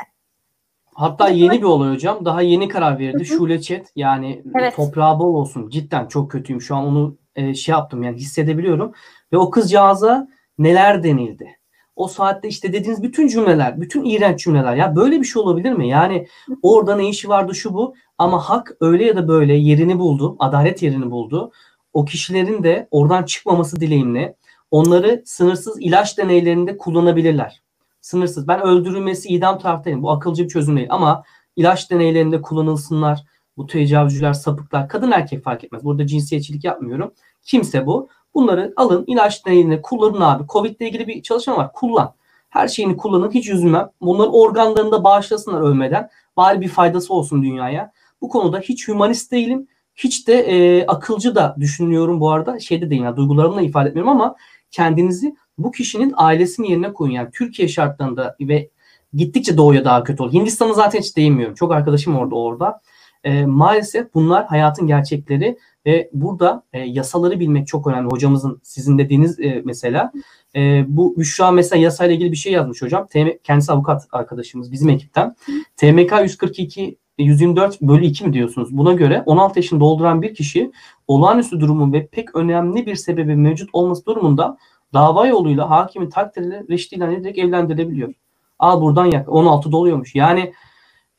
Hatta 0.94 1.28
yeni 1.28 1.58
bir 1.58 1.66
olay 1.66 1.92
hocam. 1.92 2.24
Daha 2.24 2.42
yeni 2.42 2.68
karar 2.68 2.98
verildi. 2.98 3.24
Şule 3.24 3.60
Çet 3.60 3.92
yani 3.96 4.42
Evet. 4.60 4.76
toprağı 4.76 5.18
bol 5.18 5.34
olsun. 5.34 5.68
Cidden 5.68 6.06
çok 6.06 6.30
kötüyüm. 6.30 6.60
Şu 6.60 6.76
an 6.76 6.84
onu 6.86 7.16
e, 7.36 7.54
şey 7.54 7.72
yaptım 7.72 8.02
yani 8.02 8.16
hissedebiliyorum. 8.16 8.92
Ve 9.32 9.38
o 9.38 9.50
kızcağıza 9.50 10.28
neler 10.58 11.02
denildi. 11.02 11.56
o 11.96 12.08
saatte 12.08 12.48
işte 12.48 12.72
dediğiniz 12.72 13.02
bütün 13.02 13.28
cümleler, 13.28 13.80
bütün 13.80 14.04
iğrenç 14.04 14.44
cümleler. 14.44 14.76
Ya 14.76 14.96
böyle 14.96 15.20
bir 15.20 15.24
şey 15.24 15.42
olabilir 15.42 15.72
mi? 15.72 15.88
Yani 15.88 16.26
orada 16.62 16.96
ne 16.96 17.08
işi 17.08 17.28
vardı 17.28 17.54
şu 17.54 17.74
bu 17.74 17.94
ama 18.18 18.40
hak 18.40 18.76
öyle 18.80 19.04
ya 19.04 19.16
da 19.16 19.28
böyle 19.28 19.54
yerini 19.54 19.98
buldu, 19.98 20.36
adalet 20.38 20.82
yerini 20.82 21.10
buldu. 21.10 21.52
O 21.92 22.04
kişilerin 22.04 22.62
de 22.62 22.88
oradan 22.90 23.22
çıkmaması 23.22 23.80
dileğimle 23.80 24.36
onları 24.70 25.22
sınırsız 25.26 25.80
ilaç 25.80 26.18
deneylerinde 26.18 26.76
kullanabilirler. 26.76 27.62
Sınırsız. 28.00 28.48
Ben 28.48 28.60
öldürülmesi 28.62 29.28
idam 29.28 29.58
taraftayım. 29.58 30.02
Bu 30.02 30.10
akılcı 30.10 30.44
bir 30.44 30.48
çözüm 30.48 30.76
değil 30.76 30.88
ama 30.90 31.22
ilaç 31.56 31.90
deneylerinde 31.90 32.42
kullanılsınlar. 32.42 33.24
Bu 33.56 33.66
tecavüzcüler, 33.66 34.32
sapıklar, 34.32 34.88
kadın 34.88 35.10
erkek 35.10 35.44
fark 35.44 35.64
etmez. 35.64 35.84
Burada 35.84 36.06
cinsiyetçilik 36.06 36.64
yapmıyorum. 36.64 37.12
Kimse 37.42 37.86
bu. 37.86 38.08
Bunları 38.36 38.72
alın 38.76 39.04
ilaç 39.06 39.46
deneyine 39.46 39.82
kullanın 39.82 40.20
abi. 40.20 40.44
Covid 40.48 40.80
ile 40.80 40.88
ilgili 40.88 41.06
bir 41.06 41.22
çalışma 41.22 41.56
var. 41.56 41.72
Kullan. 41.72 42.14
Her 42.48 42.68
şeyini 42.68 42.96
kullanın. 42.96 43.30
Hiç 43.30 43.48
üzülmem. 43.48 43.90
Bunların 44.00 44.34
organlarını 44.34 44.92
da 44.92 45.04
bağışlasınlar 45.04 45.60
ölmeden. 45.60 46.08
Bari 46.36 46.60
bir 46.60 46.68
faydası 46.68 47.14
olsun 47.14 47.42
dünyaya. 47.42 47.92
Bu 48.20 48.28
konuda 48.28 48.58
hiç 48.58 48.88
humanist 48.88 49.32
değilim. 49.32 49.68
Hiç 49.94 50.28
de 50.28 50.34
e, 50.34 50.86
akılcı 50.86 51.34
da 51.34 51.56
düşünüyorum 51.60 52.20
bu 52.20 52.30
arada. 52.30 52.60
Şeyde 52.60 52.90
değilim. 52.90 53.04
Yani, 53.04 53.16
duygularımla 53.16 53.62
ifade 53.62 53.88
etmiyorum 53.88 54.12
ama 54.12 54.36
kendinizi 54.70 55.36
bu 55.58 55.70
kişinin 55.70 56.14
ailesinin 56.16 56.68
yerine 56.68 56.92
koyun. 56.92 57.12
Yani 57.12 57.28
Türkiye 57.34 57.68
şartlarında 57.68 58.36
ve 58.40 58.70
gittikçe 59.14 59.56
doğuya 59.56 59.84
daha 59.84 60.04
kötü 60.04 60.22
olur. 60.22 60.32
Hindistan'a 60.32 60.72
zaten 60.72 60.98
hiç 61.00 61.16
değinmiyorum. 61.16 61.54
Çok 61.54 61.72
arkadaşım 61.72 62.16
orada 62.16 62.34
orada. 62.34 62.80
E, 63.24 63.46
maalesef 63.46 64.14
bunlar 64.14 64.46
hayatın 64.46 64.86
gerçekleri 64.86 65.58
ve 65.86 66.10
burada 66.12 66.62
e, 66.72 66.80
yasaları 66.80 67.40
bilmek 67.40 67.66
çok 67.66 67.86
önemli. 67.86 68.08
Hocamızın 68.08 68.60
sizin 68.62 68.98
dediğiniz 68.98 69.40
e, 69.40 69.62
mesela. 69.64 70.12
E, 70.56 70.84
bu 70.88 71.16
Büşra 71.16 71.50
mesela 71.50 71.82
yasayla 71.82 72.14
ilgili 72.14 72.32
bir 72.32 72.36
şey 72.36 72.52
yazmış 72.52 72.82
hocam. 72.82 73.06
TM, 73.06 73.28
kendisi 73.44 73.72
avukat 73.72 74.06
arkadaşımız 74.12 74.72
bizim 74.72 74.88
ekipten. 74.88 75.36
TMK 75.76 76.12
142 76.22 76.98
124 77.18 77.80
bölü 77.80 78.04
2 78.04 78.24
mi 78.24 78.32
diyorsunuz? 78.32 78.76
Buna 78.76 78.92
göre 78.92 79.22
16 79.26 79.58
yaşını 79.58 79.80
dolduran 79.80 80.22
bir 80.22 80.34
kişi 80.34 80.72
olağanüstü 81.08 81.60
durumun 81.60 81.92
ve 81.92 82.06
pek 82.06 82.36
önemli 82.36 82.86
bir 82.86 82.94
sebebi 82.94 83.36
mevcut 83.36 83.70
olması 83.72 84.06
durumunda 84.06 84.58
dava 84.94 85.26
yoluyla 85.26 85.70
hakimin 85.70 86.10
takdiriyle 86.10 86.64
reşit 86.70 86.92
ilan 86.92 87.12
ederek 87.12 87.38
evlendirilebiliyor. 87.38 88.14
Aa 88.58 88.82
buradan 88.82 89.06
yak 89.06 89.28
16 89.28 89.72
doluyormuş. 89.72 90.14
Yani 90.14 90.52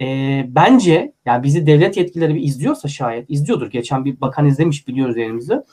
e, 0.02 0.46
bence 0.48 1.14
yani 1.26 1.44
bizi 1.44 1.68
devlet 1.68 1.98
yetkilileri 1.98 2.36
bir 2.36 2.42
izliyorsa 2.42 2.88
şayet 2.88 3.30
izliyordur. 3.30 3.72
Geçen 3.72 4.06
bir 4.06 4.22
bakan 4.22 4.46
izlemiş 4.46 4.88
biliyoruz 4.88 5.18
elimizde. 5.18 5.64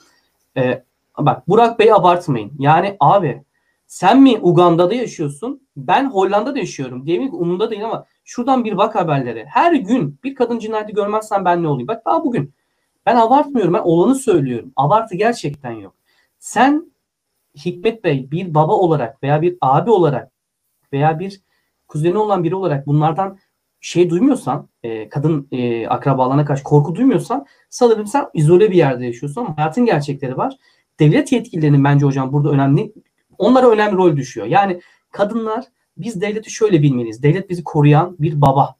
E, 0.57 0.83
bak 1.19 1.47
Burak 1.47 1.79
Bey 1.79 1.93
abartmayın. 1.93 2.51
Yani 2.59 2.97
abi 2.99 3.43
sen 3.87 4.21
mi 4.21 4.39
Uganda'da 4.41 4.93
yaşıyorsun? 4.93 5.67
Ben 5.77 6.11
Hollanda'da 6.11 6.59
yaşıyorum. 6.59 7.05
Ki 7.05 7.29
umurumda 7.31 7.71
değil 7.71 7.85
ama 7.85 8.05
şuradan 8.23 8.63
bir 8.65 8.77
bak 8.77 8.95
haberlere. 8.95 9.45
Her 9.45 9.73
gün 9.73 10.19
bir 10.23 10.35
kadın 10.35 10.59
cinayeti 10.59 10.93
görmezsen 10.93 11.45
ben 11.45 11.63
ne 11.63 11.67
olayım? 11.67 11.87
Bak 11.87 12.05
daha 12.05 12.23
bugün. 12.23 12.53
Ben 13.05 13.15
abartmıyorum. 13.15 13.73
Ben 13.73 13.79
olanı 13.79 14.15
söylüyorum. 14.15 14.71
Abartı 14.75 15.15
gerçekten 15.15 15.71
yok. 15.71 15.95
Sen 16.39 16.91
Hikmet 17.65 18.03
Bey 18.03 18.31
bir 18.31 18.53
baba 18.53 18.73
olarak 18.73 19.23
veya 19.23 19.41
bir 19.41 19.57
abi 19.61 19.91
olarak 19.91 20.31
veya 20.93 21.19
bir 21.19 21.41
kuzeni 21.87 22.17
olan 22.17 22.43
biri 22.43 22.55
olarak 22.55 22.87
bunlardan 22.87 23.37
şey 23.81 24.09
duymuyorsan, 24.09 24.69
e, 24.83 25.09
kadın 25.09 25.47
e, 25.51 25.87
akrabalarına 25.87 26.45
karşı 26.45 26.63
korku 26.63 26.95
duymuyorsan 26.95 27.45
sanırım 27.69 28.07
sen 28.07 28.25
izole 28.33 28.71
bir 28.71 28.75
yerde 28.75 29.05
yaşıyorsun 29.05 29.41
ama 29.41 29.57
hayatın 29.57 29.85
gerçekleri 29.85 30.37
var. 30.37 30.53
Devlet 30.99 31.31
yetkililerinin 31.31 31.83
bence 31.83 32.05
hocam 32.05 32.33
burada 32.33 32.49
önemli, 32.49 32.93
onlara 33.37 33.69
önemli 33.69 33.97
rol 33.97 34.15
düşüyor. 34.17 34.47
Yani 34.47 34.81
kadınlar 35.11 35.65
biz 35.97 36.21
devleti 36.21 36.51
şöyle 36.51 36.81
bilmeliyiz. 36.81 37.23
Devlet 37.23 37.49
bizi 37.49 37.63
koruyan 37.63 38.15
bir 38.19 38.41
baba. 38.41 38.75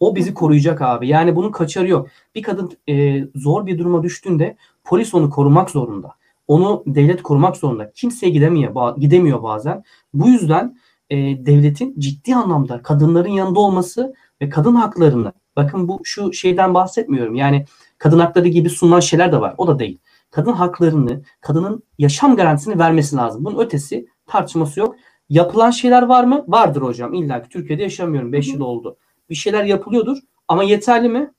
O 0.00 0.16
bizi 0.16 0.34
koruyacak 0.34 0.82
abi. 0.82 1.08
Yani 1.08 1.36
bunun 1.36 1.52
kaçarı 1.52 1.88
yok. 1.88 2.08
Bir 2.34 2.42
kadın 2.42 2.72
e, 2.88 3.24
zor 3.34 3.66
bir 3.66 3.78
duruma 3.78 4.02
düştüğünde 4.02 4.56
polis 4.84 5.14
onu 5.14 5.30
korumak 5.30 5.70
zorunda. 5.70 6.14
Onu 6.48 6.82
devlet 6.86 7.22
korumak 7.22 7.56
zorunda. 7.56 7.92
Kimseye 7.92 8.30
gidemiyor, 8.30 8.96
gidemiyor 8.96 9.42
bazen. 9.42 9.84
Bu 10.14 10.28
yüzden 10.28 10.78
e, 11.10 11.16
devletin 11.46 11.94
ciddi 11.98 12.34
anlamda 12.34 12.82
kadınların 12.82 13.28
yanında 13.28 13.60
olması 13.60 14.14
ve 14.42 14.48
kadın 14.48 14.74
haklarını 14.74 15.32
bakın 15.56 15.88
bu 15.88 16.00
şu 16.04 16.32
şeyden 16.32 16.74
bahsetmiyorum. 16.74 17.34
Yani 17.34 17.66
kadın 17.98 18.18
hakları 18.18 18.48
gibi 18.48 18.70
sunulan 18.70 19.00
şeyler 19.00 19.32
de 19.32 19.40
var. 19.40 19.54
O 19.58 19.66
da 19.66 19.78
değil. 19.78 19.98
Kadın 20.30 20.52
haklarını, 20.52 21.22
kadının 21.40 21.82
yaşam 21.98 22.36
garantisini 22.36 22.78
vermesi 22.78 23.16
lazım. 23.16 23.44
Bunun 23.44 23.64
ötesi 23.64 24.06
tartışması 24.26 24.80
yok. 24.80 24.96
Yapılan 25.28 25.70
şeyler 25.70 26.02
var 26.02 26.24
mı? 26.24 26.44
Vardır 26.48 26.82
hocam. 26.82 27.14
İlla 27.14 27.42
ki 27.42 27.48
Türkiye'de 27.48 27.82
yaşamıyorum. 27.82 28.32
5 28.32 28.48
yıl 28.48 28.60
oldu. 28.60 28.96
Bir 29.30 29.34
şeyler 29.34 29.64
yapılıyordur 29.64 30.18
ama 30.48 30.62
yeterli 30.62 31.08
mi? 31.08 31.32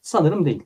Sanırım 0.00 0.44
değil. 0.44 0.62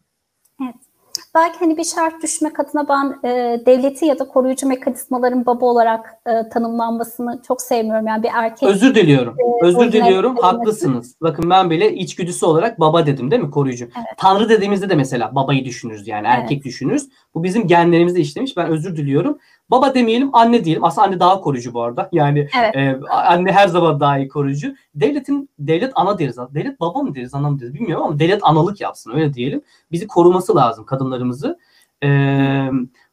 Belki 1.34 1.58
hani 1.58 1.76
bir 1.76 1.84
şart 1.84 2.22
düşme 2.22 2.52
katına 2.52 2.88
ben 2.88 3.28
e, 3.28 3.62
devleti 3.66 4.06
ya 4.06 4.18
da 4.18 4.28
koruyucu 4.28 4.68
mekanizmaların 4.68 5.46
baba 5.46 5.66
olarak 5.66 6.14
e, 6.26 6.48
tanımlanmasını 6.48 7.42
çok 7.48 7.62
sevmiyorum. 7.62 8.06
Yani 8.06 8.22
bir 8.22 8.28
erkek. 8.34 8.68
Özür 8.68 8.94
diliyorum. 8.94 9.36
E, 9.62 9.66
Özür 9.66 9.92
diliyorum. 9.92 10.36
Haklısınız. 10.36 11.16
Bakın 11.20 11.50
ben 11.50 11.70
bile 11.70 11.94
içgüdüsü 11.94 12.46
olarak 12.46 12.80
baba 12.80 13.06
dedim 13.06 13.30
değil 13.30 13.42
mi 13.42 13.50
koruyucu? 13.50 13.84
Evet. 13.84 14.18
Tanrı 14.18 14.48
dediğimizde 14.48 14.90
de 14.90 14.94
mesela 14.94 15.34
babayı 15.34 15.64
düşünürüz 15.64 16.08
yani 16.08 16.26
erkek 16.26 16.52
evet. 16.52 16.64
düşünürüz. 16.64 17.08
Bu 17.34 17.44
bizim 17.44 17.66
genlerimizde 17.66 18.20
işlemiş. 18.20 18.56
Ben 18.56 18.68
özür 18.68 18.96
diliyorum. 18.96 19.38
Baba 19.70 19.94
demeyelim 19.94 20.30
anne 20.32 20.64
diyelim. 20.64 20.84
Aslında 20.84 21.06
anne 21.06 21.20
daha 21.20 21.40
koruyucu 21.40 21.74
bu 21.74 21.82
arada. 21.82 22.08
Yani 22.12 22.48
evet. 22.60 22.76
e, 22.76 23.06
anne 23.08 23.52
her 23.52 23.68
zaman 23.68 24.00
daha 24.00 24.18
iyi 24.18 24.28
koruyucu. 24.28 24.74
Devletin 24.94 25.50
devlet 25.58 25.92
ana 25.94 26.18
deriz. 26.18 26.36
Devlet 26.36 26.80
baba 26.80 27.02
mı 27.02 27.14
deriz 27.14 27.34
ana 27.34 27.50
mı 27.50 27.60
deriz 27.60 27.74
bilmiyorum 27.74 28.06
ama 28.06 28.18
devlet 28.18 28.40
analık 28.42 28.80
yapsın 28.80 29.12
öyle 29.14 29.34
diyelim. 29.34 29.62
Bizi 29.92 30.06
koruması 30.06 30.56
lazım 30.56 30.84
kadınlarımızı. 30.84 31.58
E, 32.02 32.08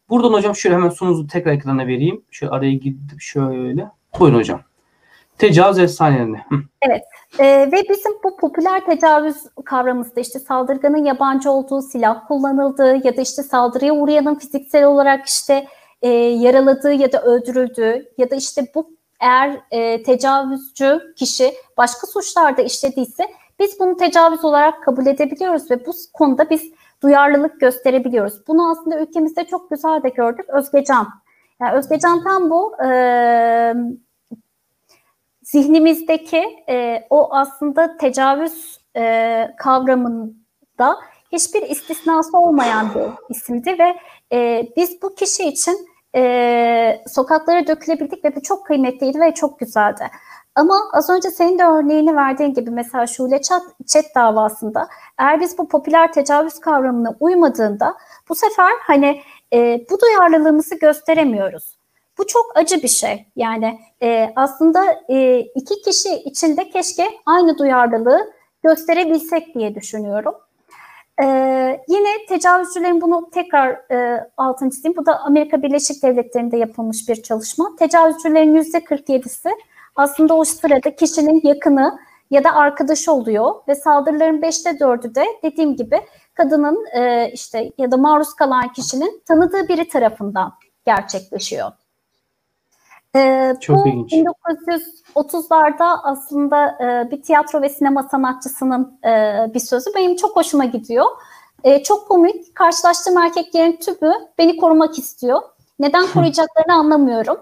buradan 0.09 0.33
hocam 0.33 0.55
şöyle 0.55 0.75
hemen 0.75 0.89
sununuzu 0.89 1.27
tekrar 1.27 1.51
ekrana 1.51 1.87
vereyim. 1.87 2.21
Şöyle 2.31 2.51
araya 2.51 2.73
gidip 2.73 3.21
şöyle. 3.21 3.91
Buyurun 4.19 4.37
hocam. 4.37 4.61
Tecavüz 5.37 5.79
efsanelerine. 5.79 6.45
Evet. 6.81 7.01
Ee, 7.39 7.69
ve 7.71 7.83
bizim 7.89 8.11
bu 8.23 8.37
popüler 8.37 8.85
tecavüz 8.85 9.35
kavramımızda 9.65 10.21
işte 10.21 10.39
saldırganın 10.39 11.05
yabancı 11.05 11.51
olduğu, 11.51 11.81
silah 11.81 12.27
kullanıldığı 12.27 13.07
ya 13.07 13.17
da 13.17 13.21
işte 13.21 13.43
saldırıya 13.43 13.93
uğrayanın 13.93 14.35
fiziksel 14.35 14.85
olarak 14.85 15.25
işte 15.25 15.67
e, 16.01 16.09
yaraladığı 16.09 16.93
ya 16.93 17.11
da 17.11 17.21
öldürüldüğü 17.21 18.13
ya 18.17 18.31
da 18.31 18.35
işte 18.35 18.65
bu 18.75 18.89
eğer 19.19 19.61
e, 19.71 20.03
tecavüzcü 20.03 21.13
kişi 21.15 21.53
başka 21.77 22.07
suçlarda 22.07 22.61
işlediyse 22.61 23.23
biz 23.59 23.79
bunu 23.79 23.97
tecavüz 23.97 24.45
olarak 24.45 24.83
kabul 24.83 25.05
edebiliyoruz 25.05 25.71
ve 25.71 25.85
bu 25.85 25.91
konuda 26.13 26.49
biz 26.49 26.71
duyarlılık 27.03 27.59
gösterebiliyoruz. 27.59 28.47
Bunu 28.47 28.71
aslında 28.71 28.99
ülkemizde 28.99 29.43
çok 29.43 29.69
güzel 29.69 30.03
de 30.03 30.09
gördük. 30.09 30.45
Özgecan. 30.49 31.07
Yani 31.61 31.77
Özgecan 31.77 32.23
tam 32.23 32.49
bu 32.49 32.83
e, 32.85 33.73
zihnimizdeki 35.41 36.43
e, 36.69 37.07
o 37.09 37.33
aslında 37.33 37.97
tecavüz 37.97 38.79
e, 38.95 39.47
kavramında 39.57 40.97
hiçbir 41.31 41.61
istisnası 41.61 42.37
olmayan 42.37 42.87
bir 42.95 43.35
isimdi 43.35 43.79
ve 43.79 43.95
e, 44.33 44.67
biz 44.77 45.01
bu 45.01 45.15
kişi 45.15 45.43
için 45.43 45.87
e, 46.15 47.03
sokaklara 47.07 47.67
dökülebildik 47.67 48.25
ve 48.25 48.35
bu 48.35 48.41
çok 48.41 48.65
kıymetliydi 48.65 49.19
ve 49.19 49.33
çok 49.33 49.59
güzeldi. 49.59 50.03
Ama 50.55 50.75
az 50.93 51.09
önce 51.09 51.31
senin 51.31 51.59
de 51.59 51.63
örneğini 51.63 52.15
verdiğin 52.15 52.53
gibi 52.53 52.71
mesela 52.71 53.07
Şule 53.07 53.41
Çat, 53.41 53.61
Çet 53.87 54.15
davasında 54.15 54.87
eğer 55.19 55.39
biz 55.39 55.57
bu 55.57 55.67
popüler 55.67 56.13
tecavüz 56.13 56.59
kavramına 56.59 57.15
uymadığında 57.19 57.97
bu 58.29 58.35
sefer 58.35 58.71
hani 58.87 59.21
e, 59.53 59.85
bu 59.89 60.01
duyarlılığımızı 60.01 60.75
gösteremiyoruz. 60.75 61.79
Bu 62.17 62.27
çok 62.27 62.51
acı 62.55 62.83
bir 62.83 62.87
şey. 62.87 63.25
Yani 63.35 63.79
e, 64.03 64.33
aslında 64.35 64.85
e, 65.09 65.39
iki 65.39 65.81
kişi 65.81 66.15
içinde 66.15 66.69
keşke 66.69 67.09
aynı 67.25 67.57
duyarlılığı 67.57 68.33
gösterebilsek 68.63 69.55
diye 69.55 69.75
düşünüyorum. 69.75 70.35
Ee, 71.23 71.81
yine 71.87 72.25
tecavüzcülerin 72.29 73.01
bunu 73.01 73.29
tekrar 73.33 73.91
e, 73.91 74.27
altını 74.37 74.69
çizeyim. 74.69 74.97
Bu 74.97 75.05
da 75.05 75.19
Amerika 75.19 75.61
Birleşik 75.61 76.03
Devletleri'nde 76.03 76.57
yapılmış 76.57 77.09
bir 77.09 77.23
çalışma. 77.23 77.75
Tecavüzcülerin 77.79 78.55
yüzde 78.55 78.77
47'si 78.77 79.49
aslında 79.95 80.33
o 80.33 80.43
sırada 80.43 80.95
kişinin 80.95 81.41
yakını 81.43 81.99
ya 82.31 82.43
da 82.43 82.55
arkadaşı 82.55 83.11
oluyor 83.11 83.55
ve 83.67 83.75
saldırıların 83.75 84.41
5'te 84.41 84.69
4'ü 84.69 85.15
de 85.15 85.25
dediğim 85.43 85.75
gibi 85.75 86.01
kadının 86.33 86.85
e, 86.93 87.31
işte 87.33 87.71
ya 87.77 87.91
da 87.91 87.97
maruz 87.97 88.33
kalan 88.33 88.73
kişinin 88.73 89.21
tanıdığı 89.27 89.67
biri 89.67 89.87
tarafından 89.87 90.53
gerçekleşiyor. 90.85 91.71
Ee, 93.15 93.55
Çok 93.61 93.85
bu 93.85 93.89
ilginç. 93.89 94.13
1930'larda 95.15 95.99
aslında 96.03 96.77
e, 96.81 97.11
bir 97.11 97.21
tiyatro 97.21 97.61
ve 97.61 97.69
sinema 97.69 98.03
sanatçısının 98.03 98.99
e, 99.05 99.45
bir 99.53 99.59
sözü 99.59 99.89
benim 99.95 100.15
çok 100.15 100.35
hoşuma 100.35 100.65
gidiyor. 100.65 101.05
E, 101.63 101.83
çok 101.83 102.07
komik. 102.07 102.55
Karşılaştığım 102.55 103.17
erkeklerin 103.17 103.77
tümü 103.77 104.13
beni 104.37 104.57
korumak 104.57 104.99
istiyor. 104.99 105.41
Neden 105.79 106.07
koruyacaklarını 106.13 106.73
anlamıyorum. 106.73 107.39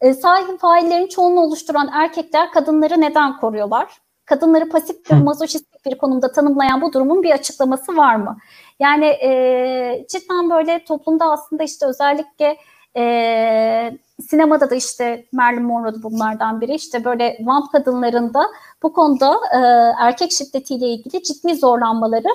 E, 0.00 0.14
sahip 0.14 0.60
faillerin 0.60 1.06
çoğunu 1.06 1.40
oluşturan 1.40 1.90
erkekler 1.92 2.52
kadınları 2.52 3.00
neden 3.00 3.36
koruyorlar? 3.36 3.98
Kadınları 4.24 4.68
pasif 4.68 5.10
ve 5.10 5.14
mazoşistik 5.14 5.86
bir 5.86 5.98
konumda 5.98 6.32
tanımlayan 6.32 6.82
bu 6.82 6.92
durumun 6.92 7.22
bir 7.22 7.30
açıklaması 7.30 7.96
var 7.96 8.16
mı? 8.16 8.38
Yani 8.80 9.06
e, 9.06 10.06
cidden 10.10 10.50
böyle 10.50 10.84
toplumda 10.84 11.30
aslında 11.30 11.62
işte 11.62 11.86
özellikle 11.86 12.56
e, 12.96 13.98
sinemada 14.22 14.70
da 14.70 14.74
işte 14.74 15.26
Marilyn 15.32 15.62
Monroe 15.62 16.02
bunlardan 16.02 16.60
biri. 16.60 16.74
İşte 16.74 17.04
böyle 17.04 17.38
vamp 17.40 17.72
kadınlarında 17.72 18.46
bu 18.82 18.92
konuda 18.92 19.34
e, 19.52 19.58
erkek 19.98 20.32
şiddetiyle 20.32 20.88
ilgili 20.88 21.22
ciddi 21.22 21.54
zorlanmaları 21.54 22.28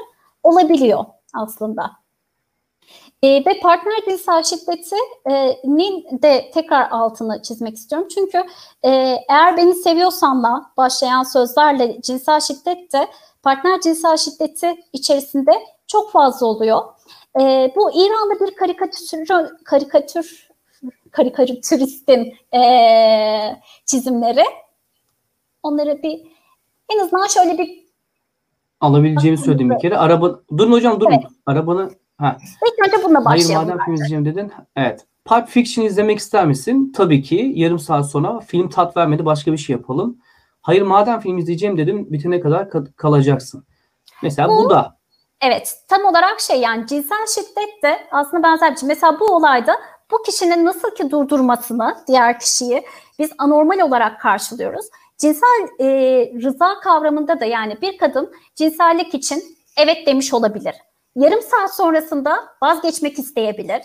olabiliyor 0.44 1.06
aslında. 1.34 1.92
E, 3.24 3.46
ve 3.46 3.60
partner 3.62 4.06
cinsel 4.10 4.44
şiddetinin 4.44 6.06
e, 6.18 6.22
de 6.22 6.52
tekrar 6.54 6.90
altını 6.90 7.42
çizmek 7.42 7.76
istiyorum. 7.76 8.08
Çünkü 8.16 8.38
e, 8.84 8.90
eğer 9.30 9.58
beni 9.58 9.74
seviyorsanla 9.74 10.72
başlayan 10.78 11.24
sözlerle 11.24 12.02
cinsel 12.02 12.40
şiddet 12.40 12.94
de 12.94 13.08
partner 13.44 13.82
cinsel 13.82 14.18
şiddeti 14.18 14.76
içerisinde 14.94 15.52
çok 15.88 16.12
fazla 16.12 16.46
oluyor. 16.46 16.82
E, 17.40 17.74
bu 17.76 17.92
İran'da 17.92 18.46
bir 18.46 18.56
karikatür, 18.56 19.28
karikatür 19.66 20.49
karikatüristin 21.12 22.34
e, 22.54 22.62
çizimleri. 23.86 24.44
Onları 25.64 26.04
bir 26.04 26.22
en 26.94 27.00
azından 27.00 27.28
şöyle 27.28 27.58
bir 27.58 27.90
alabileceğimi 28.82 29.38
söyledim 29.38 29.70
bir 29.70 29.80
kere. 29.80 29.98
Araba 29.98 30.40
durun 30.58 30.72
hocam 30.72 31.00
durun. 31.00 31.12
Evet. 31.12 31.24
Arabanı 31.46 31.92
ha. 32.18 32.38
İlk 32.68 32.88
önce 32.88 33.04
bununla 33.04 33.26
başlayalım. 33.26 33.56
Hayır 33.56 33.68
madem 33.68 33.86
film 33.86 33.94
izleyeceğim 33.94 34.26
dedin. 34.26 34.52
Evet. 34.76 35.06
Pulp 35.26 35.48
Fiction 35.48 35.86
izlemek 35.86 36.20
ister 36.20 36.46
misin? 36.46 36.92
Tabii 36.96 37.22
ki. 37.22 37.52
Yarım 37.56 37.80
saat 37.80 38.12
sonra 38.12 38.40
film 38.40 38.70
tat 38.70 38.98
vermedi 38.98 39.26
başka 39.26 39.52
bir 39.52 39.58
şey 39.58 39.76
yapalım. 39.76 40.18
Hayır 40.62 40.82
madem 40.82 41.20
film 41.20 41.38
izleyeceğim 41.38 41.78
dedim 41.78 42.08
bitene 42.10 42.40
kadar 42.40 42.70
kalacaksın. 42.96 43.66
Mesela 44.24 44.50
bu, 44.50 44.66
bu 44.66 44.70
da 44.70 45.00
Evet 45.42 45.78
tam 45.88 46.06
olarak 46.06 46.40
şey 46.40 46.60
yani 46.60 46.88
cinsel 46.88 47.26
şiddet 47.36 47.84
de 47.84 48.08
aslında 48.12 48.44
benzer 48.44 48.72
bir 48.72 48.78
şey. 48.78 48.88
Mesela 48.88 49.20
bu 49.20 49.26
olayda 49.26 49.76
bu 50.12 50.22
kişinin 50.22 50.66
nasıl 50.66 50.96
ki 50.96 51.12
durdurmasını 51.12 51.98
diğer 52.08 52.40
kişiyi 52.40 52.84
biz 53.20 53.32
anormal 53.38 53.80
olarak 53.80 54.22
karşılıyoruz. 54.22 54.86
Cinsel 55.18 55.68
e, 55.80 55.88
rıza 56.44 56.80
kavramında 56.80 57.40
da 57.40 57.46
yani 57.46 57.82
bir 57.82 57.98
kadın 57.98 58.34
cinsellik 58.56 59.14
için 59.14 59.44
evet 59.78 60.08
demiş 60.08 60.34
olabilir. 60.34 60.76
Yarım 61.16 61.42
saat 61.42 61.76
sonrasında 61.76 62.56
vazgeçmek 62.62 63.20
isteyebilir. 63.20 63.82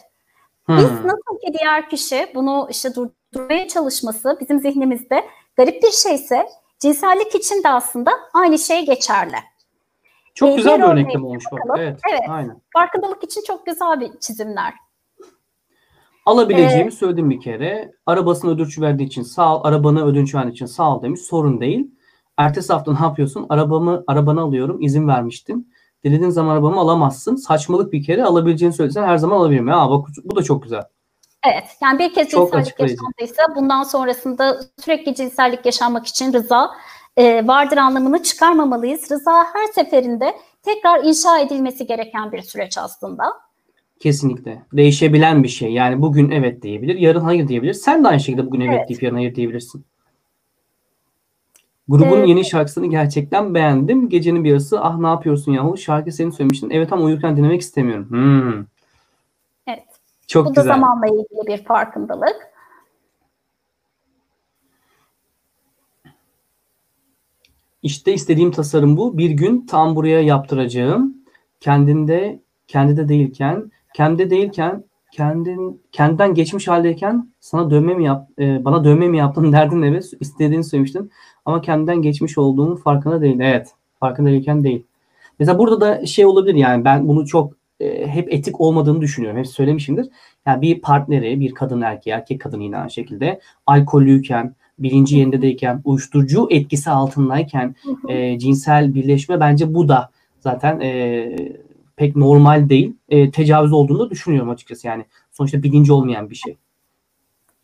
Hmm. 0.67 0.79
Biz 0.79 0.85
nasıl 0.85 1.39
ki 1.47 1.59
diğer 1.59 1.91
kişi 1.91 2.33
bunu 2.35 2.69
işte 2.71 2.95
durdurmaya 2.95 3.69
çalışması 3.69 4.39
bizim 4.41 4.61
zihnimizde 4.61 5.25
garip 5.57 5.83
bir 5.83 5.91
şeyse 5.91 6.47
cinsellik 6.79 7.35
için 7.35 7.63
de 7.63 7.69
aslında 7.69 8.11
aynı 8.35 8.59
şey 8.59 8.87
geçerli. 8.87 9.37
Çok 10.35 10.49
ee, 10.49 10.55
güzel 10.55 10.79
bir 10.79 10.85
örneklem 10.85 11.25
olmuş 11.25 11.45
bak. 11.53 11.61
Evet, 11.79 12.01
evet. 12.11 12.21
Aynen. 12.29 12.61
Farkındalık 12.73 13.25
için 13.25 13.43
çok 13.47 13.67
güzel 13.67 14.01
bir 14.01 14.19
çizimler. 14.21 14.75
Alabileceğimi 16.27 16.89
ee, 16.89 16.91
söyledim 16.91 17.31
bir 17.31 17.41
kere. 17.41 17.93
Arabasını 18.07 18.51
ödünç 18.51 18.79
verdiği 18.79 19.05
için 19.05 19.23
sağ 19.23 19.57
ol, 19.57 19.61
arabanı 19.65 20.05
ödünç 20.07 20.35
verdiği 20.35 20.53
için 20.53 20.67
sağ 20.67 20.97
ol 20.97 21.03
demiş. 21.03 21.21
Sorun 21.21 21.61
değil. 21.61 21.91
Ertesi 22.37 22.73
hafta 22.73 22.93
ne 22.93 23.07
yapıyorsun? 23.07 23.47
Arabamı 23.49 24.05
arabanı 24.07 24.41
alıyorum. 24.41 24.83
izin 24.83 25.09
vermiştim. 25.09 25.67
Dilediğin 26.05 26.31
zaman 26.31 26.55
arabamı 26.55 26.81
alamazsın. 26.81 27.37
Saçmalık 27.37 27.93
bir 27.93 28.05
kere 28.05 28.25
alabileceğini 28.25 28.75
söylesen 28.75 29.05
her 29.05 29.17
zaman 29.17 29.37
alabilirim. 29.37 29.69
Ya 29.69 29.91
bak 29.91 30.07
bu 30.25 30.37
da 30.37 30.43
çok 30.43 30.63
güzel. 30.63 30.83
Evet. 31.47 31.65
Yani 31.83 31.99
bir 31.99 32.15
kez 32.15 32.29
çok 32.29 32.53
cinsellik 32.53 32.81
yaşandıysa 32.81 33.43
bundan 33.57 33.83
sonrasında 33.83 34.61
sürekli 34.85 35.15
cinsellik 35.15 35.67
yaşanmak 35.67 36.07
için 36.07 36.33
rıza 36.33 36.71
e, 37.17 37.47
vardır 37.47 37.77
anlamını 37.77 38.23
çıkarmamalıyız. 38.23 39.11
Rıza 39.11 39.45
her 39.53 39.67
seferinde 39.67 40.35
tekrar 40.63 41.05
inşa 41.05 41.39
edilmesi 41.39 41.87
gereken 41.87 42.33
bir 42.33 42.43
süreç 42.43 42.79
aslında. 42.79 43.25
Kesinlikle. 44.01 44.63
Değişebilen 44.73 45.43
bir 45.43 45.49
şey. 45.49 45.73
Yani 45.73 46.03
bugün 46.03 46.31
evet 46.31 46.63
diyebilir, 46.63 46.95
yarın 46.95 47.21
hayır 47.21 47.49
diyebilir. 47.49 47.73
Sen 47.73 48.05
de 48.05 48.09
aynı 48.09 48.21
şekilde 48.21 48.47
bugün 48.47 48.61
evet, 48.61 48.75
evet. 48.79 48.89
deyip 48.89 49.03
yarın 49.03 49.15
hayır 49.15 49.35
diyebilirsin. 49.35 49.85
Grubun 51.89 52.19
evet. 52.19 52.29
yeni 52.29 52.45
şarkısını 52.45 52.87
gerçekten 52.87 53.55
beğendim. 53.55 54.09
Gecenin 54.09 54.45
bir 54.45 54.49
yarısı 54.49 54.81
ah 54.81 54.99
ne 54.99 55.07
yapıyorsun 55.07 55.53
yahu 55.53 55.77
şarkı 55.77 56.13
senin 56.13 56.31
söylemiştin. 56.31 56.71
Evet 56.71 56.93
ama 56.93 57.05
uyurken 57.05 57.37
dinlemek 57.37 57.61
istemiyorum. 57.61 58.11
Hmm. 58.11 58.65
Evet. 59.67 59.85
Çok 60.27 60.47
Bu 60.47 60.51
güzel. 60.51 60.65
da 60.65 60.69
zamanla 60.69 61.07
ilgili 61.07 61.47
bir 61.47 61.65
farkındalık. 61.65 62.55
İşte 67.83 68.13
istediğim 68.13 68.51
tasarım 68.51 68.97
bu. 68.97 69.19
Bir 69.19 69.31
gün 69.31 69.67
tam 69.67 69.97
buraya 69.97 70.21
yaptıracağım. 70.21 71.17
Kendinde, 71.61 72.43
kendi 72.69 72.97
de 72.97 73.09
değilken 73.09 73.71
kendi 73.95 74.31
değilken 74.31 74.85
kendin 75.13 75.83
kendinden 75.93 76.35
geçmiş 76.35 76.69
haldeyken 76.69 77.29
sana 77.41 77.71
dönme 77.71 77.95
mi 77.95 78.05
yap 78.05 78.29
e, 78.39 78.65
bana 78.65 78.85
dönme 78.85 79.09
mi 79.09 79.19
yaptın 79.19 79.53
derdin 79.53 79.83
evet 79.83 80.11
istediğini 80.21 80.65
söylemiştin 80.65 81.11
ama 81.45 81.61
kendinden 81.61 82.03
geçmiş 82.03 82.39
olduğunun 82.39 82.77
farkında 82.77 83.21
değil. 83.21 83.41
Evet. 83.41 83.69
Farkında 84.01 84.29
değilken 84.29 84.65
değil. 84.65 84.87
Mesela 85.39 85.59
burada 85.59 85.81
da 85.81 86.07
şey 86.07 86.27
olabilir 86.27 86.55
yani 86.55 86.85
ben 86.85 87.09
bunu 87.09 87.27
çok 87.27 87.53
e, 87.81 88.07
hep 88.07 88.33
etik 88.33 88.61
olmadığını 88.61 89.01
düşünüyorum. 89.01 89.39
Hep 89.39 89.47
söylemişimdir. 89.47 90.07
Yani 90.47 90.63
bir 90.63 90.81
partneri, 90.81 91.41
bir 91.41 91.55
kadın 91.55 91.81
erkeği, 91.81 92.15
erkek 92.15 92.41
kadın 92.41 92.61
yine 92.61 92.77
aynı 92.77 92.91
şekilde 92.91 93.41
alkollüyken, 93.67 94.55
birinci 94.79 95.19
yerindeyken, 95.19 95.81
uyuşturucu 95.85 96.49
etkisi 96.51 96.91
altındayken 96.91 97.75
e, 98.09 98.39
cinsel 98.39 98.95
birleşme 98.95 99.41
bence 99.41 99.75
bu 99.75 99.89
da 99.89 100.11
zaten 100.41 100.81
e, 100.81 101.37
pek 101.97 102.17
normal 102.17 102.69
değil. 102.69 102.97
E, 103.09 103.31
tecavüz 103.31 103.73
olduğunu 103.73 104.11
düşünüyorum 104.11 104.51
açıkçası 104.51 104.87
yani. 104.87 105.05
Sonuçta 105.33 105.63
bilinci 105.63 105.93
olmayan 105.93 106.31
bir 106.31 106.35
şey. 106.35 106.57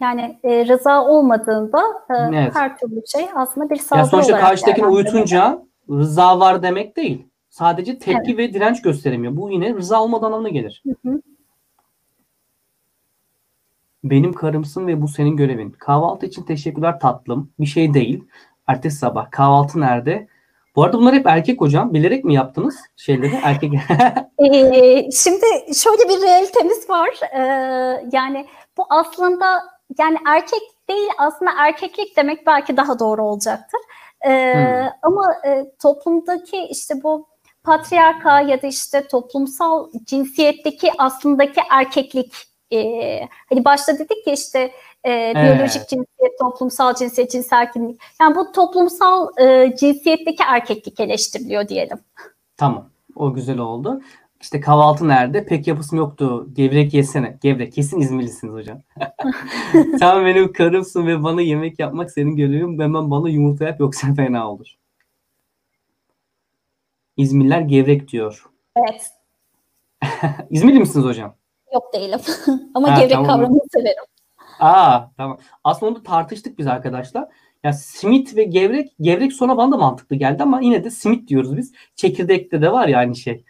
Yani 0.00 0.38
e, 0.44 0.66
rıza 0.66 1.04
olmadığında 1.04 1.82
e, 2.10 2.36
evet. 2.36 2.54
her 2.54 2.78
türlü 2.78 3.02
şey 3.06 3.26
aslında 3.34 3.70
bir 3.70 3.76
saldırı 3.76 3.98
yani 3.98 4.10
sonuçta 4.10 4.32
olarak 4.32 4.48
karşıdakini 4.48 4.86
uyutunca 4.86 5.62
rıza 5.90 6.40
var 6.40 6.62
demek 6.62 6.96
değil. 6.96 7.26
Sadece 7.50 7.98
tepki 7.98 8.30
evet. 8.30 8.38
ve 8.38 8.54
direnç 8.54 8.82
gösteremiyor. 8.82 9.36
Bu 9.36 9.50
yine 9.50 9.74
rıza 9.74 10.02
olmadan 10.02 10.26
anlamına 10.26 10.48
gelir. 10.48 10.82
Hı 10.86 11.08
hı. 11.08 11.22
Benim 14.04 14.32
karımsın 14.32 14.86
ve 14.86 15.02
bu 15.02 15.08
senin 15.08 15.36
görevin. 15.36 15.70
Kahvaltı 15.70 16.26
için 16.26 16.42
teşekkürler 16.42 17.00
tatlım. 17.00 17.50
Bir 17.60 17.66
şey 17.66 17.94
değil. 17.94 18.24
Ertesi 18.66 18.96
sabah 18.96 19.30
kahvaltı 19.30 19.80
nerede? 19.80 20.28
Bu 20.76 20.84
arada 20.84 20.98
bunlar 20.98 21.14
hep 21.14 21.26
erkek 21.26 21.60
hocam. 21.60 21.94
Bilerek 21.94 22.24
mi 22.24 22.34
yaptınız 22.34 22.76
şeyleri? 22.96 23.40
Erkek. 23.42 23.72
ee, 24.44 25.10
şimdi 25.12 25.46
şöyle 25.74 26.08
bir 26.08 26.22
realitemiz 26.22 26.90
var. 26.90 27.10
Ee, 27.34 27.40
yani 28.12 28.46
bu 28.76 28.86
aslında 28.90 29.62
yani 29.98 30.16
erkek 30.26 30.62
değil 30.88 31.08
aslında 31.18 31.50
erkeklik 31.58 32.16
demek 32.16 32.46
belki 32.46 32.76
daha 32.76 32.98
doğru 32.98 33.24
olacaktır. 33.24 33.80
Ee, 34.26 34.54
hmm. 34.54 34.88
Ama 35.02 35.34
e, 35.46 35.64
toplumdaki 35.82 36.58
işte 36.70 36.94
bu 37.02 37.28
patriarka 37.64 38.40
ya 38.40 38.62
da 38.62 38.66
işte 38.66 39.06
toplumsal 39.08 39.88
cinsiyetteki 40.04 40.90
aslındaki 40.98 41.60
erkeklik 41.70 42.32
e, 42.72 42.78
hani 43.48 43.64
başta 43.64 43.98
dedik 43.98 44.24
ki 44.24 44.32
işte 44.32 44.72
e, 45.04 45.10
evet. 45.10 45.36
biyolojik 45.36 45.88
cinsiyet, 45.88 46.38
toplumsal 46.40 46.94
cinsiyet, 46.94 47.30
cinsel 47.30 47.72
kimlik. 47.72 48.00
Yani 48.20 48.34
bu 48.36 48.52
toplumsal 48.52 49.28
e, 49.40 49.76
cinsiyetteki 49.76 50.42
erkeklik 50.42 51.00
eleştiriliyor 51.00 51.68
diyelim. 51.68 51.98
Tamam. 52.56 52.88
O 53.16 53.34
güzel 53.34 53.58
oldu. 53.58 54.00
İşte 54.40 54.60
kahvaltı 54.60 55.08
nerede? 55.08 55.44
Pek 55.46 55.66
yapısım 55.66 55.98
yoktu. 55.98 56.48
Gevrek 56.52 56.94
yesene. 56.94 57.38
Gevrek. 57.42 57.72
Kesin 57.72 58.00
İzmirlisiniz 58.00 58.54
hocam. 58.54 58.80
Sen 59.98 60.26
benim 60.26 60.52
karımsın 60.52 61.06
ve 61.06 61.22
bana 61.22 61.42
yemek 61.42 61.78
yapmak 61.78 62.10
senin 62.10 62.36
görevin. 62.36 62.78
Hemen 62.78 63.10
bana 63.10 63.28
yumurta 63.28 63.64
yap 63.64 63.80
yoksa 63.80 64.14
fena 64.14 64.50
olur. 64.50 64.66
İzmirliler 67.16 67.60
gevrek 67.60 68.08
diyor. 68.08 68.44
Evet. 68.76 69.10
İzmirli 70.50 70.80
misiniz 70.80 71.06
hocam? 71.06 71.34
Yok 71.74 71.94
değilim. 71.94 72.20
Ama 72.74 72.90
ha, 72.90 72.94
gevrek 72.94 73.12
tamam. 73.12 73.26
kavramını 73.26 73.60
severim. 73.72 74.04
Aa 74.60 75.10
tamam. 75.16 75.38
Aslında 75.64 75.92
onu 75.92 76.02
tartıştık 76.02 76.58
biz 76.58 76.66
arkadaşlar. 76.66 77.28
Ya 77.64 77.72
simit 77.72 78.36
ve 78.36 78.44
gevrek, 78.44 78.92
gevrek 79.00 79.32
sonra 79.32 79.56
bana 79.56 79.72
da 79.72 79.76
mantıklı 79.76 80.16
geldi 80.16 80.42
ama 80.42 80.60
yine 80.60 80.84
de 80.84 80.90
simit 80.90 81.28
diyoruz 81.28 81.56
biz. 81.56 81.72
Çekirdekte 81.96 82.62
de 82.62 82.72
var 82.72 82.88
ya 82.88 82.98
aynı 82.98 83.16
şey. 83.16 83.44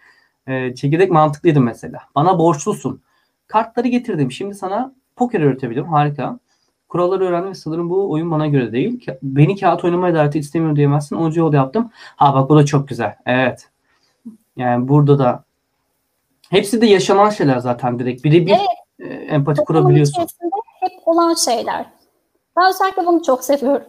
Ee, 0.46 0.74
çekirdek 0.74 1.10
mantıklıydı 1.10 1.60
mesela. 1.60 1.98
Bana 2.14 2.38
borçlusun. 2.38 3.02
Kartları 3.46 3.88
getirdim. 3.88 4.32
Şimdi 4.32 4.54
sana 4.54 4.94
poker 5.16 5.40
öğretebilirim. 5.40 5.86
Harika. 5.86 6.38
Kuralları 6.88 7.24
öğrendim 7.24 7.50
ve 7.50 7.54
sanırım 7.54 7.90
bu 7.90 8.10
oyun 8.10 8.30
bana 8.30 8.46
göre 8.46 8.72
değil. 8.72 9.06
Beni 9.22 9.56
kağıt 9.56 9.84
oynamaya 9.84 10.14
davet 10.14 10.36
istemiyorum 10.36 10.76
diyemezsin. 10.76 11.16
Onca 11.16 11.40
yol 11.40 11.52
yaptım. 11.52 11.90
Ha 12.16 12.34
bak 12.34 12.50
bu 12.50 12.56
da 12.56 12.66
çok 12.66 12.88
güzel. 12.88 13.16
Evet. 13.26 13.68
Yani 14.56 14.88
burada 14.88 15.18
da 15.18 15.44
hepsi 16.50 16.80
de 16.80 16.86
yaşanan 16.86 17.30
şeyler 17.30 17.58
zaten 17.58 17.98
direkt. 17.98 18.24
Birebir 18.24 18.52
evet. 18.52 19.10
E, 19.10 19.14
empati 19.14 19.60
kurabiliyorsun. 19.64 20.26
Olan 21.10 21.34
şeyler. 21.34 21.86
Ben 22.56 22.68
özellikle 22.68 23.06
bunu 23.06 23.22
çok 23.22 23.44
seviyorum. 23.44 23.86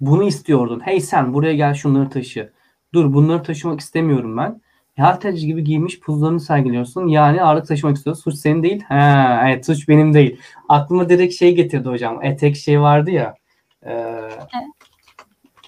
Bunu 0.00 0.24
istiyordun. 0.24 0.80
Hey 0.84 1.00
sen 1.00 1.34
buraya 1.34 1.54
gel 1.54 1.74
şunları 1.74 2.10
taşı. 2.10 2.52
Dur 2.94 3.12
bunları 3.12 3.42
taşımak 3.42 3.80
istemiyorum 3.80 4.36
ben. 4.36 4.60
Halterci 4.98 5.46
gibi 5.46 5.64
giymiş 5.64 6.00
puzlarını 6.00 6.40
sergiliyorsun. 6.40 7.08
Yani 7.08 7.42
ağırlık 7.42 7.66
taşımak 7.66 7.96
istiyorsun. 7.96 8.22
Suç 8.22 8.34
senin 8.34 8.62
değil. 8.62 8.82
Ha, 8.82 9.42
evet 9.46 9.66
suç 9.66 9.88
benim 9.88 10.14
değil. 10.14 10.40
Aklıma 10.68 11.08
direkt 11.08 11.34
şey 11.34 11.54
getirdi 11.54 11.88
hocam. 11.88 12.24
Etek 12.24 12.56
şey 12.56 12.80
vardı 12.80 13.10
ya. 13.10 13.34
E, 13.82 13.92
evet. 13.92 14.42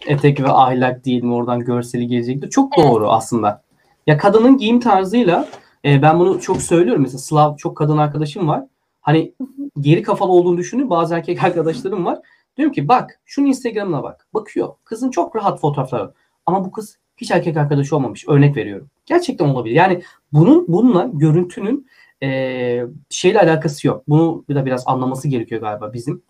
Etek 0.07 0.41
ve 0.41 0.49
ahlak 0.49 1.05
değil 1.05 1.23
mi 1.23 1.35
oradan 1.35 1.61
görseli 1.61 2.07
gelecekti. 2.07 2.51
Çok 2.51 2.77
doğru 2.77 3.05
evet. 3.05 3.15
aslında. 3.15 3.63
Ya 4.07 4.19
kadının 4.19 4.59
giyim 4.59 4.81
tarzıyla 4.81 5.49
e, 5.85 6.03
ben 6.03 6.19
bunu 6.19 6.41
çok 6.41 6.63
söylüyorum. 6.63 7.03
Mesela 7.03 7.19
Slav 7.19 7.57
çok 7.57 7.77
kadın 7.77 7.99
arkadaşım 7.99 8.49
var. 8.49 8.65
Hani 9.03 9.35
geri 9.81 10.03
kafalı 10.03 10.33
olduğunu 10.33 10.59
düşünün. 10.59 10.91
Bazı 10.91 11.15
erkek 11.15 11.45
arkadaşlarım 11.45 12.05
var. 12.05 12.19
Diyorum 12.57 12.73
ki 12.73 12.89
bak 12.89 13.21
şunun 13.25 13.47
Instagram'ına 13.47 14.03
bak. 14.03 14.27
Bakıyor. 14.35 14.75
Kızın 14.85 15.11
çok 15.11 15.37
rahat 15.37 15.61
fotoğrafları. 15.61 16.13
Ama 16.47 16.65
bu 16.65 16.73
kız 16.73 16.99
hiç 17.17 17.31
erkek 17.31 17.57
arkadaşı 17.57 17.97
olmamış. 17.97 18.29
Örnek 18.29 18.57
veriyorum. 18.57 18.91
Gerçekten 19.07 19.49
olabilir. 19.49 19.75
Yani 19.75 20.03
bunun 20.33 20.65
bununla 20.69 21.11
görüntünün 21.13 21.87
e, 22.23 22.87
şeyle 23.11 23.41
alakası 23.41 23.87
yok. 23.87 24.03
Bunu 24.09 24.45
bir 24.49 24.55
de 24.55 24.65
biraz 24.65 24.83
anlaması 24.87 25.29
gerekiyor 25.29 25.61
galiba 25.61 25.93
bizim 25.93 26.23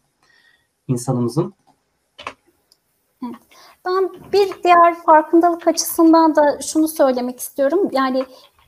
insanımızın. 0.88 1.54
Ben 3.86 4.10
bir 4.32 4.62
diğer 4.64 4.94
farkındalık 4.94 5.68
açısından 5.68 6.36
da 6.36 6.60
şunu 6.60 6.88
söylemek 6.88 7.40
istiyorum. 7.40 7.88
Yani 7.92 8.24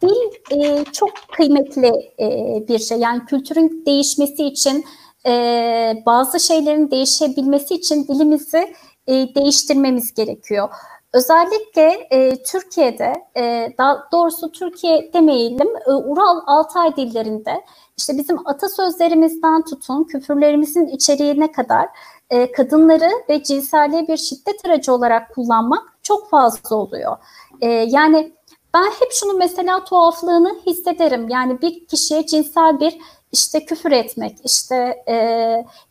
dil 0.08 0.60
e, 0.60 0.84
çok 0.84 1.10
kıymetli 1.32 2.12
e, 2.20 2.28
bir 2.68 2.78
şey. 2.78 2.98
Yani 2.98 3.24
kültürün 3.24 3.82
değişmesi 3.86 4.44
için 4.44 4.84
e, 5.26 6.02
bazı 6.06 6.40
şeylerin 6.40 6.90
değişebilmesi 6.90 7.74
için 7.74 8.06
dilimizi 8.08 8.74
e, 9.06 9.34
değiştirmemiz 9.34 10.14
gerekiyor. 10.14 10.68
Özellikle 11.12 12.06
e, 12.10 12.42
Türkiye'de, 12.42 13.12
e, 13.36 13.72
daha 13.78 14.08
doğrusu 14.12 14.52
Türkiye 14.52 15.12
demeyelim, 15.12 15.68
e, 15.86 15.90
Ural 15.90 16.40
Altay 16.46 16.96
dillerinde 16.96 17.64
işte 17.96 18.18
bizim 18.18 18.48
atasözlerimizden 18.48 19.62
tutun, 19.62 20.04
küfürlerimizin 20.04 20.86
içeriğine 20.86 21.52
kadar 21.52 21.88
e, 22.30 22.52
kadınları 22.52 23.10
ve 23.28 23.42
cinselliğe 23.42 24.08
bir 24.08 24.16
şiddet 24.16 24.64
aracı 24.64 24.92
olarak 24.92 25.34
kullanmak 25.34 25.82
çok 26.02 26.30
fazla 26.30 26.76
oluyor. 26.76 27.16
E, 27.60 27.68
yani 27.68 28.32
ben 28.74 28.84
hep 28.84 29.12
şunu 29.12 29.32
mesela 29.32 29.84
tuhaflığını 29.84 30.56
hissederim. 30.66 31.28
Yani 31.28 31.62
bir 31.62 31.86
kişiye 31.86 32.26
cinsel 32.26 32.80
bir 32.80 32.98
işte 33.32 33.64
küfür 33.64 33.92
etmek, 33.92 34.38
işte 34.44 35.02
e, 35.08 35.16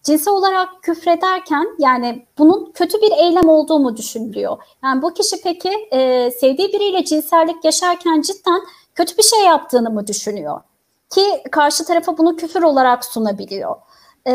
cinsel 0.04 0.34
olarak 0.34 0.70
küfrederken 0.82 1.68
yani 1.80 2.26
bunun 2.38 2.72
kötü 2.72 3.02
bir 3.02 3.12
eylem 3.12 3.50
olduğu 3.50 3.80
mu 3.80 3.98
düşünülüyor? 3.98 4.58
Yani 4.84 5.02
bu 5.02 5.14
kişi 5.14 5.42
peki 5.44 5.72
e, 5.92 6.32
sevdiği 6.32 6.74
biriyle 6.74 7.06
cinsellik 7.06 7.66
yaşarken 7.66 8.22
cidden 8.22 8.62
kötü 8.96 9.18
bir 9.18 9.24
şey 9.24 9.44
yaptığını 9.44 9.90
mı 9.90 10.08
düşünüyor? 10.08 10.62
Ki 11.10 11.44
karşı 11.52 11.86
tarafa 11.86 12.18
bunu 12.18 12.36
küfür 12.36 12.64
olarak 12.64 13.06
sunabiliyor. 13.06 13.76
E, 14.28 14.34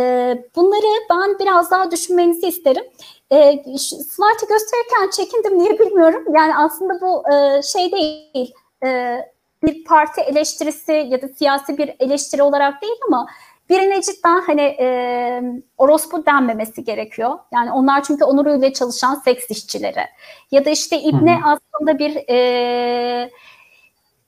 bunları 0.57 1.07
ben 1.11 1.39
biraz 1.39 1.71
daha 1.71 1.91
düşünmenizi 1.91 2.47
isterim. 2.47 2.85
E, 3.31 3.63
slide'ı 3.79 4.49
gösterirken 4.49 5.11
çekindim 5.17 5.59
niye 5.59 5.79
bilmiyorum. 5.79 6.25
Yani 6.35 6.57
aslında 6.57 7.01
bu 7.01 7.33
e, 7.33 7.63
şey 7.63 7.93
değil, 7.93 8.55
e, 8.85 9.19
bir 9.63 9.85
parti 9.85 10.21
eleştirisi 10.21 10.93
ya 10.93 11.23
da 11.23 11.29
siyasi 11.29 11.79
bir 11.79 11.95
eleştiri 12.01 12.43
olarak 12.43 12.83
değil 12.83 12.97
ama 13.07 13.27
birine 13.71 14.03
cidden 14.03 14.41
hani 14.41 14.63
e, 14.63 15.43
orospu 15.79 16.27
denmemesi 16.27 16.85
gerekiyor. 16.85 17.39
Yani 17.53 17.73
onlar 17.73 18.03
çünkü 18.03 18.25
onuruyla 18.25 18.73
çalışan 18.73 19.15
seks 19.15 19.51
işçileri. 19.51 20.05
Ya 20.51 20.65
da 20.65 20.71
işte 20.71 21.01
İbne 21.01 21.37
hı 21.37 21.45
hı. 21.45 21.57
aslında 21.77 21.99
bir 21.99 22.17
e, 22.29 23.31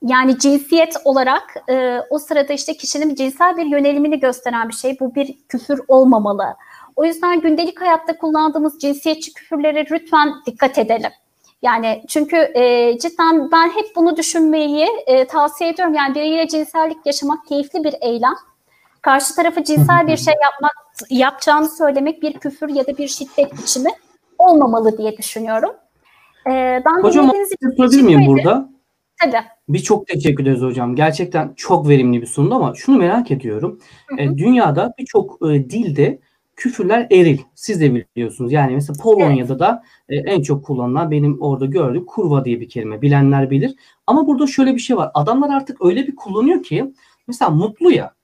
yani 0.03 0.39
cinsiyet 0.39 0.97
olarak 1.05 1.57
e, 1.71 2.01
o 2.11 2.19
sırada 2.19 2.53
işte 2.53 2.77
kişinin 2.77 3.15
cinsel 3.15 3.57
bir 3.57 3.67
yönelimini 3.67 4.21
gösteren 4.21 4.69
bir 4.69 4.75
şey. 4.75 5.01
Bu 5.01 5.15
bir 5.15 5.39
küfür 5.49 5.81
olmamalı. 5.89 6.57
O 7.01 7.05
yüzden 7.05 7.41
gündelik 7.41 7.81
hayatta 7.81 8.19
kullandığımız 8.19 8.79
cinsiyetçi 8.79 9.33
küfürlere 9.33 9.87
lütfen 9.91 10.33
dikkat 10.47 10.79
edelim. 10.79 11.11
Yani 11.63 12.03
çünkü 12.09 12.37
e, 12.37 12.99
cidden 12.99 13.51
ben 13.53 13.69
hep 13.69 13.97
bunu 13.97 14.17
düşünmeyi 14.17 14.87
e, 15.07 15.27
tavsiye 15.27 15.71
ediyorum. 15.71 15.95
Yani 15.95 16.15
biriyle 16.15 16.49
cinsellik 16.49 17.07
yaşamak 17.07 17.47
keyifli 17.47 17.85
bir 17.85 17.95
eylem. 18.01 18.35
Karşı 19.03 19.35
tarafı 19.35 19.65
cinsel 19.65 20.07
bir 20.07 20.17
şey 20.27 20.35
yapmak 20.43 20.73
yapacağını 21.11 21.69
söylemek 21.69 22.23
bir 22.23 22.33
küfür 22.33 22.69
ya 22.69 22.87
da 22.87 22.99
bir 22.99 23.09
şiddet 23.09 23.53
biçimi 23.53 23.91
olmamalı 24.39 24.99
diye 24.99 25.17
düşünüyorum. 25.17 25.71
E, 26.47 26.83
ben 26.87 27.03
hocam 27.03 27.33
sorabilir 27.77 28.03
miyim 28.03 28.27
burada? 28.27 28.69
Tabii. 29.23 29.45
Bir 29.69 29.79
çok 29.79 30.07
teşekkür 30.07 30.43
ederiz 30.43 30.63
hocam. 30.63 30.97
Gerçekten 30.97 31.53
çok 31.57 31.89
verimli 31.89 32.23
bir 32.23 32.27
sundu 32.27 32.55
ama 32.55 32.75
şunu 32.75 32.99
merak 32.99 33.31
ediyorum. 33.31 33.81
Hı 34.07 34.17
hı. 34.17 34.21
E, 34.21 34.39
dünyada 34.39 34.95
birçok 34.99 35.39
e, 35.43 35.71
dilde 35.71 36.19
küfürler 36.61 37.07
eril. 37.11 37.39
Siz 37.55 37.81
de 37.81 37.95
biliyorsunuz. 37.95 38.53
Yani 38.53 38.75
mesela 38.75 39.03
Polonya'da 39.03 39.53
evet. 39.53 39.61
da 39.61 39.83
e, 40.09 40.17
en 40.17 40.43
çok 40.43 40.65
kullanılan 40.65 41.11
benim 41.11 41.41
orada 41.41 41.67
gördüğüm 41.67 42.07
kurva 42.07 42.45
diye 42.45 42.61
bir 42.61 42.69
kelime. 42.69 43.03
Bilenler 43.03 43.51
bilir. 43.51 43.75
Ama 44.07 44.27
burada 44.27 44.47
şöyle 44.47 44.75
bir 44.75 44.81
şey 44.81 44.97
var. 44.97 45.11
Adamlar 45.15 45.57
artık 45.57 45.85
öyle 45.85 46.07
bir 46.07 46.17
kullanıyor 46.17 46.63
ki 46.63 46.93
mesela 47.29 47.51
mutlu 47.51 47.93
ya. 47.93 48.15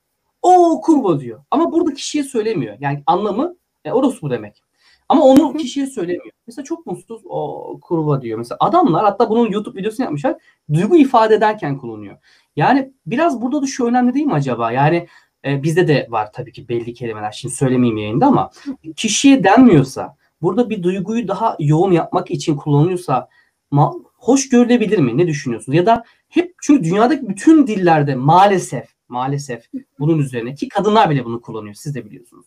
O 0.43 0.81
kurva 0.81 1.21
diyor. 1.21 1.41
Ama 1.51 1.73
burada 1.73 1.95
kişiye 1.95 2.25
söylemiyor. 2.25 2.77
Yani 2.81 3.03
anlamı 3.07 3.57
e, 3.85 3.93
orospu 3.93 4.31
demek. 4.31 4.63
Ama 5.09 5.25
onu 5.25 5.57
kişiye 5.57 5.87
söylemiyor. 5.87 6.35
Mesela 6.47 6.65
çok 6.65 6.87
mutsuz 6.87 7.23
o 7.25 7.79
kurva 7.83 8.23
diyor. 8.23 8.39
Mesela 8.39 8.57
adamlar 8.61 9.05
hatta 9.05 9.31
bunun 9.31 9.51
YouTube 9.51 9.79
videosunu 9.79 10.05
yapmışlar. 10.05 10.37
Duygu 10.73 10.97
ifade 10.97 11.35
ederken 11.35 11.79
kullanıyor. 11.79 12.17
Yani 12.57 12.93
biraz 13.07 13.43
burada 13.43 13.63
da 13.63 13.67
şu 13.67 13.87
önemli 13.87 14.15
değil 14.15 14.27
mi 14.27 14.33
acaba? 14.33 14.73
Yani 14.73 15.07
e, 15.47 15.63
bizde 15.63 15.89
de 15.89 16.07
var 16.11 16.33
tabii 16.33 16.53
ki 16.53 16.69
belli 16.69 16.95
kelimeler. 16.95 17.33
Şimdi 17.33 17.55
söylemeyeyim 17.55 17.97
yayında 17.97 18.27
ama 18.27 18.51
kişiye 18.97 19.45
denmiyorsa 19.45 20.17
burada 20.43 20.71
bir 20.71 20.83
duyguyu 20.83 21.29
daha 21.29 21.57
yoğun 21.61 21.93
yapmak 21.93 22.31
için 22.31 22.57
kullanılıyorsa 22.57 23.29
ma- 23.73 24.03
hoş 24.15 24.49
görülebilir 24.49 24.99
mi? 24.99 25.19
Ne 25.19 25.27
düşünüyorsunuz? 25.27 25.77
Ya 25.77 25.87
da 25.87 26.05
hep 26.29 26.55
çünkü 26.63 26.85
dünyadaki 26.85 27.29
bütün 27.29 27.67
dillerde 27.67 28.15
maalesef 28.15 28.89
maalesef 29.09 29.65
bunun 29.99 30.19
üzerine 30.19 30.55
ki 30.55 30.69
kadınlar 30.69 31.11
bile 31.11 31.25
bunu 31.25 31.41
kullanıyor. 31.41 31.75
Siz 31.75 31.95
de 31.95 32.05
biliyorsunuz. 32.05 32.47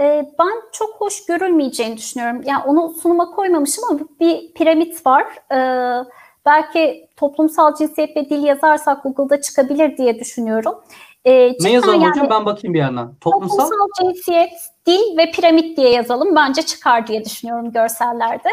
Ee, 0.00 0.32
ben 0.38 0.62
çok 0.72 0.94
hoş 1.00 1.26
görülmeyeceğini 1.26 1.96
düşünüyorum. 1.96 2.40
Yani 2.44 2.64
onu 2.64 2.94
sunuma 3.02 3.30
koymamışım 3.30 3.84
ama 3.90 4.00
bir 4.20 4.54
piramit 4.54 5.06
var. 5.06 5.24
Ee, 5.52 6.04
belki 6.46 7.08
toplumsal 7.16 7.76
cinsiyet 7.76 8.16
ve 8.16 8.30
dil 8.30 8.42
yazarsak 8.44 9.02
Google'da 9.02 9.40
çıkabilir 9.40 9.96
diye 9.96 10.18
düşünüyorum. 10.18 10.74
Ee, 11.24 11.52
ne 11.60 11.72
yazalım 11.72 12.00
yani, 12.00 12.10
hocam? 12.10 12.30
Ben 12.30 12.46
bakayım 12.46 12.74
bir 12.74 12.78
yandan. 12.78 13.14
Toplumsal, 13.20 13.56
toplumsal 13.56 13.88
cinsiyet, 14.00 14.52
dil 14.86 15.16
ve 15.18 15.30
piramit 15.30 15.76
diye 15.76 15.90
yazalım. 15.90 16.36
Bence 16.36 16.62
çıkar 16.62 17.06
diye 17.06 17.24
düşünüyorum 17.24 17.72
görsellerde. 17.72 18.48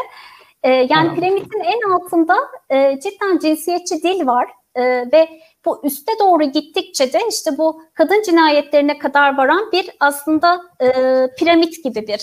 Ee, 0.62 0.70
yani 0.70 0.88
tamam. 0.88 1.14
piramidin 1.14 1.60
en 1.60 1.90
altında 1.90 2.36
e, 2.70 3.00
cidden 3.00 3.38
cinsiyetçi 3.38 4.02
dil 4.02 4.26
var 4.26 4.48
e, 4.74 4.82
ve 5.12 5.28
bu 5.64 5.86
üste 5.86 6.12
doğru 6.20 6.42
gittikçe 6.44 7.12
de 7.12 7.20
işte 7.30 7.58
bu 7.58 7.82
kadın 7.94 8.22
cinayetlerine 8.22 8.98
kadar 8.98 9.36
varan 9.36 9.72
bir 9.72 9.90
aslında 10.00 10.62
e, 10.80 10.88
piramit 11.38 11.84
gibi 11.84 12.06
bir 12.06 12.20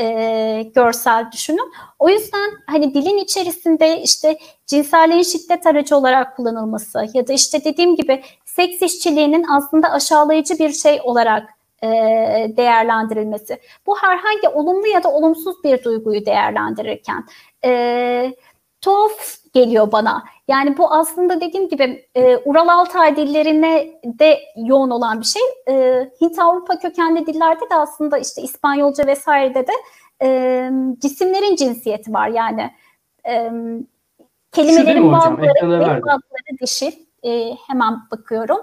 e, 0.00 0.62
görsel 0.74 1.32
düşünün. 1.32 1.72
O 1.98 2.08
yüzden 2.08 2.50
hani 2.66 2.94
dilin 2.94 3.18
içerisinde 3.18 4.02
işte 4.02 4.38
cinselliğin 4.66 5.22
şiddet 5.22 5.66
aracı 5.66 5.96
olarak 5.96 6.36
kullanılması 6.36 7.06
ya 7.14 7.28
da 7.28 7.32
işte 7.32 7.64
dediğim 7.64 7.96
gibi 7.96 8.22
seks 8.44 8.82
işçiliğinin 8.82 9.46
aslında 9.56 9.90
aşağılayıcı 9.90 10.58
bir 10.58 10.72
şey 10.72 11.00
olarak 11.04 11.50
e, 11.82 11.88
değerlendirilmesi. 12.56 13.60
Bu 13.86 13.98
herhangi 13.98 14.48
olumlu 14.48 14.86
ya 14.86 15.02
da 15.02 15.12
olumsuz 15.12 15.64
bir 15.64 15.84
duyguyu 15.84 16.26
değerlendirirken 16.26 17.24
e, 17.64 18.34
tuhaf 18.80 19.39
geliyor 19.52 19.92
bana. 19.92 20.24
Yani 20.48 20.78
bu 20.78 20.92
aslında 20.92 21.40
dediğim 21.40 21.68
gibi 21.68 22.06
e, 22.14 22.36
Ural 22.36 22.68
Altay 22.68 23.16
dillerine 23.16 24.00
de 24.04 24.38
yoğun 24.56 24.90
olan 24.90 25.20
bir 25.20 25.26
şey. 25.26 25.42
E, 25.68 26.06
Hint 26.20 26.38
Avrupa 26.38 26.78
kökenli 26.78 27.26
dillerde 27.26 27.70
de 27.70 27.74
aslında 27.74 28.18
işte 28.18 28.42
İspanyolca 28.42 29.06
vesairede 29.06 29.66
de 29.66 29.72
e, 30.22 30.70
cisimlerin 30.98 31.56
cinsiyeti 31.56 32.12
var. 32.12 32.28
Yani 32.28 32.70
e, 33.28 33.50
kelimelerin 34.52 35.12
bazıları, 35.12 36.02
bazıları 36.02 36.58
dişi. 36.60 37.06
E, 37.22 37.54
hemen 37.66 37.98
bakıyorum. 38.10 38.58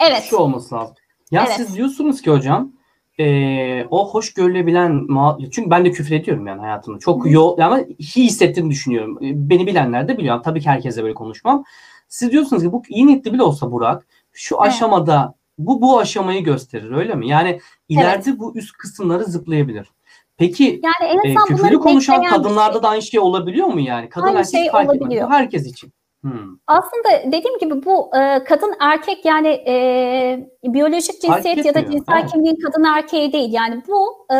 Evet. 0.00 0.22
Şu 0.22 0.36
olması 0.36 0.74
lazım. 0.74 0.94
Ya 1.30 1.44
evet. 1.46 1.56
siz 1.56 1.74
diyorsunuz 1.74 2.22
ki 2.22 2.30
hocam 2.30 2.72
e, 3.20 3.86
o 3.90 4.10
hoş 4.10 4.34
görülebilen 4.34 5.06
çünkü 5.50 5.70
ben 5.70 5.84
de 5.84 5.90
küfür 5.90 6.14
ediyorum 6.14 6.46
yani 6.46 6.60
hayatımda. 6.60 6.98
Çok 6.98 7.30
yo 7.30 7.56
ama 7.60 7.80
iyi 7.98 8.26
hissettiğimi 8.26 8.70
düşünüyorum. 8.70 9.18
Beni 9.22 9.66
bilenler 9.66 10.08
de 10.08 10.18
biliyor. 10.18 10.42
Tabii 10.42 10.60
ki 10.60 10.68
herkese 10.68 11.02
böyle 11.02 11.14
konuşmam. 11.14 11.64
Siz 12.08 12.32
diyorsunuz 12.32 12.62
ki 12.62 12.72
bu 12.72 12.82
iyi 12.88 13.06
niyetli 13.06 13.32
bile 13.32 13.42
olsa 13.42 13.72
Burak 13.72 14.06
şu 14.32 14.56
evet. 14.56 14.66
aşamada 14.66 15.34
bu 15.58 15.82
bu 15.82 15.98
aşamayı 15.98 16.44
gösterir 16.44 16.90
öyle 16.90 17.14
mi? 17.14 17.28
Yani 17.28 17.60
ileride 17.88 18.30
evet. 18.30 18.38
bu 18.38 18.56
üst 18.56 18.72
kısımları 18.72 19.24
zıplayabilir. 19.24 19.88
Peki 20.36 20.80
yani 20.84 21.20
en 21.24 21.30
e, 21.30 21.34
küfürlü 21.48 21.78
konuşan 21.78 22.22
kadınlarda 22.22 22.72
şey. 22.72 22.82
da 22.82 22.88
aynı 22.88 23.02
şey 23.02 23.20
olabiliyor 23.20 23.66
mu 23.66 23.80
yani? 23.80 24.08
Kadın 24.08 24.26
aynı 24.26 24.38
erkek 24.38 24.50
şey 24.50 24.70
fark 24.70 24.94
etmez. 24.94 25.22
Bu 25.22 25.30
herkes 25.30 25.66
için. 25.66 25.92
Hmm. 26.22 26.56
Aslında 26.66 27.08
dediğim 27.26 27.58
gibi 27.58 27.84
bu 27.84 28.10
e, 28.16 28.44
kadın 28.44 28.74
erkek 28.80 29.24
yani 29.24 29.48
e, 29.48 30.48
biyolojik 30.64 31.22
cinsiyet 31.22 31.64
ya 31.64 31.74
da 31.74 31.90
cinsel 31.90 32.20
evet. 32.20 32.30
kimliğin 32.32 32.56
kadın 32.56 32.84
erkeği 32.84 33.32
değil. 33.32 33.52
Yani 33.52 33.82
bu 33.88 34.26
e, 34.34 34.38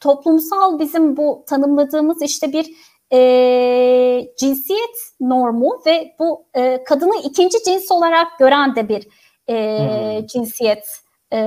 toplumsal 0.00 0.78
bizim 0.78 1.16
bu 1.16 1.44
tanımladığımız 1.48 2.22
işte 2.22 2.52
bir 2.52 2.66
e, 3.12 4.26
cinsiyet 4.38 4.96
normu 5.20 5.82
ve 5.86 6.14
bu 6.18 6.46
e, 6.54 6.84
kadını 6.84 7.16
ikinci 7.24 7.62
cins 7.64 7.90
olarak 7.90 8.38
gören 8.38 8.76
de 8.76 8.88
bir 8.88 9.08
e, 9.48 9.78
hmm. 9.78 10.26
cinsiyet 10.26 10.84
e, 11.32 11.40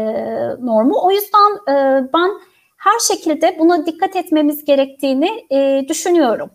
normu. 0.60 0.96
O 1.04 1.12
yüzden 1.12 1.52
e, 1.70 2.08
ben 2.14 2.32
her 2.78 3.00
şekilde 3.00 3.56
buna 3.60 3.86
dikkat 3.86 4.16
etmemiz 4.16 4.66
gerektiğini 4.66 5.46
e, 5.52 5.86
düşünüyorum. 5.88 6.50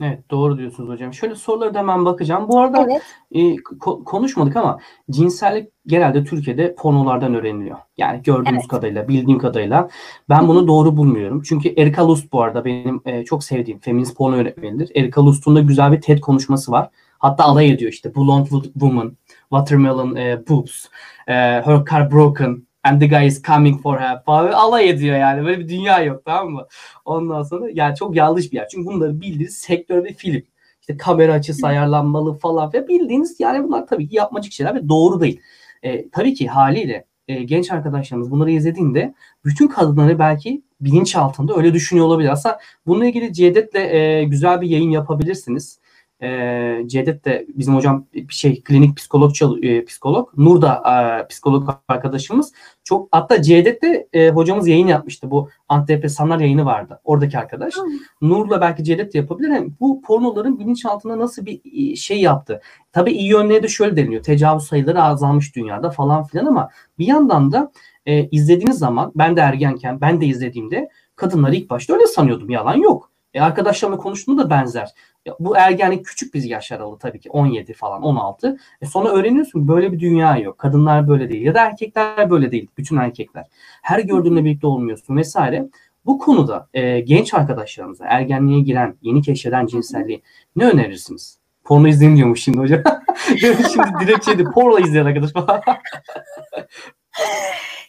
Evet 0.00 0.30
doğru 0.30 0.58
diyorsunuz 0.58 0.88
hocam. 0.88 1.14
Şöyle 1.14 1.34
soruları 1.34 1.74
da 1.74 1.78
hemen 1.78 2.04
bakacağım. 2.04 2.48
Bu 2.48 2.60
arada 2.60 2.86
evet. 2.90 3.02
e, 3.32 3.54
ko- 3.54 4.04
konuşmadık 4.04 4.56
ama 4.56 4.78
cinsellik 5.10 5.68
genelde 5.86 6.24
Türkiye'de 6.24 6.74
pornolardan 6.74 7.34
öğreniliyor. 7.34 7.76
Yani 7.96 8.22
gördüğümüz 8.22 8.60
evet. 8.60 8.68
kadarıyla, 8.68 9.08
bildiğim 9.08 9.38
kadarıyla. 9.38 9.88
Ben 10.28 10.48
bunu 10.48 10.68
doğru 10.68 10.96
bulmuyorum. 10.96 11.42
Çünkü 11.42 11.68
Erika 11.68 12.08
Lust 12.08 12.32
bu 12.32 12.42
arada 12.42 12.64
benim 12.64 13.00
e, 13.04 13.24
çok 13.24 13.44
sevdiğim 13.44 13.80
feminist 13.80 14.16
porno 14.16 14.36
öğretmenidir. 14.36 14.90
Erika 14.94 15.26
Lust'un 15.26 15.56
da 15.56 15.60
güzel 15.60 15.92
bir 15.92 16.00
TED 16.00 16.20
konuşması 16.20 16.72
var. 16.72 16.90
Hatta 17.18 17.44
alay 17.44 17.70
ediyor 17.70 17.92
işte 17.92 18.14
Blonde 18.14 18.48
Woman, 18.48 19.16
Watermelon 19.40 20.16
e, 20.16 20.48
Boobs, 20.48 20.84
e, 21.26 21.32
Her 21.32 21.84
Car 21.90 22.12
Broken, 22.12 22.62
and 22.86 23.00
the 23.00 23.06
guy 23.06 23.26
is 23.26 23.42
coming 23.42 23.82
for 23.82 23.98
her 23.98 24.24
falan 24.24 24.52
alay 24.52 24.88
ediyor 24.88 25.18
yani. 25.18 25.44
Böyle 25.44 25.60
bir 25.60 25.68
dünya 25.68 26.02
yok 26.02 26.22
tamam 26.24 26.52
mı? 26.52 26.66
Ondan 27.04 27.42
sonra 27.42 27.66
yani 27.72 27.96
çok 27.96 28.16
yanlış 28.16 28.52
bir 28.52 28.56
yer. 28.56 28.68
Çünkü 28.68 28.86
bunları 28.86 29.20
bildiğiniz 29.20 29.56
sektör 29.56 30.04
ve 30.04 30.12
film. 30.12 30.42
İşte 30.80 30.96
kamera 30.96 31.32
açısı 31.32 31.66
ayarlanmalı 31.66 32.38
falan 32.38 32.72
ve 32.72 32.88
bildiğiniz 32.88 33.40
yani 33.40 33.64
bunlar 33.64 33.86
tabii 33.86 34.08
ki 34.08 34.16
yapmacık 34.16 34.52
şeyler 34.52 34.74
ve 34.74 34.88
doğru 34.88 35.20
değil. 35.20 35.40
E, 35.82 36.08
tabii 36.08 36.34
ki 36.34 36.46
haliyle 36.46 37.04
e, 37.28 37.42
genç 37.42 37.72
arkadaşlarımız 37.72 38.30
bunları 38.30 38.50
izlediğinde 38.50 39.14
bütün 39.44 39.68
kadınları 39.68 40.18
belki 40.18 40.62
bilinç 40.80 41.16
altında 41.16 41.56
öyle 41.56 41.74
düşünüyor 41.74 42.06
olabilir. 42.06 42.28
Aslında 42.28 42.60
bununla 42.86 43.06
ilgili 43.06 43.32
Cevdet'le 43.32 43.74
e, 43.74 44.24
güzel 44.24 44.60
bir 44.60 44.68
yayın 44.68 44.90
yapabilirsiniz 44.90 45.78
e, 46.22 46.82
Cevdet 46.86 47.24
de 47.24 47.46
bizim 47.48 47.74
hocam 47.74 48.06
şey 48.28 48.62
klinik 48.62 48.96
psikolog 48.96 49.32
e, 49.62 49.84
psikolog. 49.84 50.28
Nur 50.36 50.62
da 50.62 50.82
e, 51.22 51.26
psikolog 51.28 51.70
arkadaşımız. 51.88 52.52
Çok 52.84 53.08
hatta 53.10 53.42
Cevdet 53.42 53.82
de 53.82 54.08
e, 54.12 54.30
hocamız 54.30 54.68
yayın 54.68 54.86
yapmıştı. 54.86 55.30
Bu 55.30 55.48
antidepresanlar 55.68 56.40
yayını 56.40 56.64
vardı 56.64 57.00
oradaki 57.04 57.38
arkadaş. 57.38 57.74
Hmm. 57.74 58.30
Nur'la 58.30 58.60
belki 58.60 58.84
Cevdet 58.84 59.14
de 59.14 59.18
yapabilir. 59.18 59.48
Yani 59.48 59.70
bu 59.80 60.02
pornoların 60.02 60.58
bilinçaltında 60.58 61.18
nasıl 61.18 61.46
bir 61.46 61.96
şey 61.96 62.20
yaptı? 62.20 62.60
Tabii 62.92 63.12
iyi 63.12 63.30
yönleri 63.30 63.62
de 63.62 63.68
şöyle 63.68 63.96
deniliyor. 63.96 64.22
Tecavüz 64.22 64.62
sayıları 64.62 65.02
azalmış 65.02 65.56
dünyada 65.56 65.90
falan 65.90 66.24
filan 66.24 66.46
ama 66.46 66.70
bir 66.98 67.06
yandan 67.06 67.52
da 67.52 67.72
e, 68.06 68.28
izlediğiniz 68.28 68.78
zaman 68.78 69.12
ben 69.14 69.36
de 69.36 69.40
ergenken 69.40 70.00
ben 70.00 70.20
de 70.20 70.26
izlediğimde 70.26 70.88
kadınları 71.16 71.54
ilk 71.54 71.70
başta 71.70 71.94
öyle 71.94 72.06
sanıyordum. 72.06 72.50
Yalan 72.50 72.76
yok. 72.76 73.10
E, 73.34 73.40
arkadaşlarımla 73.40 73.98
konuştuğumda 73.98 74.44
da 74.44 74.50
benzer. 74.50 74.94
Bu 75.40 75.56
ergenlik 75.56 76.06
küçük 76.06 76.34
bir 76.34 76.42
yaş 76.42 76.72
aralığı 76.72 76.98
tabii 76.98 77.20
ki 77.20 77.30
17 77.30 77.72
falan 77.72 78.02
16. 78.02 78.56
E 78.80 78.86
sonra 78.86 79.08
öğreniyorsun 79.08 79.68
böyle 79.68 79.92
bir 79.92 80.00
dünya 80.00 80.36
yok. 80.36 80.58
Kadınlar 80.58 81.08
böyle 81.08 81.28
değil 81.28 81.42
ya 81.42 81.54
da 81.54 81.60
erkekler 81.66 82.30
böyle 82.30 82.52
değil. 82.52 82.68
Bütün 82.78 82.96
erkekler. 82.96 83.46
Her 83.82 83.98
gördüğünle 83.98 84.44
birlikte 84.44 84.66
olmuyorsun 84.66 85.16
vesaire. 85.16 85.68
Bu 86.06 86.18
konuda 86.18 86.68
e, 86.74 87.00
genç 87.00 87.34
arkadaşlarımıza 87.34 88.04
ergenliğe 88.08 88.60
giren, 88.60 88.96
yeni 89.02 89.22
keşfeden 89.22 89.66
cinselliği 89.66 90.22
ne 90.56 90.70
önerirsiniz? 90.70 91.38
Porno 91.64 91.88
izleyin 91.88 92.16
diyormuş 92.16 92.42
şimdi 92.42 92.58
hocam. 92.58 92.82
şimdi 93.38 93.88
direkt 94.00 94.24
şeydi 94.24 94.44
porno 94.44 94.78
izleyen 94.78 95.06
arkadaş 95.06 95.32
falan. 95.32 95.60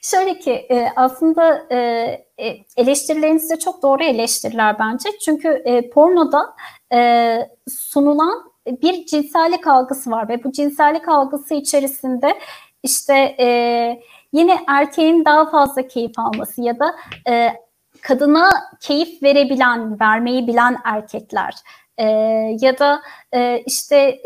Şöyle 0.01 0.39
ki 0.39 0.51
e, 0.51 0.89
aslında 0.95 1.65
e, 1.69 1.77
e, 2.37 2.57
eleştirileriniz 2.77 3.49
de 3.49 3.59
çok 3.59 3.81
doğru 3.81 4.03
eleştiriler 4.03 4.79
bence. 4.79 5.09
Çünkü 5.25 5.63
pornoda 5.93 6.55
sunulan 7.69 8.51
bir 8.67 9.05
cinsellik 9.05 9.67
algısı 9.67 10.11
var 10.11 10.29
ve 10.29 10.43
bu 10.43 10.51
cinsellik 10.51 11.07
algısı 11.07 11.53
içerisinde 11.53 12.39
işte 12.83 13.35
yine 14.33 14.59
erkeğin 14.67 15.25
daha 15.25 15.49
fazla 15.49 15.87
keyif 15.87 16.19
alması 16.19 16.61
ya 16.61 16.79
da 16.79 16.95
kadına 18.01 18.49
keyif 18.81 19.23
verebilen, 19.23 19.99
vermeyi 19.99 20.47
bilen 20.47 20.77
erkekler 20.83 21.53
ya 22.59 22.79
da 22.79 23.01
işte 23.65 24.21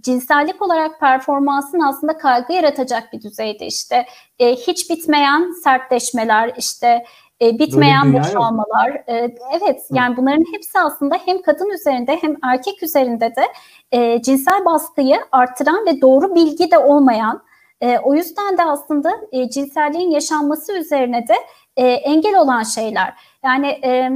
cinsellik 0.00 0.62
olarak 0.62 1.00
performansın 1.00 1.80
aslında 1.80 2.18
kaygı 2.18 2.52
yaratacak 2.52 3.12
bir 3.12 3.22
düzeyde 3.22 3.66
işte. 3.66 4.06
E, 4.38 4.56
hiç 4.56 4.90
bitmeyen 4.90 5.50
sertleşmeler 5.64 6.52
işte 6.58 7.04
e, 7.42 7.58
bitmeyen 7.58 8.12
boşalmalar 8.12 8.90
e, 8.90 9.36
evet 9.52 9.80
Hı. 9.90 9.94
yani 9.96 10.16
bunların 10.16 10.44
hepsi 10.52 10.78
aslında 10.78 11.18
hem 11.24 11.42
kadın 11.42 11.70
üzerinde 11.70 12.16
hem 12.22 12.36
erkek 12.42 12.82
üzerinde 12.82 13.32
de 13.36 13.44
e, 13.92 14.22
cinsel 14.22 14.64
baskıyı 14.64 15.16
artıran 15.32 15.86
ve 15.86 16.00
doğru 16.00 16.34
bilgi 16.34 16.70
de 16.70 16.78
olmayan 16.78 17.42
e, 17.80 17.98
o 17.98 18.14
yüzden 18.14 18.58
de 18.58 18.64
aslında 18.64 19.10
e, 19.32 19.50
cinselliğin 19.50 20.10
yaşanması 20.10 20.78
üzerine 20.78 21.28
de 21.28 21.34
e, 21.76 21.86
engel 21.86 22.40
olan 22.40 22.62
şeyler. 22.62 23.14
Yani 23.44 23.66
e, 23.66 24.10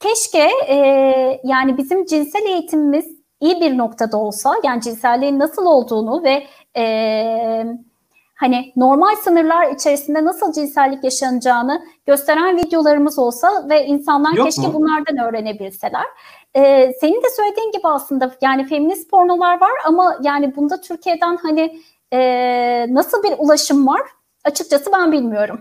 keşke 0.00 0.50
e, 0.68 0.76
yani 1.44 1.78
bizim 1.78 2.04
cinsel 2.04 2.46
eğitimimiz 2.46 3.23
iyi 3.44 3.60
bir 3.60 3.78
noktada 3.78 4.16
olsa 4.16 4.54
yani 4.64 4.82
cinselliğin 4.82 5.38
nasıl 5.38 5.66
olduğunu 5.66 6.24
ve 6.24 6.46
e, 6.76 6.84
hani 8.34 8.72
normal 8.76 9.16
sınırlar 9.16 9.70
içerisinde 9.70 10.24
nasıl 10.24 10.52
cinsellik 10.52 11.04
yaşanacağını 11.04 11.84
gösteren 12.06 12.56
videolarımız 12.56 13.18
olsa 13.18 13.68
ve 13.68 13.86
insanlar 13.86 14.32
Yok 14.32 14.46
keşke 14.46 14.66
mu? 14.66 14.74
bunlardan 14.74 15.18
öğrenebilseler. 15.28 16.04
Ee, 16.56 16.92
senin 17.00 17.22
de 17.22 17.30
söylediğin 17.36 17.72
gibi 17.72 17.88
aslında 17.88 18.30
yani 18.40 18.66
feminist 18.66 19.10
pornolar 19.10 19.60
var 19.60 19.72
ama 19.86 20.18
yani 20.22 20.56
bunda 20.56 20.80
Türkiye'den 20.80 21.36
hani 21.36 21.80
e, 22.12 22.94
nasıl 22.94 23.22
bir 23.22 23.34
ulaşım 23.38 23.86
var 23.86 24.02
açıkçası 24.44 24.92
ben 24.92 25.12
bilmiyorum. 25.12 25.60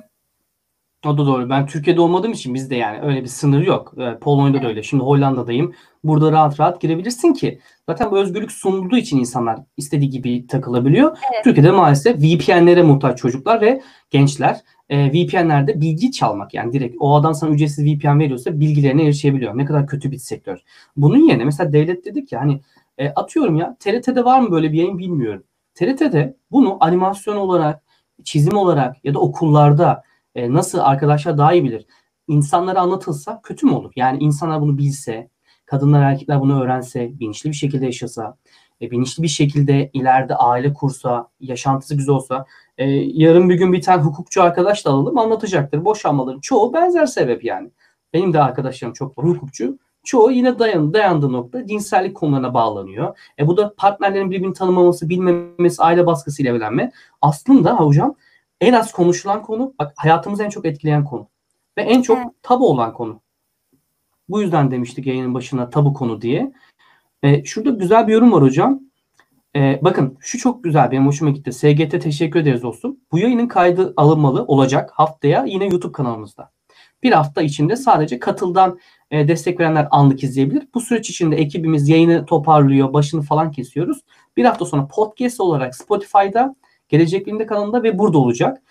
O 1.06 1.18
da 1.18 1.26
doğru. 1.26 1.50
Ben 1.50 1.66
Türkiye'de 1.66 2.02
olmadığım 2.02 2.32
için 2.32 2.54
bizde 2.54 2.76
yani 2.76 3.00
öyle 3.02 3.22
bir 3.22 3.28
sınır 3.28 3.62
yok. 3.62 3.94
Ee, 3.98 4.20
Polonya'da 4.20 4.64
da 4.64 4.68
öyle. 4.68 4.84
Şimdi 4.84 5.04
Hollanda'dayım. 5.04 5.74
Burada 6.04 6.32
rahat 6.32 6.60
rahat 6.60 6.82
girebilirsin 6.82 7.34
ki. 7.34 7.60
Zaten 7.90 8.12
bu 8.12 8.20
özgürlük 8.20 8.52
sunulduğu 8.52 8.98
için 8.98 9.20
insanlar 9.20 9.60
istediği 9.78 10.10
gibi 10.10 10.48
takılabiliyor. 10.48 11.18
Evet. 11.34 11.44
Türkiye'de 11.44 11.72
maalesef 11.72 12.18
VPN'lere 12.18 12.84
muhtaç 12.84 13.18
çocuklar 13.18 13.62
ve 13.62 13.82
gençler. 14.10 14.62
E, 14.90 15.12
VPN'lerde 15.12 15.82
bilgi 15.82 16.12
çalmak 16.12 16.54
yani 16.54 16.74
direkt 16.74 16.96
o 17.00 17.16
adam 17.16 17.34
sana 17.34 17.52
ücretsiz 17.52 17.86
VPN 17.86 18.20
veriyorsa 18.20 18.60
bilgilerine 18.60 19.04
erişebiliyor. 19.04 19.58
Ne 19.58 19.66
kadar 19.66 19.88
kötü 19.88 20.12
bir 20.12 20.18
sektör. 20.18 20.60
Bunun 20.98 21.28
yerine 21.28 21.46
mesela 21.46 21.74
devlet 21.74 22.06
dedik 22.06 22.32
ya 22.32 22.42
hani 22.42 22.62
e, 22.98 23.10
atıyorum 23.10 23.56
ya 23.56 23.78
TRT'de 23.80 24.26
var 24.26 24.40
mı 24.40 24.52
böyle 24.52 24.72
bir 24.72 24.78
yayın 24.78 24.98
bilmiyorum. 24.98 25.44
TRT'de 25.76 26.38
bunu 26.52 26.78
animasyon 26.80 27.36
olarak, 27.36 27.84
çizim 28.24 28.58
olarak 28.58 29.06
ya 29.06 29.14
da 29.14 29.20
okullarda 29.20 30.04
e, 30.36 30.54
nasıl 30.54 30.80
arkadaşlar 30.80 31.38
daha 31.38 31.54
iyi 31.54 31.64
bilir. 31.64 31.86
İnsanlara 32.28 32.82
anlatılsa 32.82 33.42
kötü 33.44 33.66
mü 33.66 33.72
olur? 33.72 33.92
Yani 33.96 34.18
insanlar 34.24 34.62
bunu 34.62 34.78
bilse, 34.78 35.30
kadınlar 35.66 36.04
erkekler 36.04 36.42
bunu 36.42 36.64
öğrense, 36.64 37.20
bilinçli 37.20 37.50
bir 37.50 37.56
şekilde 37.56 37.86
yaşasa, 37.86 38.38
e, 38.82 38.92
bilinçli 38.92 39.24
bir 39.24 39.28
şekilde 39.28 39.90
ileride 39.94 40.36
aile 40.36 40.74
kursa, 40.74 41.28
yaşantısı 41.40 41.96
güzel 41.96 42.16
olsa, 42.16 42.46
e, 42.78 42.90
yarın 42.90 43.50
bir 43.50 43.56
gün 43.56 43.74
bir 43.74 43.82
tane 43.82 44.04
hukukçu 44.04 44.44
arkadaş 44.44 44.86
da 44.86 44.90
alalım 44.90 45.18
anlatacaktır. 45.18 45.86
Boşanmaların 45.86 46.40
çoğu 46.40 46.74
benzer 46.74 47.06
sebep 47.06 47.44
yani. 47.44 47.72
Benim 48.14 48.34
de 48.34 48.42
arkadaşlarım 48.42 48.94
çok 48.94 49.18
var 49.18 49.26
hukukçu. 49.26 49.80
Çoğu 50.04 50.32
yine 50.32 50.60
dayan, 50.60 50.94
dayandığı 50.94 51.32
nokta 51.32 51.68
cinsellik 51.68 52.16
konularına 52.16 52.54
bağlanıyor. 52.54 53.18
E 53.40 53.48
bu 53.48 53.58
da 53.58 53.74
partnerlerin 53.78 54.32
birbirini 54.32 54.54
tanımaması, 54.54 55.10
bilmemesi, 55.10 55.84
aile 55.84 56.06
baskısıyla 56.06 56.56
evlenme. 56.56 56.92
Aslında 57.22 57.76
hocam 57.76 58.16
en 58.64 58.74
az 58.74 58.92
konuşulan 58.92 59.42
konu, 59.42 59.74
bak 59.80 59.94
hayatımızı 59.96 60.44
en 60.44 60.50
çok 60.50 60.66
etkileyen 60.66 61.06
konu 61.06 61.30
ve 61.78 61.82
en 61.82 62.02
çok 62.02 62.18
evet. 62.18 62.28
tabu 62.42 62.70
olan 62.70 62.94
konu. 62.94 63.22
Bu 64.30 64.42
yüzden 64.42 64.72
demiştik 64.72 65.08
yayının 65.08 65.34
başına 65.34 65.70
tabu 65.70 65.94
konu 65.94 66.22
diye. 66.22 66.52
E, 67.24 67.44
şurada 67.44 67.70
güzel 67.70 68.08
bir 68.08 68.14
yorum 68.14 68.32
var 68.32 68.42
hocam. 68.42 68.80
E, 69.56 69.80
bakın 69.82 70.18
şu 70.20 70.38
çok 70.38 70.64
güzel 70.64 70.92
benim 70.92 71.08
hoşuma 71.08 71.32
gitti. 71.32 71.54
SGT 71.54 72.02
teşekkür 72.02 72.40
ederiz 72.40 72.64
dostum. 72.64 72.98
Bu 73.12 73.20
yayının 73.20 73.48
kaydı 73.48 73.94
alınmalı 73.98 74.44
olacak 74.44 74.92
haftaya 74.94 75.46
yine 75.46 75.66
YouTube 75.66 75.92
kanalımızda. 75.92 76.52
Bir 77.04 77.12
hafta 77.12 77.42
içinde 77.42 77.76
sadece 77.76 78.20
katıldan 78.20 78.80
e, 79.12 79.28
destek 79.28 79.60
verenler 79.60 79.88
anlık 79.92 80.24
izleyebilir. 80.24 80.68
Bu 80.74 80.82
süreç 80.82 81.10
içinde 81.10 81.36
ekibimiz 81.36 81.90
yayını 81.90 82.26
toparlıyor, 82.26 82.94
başını 82.94 83.22
falan 83.22 83.52
kesiyoruz. 83.52 84.02
Bir 84.38 84.46
hafta 84.46 84.66
sonra 84.66 84.88
podcast 84.88 85.40
olarak 85.40 85.76
Spotify'da 85.76 86.56
Gelecek 86.90 87.26
Bilim'de 87.26 87.46
kanalında 87.46 87.84
ve 87.84 88.00
burada 88.00 88.18
olacak. 88.18 88.62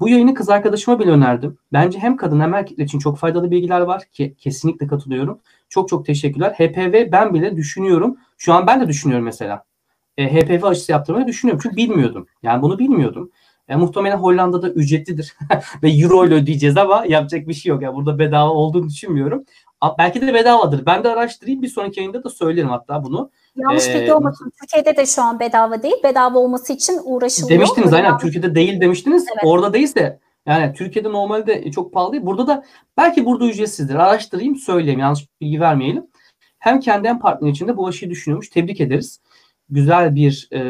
Bu 0.00 0.08
yayını 0.08 0.34
kız 0.34 0.48
arkadaşıma 0.48 1.00
bile 1.00 1.10
önerdim. 1.10 1.58
Bence 1.72 1.98
hem 1.98 2.16
kadın 2.16 2.40
hem 2.40 2.54
erkekler 2.54 2.84
için 2.84 2.98
çok 2.98 3.18
faydalı 3.18 3.50
bilgiler 3.50 3.80
var 3.80 4.04
ki 4.12 4.34
kesinlikle 4.38 4.86
katılıyorum. 4.86 5.40
Çok 5.68 5.88
çok 5.88 6.06
teşekkürler. 6.06 6.52
HPV 6.52 7.12
ben 7.12 7.34
bile 7.34 7.56
düşünüyorum. 7.56 8.16
Şu 8.38 8.54
an 8.54 8.66
ben 8.66 8.80
de 8.80 8.88
düşünüyorum 8.88 9.24
mesela. 9.24 9.64
E, 10.16 10.34
HPV 10.34 10.64
aşısı 10.64 10.92
yaptırmayı 10.92 11.26
düşünüyorum. 11.26 11.60
Çünkü 11.62 11.76
bilmiyordum. 11.76 12.26
Yani 12.42 12.62
bunu 12.62 12.78
bilmiyordum. 12.78 13.30
E, 13.68 13.76
muhtemelen 13.76 14.16
Hollanda'da 14.16 14.70
ücretlidir 14.70 15.34
ve 15.82 15.90
euro 15.90 16.26
ile 16.26 16.34
ödeyeceğiz 16.34 16.76
ama 16.76 17.04
yapacak 17.08 17.48
bir 17.48 17.54
şey 17.54 17.70
yok. 17.70 17.82
Yani 17.82 17.94
burada 17.94 18.18
bedava 18.18 18.50
olduğunu 18.50 18.88
düşünmüyorum. 18.88 19.44
Belki 19.98 20.20
de 20.20 20.34
bedavadır. 20.34 20.86
Ben 20.86 21.04
de 21.04 21.08
araştırayım. 21.08 21.62
Bir 21.62 21.68
sonraki 21.68 22.00
yayında 22.00 22.24
da 22.24 22.30
söylerim 22.30 22.68
hatta 22.68 23.04
bunu. 23.04 23.30
Yanlış 23.56 23.88
bilgi 23.88 23.98
Ee, 24.06 24.12
olmasın. 24.14 24.52
Türkiye'de 24.60 24.96
de 24.96 25.06
şu 25.06 25.22
an 25.22 25.40
bedava 25.40 25.82
değil. 25.82 25.94
Bedava 26.04 26.38
olması 26.38 26.72
için 26.72 27.00
uğraşılıyor. 27.04 27.50
Demiştiniz 27.50 27.92
aynen 27.92 28.06
Yanlış- 28.06 28.22
Türkiye'de 28.22 28.54
değil 28.54 28.80
demiştiniz. 28.80 29.24
Evet. 29.32 29.42
Orada 29.44 29.72
değilse 29.72 30.18
yani 30.46 30.72
Türkiye'de 30.72 31.12
normalde 31.12 31.70
çok 31.70 31.92
pahalı 31.92 32.12
değil. 32.12 32.26
Burada 32.26 32.46
da 32.46 32.64
belki 32.96 33.24
burada 33.26 33.46
ücretsizdir. 33.46 33.94
Araştırayım 33.94 34.56
söyleyeyim 34.56 35.00
yanlış 35.00 35.26
bilgi 35.40 35.60
vermeyelim. 35.60 36.06
Hem 36.58 36.80
kendi 36.80 37.08
hem 37.08 37.18
partner 37.18 37.50
için 37.50 37.68
de 37.68 37.76
bu 37.76 37.86
aşıyı 37.86 38.10
düşünüyormuş. 38.10 38.48
Tebrik 38.48 38.80
ederiz. 38.80 39.20
Güzel 39.70 40.14
bir 40.14 40.48
e, 40.52 40.60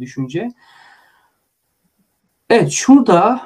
düşünce. 0.00 0.48
Evet 2.50 2.70
şurada 2.70 3.40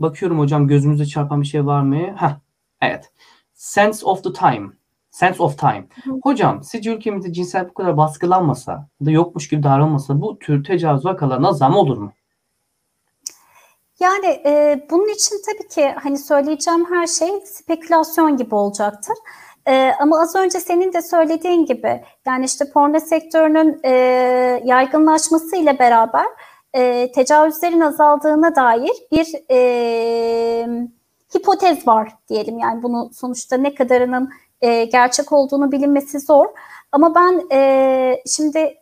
bakıyorum 0.00 0.38
hocam 0.38 0.68
gözümüze 0.68 1.06
çarpan 1.06 1.42
bir 1.42 1.46
şey 1.46 1.66
var 1.66 1.82
mı? 1.82 1.96
Heh, 2.16 2.36
evet. 2.82 3.12
Sense 3.54 4.06
of 4.06 4.24
the 4.24 4.32
time. 4.32 4.68
Sense 5.10 5.42
of 5.42 5.58
time. 5.58 5.86
Hocam 6.22 6.62
sizce 6.62 6.90
ülkemizde 6.90 7.32
cinsel 7.32 7.68
bu 7.68 7.74
kadar 7.74 7.96
baskılanmasa 7.96 8.88
da 9.04 9.10
yokmuş 9.10 9.48
gibi 9.48 9.62
davranmasa 9.62 10.20
bu 10.20 10.38
tür 10.38 10.64
tecavüz 10.64 11.04
vakalarına 11.04 11.52
zam 11.52 11.76
olur 11.76 11.98
mu? 11.98 12.12
Yani 14.00 14.26
e, 14.26 14.80
bunun 14.90 15.08
için 15.08 15.36
tabii 15.46 15.68
ki 15.68 15.94
hani 16.02 16.18
söyleyeceğim 16.18 16.86
her 16.90 17.06
şey 17.06 17.40
spekülasyon 17.44 18.36
gibi 18.36 18.54
olacaktır. 18.54 19.14
E, 19.66 19.92
ama 20.00 20.22
az 20.22 20.36
önce 20.36 20.60
senin 20.60 20.92
de 20.92 21.02
söylediğin 21.02 21.66
gibi 21.66 22.04
yani 22.26 22.44
işte 22.44 22.64
porno 22.74 23.00
sektörünün 23.00 23.80
e, 23.84 23.90
yaygınlaşması 24.64 25.56
ile 25.56 25.78
beraber 25.78 26.26
e, 26.74 27.12
tecavüzlerin 27.12 27.80
azaldığına 27.80 28.56
dair 28.56 28.92
bir 29.12 29.26
e, 29.50 30.68
hipotez 31.34 31.86
var 31.86 32.12
diyelim. 32.28 32.58
Yani 32.58 32.82
bunu 32.82 33.10
sonuçta 33.12 33.56
ne 33.56 33.74
kadarının 33.74 34.30
e, 34.60 34.84
gerçek 34.84 35.32
olduğunu 35.32 35.72
bilinmesi 35.72 36.20
zor. 36.20 36.46
Ama 36.92 37.14
ben 37.14 37.42
e, 37.52 38.22
şimdi 38.26 38.74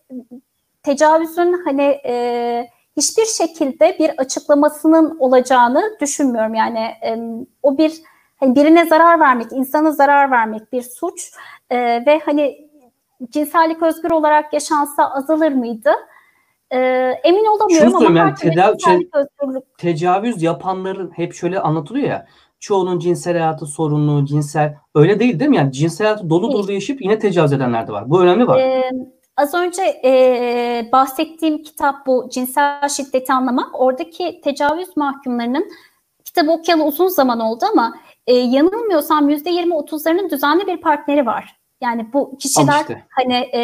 tecavüzün 0.83 1.63
hani 1.65 2.01
e, 2.07 2.67
hiçbir 2.97 3.27
şekilde 3.27 3.97
bir 3.99 4.11
açıklamasının 4.19 5.17
olacağını 5.19 5.97
düşünmüyorum. 6.01 6.55
Yani 6.55 6.79
e, 6.79 7.19
o 7.63 7.79
bir 7.79 7.93
hani 8.37 8.55
birine 8.55 8.87
zarar 8.87 9.21
vermek, 9.21 9.53
insana 9.53 9.91
zarar 9.91 10.31
vermek 10.31 10.73
bir 10.73 10.83
suç 10.83 11.31
E, 11.71 11.77
ve 12.07 12.21
hani 12.25 12.69
cinsellik 13.31 13.83
özgür 13.83 14.11
olarak 14.11 14.53
yaşansa 14.53 15.11
azalır 15.11 15.53
mıydı? 15.53 15.91
E, 16.71 16.79
emin 17.25 17.47
olamıyorum 17.47 17.91
Şunu 17.91 18.07
ama 18.07 18.19
yani 18.19 18.35
cinsellik 18.37 19.15
özgürlük 19.15 19.79
Tecavüz 19.79 20.43
yapanların 20.43 21.11
hep 21.11 21.35
şöyle 21.35 21.61
anlatılıyor 21.61 22.09
ya. 22.09 22.27
Çoğunun 22.61 22.99
cinsel 22.99 23.33
hayatı 23.33 23.67
sorunlu, 23.67 24.25
cinsel 24.25 24.75
öyle 24.95 25.21
değil 25.21 25.41
değil 25.41 25.51
mi? 25.51 25.57
Yani 25.57 25.73
cinsel 25.73 26.07
hayatı 26.07 26.31
dolu 26.31 26.53
dolu 26.53 26.73
yaşayıp 26.73 27.03
yine 27.03 27.19
tecavüz 27.19 27.53
edenler 27.53 27.89
de 27.89 27.93
var. 27.93 28.11
Bu 28.11 28.21
önemli 28.23 28.47
var. 28.47 28.59
Ee, 28.59 28.91
az 29.37 29.55
önce 29.55 29.83
e, 30.05 30.89
bahsettiğim 30.93 31.63
kitap 31.63 32.07
bu 32.07 32.29
cinsel 32.33 32.89
şiddeti 32.89 33.33
anlamak. 33.33 33.81
Oradaki 33.81 34.41
tecavüz 34.45 34.97
mahkumlarının 34.97 35.71
kitabı 36.25 36.53
okuyalı 36.53 36.85
uzun 36.85 37.09
zaman 37.09 37.41
oldu 37.41 37.65
ama 37.73 37.97
e, 38.27 38.35
yanılmıyorsam 38.35 39.31
%20-30'larının 39.31 40.31
düzenli 40.31 40.67
bir 40.67 40.81
partneri 40.81 41.27
var. 41.27 41.57
Yani 41.81 42.13
bu 42.13 42.39
kişiler 42.39 42.81
işte. 42.81 43.07
hani 43.11 43.35
e, 43.35 43.61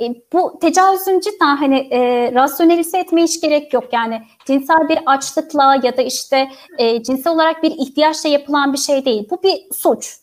e, 0.00 0.14
bu 0.32 0.58
tecavüzün 0.60 1.20
cidden 1.20 1.56
hani 1.56 1.78
e, 1.90 2.32
rasyonelize 2.34 2.98
etmeye 2.98 3.24
hiç 3.24 3.40
gerek 3.40 3.72
yok. 3.72 3.84
Yani 3.92 4.22
cinsel 4.50 4.88
bir 4.88 4.98
açlıkla 5.06 5.80
ya 5.82 5.96
da 5.96 6.02
işte 6.02 6.48
e, 6.78 7.02
cinsel 7.02 7.32
olarak 7.32 7.62
bir 7.62 7.70
ihtiyaçla 7.70 8.28
yapılan 8.28 8.72
bir 8.72 8.78
şey 8.78 9.04
değil. 9.04 9.26
Bu 9.30 9.42
bir 9.42 9.56
suç. 9.72 10.16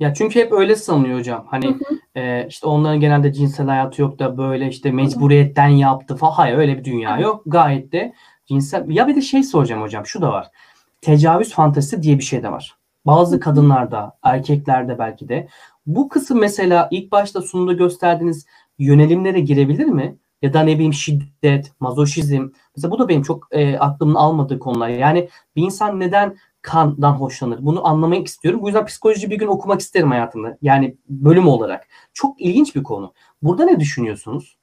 Ya 0.00 0.14
çünkü 0.14 0.40
hep 0.40 0.52
öyle 0.52 0.76
sanılıyor 0.76 1.18
hocam. 1.18 1.46
Hani 1.50 1.76
e, 2.14 2.46
işte 2.48 2.66
onların 2.66 3.00
genelde 3.00 3.32
cinsel 3.32 3.66
hayatı 3.66 4.02
yok 4.02 4.18
da 4.18 4.38
böyle 4.38 4.68
işte 4.68 4.92
mecburiyetten 4.92 5.68
yaptı 5.68 6.16
falan. 6.16 6.32
Hayır 6.32 6.58
öyle 6.58 6.78
bir 6.78 6.84
dünya 6.84 7.18
yok. 7.18 7.42
Gayet 7.46 7.92
de 7.92 8.14
cinsel. 8.46 8.84
Ya 8.88 9.08
bir 9.08 9.16
de 9.16 9.20
şey 9.20 9.42
soracağım 9.42 9.82
hocam. 9.82 10.06
Şu 10.06 10.22
da 10.22 10.28
var. 10.28 10.50
Tecavüz 11.00 11.52
fantezisi 11.52 12.02
diye 12.02 12.18
bir 12.18 12.24
şey 12.24 12.42
de 12.42 12.52
var. 12.52 12.76
Bazı 13.06 13.40
kadınlarda, 13.40 14.18
erkeklerde 14.22 14.98
belki 14.98 15.28
de. 15.28 15.48
Bu 15.86 16.08
kısım 16.08 16.40
mesela 16.40 16.88
ilk 16.90 17.12
başta 17.12 17.42
sunumda 17.42 17.72
gösterdiğiniz 17.72 18.46
yönelimlere 18.78 19.40
girebilir 19.40 19.86
mi? 19.86 20.16
Ya 20.44 20.52
da 20.52 20.60
ne 20.60 20.74
bileyim 20.74 20.92
şiddet, 20.92 21.72
mazoşizm. 21.80 22.48
Mesela 22.76 22.90
bu 22.90 22.98
da 22.98 23.08
benim 23.08 23.22
çok 23.22 23.48
e, 23.50 23.78
aklımın 23.78 24.14
almadığı 24.14 24.58
konular. 24.58 24.88
Yani 24.88 25.28
bir 25.56 25.62
insan 25.62 26.00
neden 26.00 26.36
kandan 26.62 27.12
hoşlanır? 27.12 27.58
Bunu 27.60 27.86
anlamak 27.86 28.26
istiyorum. 28.26 28.62
Bu 28.62 28.68
yüzden 28.68 28.86
psikoloji 28.86 29.30
bir 29.30 29.38
gün 29.38 29.46
okumak 29.46 29.80
isterim 29.80 30.10
hayatımda. 30.10 30.58
Yani 30.62 30.96
bölüm 31.08 31.48
olarak. 31.48 31.86
Çok 32.12 32.40
ilginç 32.40 32.76
bir 32.76 32.82
konu. 32.82 33.12
Burada 33.42 33.64
ne 33.64 33.80
düşünüyorsunuz? 33.80 34.56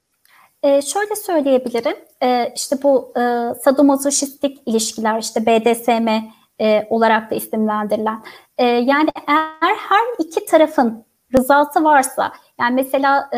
Ee, 0.62 0.82
şöyle 0.82 1.16
söyleyebilirim. 1.16 1.96
Ee, 2.22 2.52
işte 2.56 2.76
bu 2.82 3.12
e, 3.16 3.20
sadomasoşistik 3.64 4.58
ilişkiler, 4.66 5.18
işte 5.18 5.46
BDSM 5.46 6.08
e, 6.60 6.86
olarak 6.90 7.30
da 7.30 7.34
isimlendirilen. 7.34 8.22
E, 8.58 8.66
yani 8.66 9.10
eğer 9.28 9.76
her 9.76 10.24
iki 10.24 10.44
tarafın 10.44 11.04
rızası 11.36 11.84
varsa, 11.84 12.32
yani 12.60 12.74
mesela 12.74 13.30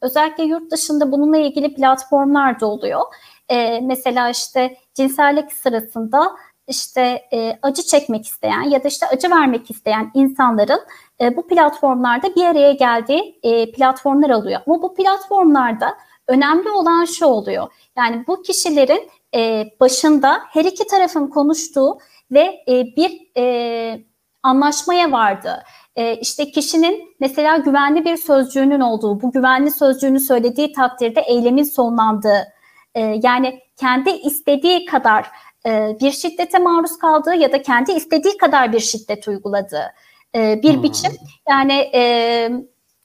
özellikle 0.00 0.44
yurt 0.44 0.72
dışında 0.72 1.12
bununla 1.12 1.38
ilgili 1.38 1.74
platformlar 1.74 2.60
da 2.60 2.66
oluyor. 2.66 3.00
Mesela 3.82 4.30
işte 4.30 4.76
cinsellik 4.94 5.52
sırasında 5.52 6.30
işte 6.68 7.22
acı 7.62 7.82
çekmek 7.82 8.26
isteyen 8.26 8.62
ya 8.62 8.84
da 8.84 8.88
işte 8.88 9.06
acı 9.06 9.30
vermek 9.30 9.70
isteyen 9.70 10.10
insanların 10.14 10.80
bu 11.36 11.46
platformlarda 11.46 12.34
bir 12.34 12.44
araya 12.44 12.72
geldiği 12.72 13.40
platformlar 13.76 14.30
oluyor. 14.30 14.60
Ama 14.66 14.82
bu 14.82 14.94
platformlarda 14.94 15.94
önemli 16.28 16.70
olan 16.70 17.04
şu 17.04 17.26
oluyor. 17.26 17.72
Yani 17.96 18.24
bu 18.26 18.42
kişilerin 18.42 19.10
başında 19.80 20.40
her 20.48 20.64
iki 20.64 20.86
tarafın 20.86 21.26
konuştuğu 21.26 21.98
ve 22.30 22.64
bir 22.96 23.12
anlaşmaya 24.42 25.12
vardı. 25.12 25.62
E, 25.96 26.16
işte 26.16 26.50
kişinin 26.50 27.14
mesela 27.20 27.56
güvenli 27.56 28.04
bir 28.04 28.16
sözcüğünün 28.16 28.80
olduğu, 28.80 29.22
bu 29.22 29.32
güvenli 29.32 29.70
sözcüğünü 29.70 30.20
söylediği 30.20 30.72
takdirde 30.72 31.20
eylemin 31.20 31.62
sonlandığı, 31.62 32.52
e, 32.94 33.00
yani 33.22 33.60
kendi 33.76 34.10
istediği 34.10 34.84
kadar 34.84 35.26
e, 35.66 35.96
bir 36.00 36.10
şiddete 36.12 36.58
maruz 36.58 36.98
kaldığı 36.98 37.34
ya 37.34 37.52
da 37.52 37.62
kendi 37.62 37.92
istediği 37.92 38.36
kadar 38.36 38.72
bir 38.72 38.80
şiddet 38.80 39.28
uyguladığı 39.28 39.92
e, 40.34 40.62
bir 40.62 40.74
Hmm. 40.74 40.82
biçim. 40.82 41.12
Yani 41.48 41.72
e, 41.94 42.02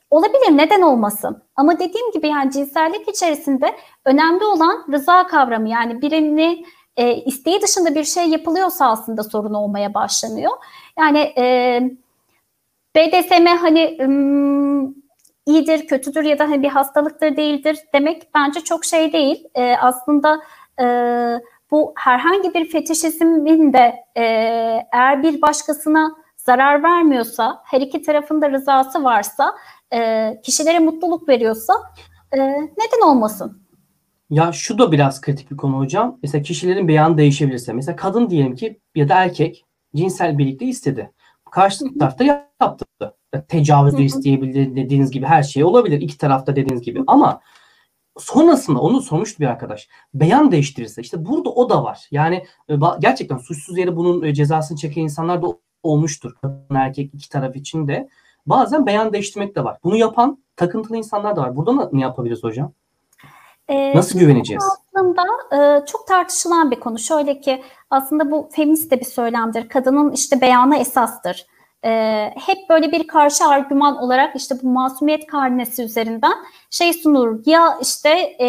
olabilir 0.10 0.57
neden 0.57 0.82
olmasın? 0.82 1.44
Ama 1.56 1.80
dediğim 1.80 2.12
gibi 2.12 2.28
yani 2.28 2.52
cinsellik 2.52 3.07
içerisinde 3.07 3.76
önemli 4.06 4.45
olan 4.45 4.86
rıza 4.91 5.28
kavramı 5.28 5.70
yani 5.70 6.02
birini 6.02 6.66
e, 6.98 7.16
isteği 7.16 7.62
dışında 7.62 7.95
bir 7.95 8.03
şey 8.03 8.30
yapılıyorsa 8.30 8.90
aslında 8.90 9.24
sorun 9.24 9.53
olmaya 9.53 9.94
başlanıyor. 9.94 10.52
Yani 10.99 11.34
e, 11.38 11.82
BDSM 12.96 13.46
hani 13.46 13.98
iyidir, 15.46 15.88
kötüdür 15.88 16.24
ya 16.24 16.40
da 16.40 16.44
hani 16.44 16.64
bir 16.64 16.70
hastalıktır 16.70 17.38
değildir 17.38 17.78
demek 17.94 18.30
bence 18.36 18.60
çok 18.60 18.86
şey 18.86 19.14
değil. 19.14 19.44
E, 19.56 19.76
aslında 19.78 20.42
e, 20.82 20.86
bu 21.72 21.94
herhangi 21.98 22.54
bir 22.54 22.70
fetişizmin 22.70 23.74
de 23.74 23.96
e, 24.16 24.24
eğer 24.94 25.24
bir 25.24 25.42
başkasına 25.42 26.16
zarar 26.38 26.84
vermiyorsa, 26.84 27.62
her 27.66 27.82
iki 27.82 28.02
tarafın 28.02 28.42
da 28.42 28.52
rızası 28.52 29.04
varsa, 29.04 29.56
e, 29.94 30.32
kişilere 30.44 30.80
mutluluk 30.80 31.30
veriyorsa 31.30 31.74
e, 32.32 32.38
neden 32.62 33.08
olmasın? 33.08 33.62
Ya 34.30 34.52
şu 34.52 34.78
da 34.78 34.92
biraz 34.92 35.22
kritik 35.22 35.52
bir 35.52 35.58
konu 35.58 35.78
hocam. 35.78 36.20
Mesela 36.24 36.42
kişilerin 36.42 36.88
beyanı 36.88 37.18
değişebilirse. 37.18 37.74
Mesela 37.74 37.96
kadın 37.96 38.30
diyelim 38.30 38.56
ki 38.56 38.80
ya 38.96 39.10
da 39.10 39.16
erkek 39.16 39.66
cinsel 39.96 40.38
birlikte 40.38 40.66
istedi. 40.66 41.12
Karşı 41.56 41.98
tarafta 41.99 42.23
yaptı. 42.23 42.86
Tecavüz 43.48 43.94
Hı 43.94 43.98
de 43.98 44.02
hı. 44.02 44.06
isteyebilir 44.06 44.76
dediğiniz 44.76 45.11
gibi 45.11 45.26
her 45.26 45.44
şey 45.44 45.64
olabilir. 45.64 46.02
iki 46.02 46.18
tarafta 46.18 46.56
dediğiniz 46.56 46.82
gibi. 46.82 47.03
Ama 47.07 47.41
sonrasında 48.18 48.80
onu 48.80 49.02
sormuştu 49.02 49.40
bir 49.40 49.45
arkadaş. 49.45 49.88
Beyan 50.14 50.52
değiştirirse 50.52 51.02
işte 51.02 51.26
burada 51.26 51.49
o 51.49 51.69
da 51.69 51.84
var. 51.84 52.07
Yani 52.11 52.45
e, 52.69 52.76
gerçekten 52.99 53.38
suçsuz 53.38 53.77
yere 53.77 53.95
bunun 53.95 54.23
e, 54.23 54.34
cezasını 54.34 54.77
çeken 54.77 55.02
insanlar 55.02 55.41
da 55.41 55.48
olmuştur. 55.84 56.32
Erkek 56.72 57.14
iki 57.14 57.30
taraf 57.30 57.56
için 57.56 57.88
de. 57.88 58.10
Bazen 58.45 58.86
beyan 58.86 59.14
değiştirmek 59.14 59.56
de 59.56 59.64
var. 59.64 59.77
Bunu 59.84 59.95
yapan 59.95 60.44
takıntılı 60.56 60.98
insanlar 60.98 61.36
da 61.36 61.41
var. 61.41 61.56
Burada 61.56 61.90
ne 61.94 62.02
yapabiliriz 62.02 62.44
hocam? 62.44 62.73
Ee, 63.70 63.96
Nasıl 63.96 64.20
güveneceğiz? 64.20 64.64
Aslında 64.94 65.24
e, 65.54 65.86
çok 65.86 66.08
tartışılan 66.08 66.72
bir 66.72 66.80
konu. 66.80 67.00
Şöyle 67.00 67.42
ki 67.42 67.64
aslında 67.90 68.32
bu 68.32 68.50
feminist 68.52 68.92
de 68.92 69.00
bir 69.00 69.06
söylemdir. 69.06 69.70
Kadının 69.70 70.12
işte 70.12 70.42
beyanı 70.42 70.78
esastır. 70.78 71.46
E, 71.86 72.32
hep 72.46 72.58
böyle 72.70 72.92
bir 72.92 73.08
karşı 73.08 73.46
argüman 73.46 73.98
olarak 73.98 74.36
işte 74.36 74.56
bu 74.64 74.68
masumiyet 74.68 75.28
karnesi 75.28 75.84
üzerinden 75.84 76.34
şey 76.70 76.94
sunulur. 76.94 77.40
Ya 77.46 77.78
işte 77.82 78.10
e, 78.42 78.48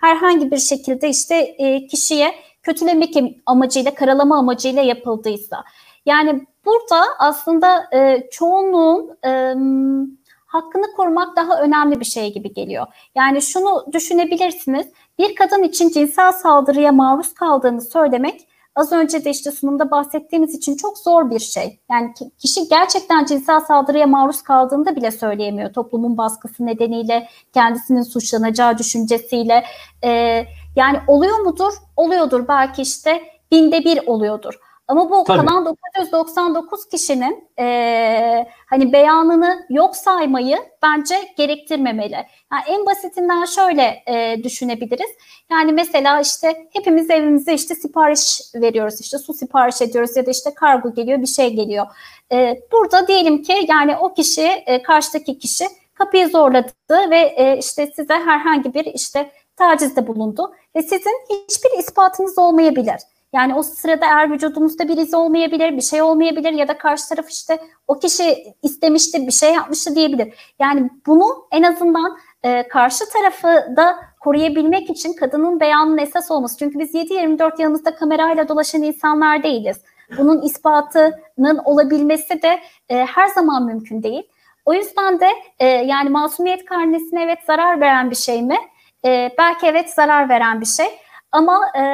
herhangi 0.00 0.50
bir 0.50 0.58
şekilde 0.58 1.08
işte 1.08 1.34
e, 1.36 1.86
kişiye 1.86 2.34
kötülemek 2.62 3.16
amacıyla, 3.46 3.94
karalama 3.94 4.38
amacıyla 4.38 4.82
yapıldıysa. 4.82 5.64
Yani 6.06 6.46
burada 6.64 7.04
aslında 7.18 7.84
e, 7.94 8.28
çoğunluğun 8.30 9.18
e, 9.24 9.54
hakkını 10.52 10.92
korumak 10.96 11.36
daha 11.36 11.60
önemli 11.60 12.00
bir 12.00 12.04
şey 12.04 12.32
gibi 12.32 12.52
geliyor. 12.52 12.86
Yani 13.14 13.42
şunu 13.42 13.86
düşünebilirsiniz. 13.92 14.86
Bir 15.18 15.34
kadın 15.34 15.62
için 15.62 15.88
cinsel 15.88 16.32
saldırıya 16.32 16.92
maruz 16.92 17.34
kaldığını 17.34 17.80
söylemek 17.80 18.48
az 18.74 18.92
önce 18.92 19.24
de 19.24 19.30
işte 19.30 19.50
sunumda 19.50 19.90
bahsettiğimiz 19.90 20.54
için 20.54 20.76
çok 20.76 20.98
zor 20.98 21.30
bir 21.30 21.38
şey. 21.38 21.80
Yani 21.90 22.14
kişi 22.38 22.68
gerçekten 22.68 23.24
cinsel 23.24 23.60
saldırıya 23.60 24.06
maruz 24.06 24.42
kaldığında 24.42 24.96
bile 24.96 25.10
söyleyemiyor. 25.10 25.72
Toplumun 25.72 26.18
baskısı 26.18 26.66
nedeniyle, 26.66 27.28
kendisinin 27.54 28.02
suçlanacağı 28.02 28.78
düşüncesiyle. 28.78 29.64
Ee, 30.04 30.44
yani 30.76 30.98
oluyor 31.06 31.38
mudur? 31.38 31.72
Oluyordur. 31.96 32.48
Belki 32.48 32.82
işte 32.82 33.22
binde 33.50 33.84
bir 33.84 34.06
oluyordur. 34.06 34.54
Ama 34.92 35.10
bu 35.10 35.24
Tabii. 35.24 35.46
kalan 35.46 35.76
999 35.94 36.88
kişinin 36.88 37.48
e, 37.58 38.46
hani 38.66 38.92
beyanını 38.92 39.66
yok 39.70 39.96
saymayı 39.96 40.58
bence 40.82 41.14
gerektirmemeli. 41.36 42.14
Yani 42.52 42.62
en 42.68 42.86
basitinden 42.86 43.44
şöyle 43.44 44.02
e, 44.06 44.44
düşünebiliriz. 44.44 45.10
Yani 45.50 45.72
mesela 45.72 46.20
işte 46.20 46.68
hepimiz 46.72 47.10
evimize 47.10 47.54
işte 47.54 47.74
sipariş 47.74 48.40
veriyoruz. 48.54 49.00
işte 49.00 49.18
su 49.18 49.34
sipariş 49.34 49.82
ediyoruz 49.82 50.16
ya 50.16 50.26
da 50.26 50.30
işte 50.30 50.54
kargo 50.54 50.94
geliyor 50.94 51.22
bir 51.22 51.26
şey 51.26 51.54
geliyor. 51.54 51.86
E, 52.32 52.60
burada 52.72 53.08
diyelim 53.08 53.42
ki 53.42 53.66
yani 53.68 53.96
o 53.96 54.14
kişi 54.14 54.46
e, 54.66 54.82
karşıdaki 54.82 55.38
kişi 55.38 55.64
kapıyı 55.94 56.28
zorladı 56.28 57.10
ve 57.10 57.18
e, 57.18 57.58
işte 57.58 57.92
size 57.96 58.14
herhangi 58.14 58.74
bir 58.74 58.84
işte 58.84 59.30
tacizde 59.56 60.06
bulundu 60.06 60.54
ve 60.76 60.82
sizin 60.82 61.26
hiçbir 61.30 61.78
ispatınız 61.78 62.38
olmayabilir. 62.38 62.96
Yani 63.32 63.54
o 63.54 63.62
sırada 63.62 64.06
eğer 64.06 64.30
vücudumuzda 64.30 64.88
bir 64.88 64.96
iz 64.96 65.14
olmayabilir, 65.14 65.76
bir 65.76 65.82
şey 65.82 66.02
olmayabilir 66.02 66.52
ya 66.52 66.68
da 66.68 66.78
karşı 66.78 67.08
taraf 67.08 67.30
işte 67.30 67.58
o 67.88 67.98
kişi 67.98 68.54
istemişti, 68.62 69.26
bir 69.26 69.32
şey 69.32 69.54
yapmıştı 69.54 69.94
diyebilir. 69.94 70.34
Yani 70.58 70.90
bunu 71.06 71.46
en 71.50 71.62
azından 71.62 72.18
e, 72.42 72.68
karşı 72.68 73.04
tarafı 73.12 73.76
da 73.76 73.96
koruyabilmek 74.20 74.90
için 74.90 75.12
kadının 75.12 75.60
beyanının 75.60 75.98
esas 75.98 76.30
olması. 76.30 76.58
Çünkü 76.58 76.78
biz 76.78 76.94
7-24 76.94 77.62
yanımızda 77.62 77.94
kamerayla 77.94 78.48
dolaşan 78.48 78.82
insanlar 78.82 79.42
değiliz. 79.42 79.80
Bunun 80.18 80.42
ispatının 80.42 81.58
olabilmesi 81.64 82.42
de 82.42 82.60
e, 82.88 82.96
her 82.96 83.28
zaman 83.28 83.66
mümkün 83.66 84.02
değil. 84.02 84.22
O 84.64 84.74
yüzden 84.74 85.20
de 85.20 85.28
e, 85.58 85.66
yani 85.66 86.10
masumiyet 86.10 86.64
karnesine 86.64 87.22
evet 87.22 87.38
zarar 87.46 87.80
veren 87.80 88.10
bir 88.10 88.16
şey 88.16 88.42
mi? 88.42 88.56
E, 89.04 89.30
belki 89.38 89.66
evet 89.66 89.90
zarar 89.90 90.28
veren 90.28 90.60
bir 90.60 90.66
şey. 90.66 90.86
Ama 91.32 91.60
e, 91.78 91.84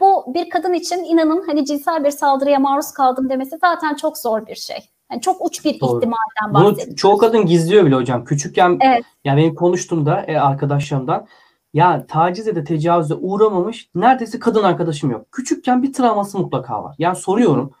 bu 0.00 0.34
bir 0.34 0.50
kadın 0.50 0.72
için 0.72 1.04
inanın 1.04 1.46
hani 1.46 1.64
cinsel 1.64 2.04
bir 2.04 2.10
saldırıya 2.10 2.58
maruz 2.58 2.92
kaldım 2.92 3.28
demesi 3.28 3.58
zaten 3.60 3.94
çok 3.94 4.18
zor 4.18 4.46
bir 4.46 4.54
şey. 4.54 4.78
Yani 5.12 5.20
çok 5.20 5.46
uç 5.46 5.64
bir 5.64 5.80
Doğru. 5.80 5.96
ihtimalden 5.96 6.54
bahsediyoruz. 6.54 6.86
Bunu 6.86 6.96
çoğu 6.96 7.18
kadın 7.18 7.46
gizliyor 7.46 7.86
bile 7.86 7.94
hocam. 7.94 8.24
Küçükken 8.24 8.78
evet. 8.80 9.04
yani 9.24 9.40
benim 9.40 9.54
konuştuğumda 9.54 10.20
e, 10.20 10.36
arkadaşlarımdan 10.36 11.26
ya 11.74 12.06
tacize 12.06 12.56
de 12.56 12.64
tecavüze 12.64 13.14
uğramamış 13.14 13.90
neredeyse 13.94 14.38
kadın 14.38 14.62
arkadaşım 14.62 15.10
yok. 15.10 15.32
Küçükken 15.32 15.82
bir 15.82 15.92
travması 15.92 16.38
mutlaka 16.38 16.84
var. 16.84 16.94
Yani 16.98 17.16
soruyorum 17.16 17.72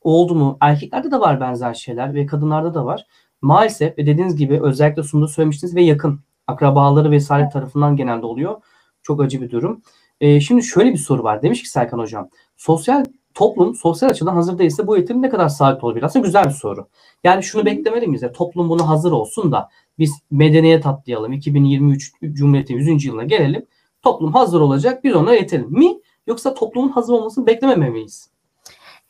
oldu 0.00 0.34
mu? 0.34 0.56
Erkeklerde 0.60 1.10
de 1.10 1.20
var 1.20 1.40
benzer 1.40 1.74
şeyler 1.74 2.14
ve 2.14 2.26
kadınlarda 2.26 2.74
da 2.74 2.84
var. 2.84 3.06
Maalesef 3.42 3.98
ve 3.98 4.06
dediğiniz 4.06 4.36
gibi 4.36 4.62
özellikle 4.62 5.02
sunumda 5.02 5.28
söylemiştiniz 5.28 5.76
ve 5.76 5.82
yakın 5.82 6.20
akrabaları 6.46 7.10
vesaire 7.10 7.42
evet. 7.42 7.52
tarafından 7.52 7.96
genelde 7.96 8.26
oluyor. 8.26 8.62
Çok 9.02 9.22
acı 9.22 9.40
bir 9.40 9.50
durum. 9.50 9.82
E, 10.20 10.40
şimdi 10.40 10.62
şöyle 10.62 10.92
bir 10.92 10.98
soru 10.98 11.22
var. 11.22 11.42
Demiş 11.42 11.62
ki 11.62 11.70
Serkan 11.70 11.98
Hocam. 11.98 12.28
Sosyal 12.56 13.04
toplum 13.34 13.74
sosyal 13.74 14.10
açıdan 14.10 14.34
hazır 14.34 14.58
değilse 14.58 14.86
bu 14.86 14.96
eğitim 14.96 15.22
ne 15.22 15.28
kadar 15.28 15.48
sabit 15.48 15.84
olabilir? 15.84 16.04
Aslında 16.04 16.26
güzel 16.26 16.44
bir 16.44 16.50
soru. 16.50 16.88
Yani 17.24 17.42
şunu 17.42 17.64
beklemeli 17.64 18.06
miyiz? 18.06 18.22
Ya, 18.22 18.32
toplum 18.32 18.68
bunu 18.68 18.88
hazır 18.88 19.12
olsun 19.12 19.52
da 19.52 19.68
biz 19.98 20.12
medeniyet 20.30 20.86
atlayalım. 20.86 21.32
2023 21.32 22.12
Cumhuriyet'in 22.32 22.74
100. 22.74 23.04
yılına 23.04 23.24
gelelim. 23.24 23.66
Toplum 24.02 24.32
hazır 24.32 24.60
olacak. 24.60 25.04
Biz 25.04 25.14
ona 25.14 25.34
yetelim 25.34 25.70
mi? 25.70 25.98
Yoksa 26.26 26.54
toplumun 26.54 26.88
hazır 26.88 27.12
olmasını 27.12 27.46
beklememeliyiz? 27.46 28.30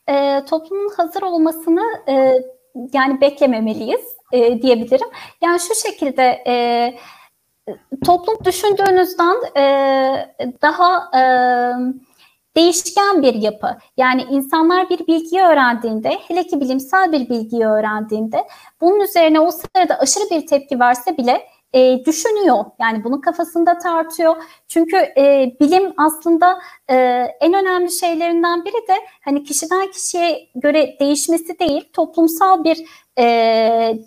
E, 0.08 0.44
toplumun 0.50 0.92
hazır 0.96 1.22
olmasını 1.22 1.82
e, 2.08 2.34
yani 2.92 3.20
beklememeliyiz 3.20 4.00
e, 4.32 4.62
diyebilirim. 4.62 5.08
Yani 5.42 5.60
şu 5.60 5.74
şekilde 5.74 6.42
e, 6.46 6.94
toplum 8.04 8.44
düşündüğünüzden 8.44 9.36
e, 9.56 9.64
daha 10.62 11.10
e, 11.18 11.22
değişken 12.56 13.22
bir 13.22 13.34
yapı. 13.34 13.76
Yani 13.96 14.22
insanlar 14.30 14.90
bir 14.90 15.06
bilgiyi 15.06 15.42
öğrendiğinde, 15.42 16.10
hele 16.28 16.46
ki 16.46 16.60
bilimsel 16.60 17.12
bir 17.12 17.28
bilgiyi 17.28 17.66
öğrendiğinde 17.66 18.44
bunun 18.80 19.00
üzerine 19.00 19.40
o 19.40 19.50
sırada 19.50 19.98
aşırı 19.98 20.30
bir 20.30 20.46
tepki 20.46 20.80
verse 20.80 21.16
bile 21.16 21.46
e, 21.72 22.04
düşünüyor. 22.04 22.64
Yani 22.80 23.04
bunu 23.04 23.20
kafasında 23.20 23.78
tartıyor. 23.78 24.36
Çünkü 24.68 24.96
e, 24.96 25.52
bilim 25.60 25.94
aslında 25.96 26.58
e, 26.90 26.94
en 27.40 27.54
önemli 27.54 27.92
şeylerinden 27.92 28.64
biri 28.64 28.88
de 28.88 28.94
hani 29.24 29.44
kişiden 29.44 29.90
kişiye 29.90 30.48
göre 30.54 30.96
değişmesi 31.00 31.58
değil, 31.58 31.88
toplumsal 31.92 32.64
bir 32.64 32.78
e, 33.18 33.24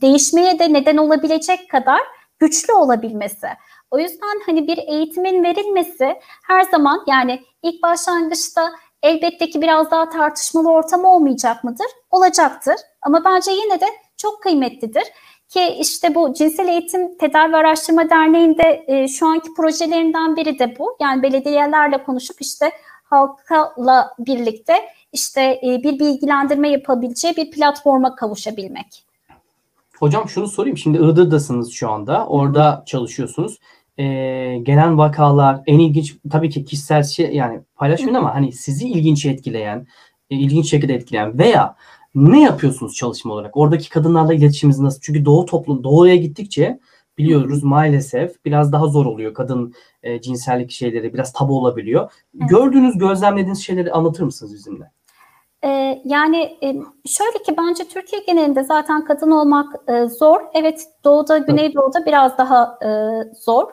değişmeye 0.01 0.59
de 0.59 0.73
neden 0.73 0.97
olabilecek 0.97 1.69
kadar 1.69 1.99
güçlü 2.41 2.73
olabilmesi. 2.73 3.47
O 3.91 3.99
yüzden 3.99 4.41
hani 4.45 4.67
bir 4.67 4.77
eğitimin 4.77 5.43
verilmesi 5.43 6.19
her 6.47 6.63
zaman 6.63 7.03
yani 7.07 7.41
ilk 7.63 7.83
başlangıçta 7.83 8.71
elbette 9.03 9.49
ki 9.49 9.61
biraz 9.61 9.91
daha 9.91 10.09
tartışmalı 10.09 10.71
ortam 10.71 11.05
olmayacak 11.05 11.63
mıdır? 11.63 11.87
Olacaktır. 12.11 12.75
Ama 13.01 13.25
bence 13.25 13.51
yine 13.51 13.81
de 13.81 13.85
çok 14.17 14.43
kıymetlidir. 14.43 15.03
Ki 15.49 15.75
işte 15.79 16.15
bu 16.15 16.33
Cinsel 16.33 16.67
Eğitim 16.67 17.17
Tedavi 17.17 17.55
Araştırma 17.55 18.09
Derneği'nde 18.09 18.83
e, 18.87 19.07
şu 19.07 19.27
anki 19.27 19.53
projelerinden 19.57 20.35
biri 20.35 20.59
de 20.59 20.79
bu. 20.79 20.97
Yani 21.01 21.23
belediyelerle 21.23 22.03
konuşup 22.03 22.41
işte 22.41 22.71
halkla 23.03 24.15
birlikte 24.19 24.73
işte 25.13 25.41
e, 25.41 25.83
bir 25.83 25.99
bilgilendirme 25.99 26.69
yapabileceği 26.69 27.35
bir 27.37 27.51
platforma 27.51 28.15
kavuşabilmek. 28.15 29.10
Hocam 30.01 30.29
şunu 30.29 30.47
sorayım. 30.47 30.77
Şimdi 30.77 30.97
Iğdır'dasınız 30.97 31.71
şu 31.71 31.89
anda. 31.89 32.27
Orada 32.27 32.77
Hı. 32.77 32.85
çalışıyorsunuz. 32.85 33.59
Ee, 33.97 34.03
gelen 34.63 34.97
vakalar 34.97 35.61
en 35.67 35.79
ilginç 35.79 36.15
tabii 36.31 36.49
ki 36.49 36.65
kişisel 36.65 37.03
şey 37.03 37.35
yani 37.35 37.61
paylaşmayın 37.75 38.15
ama 38.15 38.35
hani 38.35 38.51
sizi 38.51 38.87
ilginç 38.87 39.25
etkileyen, 39.25 39.87
e, 40.29 40.35
ilginç 40.35 40.69
şekilde 40.69 40.93
etkileyen 40.93 41.37
veya 41.37 41.75
ne 42.15 42.41
yapıyorsunuz 42.41 42.95
çalışma 42.95 43.33
olarak? 43.33 43.57
Oradaki 43.57 43.89
kadınlarla 43.89 44.33
iletişiminiz 44.33 44.79
nasıl? 44.79 44.99
Çünkü 45.01 45.25
doğu 45.25 45.45
toplum 45.45 45.83
doğuya 45.83 46.15
gittikçe 46.15 46.79
biliyoruz 47.17 47.63
maalesef 47.63 48.45
biraz 48.45 48.71
daha 48.71 48.87
zor 48.87 49.05
oluyor. 49.05 49.33
Kadın 49.33 49.73
e, 50.03 50.21
cinsellik 50.21 50.71
şeyleri 50.71 51.13
biraz 51.13 51.33
tabu 51.33 51.59
olabiliyor. 51.59 52.11
Evet. 52.39 52.49
Gördüğünüz, 52.49 52.97
gözlemlediğiniz 52.97 53.63
şeyleri 53.63 53.91
anlatır 53.91 54.23
mısınız 54.23 54.53
bizimle? 54.53 54.91
Ee, 55.63 56.01
yani 56.05 56.57
e, 56.63 56.67
şöyle 57.05 57.43
ki 57.43 57.57
bence 57.57 57.83
Türkiye 57.83 58.21
genelinde 58.21 58.63
zaten 58.63 59.05
kadın 59.05 59.31
olmak 59.31 59.75
e, 59.87 60.05
zor. 60.05 60.41
Evet 60.53 60.87
doğuda, 61.03 61.37
güneydoğuda 61.37 62.05
biraz 62.05 62.37
daha 62.37 62.77
e, 62.85 62.89
zor. 63.33 63.71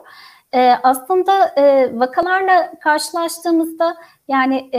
aslında 0.83 1.51
vakalarla 1.93 2.71
karşılaştığımızda 2.81 3.95
yani 4.27 4.69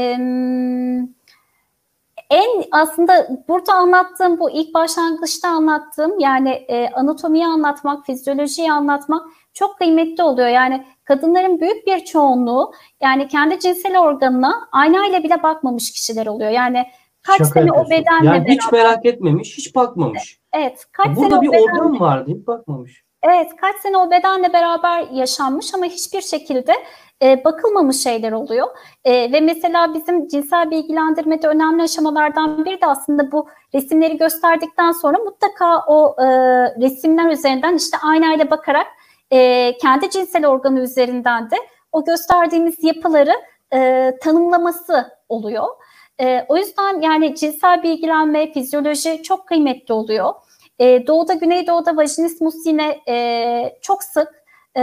en 2.30 2.64
aslında 2.72 3.28
burada 3.48 3.72
anlattığım 3.74 4.40
bu 4.40 4.50
ilk 4.50 4.74
başlangıçta 4.74 5.48
anlattığım 5.48 6.18
yani 6.18 6.50
anatomiyi 6.94 7.46
anlatmak, 7.46 8.06
fizyolojiyi 8.06 8.72
anlatmak 8.72 9.26
çok 9.54 9.78
kıymetli 9.78 10.22
oluyor. 10.22 10.48
Yani 10.48 10.86
kadınların 11.04 11.60
büyük 11.60 11.86
bir 11.86 12.04
çoğunluğu 12.04 12.72
yani 13.00 13.28
kendi 13.28 13.60
cinsel 13.60 13.98
organına 13.98 14.68
aynayla 14.72 15.22
bile 15.22 15.42
bakmamış 15.42 15.92
kişiler 15.92 16.26
oluyor. 16.26 16.50
Yani 16.50 16.86
kaç 17.22 17.38
Şaka 17.38 17.60
sene 17.60 17.72
o 17.72 17.90
bedenle 17.90 18.26
yani 18.26 18.38
beraber. 18.38 18.52
hiç 18.52 18.72
merak 18.72 19.06
etmemiş, 19.06 19.58
hiç 19.58 19.74
bakmamış. 19.74 20.40
Evet. 20.52 20.86
Kaç 20.92 21.16
Burada 21.16 21.30
sene 21.30 21.40
bir 21.40 21.48
o 21.48 21.52
bedenle... 21.52 21.82
organ 21.82 22.00
vardı, 22.00 22.30
hiç 22.36 22.46
bakmamış. 22.46 23.04
Evet, 23.22 23.56
kaç 23.60 23.76
sene 23.76 23.96
o 23.96 24.10
bedenle 24.10 24.52
beraber 24.52 25.06
yaşanmış 25.12 25.74
ama 25.74 25.84
hiçbir 25.86 26.20
şekilde 26.20 26.72
e, 27.22 27.44
bakılmamış 27.44 28.02
şeyler 28.02 28.32
oluyor. 28.32 28.66
E, 29.04 29.32
ve 29.32 29.40
mesela 29.40 29.94
bizim 29.94 30.28
cinsel 30.28 30.70
bilgilendirmede 30.70 31.48
önemli 31.48 31.82
aşamalardan 31.82 32.64
biri 32.64 32.80
de 32.80 32.86
aslında 32.86 33.32
bu 33.32 33.48
resimleri 33.74 34.16
gösterdikten 34.16 34.92
sonra 34.92 35.18
mutlaka 35.18 35.78
o 35.86 36.14
e, 36.18 36.26
resimler 36.80 37.30
üzerinden 37.30 37.74
işte 37.74 37.96
aynayla 38.02 38.50
bakarak 38.50 38.86
e, 39.30 39.76
kendi 39.78 40.10
cinsel 40.10 40.46
organı 40.46 40.80
üzerinden 40.80 41.50
de 41.50 41.56
o 41.92 42.04
gösterdiğimiz 42.04 42.84
yapıları 42.84 43.32
e, 43.74 44.12
tanımlaması 44.22 45.18
oluyor. 45.28 45.66
E, 46.20 46.46
o 46.48 46.56
yüzden 46.56 47.00
yani 47.00 47.34
cinsel 47.34 47.82
bilgilenme, 47.82 48.52
fizyoloji 48.52 49.22
çok 49.22 49.46
kıymetli 49.46 49.94
oluyor. 49.94 50.34
E, 50.78 51.06
Doğu'da, 51.06 51.34
Güneydoğu'da 51.34 51.96
vajinismus 51.96 52.54
yine 52.66 53.00
e, 53.08 53.78
çok 53.82 54.02
sık. 54.02 54.28
E, 54.76 54.82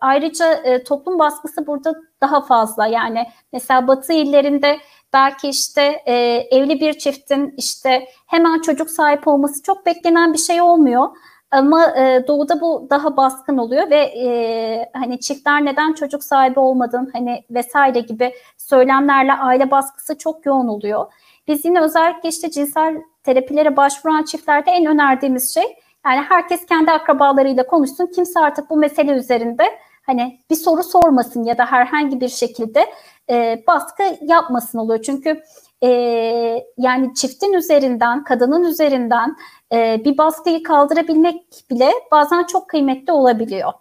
ayrıca 0.00 0.52
e, 0.52 0.84
toplum 0.84 1.18
baskısı 1.18 1.66
burada 1.66 1.94
daha 2.20 2.40
fazla. 2.40 2.86
Yani 2.86 3.26
mesela 3.52 3.88
Batı 3.88 4.12
illerinde 4.12 4.78
belki 5.12 5.48
işte 5.48 6.02
e, 6.06 6.14
evli 6.50 6.80
bir 6.80 6.92
çiftin 6.98 7.54
işte 7.56 8.08
hemen 8.26 8.60
çocuk 8.60 8.90
sahip 8.90 9.28
olması 9.28 9.62
çok 9.62 9.86
beklenen 9.86 10.32
bir 10.32 10.38
şey 10.38 10.60
olmuyor. 10.60 11.08
Ama 11.50 11.96
e, 11.96 12.24
doğuda 12.28 12.60
bu 12.60 12.86
daha 12.90 13.16
baskın 13.16 13.58
oluyor 13.58 13.90
ve 13.90 14.00
e, 14.00 14.90
hani 14.92 15.20
çiftler 15.20 15.64
neden 15.64 15.92
çocuk 15.92 16.24
sahibi 16.24 16.60
olmadın 16.60 17.10
hani 17.12 17.44
vesaire 17.50 18.00
gibi 18.00 18.32
söylemlerle 18.58 19.32
aile 19.32 19.70
baskısı 19.70 20.18
çok 20.18 20.46
yoğun 20.46 20.68
oluyor. 20.68 21.12
Biz 21.48 21.64
yine 21.64 21.80
özellikle 21.80 22.28
işte 22.28 22.50
cinsel 22.50 22.96
terapilere 23.24 23.76
başvuran 23.76 24.22
çiftlerde 24.22 24.70
en 24.70 24.86
önerdiğimiz 24.86 25.54
şey 25.54 25.76
yani 26.06 26.20
herkes 26.28 26.66
kendi 26.66 26.90
akrabalarıyla 26.90 27.66
konuşsun. 27.66 28.06
Kimse 28.06 28.40
artık 28.40 28.70
bu 28.70 28.76
mesele 28.76 29.12
üzerinde 29.12 29.64
hani 30.06 30.40
bir 30.50 30.56
soru 30.56 30.82
sormasın 30.82 31.44
ya 31.44 31.58
da 31.58 31.66
herhangi 31.66 32.20
bir 32.20 32.28
şekilde 32.28 32.86
e, 33.30 33.62
baskı 33.66 34.02
yapmasın 34.22 34.78
oluyor. 34.78 35.02
Çünkü 35.02 35.42
e, 35.86 36.64
yani 36.78 37.14
çiftin 37.14 37.52
üzerinden, 37.52 38.24
kadının 38.24 38.64
üzerinden 38.64 39.36
e, 39.72 40.02
bir 40.04 40.18
baskıyı 40.18 40.62
kaldırabilmek 40.62 41.42
bile 41.70 41.90
bazen 42.12 42.44
çok 42.44 42.68
kıymetli 42.68 43.12
olabiliyor. 43.12 43.72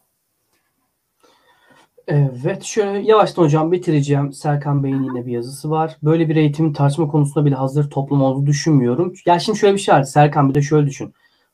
Evet 2.08 2.64
şöyle 2.64 3.00
yavaştan 3.00 3.44
hocam 3.44 3.72
bitireceğim. 3.72 4.34
Serkan 4.34 4.84
Bey'in 4.84 5.04
yine 5.04 5.26
bir 5.26 5.32
yazısı 5.32 5.70
var. 5.70 5.98
Böyle 6.04 6.30
bir 6.30 6.36
eğitim 6.36 6.74
tartışma 6.74 7.08
konusunda 7.08 7.46
bile 7.46 7.56
hazır 7.56 7.90
toplum 7.90 8.22
olduğunu 8.22 8.46
düşünmüyorum. 8.46 9.14
Ya 9.26 9.40
şimdi 9.40 9.60
şöyle 9.60 9.74
bir 9.74 9.80
şey 9.80 9.96
var. 9.96 10.04
Serkan 10.04 10.50
bir 10.50 10.56
de 10.56 10.62
şöyle 10.62 10.88
düşün. 10.88 11.14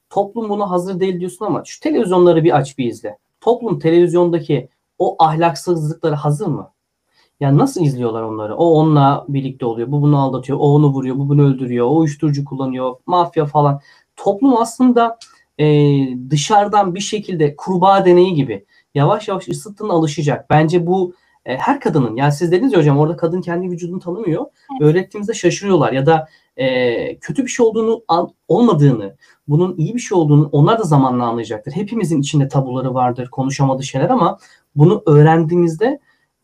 Toplum 0.09 0.49
buna 0.49 0.69
hazır 0.69 0.99
değil 0.99 1.19
diyorsun 1.19 1.45
ama 1.45 1.63
şu 1.65 1.79
televizyonları 1.79 2.43
bir 2.43 2.57
aç 2.57 2.77
bir 2.77 2.85
izle. 2.85 3.17
Toplum 3.41 3.79
televizyondaki 3.79 4.69
o 4.99 5.15
ahlaksızlıkları 5.19 6.15
hazır 6.15 6.47
mı? 6.47 6.70
Yani 7.41 7.57
nasıl 7.57 7.81
izliyorlar 7.81 8.21
onları? 8.21 8.55
O 8.55 8.65
onunla 8.65 9.25
birlikte 9.29 9.65
oluyor. 9.65 9.91
Bu 9.91 10.01
bunu 10.01 10.19
aldatıyor. 10.19 10.57
O 10.61 10.61
onu 10.61 10.87
vuruyor. 10.87 11.15
Bu 11.15 11.29
bunu 11.29 11.43
öldürüyor. 11.47 11.85
O 11.85 11.97
uyuşturucu 11.97 12.45
kullanıyor. 12.45 12.95
Mafya 13.05 13.45
falan. 13.45 13.81
Toplum 14.15 14.57
aslında 14.57 15.17
e, 15.57 15.65
dışarıdan 16.29 16.95
bir 16.95 16.99
şekilde 16.99 17.55
kurbağa 17.55 18.05
deneyi 18.05 18.33
gibi 18.33 18.65
yavaş 18.95 19.27
yavaş 19.27 19.47
ısıttığına 19.47 19.93
alışacak. 19.93 20.49
Bence 20.49 20.87
bu 20.87 21.13
e, 21.45 21.57
her 21.57 21.79
kadının 21.79 22.15
yani 22.15 22.31
siz 22.31 22.51
dediniz 22.51 22.73
ya 22.73 22.79
hocam 22.79 22.99
orada 22.99 23.17
kadın 23.17 23.41
kendi 23.41 23.69
vücudunu 23.69 23.99
tanımıyor. 23.99 24.45
Evet. 24.71 24.81
Öğrettiğimizde 24.81 25.33
şaşırıyorlar 25.33 25.93
ya 25.93 26.05
da 26.05 26.27
e, 26.57 27.19
kötü 27.19 27.45
bir 27.45 27.49
şey 27.49 27.65
olduğunu 27.65 28.03
olmadığını, 28.47 29.15
bunun 29.47 29.75
iyi 29.77 29.95
bir 29.95 29.99
şey 29.99 30.17
olduğunu 30.17 30.49
onlar 30.51 30.79
da 30.79 30.83
zamanla 30.83 31.25
anlayacaktır. 31.25 31.71
Hepimizin 31.71 32.21
içinde 32.21 32.47
tabuları 32.47 32.93
vardır, 32.93 33.29
konuşamadığı 33.29 33.83
şeyler 33.83 34.09
ama 34.09 34.37
bunu 34.75 35.03
öğrendiğimizde 35.05 35.99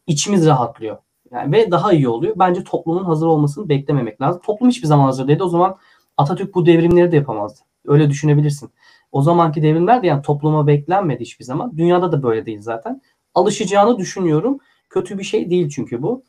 içimiz 0.07 0.45
rahatlıyor. 0.45 0.97
Yani 1.31 1.51
ve 1.51 1.71
daha 1.71 1.93
iyi 1.93 2.09
oluyor. 2.09 2.35
Bence 2.39 2.63
toplumun 2.63 3.03
hazır 3.03 3.27
olmasını 3.27 3.69
beklememek 3.69 4.21
lazım. 4.21 4.41
Toplum 4.45 4.69
hiçbir 4.69 4.87
zaman 4.87 5.05
hazır 5.05 5.27
değildi. 5.27 5.43
O 5.43 5.49
zaman 5.49 5.77
Atatürk 6.17 6.55
bu 6.55 6.65
devrimleri 6.65 7.11
de 7.11 7.15
yapamazdı. 7.15 7.59
Öyle 7.85 8.09
düşünebilirsin. 8.09 8.69
O 9.11 9.21
zamanki 9.21 9.61
devrimler 9.61 10.03
de 10.03 10.07
yani 10.07 10.21
topluma 10.21 10.67
beklenmedi 10.67 11.21
hiçbir 11.21 11.45
zaman. 11.45 11.77
Dünyada 11.77 12.11
da 12.11 12.23
böyle 12.23 12.45
değil 12.45 12.61
zaten. 12.61 13.01
Alışacağını 13.35 13.97
düşünüyorum. 13.97 14.59
Kötü 14.89 15.17
bir 15.17 15.23
şey 15.23 15.49
değil 15.49 15.69
çünkü 15.69 16.01
bu. 16.01 16.23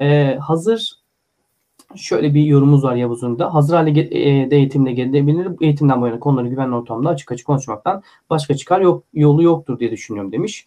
Ee, 0.00 0.38
hazır 0.40 1.04
şöyle 1.96 2.34
bir 2.34 2.44
yorumumuz 2.44 2.84
var 2.84 2.94
Yavuz'un 2.94 3.38
da. 3.38 3.54
Hazır 3.54 3.74
hale 3.74 4.00
e, 4.00 4.50
de 4.50 4.56
eğitimle 4.56 4.92
gelebilir. 4.92 5.48
Eğitimden 5.60 6.02
bu 6.02 6.06
yana 6.06 6.20
konuları 6.20 6.48
güvenli 6.48 6.74
ortamda 6.74 7.08
açık 7.08 7.32
açık 7.32 7.46
konuşmaktan 7.46 8.02
başka 8.30 8.56
çıkar 8.56 8.80
yok 8.80 9.04
yolu 9.12 9.42
yoktur 9.42 9.78
diye 9.78 9.90
düşünüyorum 9.90 10.32
demiş. 10.32 10.66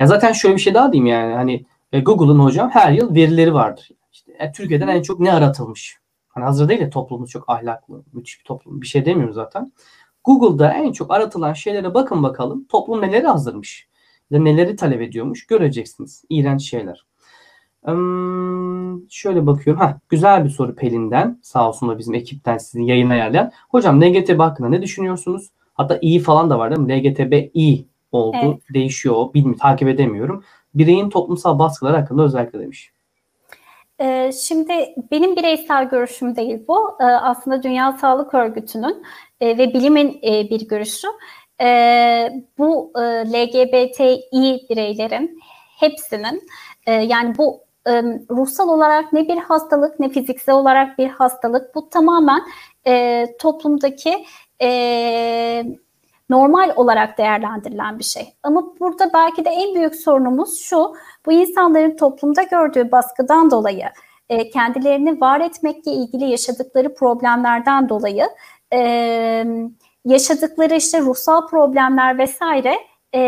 Ya 0.00 0.06
zaten 0.06 0.32
şöyle 0.32 0.54
bir 0.54 0.60
şey 0.60 0.74
daha 0.74 0.92
diyeyim 0.92 1.06
yani 1.06 1.34
hani 1.34 1.64
e, 1.92 2.00
Google'ın 2.00 2.38
hocam 2.38 2.70
her 2.70 2.92
yıl 2.92 3.14
verileri 3.14 3.54
vardır. 3.54 3.88
İşte 4.12 4.32
e, 4.38 4.52
Türkiye'den 4.52 4.88
en 4.88 5.02
çok 5.02 5.20
ne 5.20 5.32
aratılmış? 5.32 5.98
Hani 6.28 6.44
hazır 6.44 6.68
değil 6.68 6.80
ya 6.80 6.90
toplumumuz 6.90 7.30
çok 7.30 7.50
ahlaklı, 7.50 8.02
müthiş 8.12 8.38
bir 8.38 8.44
toplum. 8.44 8.82
Bir 8.82 8.86
şey 8.86 9.04
demiyorum 9.04 9.34
zaten. 9.34 9.72
Google'da 10.24 10.72
en 10.72 10.92
çok 10.92 11.10
aratılan 11.12 11.52
şeylere 11.52 11.94
bakın 11.94 12.22
bakalım. 12.22 12.64
Toplum 12.64 13.02
neleri 13.02 13.26
hazırmış? 13.26 13.88
Ya 14.30 14.40
neleri 14.40 14.76
talep 14.76 15.02
ediyormuş 15.02 15.46
göreceksiniz. 15.46 16.24
İğrenç 16.28 16.70
şeyler. 16.70 17.04
Hmm, 17.84 19.10
şöyle 19.10 19.46
bakıyorum. 19.46 19.82
Ha, 19.82 20.00
güzel 20.08 20.44
bir 20.44 20.50
soru 20.50 20.74
Pelin'den. 20.74 21.38
Sağ 21.42 21.68
olsun 21.68 21.88
da 21.88 21.98
bizim 21.98 22.14
ekipten 22.14 22.58
sizin 22.58 22.82
yayın 22.82 23.10
ayarlayan. 23.10 23.52
Hocam 23.70 24.02
LGTB 24.02 24.40
hakkında 24.40 24.68
ne 24.68 24.82
düşünüyorsunuz? 24.82 25.50
Hatta 25.74 25.98
iyi 26.02 26.20
falan 26.20 26.50
da 26.50 26.58
var 26.58 26.70
değil 26.70 26.80
mi? 26.80 26.92
LGTB 26.92 27.50
iyi 27.54 27.88
oldu. 28.12 28.36
Evet. 28.42 28.74
Değişiyor. 28.74 29.34
Bilmiyorum, 29.34 29.58
takip 29.60 29.88
edemiyorum. 29.88 30.44
Bireyin 30.74 31.10
toplumsal 31.10 31.58
baskıları 31.58 31.96
hakkında 31.96 32.22
özellikle 32.22 32.60
demiş. 32.60 32.92
Ee, 34.00 34.30
şimdi 34.32 34.72
benim 35.10 35.36
bireysel 35.36 35.88
görüşüm 35.88 36.36
değil 36.36 36.64
bu. 36.68 36.96
Ee, 37.00 37.04
aslında 37.04 37.62
Dünya 37.62 37.92
Sağlık 37.92 38.34
Örgütü'nün 38.34 39.02
e, 39.40 39.58
ve 39.58 39.74
bilimin 39.74 40.20
e, 40.22 40.50
bir 40.50 40.68
görüşü. 40.68 41.08
Ee, 41.60 42.32
bu 42.58 42.92
e, 42.96 43.00
LGBTİ 43.32 44.66
bireylerin 44.70 45.40
hepsinin 45.80 46.42
yani 46.86 47.38
bu 47.38 47.60
ruhsal 48.30 48.68
olarak 48.68 49.12
ne 49.12 49.28
bir 49.28 49.36
hastalık 49.36 50.00
ne 50.00 50.08
fiziksel 50.08 50.54
olarak 50.54 50.98
bir 50.98 51.08
hastalık. 51.08 51.74
Bu 51.74 51.90
tamamen 51.90 52.42
toplumdaki 53.38 54.24
normal 56.30 56.72
olarak 56.76 57.18
değerlendirilen 57.18 57.98
bir 57.98 58.04
şey. 58.04 58.34
Ama 58.42 58.64
burada 58.80 59.10
belki 59.14 59.44
de 59.44 59.50
en 59.50 59.74
büyük 59.74 59.96
sorunumuz 59.96 60.58
şu, 60.60 60.94
bu 61.26 61.32
insanların 61.32 61.96
toplumda 61.96 62.42
gördüğü 62.42 62.92
baskıdan 62.92 63.50
dolayı, 63.50 63.86
e, 64.28 64.50
kendilerini 64.50 65.20
var 65.20 65.40
etmekle 65.40 65.92
ilgili 65.92 66.24
yaşadıkları 66.24 66.94
problemlerden 66.94 67.88
dolayı, 67.88 68.28
e, 68.72 69.44
yaşadıkları 70.04 70.74
işte 70.74 71.00
ruhsal 71.00 71.46
problemler 71.48 72.18
vesaire 72.18 72.74
e, 73.14 73.20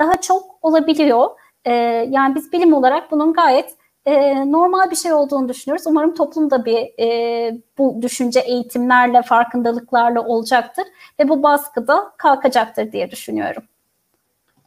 daha 0.00 0.20
çok 0.20 0.42
olabiliyor. 0.62 1.30
E, 1.64 1.72
yani 2.08 2.34
biz 2.34 2.52
bilim 2.52 2.72
olarak 2.72 3.10
bunun 3.10 3.32
gayet 3.32 3.76
e, 4.06 4.34
normal 4.52 4.90
bir 4.90 4.96
şey 4.96 5.12
olduğunu 5.12 5.48
düşünüyoruz. 5.48 5.86
Umarım 5.86 6.14
toplumda 6.14 6.64
bir 6.64 7.02
e, 7.02 7.58
bu 7.78 8.02
düşünce 8.02 8.40
eğitimlerle, 8.40 9.22
farkındalıklarla 9.22 10.24
olacaktır 10.24 10.84
ve 11.20 11.28
bu 11.28 11.42
baskı 11.42 11.88
da 11.88 12.12
kalkacaktır 12.16 12.92
diye 12.92 13.10
düşünüyorum. 13.10 13.62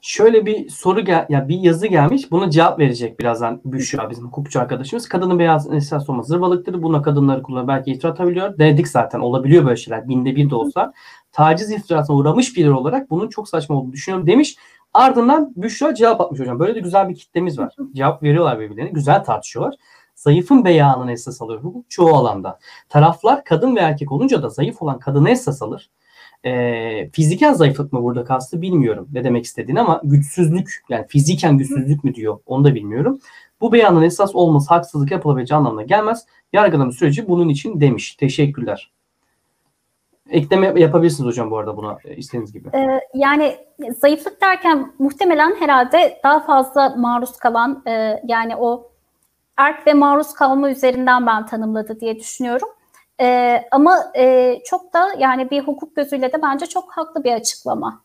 Şöyle 0.01 0.45
bir 0.45 0.69
soru 0.69 1.01
gel 1.01 1.25
ya 1.29 1.47
bir 1.47 1.59
yazı 1.59 1.87
gelmiş. 1.87 2.31
Buna 2.31 2.49
cevap 2.49 2.79
verecek 2.79 3.19
birazdan 3.19 3.61
Büşra 3.65 4.09
bizim 4.09 4.25
hukukçu 4.25 4.59
arkadaşımız. 4.59 5.09
Kadının 5.09 5.39
beyaz 5.39 5.73
esas 5.73 6.09
olma 6.09 6.23
zırvalıktır. 6.23 6.83
Buna 6.83 7.01
kadınları 7.01 7.43
kullanır 7.43 7.67
belki 7.67 7.91
iftira 7.91 8.11
atabiliyor. 8.11 8.57
Denedik 8.57 8.87
zaten 8.87 9.19
olabiliyor 9.19 9.65
böyle 9.65 9.75
şeyler. 9.75 10.09
Binde 10.09 10.35
bir 10.35 10.49
de 10.49 10.55
olsa. 10.55 10.93
Taciz 11.31 11.71
iftirasına 11.71 12.15
uğramış 12.15 12.57
biri 12.57 12.71
olarak 12.71 13.09
bunun 13.09 13.29
çok 13.29 13.49
saçma 13.49 13.75
olduğunu 13.75 13.93
düşünüyorum 13.93 14.27
demiş. 14.27 14.55
Ardından 14.93 15.53
Büşra 15.55 15.95
cevap 15.95 16.21
atmış 16.21 16.39
hocam. 16.39 16.59
Böyle 16.59 16.75
de 16.75 16.79
güzel 16.79 17.09
bir 17.09 17.15
kitlemiz 17.15 17.59
var. 17.59 17.75
Cevap 17.95 18.23
veriyorlar 18.23 18.59
birbirlerine. 18.59 18.91
Güzel 18.91 19.23
tartışıyorlar. 19.23 19.75
Zayıfın 20.15 20.65
beyanını 20.65 21.11
esas 21.11 21.41
alıyor 21.41 21.63
hukuk 21.63 21.89
çoğu 21.89 22.09
alanda. 22.13 22.59
Taraflar 22.89 23.43
kadın 23.43 23.75
ve 23.75 23.79
erkek 23.79 24.11
olunca 24.11 24.43
da 24.43 24.49
zayıf 24.49 24.81
olan 24.81 24.99
kadını 24.99 25.29
esas 25.29 25.61
alır. 25.61 25.89
E, 26.45 27.09
fiziken 27.11 27.53
zayıflık 27.53 27.93
mı 27.93 28.03
burada 28.03 28.23
kastı 28.23 28.61
bilmiyorum 28.61 29.07
ne 29.13 29.23
demek 29.23 29.45
istediğini 29.45 29.79
ama 29.79 30.01
güçsüzlük 30.03 30.83
yani 30.89 31.07
fiziken 31.07 31.57
güçsüzlük 31.57 32.03
mü 32.03 32.15
diyor 32.15 32.39
onu 32.45 32.63
da 32.63 32.75
bilmiyorum. 32.75 33.19
Bu 33.61 33.73
beyanın 33.73 34.01
esas 34.01 34.35
olması 34.35 34.69
haksızlık 34.69 35.11
yapılabileceği 35.11 35.57
anlamına 35.57 35.83
gelmez. 35.83 36.25
Yargılama 36.53 36.91
süreci 36.91 37.27
bunun 37.27 37.49
için 37.49 37.81
demiş. 37.81 38.15
Teşekkürler. 38.15 38.91
Ekleme 40.29 40.81
yapabilirsiniz 40.81 41.27
hocam 41.27 41.51
bu 41.51 41.57
arada 41.57 41.77
buna 41.77 41.97
e, 42.05 42.15
istediğiniz 42.15 42.53
gibi. 42.53 42.69
Ee, 42.73 42.99
yani 43.13 43.57
zayıflık 43.97 44.41
derken 44.41 44.91
muhtemelen 44.99 45.55
herhalde 45.59 46.19
daha 46.23 46.39
fazla 46.39 46.89
maruz 46.89 47.37
kalan 47.37 47.83
e, 47.87 48.21
yani 48.27 48.55
o 48.55 48.91
erk 49.57 49.87
ve 49.87 49.93
maruz 49.93 50.33
kalma 50.33 50.69
üzerinden 50.69 51.25
ben 51.25 51.45
tanımladı 51.45 51.99
diye 51.99 52.19
düşünüyorum. 52.19 52.69
E, 53.21 53.59
ama 53.71 53.97
e, 54.17 54.55
çok 54.65 54.93
da 54.93 55.07
yani 55.17 55.49
bir 55.49 55.63
hukuk 55.63 55.95
gözüyle 55.95 56.33
de 56.33 56.41
bence 56.41 56.65
çok 56.65 56.91
haklı 56.91 57.23
bir 57.23 57.33
açıklama. 57.33 58.01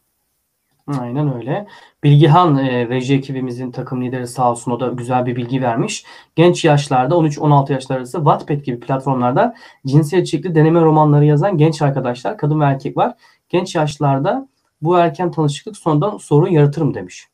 Aynen 0.86 1.34
öyle. 1.34 1.66
Bilgihan 2.04 2.56
e, 2.56 2.88
reji 2.88 3.14
ekibimizin 3.14 3.70
takım 3.70 4.02
lideri 4.04 4.26
sağ 4.26 4.50
olsun 4.50 4.70
o 4.72 4.80
da 4.80 4.88
güzel 4.88 5.26
bir 5.26 5.36
bilgi 5.36 5.62
vermiş. 5.62 6.04
Genç 6.36 6.64
yaşlarda 6.64 7.14
13-16 7.14 7.72
yaşlar 7.72 7.96
arası 7.96 8.16
Wattpad 8.18 8.60
gibi 8.60 8.80
platformlarda 8.80 9.54
cinsiyetçilikli 9.86 10.54
deneme 10.54 10.80
romanları 10.80 11.24
yazan 11.24 11.58
genç 11.58 11.82
arkadaşlar 11.82 12.38
kadın 12.38 12.60
ve 12.60 12.64
erkek 12.64 12.96
var. 12.96 13.14
Genç 13.48 13.74
yaşlarda 13.74 14.48
bu 14.82 14.98
erken 14.98 15.30
tanışıklık 15.30 15.76
sonradan 15.76 16.16
sorun 16.16 16.48
yaratır 16.50 16.82
mı 16.82 16.94
demiş. 16.94 17.28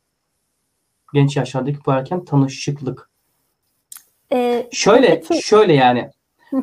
genç 1.13 1.37
yaşlardaki 1.37 1.79
bu 1.85 1.91
erken 1.91 2.25
tanışıklık. 2.25 3.09
Ee, 4.33 4.67
Şöyle 4.71 5.21
peki- 5.29 5.47
şöyle 5.47 5.73
yani 5.73 6.09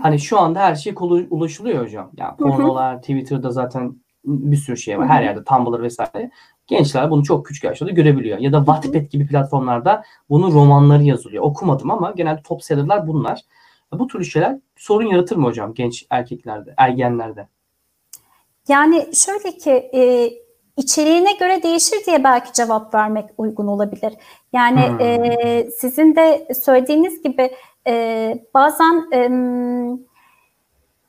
hani 0.02 0.18
şu 0.20 0.40
anda 0.40 0.60
her 0.60 0.74
şey 0.74 0.94
ulaşılıyor 1.30 1.84
hocam. 1.84 2.10
Yani 2.16 2.34
Hı 2.38 2.44
hı. 2.44 2.48
pornolar, 2.48 3.00
Twitter'da 3.00 3.50
zaten 3.50 3.96
bir 4.24 4.56
sürü 4.56 4.76
şey 4.76 4.98
var. 4.98 5.08
Her 5.08 5.22
yerde 5.22 5.44
Tumblr 5.44 5.82
vesaire. 5.82 6.30
Gençler 6.68 7.10
bunu 7.10 7.24
çok 7.24 7.46
küçük 7.46 7.64
yaşlarda 7.64 7.92
görebiliyor. 7.92 8.38
Ya 8.38 8.52
da 8.52 8.58
Wattpad 8.58 9.10
gibi 9.10 9.26
platformlarda 9.26 10.02
bunun 10.30 10.52
romanları 10.52 11.02
yazılıyor. 11.02 11.44
Okumadım 11.44 11.90
ama 11.90 12.10
genelde 12.10 12.42
top 12.42 12.64
seller'lar 12.64 13.06
bunlar. 13.06 13.40
Bu 13.92 14.06
tür 14.06 14.24
şeyler 14.24 14.58
sorun 14.76 15.06
yaratır 15.06 15.36
mı 15.36 15.46
hocam 15.46 15.74
genç 15.74 16.06
erkeklerde, 16.10 16.74
ergenlerde? 16.76 17.48
Yani 18.68 19.08
şöyle 19.14 19.56
ki 19.56 19.70
e, 19.70 20.30
içeriğine 20.76 21.32
göre 21.32 21.62
değişir 21.62 21.96
diye 22.06 22.24
belki 22.24 22.52
cevap 22.52 22.94
vermek 22.94 23.24
uygun 23.38 23.66
olabilir. 23.66 24.14
Yani 24.52 24.88
Hmm. 24.88 25.00
e, 25.00 25.68
sizin 25.80 26.16
de 26.16 26.48
söylediğiniz 26.64 27.22
gibi 27.22 27.50
e, 27.86 28.34
bazen 28.54 29.08
em, 29.12 29.98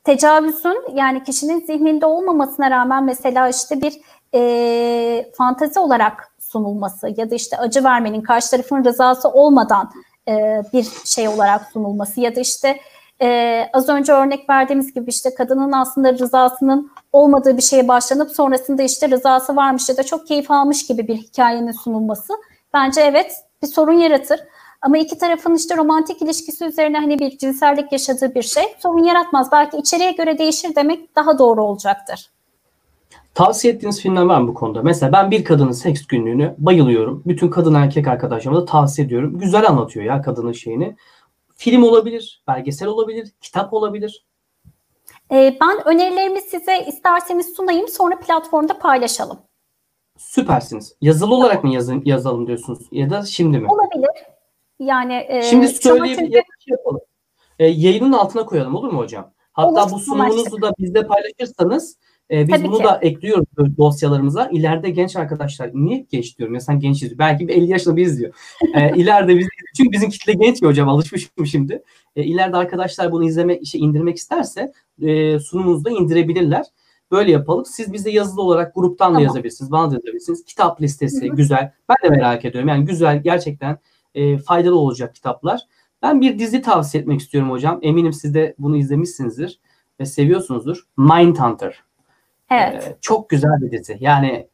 tecavüzün 0.03 0.95
yani 0.95 1.23
kişinin 1.23 1.60
zihninde 1.60 2.06
olmamasına 2.06 2.72
rağmen 2.72 3.03
mesela 3.03 3.49
işte 3.49 3.81
bir 3.81 3.94
e, 4.34 5.32
fantezi 5.38 5.80
olarak 5.80 6.34
sunulması 6.40 7.14
ya 7.18 7.32
da 7.32 7.36
işte 7.36 7.58
acı 7.58 7.84
vermenin 7.84 8.22
karşı 8.22 8.52
tarafın 8.52 8.84
rızası 8.84 9.30
olmadan 9.30 9.92
e, 10.28 10.62
bir 10.74 10.88
şey 11.06 11.28
olarak 11.28 11.62
sunulması 11.74 12.22
ya 12.22 12.36
da 12.36 12.40
işte 12.40 12.80
e, 13.22 13.70
az 13.74 13.90
önce 13.90 14.14
örnek 14.14 14.50
verdiğimiz 14.50 14.94
gibi 14.94 15.10
işte 15.10 15.34
kadının 15.34 15.72
aslında 15.72 16.14
rızasının 16.14 16.92
olmadığı 17.14 17.58
bir 17.58 17.62
şeye 17.62 17.88
başlanıp 17.88 18.32
sonrasında 18.32 18.84
işte 18.84 19.10
rızası 19.10 19.56
varmış 19.56 19.90
ya 19.90 19.98
da 19.98 20.04
çok 20.04 20.28
keyif 20.28 20.52
almış 20.52 20.88
gibi 20.88 21.08
bir 21.08 21.16
hikayenin 21.16 21.72
sunulması 21.72 22.34
bence 22.74 23.02
evet 23.02 23.32
bir 23.62 23.68
sorun 23.68 23.94
yaratır. 23.94 24.40
Ama 24.82 24.98
iki 24.98 25.18
tarafın 25.18 25.56
işte 25.56 25.78
romantik 25.78 26.22
ilişkisi 26.22 26.66
üzerine 26.66 26.98
hani 26.98 27.20
bir 27.20 27.38
cinsellik 27.38 27.92
yaşadığı 27.92 28.36
bir 28.36 28.42
şey 28.42 28.64
sorun 28.80 29.04
yaratmaz. 29.04 29.52
Belki 29.52 29.78
içeriye 29.78 30.12
göre 30.12 30.38
değişir 30.38 30.76
demek 30.76 31.16
daha 31.16 31.40
doğru 31.40 31.64
olacaktır. 31.64 32.32
Tavsiye 33.40 33.74
ettiğiniz 33.74 34.02
filmler 34.02 34.22
var 34.22 34.41
mı 34.41 34.48
bu 34.48 34.53
konuda? 34.53 34.82
Mesela 34.82 35.11
ben 35.11 35.32
bir 35.32 35.44
kadının 35.44 35.72
seks 35.72 36.07
günlüğünü 36.07 36.56
bayılıyorum. 36.57 37.24
Bütün 37.26 37.49
kadın 37.49 37.74
erkek 37.74 38.07
arkadaşlarıma 38.07 38.61
da 38.61 38.66
tavsiye 38.66 39.07
ediyorum. 39.07 39.40
Güzel 39.40 39.68
anlatıyor 39.68 40.06
ya 40.06 40.22
kadının 40.22 40.52
şeyini. 40.52 40.95
Film 41.56 41.84
olabilir, 41.84 42.44
belgesel 42.48 42.88
olabilir, 42.88 43.32
kitap 43.41 43.74
olabilir. 43.74 44.26
Ee, 45.32 45.57
ben 45.61 45.88
önerilerimi 45.88 46.41
size 46.41 46.86
isterseniz 46.88 47.56
sunayım 47.56 47.88
sonra 47.88 48.20
platformda 48.20 48.80
paylaşalım. 48.80 49.38
Süpersiniz. 50.18 50.95
Yazılı 51.02 51.36
olarak 51.36 51.64
mı 51.64 51.74
yazın, 51.74 52.02
yazalım 52.06 52.48
diyorsunuz 52.48 52.80
ya 52.91 53.10
da 53.10 53.24
şimdi 53.26 53.57
mi? 53.60 53.68
Olabilir. 53.72 54.26
Yani 54.80 55.26
e, 55.28 55.41
Şimdi 55.41 55.68
söyleyebilir 55.68 56.18
çünkü- 56.18 56.32
şey 56.32 56.72
yapalım. 56.72 57.02
E, 57.60 57.68
yayının 57.68 58.14
altına 58.14 58.45
koyalım 58.45 58.76
olur 58.76 58.91
mu 58.91 58.99
hocam? 58.99 59.32
Hatta 59.53 59.84
Olur, 59.84 59.91
bu 59.91 59.99
sunumunuzu 59.99 60.61
da 60.61 60.74
bizde 60.80 61.07
paylaşırsanız 61.07 61.98
e, 62.32 62.48
biz 62.48 62.56
Tabii 62.56 62.68
bunu 62.68 62.78
ki. 62.78 62.84
da 62.84 63.00
ekliyoruz 63.02 63.78
dosyalarımıza. 63.78 64.50
İleride 64.52 64.90
genç 64.90 65.16
arkadaşlar, 65.16 65.72
niye 65.74 66.06
genç 66.12 66.38
diyorum 66.38 66.56
ya 66.56 66.62
sen 66.62 66.80
gençiz. 66.80 67.20
Belki 67.20 67.48
bir 67.48 67.54
50 67.54 67.72
yaşında 67.72 67.96
biz 67.96 68.20
diyor. 68.20 68.34
E, 68.76 68.96
ileride 68.96 69.38
biz, 69.38 69.48
çünkü 69.78 69.92
bizim 69.92 70.10
kitle 70.10 70.34
genç 70.34 70.62
ya 70.62 70.70
hocam 70.70 70.90
alışmışım 70.90 71.46
şimdi. 71.46 71.84
E, 72.16 72.24
ileride 72.24 72.58
arkadaşlar 72.58 73.12
bunu 73.12 73.26
izleme, 73.26 73.58
işe 73.58 73.78
indirmek 73.78 74.18
isterse 74.18 74.72
e, 75.02 75.40
sunumunuzda 75.40 75.90
indirebilirler. 75.90 76.66
Böyle 77.12 77.32
yapalım. 77.32 77.66
Siz 77.66 77.94
bize 77.94 78.12
yazılı 78.12 78.42
olarak 78.42 78.76
gruptan 78.76 79.10
da 79.10 79.14
Tamam. 79.14 79.24
yazabilirsiniz. 79.24 79.72
Bana 79.72 79.92
da 79.92 79.96
yazabilirsiniz. 79.96 80.46
Kitap 80.46 80.82
listesi 80.82 81.28
Hı 81.28 81.32
hı. 81.32 81.36
güzel. 81.36 81.72
Ben 81.90 81.98
de 82.04 82.16
merak 82.16 82.46
ediyorum. 82.46 82.70
Yani 82.70 82.86
güzel 82.86 83.24
gerçekten 83.24 83.78
e, 84.16 84.38
faydalı 84.38 84.80
olacak 84.80 85.16
kitaplar. 85.16 85.62
Ben 86.02 86.22
bir 86.22 86.40
dizi 86.40 86.62
tavsiye 86.62 87.02
etmek 87.02 87.20
istiyorum 87.20 87.52
hocam. 87.52 87.80
Eminim 87.82 88.14
siz 88.14 88.34
de 88.34 88.56
bunu 88.60 88.78
izlemişsinizdir 88.78 89.60
ve 90.00 90.06
seviyorsunuzdur. 90.06 90.88
Mindhunter. 90.98 91.89
Evet. 92.52 92.88
Ee, 92.88 92.98
çok 93.02 93.30
güzel 93.30 93.62
bir 93.62 93.72
dizi. 93.72 93.98
Yani 94.00 94.48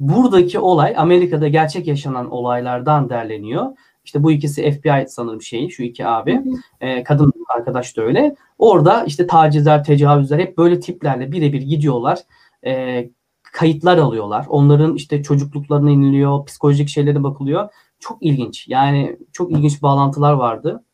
buradaki 0.00 0.58
olay 0.58 0.94
Amerika'da 0.96 1.48
gerçek 1.48 1.86
yaşanan 1.86 2.30
olaylardan 2.30 3.10
derleniyor. 3.10 3.66
İşte 4.04 4.22
bu 4.22 4.32
ikisi 4.32 4.70
FBI 4.72 5.04
sanırım 5.08 5.42
şeyi, 5.42 5.70
şu 5.70 5.82
iki 5.82 6.06
abi. 6.06 6.36
Hı 6.36 6.40
hı. 6.40 6.54
Ee, 6.80 7.02
kadın 7.04 7.32
arkadaş 7.56 7.96
da 7.96 8.02
öyle. 8.02 8.34
Orada 8.58 9.04
işte 9.04 9.26
tacizler, 9.26 9.84
tecavüzler 9.84 10.38
hep 10.38 10.58
böyle 10.58 10.80
tiplerle 10.80 11.32
birebir 11.32 11.62
gidiyorlar. 11.62 12.18
Ee, 12.66 13.10
kayıtlar 13.52 13.98
alıyorlar. 13.98 14.46
Onların 14.48 14.94
işte 14.94 15.22
çocukluklarına 15.22 15.90
iniliyor, 15.90 16.44
psikolojik 16.44 16.88
şeylere 16.88 17.22
bakılıyor. 17.22 17.68
Çok 18.00 18.22
ilginç. 18.22 18.68
Yani 18.68 19.16
çok 19.32 19.52
ilginç 19.52 19.82
bağlantılar 19.82 20.32
vardı. 20.32 20.84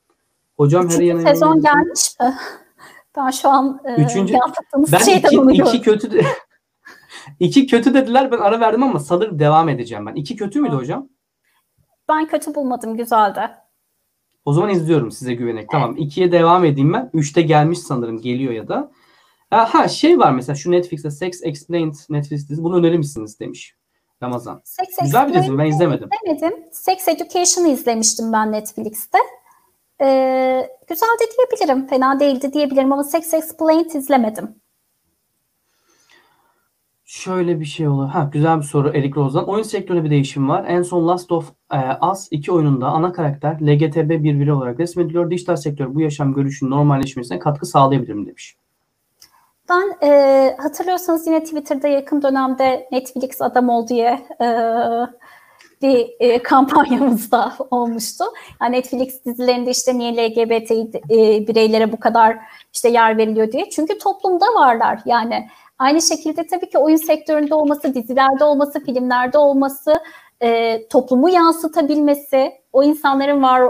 Hocam 0.57 0.83
her 0.83 0.89
Üçüncü 0.89 1.05
yana 1.05 1.21
sezon 1.21 1.61
gelmiş 1.63 2.15
mi? 2.21 2.35
Ben 3.17 3.31
şu 3.31 3.49
an 3.49 3.81
e, 3.85 4.03
Üçüncü- 4.03 4.35
Ben 4.93 4.99
şeyden 4.99 5.29
iki, 5.29 5.41
onu 5.41 5.53
iki 5.53 5.81
kötü 5.81 6.13
de- 6.13 6.25
iki 7.41 7.67
kötü 7.67 7.95
dediler 7.95 8.33
ben 8.33 8.39
ara 8.39 8.61
verdim 8.61 8.83
ama 8.83 8.99
sanırım 8.99 9.39
devam 9.39 9.69
edeceğim 9.69 10.07
ben. 10.07 10.15
İki 10.15 10.37
kötü 10.37 10.61
müydü 10.61 10.75
hocam? 10.75 11.09
Ben 12.09 12.27
kötü 12.27 12.55
bulmadım, 12.55 12.97
güzeldi. 12.97 13.41
O 14.45 14.53
zaman 14.53 14.71
izliyorum 14.71 15.11
size 15.11 15.35
güvenerek. 15.35 15.69
Tamam. 15.71 15.97
ikiye 15.97 16.33
devam 16.33 16.65
edeyim 16.65 16.93
ben. 16.93 17.11
Üçte 17.13 17.43
gelmiş 17.43 17.79
sanırım. 17.79 18.21
Geliyor 18.21 18.53
ya 18.53 18.69
da. 18.69 18.91
Ha, 19.51 19.89
şey 19.89 20.19
var 20.19 20.33
mesela 20.33 20.57
şu 20.57 20.71
Netflix'te 20.71 21.11
Sex 21.11 21.41
Explained 21.43 21.95
Netflix 22.09 22.49
dizisi. 22.49 22.63
Bunu 22.63 22.77
önerir 22.77 22.99
misiniz 22.99 23.41
demiş. 23.41 23.75
Ramazan. 24.23 24.61
Sex 24.65 24.89
Güzel 25.03 25.29
bir 25.29 25.35
dizi 25.35 25.51
mi? 25.51 25.59
Ben 25.59 25.67
izlemedim. 25.67 26.09
izlemedim. 26.27 26.65
Sex 26.73 27.09
Education'ı 27.09 27.69
izlemiştim 27.69 28.33
ben 28.33 28.53
Netflix'te. 28.53 29.19
Ee, 30.01 30.71
güzel 30.89 31.07
de 31.07 31.25
diyebilirim. 31.37 31.87
Fena 31.87 32.21
değildi 32.21 32.53
diyebilirim 32.53 32.93
ama 32.93 33.05
Sex 33.05 33.35
Explained 33.35 33.91
izlemedim. 33.91 34.55
Şöyle 37.07 37.61
bir 37.61 37.65
şey 37.65 37.89
olur. 37.89 38.09
Ha 38.09 38.31
güzel 38.33 38.59
bir 38.59 38.63
soru 38.63 38.89
Eric 38.89 39.15
Rose'dan. 39.17 39.49
Oyun 39.49 39.63
sektöründe 39.63 40.05
bir 40.05 40.11
değişim 40.11 40.49
var. 40.49 40.65
En 40.69 40.83
son 40.83 41.09
Last 41.09 41.33
of 41.33 41.53
e, 41.73 42.07
Us 42.13 42.29
2 42.31 42.53
oyununda 42.53 42.87
ana 42.87 43.13
karakter 43.13 43.59
LGTB 43.61 44.11
bir 44.11 44.41
birey 44.41 44.53
olarak 44.53 44.81
resmediliyor. 44.81 45.31
Dijital 45.31 45.57
sektör 45.57 45.95
bu 45.95 46.01
yaşam 46.01 46.35
görüşünün 46.35 46.71
normalleşmesine 46.71 47.39
katkı 47.39 47.67
sağlayabilir 47.67 48.15
mi 48.15 48.27
demiş. 48.27 48.57
Ben 49.69 50.09
e, 50.09 50.57
hatırlıyorsanız 50.63 51.27
yine 51.27 51.45
Twitter'da 51.45 51.89
yakın 51.89 52.23
dönemde 52.23 52.89
Netflix 52.93 53.43
adam 53.43 53.69
ol 53.69 53.89
diye 53.89 54.27
e, 54.41 54.47
bir 55.83 56.11
e, 56.21 56.43
kampanyamız 56.43 57.33
da 57.33 57.53
olmuştu. 57.71 58.25
Yani 58.63 58.77
Netflix 58.77 59.25
dizilerinde 59.25 59.71
işte 59.71 59.99
niye 59.99 60.13
LGBT 60.13 60.71
e, 60.71 61.49
bireylere 61.49 61.93
bu 61.93 62.01
kadar 62.01 62.39
işte 62.73 62.89
yer 62.89 63.19
veriliyor 63.19 63.53
diye. 63.53 63.71
Çünkü 63.71 63.99
toplumda 63.99 64.47
varlar 64.47 65.01
yani. 65.05 65.49
Aynı 65.79 66.03
şekilde 66.03 66.47
tabii 66.47 66.69
ki 66.69 66.79
oyun 66.79 66.97
sektöründe 66.97 67.55
olması, 67.55 67.95
dizilerde 67.95 68.45
olması, 68.45 68.85
filmlerde 68.85 69.39
olması, 69.39 69.95
e, 70.41 70.81
toplumu 70.89 71.29
yansıtabilmesi, 71.29 72.53
o 72.73 72.83
insanların 72.83 73.43
var 73.43 73.63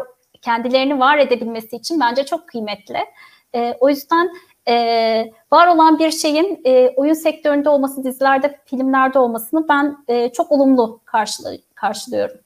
kendilerini 0.42 0.98
var 0.98 1.18
edebilmesi 1.18 1.76
için 1.76 2.00
bence 2.00 2.24
çok 2.24 2.48
kıymetli. 2.48 2.98
E, 3.54 3.74
o 3.80 3.88
yüzden 3.88 4.30
e, 4.68 4.74
var 5.52 5.66
olan 5.66 5.98
bir 5.98 6.10
şeyin 6.10 6.60
e, 6.64 6.88
oyun 6.96 7.14
sektöründe 7.14 7.68
olması, 7.68 8.04
dizilerde, 8.04 8.60
filmlerde 8.64 9.18
olmasını 9.18 9.68
ben 9.68 9.96
e, 10.08 10.32
çok 10.32 10.52
olumlu 10.52 11.00
karşılı, 11.04 11.58
karşılıyorum. 11.74 12.36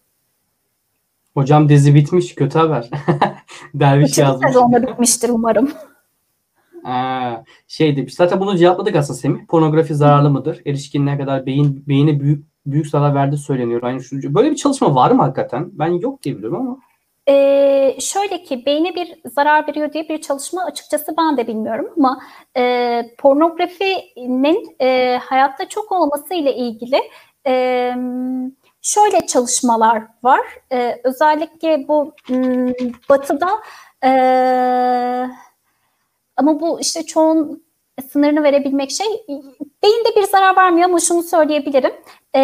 Hocam 1.35 1.69
dizi 1.69 1.95
bitmiş. 1.95 2.35
Kötü 2.35 2.59
haber. 2.59 2.91
Derviş 3.75 4.11
Üçüncü 4.11 4.20
yazmış. 4.20 4.49
sezonda 4.49 4.83
bitmiştir 4.83 5.28
umarım. 5.28 5.73
Aa, 6.84 7.36
şey 7.68 7.97
demiş. 7.97 8.15
Zaten 8.15 8.40
bunu 8.40 8.57
cevapladık 8.57 8.97
aslında 8.97 9.18
Semih. 9.18 9.47
Pornografi 9.47 9.94
zararlı 9.94 10.31
mıdır? 10.31 10.62
Erişkinliğe 10.66 11.18
kadar 11.18 11.47
beyin 11.47 11.84
beyine 11.89 12.20
büyük 12.20 12.44
büyük 12.66 12.86
zarar 12.86 13.15
verdiği 13.15 13.36
söyleniyor. 13.36 13.82
Aynı 13.82 14.00
şu, 14.05 14.34
böyle 14.34 14.50
bir 14.50 14.57
çalışma 14.57 14.94
var 14.94 15.10
mı 15.10 15.23
hakikaten? 15.23 15.68
Ben 15.73 15.89
yok 15.89 16.23
diye 16.23 16.36
biliyorum 16.36 16.60
ama. 16.60 16.78
Ee, 17.28 17.97
şöyle 18.00 18.42
ki 18.42 18.62
beyne 18.66 18.94
bir 18.94 19.15
zarar 19.26 19.68
veriyor 19.68 19.92
diye 19.92 20.08
bir 20.08 20.20
çalışma 20.20 20.65
açıkçası 20.65 21.15
ben 21.18 21.36
de 21.36 21.47
bilmiyorum 21.47 21.86
ama 21.97 22.20
e, 22.57 23.02
pornografinin 23.18 24.76
e, 24.81 25.18
hayatta 25.24 25.68
çok 25.68 25.92
olması 25.92 26.34
ile 26.34 26.55
ilgili 26.55 27.00
e, 27.47 27.94
şöyle 28.82 29.26
çalışmalar 29.26 30.02
var. 30.23 30.40
E, 30.73 31.00
özellikle 31.05 31.89
bu 31.89 32.12
m, 32.28 32.73
batıda 33.08 33.48
e, 34.05 34.10
ama 36.39 36.60
bu 36.60 36.81
işte 36.81 37.02
çoğun 37.02 37.68
sınırını 38.10 38.42
verebilmek 38.42 38.91
şey 38.91 39.07
beyinde 39.83 40.17
bir 40.17 40.23
zarar 40.23 40.57
vermiyor 40.57 40.89
ama 40.89 41.00
şunu 41.00 41.23
söyleyebilirim. 41.23 41.92
E, 42.36 42.41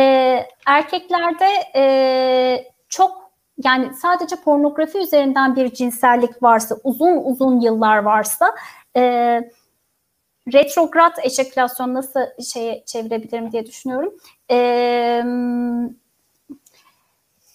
erkeklerde 0.67 1.47
e, 1.77 2.65
çok 2.89 3.31
yani 3.65 3.95
sadece 3.95 4.37
pornografi 4.37 4.99
üzerinden 4.99 5.57
bir 5.57 5.75
cinsellik 5.75 6.43
varsa, 6.43 6.77
uzun 6.85 7.17
uzun 7.25 7.61
yıllar 7.61 7.99
varsa 7.99 8.55
e, 8.97 9.03
retrograd 10.53 11.17
ejakülasyon 11.23 11.95
nasıl 11.95 12.21
şeye 12.53 12.83
çevirebilirim 12.87 13.53
diye 13.53 13.67
düşünüyorum. 13.67 14.15
E, 14.51 14.57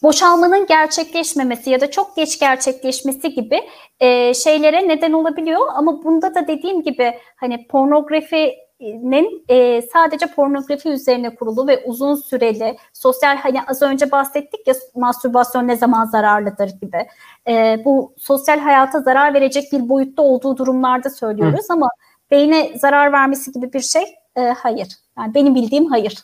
boşalmanın 0.04 0.66
gerçekleşmemesi 0.66 1.70
ya 1.70 1.82
da 1.82 1.92
çok 1.92 2.16
geç 2.16 2.40
gerçekleşmesi 2.40 3.34
gibi 3.34 3.62
e, 4.00 4.34
şeylere 4.34 4.88
neden 4.88 5.12
olabiliyor. 5.12 5.68
Ama 5.74 6.04
bunda 6.04 6.36
da 6.36 6.48
dediğim 6.48 6.84
gibi 6.84 7.14
hani 7.36 7.68
pornografinin 7.68 9.46
e, 9.50 9.82
sadece 9.82 10.26
pornografi 10.26 10.90
üzerine 10.90 11.36
kurulu 11.36 11.68
ve 11.68 11.84
uzun 11.86 12.16
süreli 12.16 12.78
sosyal 12.94 13.38
hani 13.38 13.60
az 13.68 13.82
önce 13.82 14.12
bahsettik 14.12 14.68
ya 14.68 14.74
mastürbasyon 14.96 15.68
ne 15.68 15.76
zaman 15.76 16.06
zararlıdır 16.06 16.70
gibi. 16.82 17.08
E, 17.48 17.82
bu 17.86 18.14
sosyal 18.18 18.60
hayata 18.60 19.00
zarar 19.00 19.34
verecek 19.34 19.72
bir 19.72 19.90
boyutta 19.90 20.22
olduğu 20.22 20.58
durumlarda 20.58 21.10
söylüyoruz 21.10 21.70
Hı. 21.70 21.74
ama 21.74 21.90
beyne 22.32 22.78
zarar 22.78 23.12
vermesi 23.12 23.52
gibi 23.52 23.74
bir 23.74 23.82
şey 23.82 24.04
e, 24.36 24.42
hayır. 24.42 24.88
Yani 25.18 25.34
benim 25.34 25.56
bildiğim 25.56 25.86
hayır. 25.86 26.24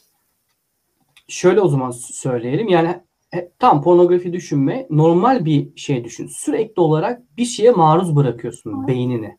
Şöyle 1.28 1.62
o 1.62 1.68
zaman 1.68 1.92
söyleyelim. 1.92 2.68
Yani 2.68 3.00
e, 3.36 3.52
tam 3.60 3.82
pornografi 3.82 4.34
düşünme. 4.34 4.88
Normal 4.90 5.46
bir 5.46 5.70
şey 5.76 6.04
düşün. 6.04 6.28
Sürekli 6.28 6.82
olarak 6.82 7.38
bir 7.38 7.46
şeye 7.46 7.72
maruz 7.72 8.16
bırakıyorsun 8.16 8.78
evet. 8.78 8.88
beynini. 8.88 9.38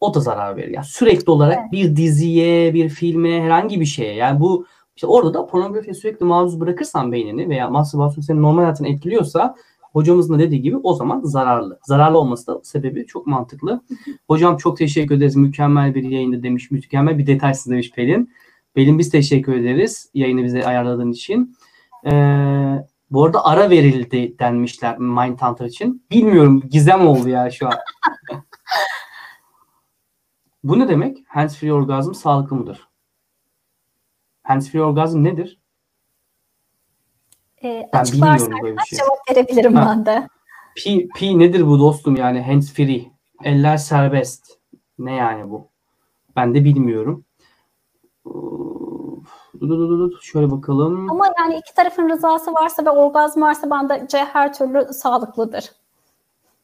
O 0.00 0.14
da 0.14 0.20
zarar 0.20 0.56
verir. 0.56 0.70
Yani 0.70 0.86
sürekli 0.86 1.30
olarak 1.30 1.58
evet. 1.60 1.72
bir 1.72 1.96
diziye, 1.96 2.74
bir 2.74 2.88
filme, 2.88 3.42
herhangi 3.42 3.80
bir 3.80 3.86
şeye. 3.86 4.14
Yani 4.14 4.40
bu 4.40 4.66
işte 4.96 5.06
orada 5.06 5.34
da 5.34 5.46
pornografiye 5.46 5.94
sürekli 5.94 6.26
maruz 6.26 6.60
bırakırsan 6.60 7.12
beynini 7.12 7.48
veya 7.48 7.70
mastürbasyon 7.70 8.22
senin 8.22 8.42
normal 8.42 8.62
hayatını 8.62 8.88
etkiliyorsa 8.88 9.54
hocamızın 9.92 10.34
da 10.34 10.38
dediği 10.38 10.62
gibi 10.62 10.76
o 10.76 10.94
zaman 10.94 11.20
zararlı. 11.24 11.78
Zararlı 11.82 12.18
olması 12.18 12.46
da 12.46 12.60
sebebi 12.62 13.06
çok 13.06 13.26
mantıklı. 13.26 13.80
Hocam 14.28 14.56
çok 14.56 14.76
teşekkür 14.76 15.14
ederiz. 15.14 15.36
Mükemmel 15.36 15.94
bir 15.94 16.02
yayında 16.02 16.42
demiş. 16.42 16.70
Mükemmel 16.70 17.18
bir 17.18 17.26
detaysız 17.26 17.72
demiş 17.72 17.90
Pelin. 17.90 18.30
Pelin 18.74 18.98
biz 18.98 19.10
teşekkür 19.10 19.54
ederiz 19.54 20.10
yayını 20.14 20.44
bize 20.44 20.64
ayarladığın 20.64 21.12
için. 21.12 21.56
Ee, 22.06 22.86
bu 23.10 23.24
arada 23.24 23.44
ara 23.44 23.70
verildi 23.70 24.38
denmişler 24.38 24.98
Mindhunter 24.98 25.66
için. 25.66 26.06
Bilmiyorum 26.10 26.62
gizem 26.70 27.06
oldu 27.06 27.28
ya 27.28 27.50
şu 27.50 27.66
an. 27.66 27.74
Bu 30.64 30.78
ne 30.78 30.88
demek? 30.88 31.24
Hands 31.28 31.56
free 31.56 31.72
orgazm 31.72 32.14
sağlıklı 32.14 32.56
mıdır? 32.56 32.88
Hands 34.42 34.70
free 34.70 34.82
orgazm 34.82 35.24
nedir? 35.24 35.60
E, 37.64 37.88
ben 37.92 38.04
bilmiyorum 38.04 38.52
böyle 38.62 38.76
bir 38.76 38.82
şey. 38.82 38.98
Cevap 38.98 39.30
verebilirim 39.30 39.74
ha. 39.74 39.86
ben 39.90 40.06
de. 40.06 40.28
P, 40.84 41.08
P 41.08 41.38
nedir 41.38 41.66
bu 41.66 41.78
dostum 41.78 42.16
yani 42.16 42.42
hands 42.42 42.72
free? 42.72 43.06
Eller 43.44 43.76
serbest. 43.76 44.58
Ne 44.98 45.12
yani 45.12 45.50
bu? 45.50 45.68
Ben 46.36 46.54
de 46.54 46.64
bilmiyorum. 46.64 47.24
Şöyle 50.20 50.50
bakalım. 50.50 51.10
Ama 51.10 51.26
yani 51.38 51.56
iki 51.56 51.74
tarafın 51.74 52.08
rızası 52.08 52.52
varsa 52.52 52.84
ve 52.84 52.90
orgazm 52.90 53.40
varsa 53.40 53.70
bence 53.70 54.18
her 54.18 54.54
türlü 54.54 54.92
sağlıklıdır. 54.92 55.70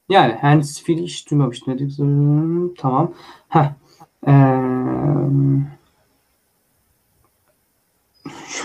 Yani 0.08 0.32
hands 0.32 0.82
free 0.82 0.96
hiç 0.96 1.30
duymamıştım. 1.30 2.74
Tamam. 2.78 3.12
Heh. 3.48 3.70
Ee, 4.26 4.32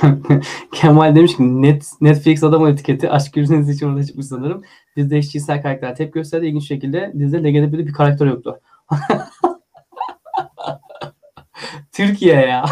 Kemal 0.73 1.15
demiş 1.15 1.37
ki 1.37 1.61
Net, 1.61 1.85
Netflix 2.01 2.43
adam 2.43 2.67
etiketi 2.67 3.09
aşk 3.09 3.37
yüzünüz 3.37 3.69
için 3.69 3.89
orada 3.89 4.03
çıkmış 4.03 4.25
sanırım. 4.25 4.63
Dizide 4.97 5.17
eşcinsel 5.17 5.61
karakter 5.61 5.95
tepki 5.95 6.13
gösterdi. 6.13 6.45
İlginç 6.45 6.67
şekilde 6.67 7.13
dizide 7.19 7.43
LGBT'li 7.43 7.87
bir 7.87 7.93
karakter 7.93 8.25
yoktu. 8.25 8.59
Türkiye 11.91 12.35
ya. 12.35 12.65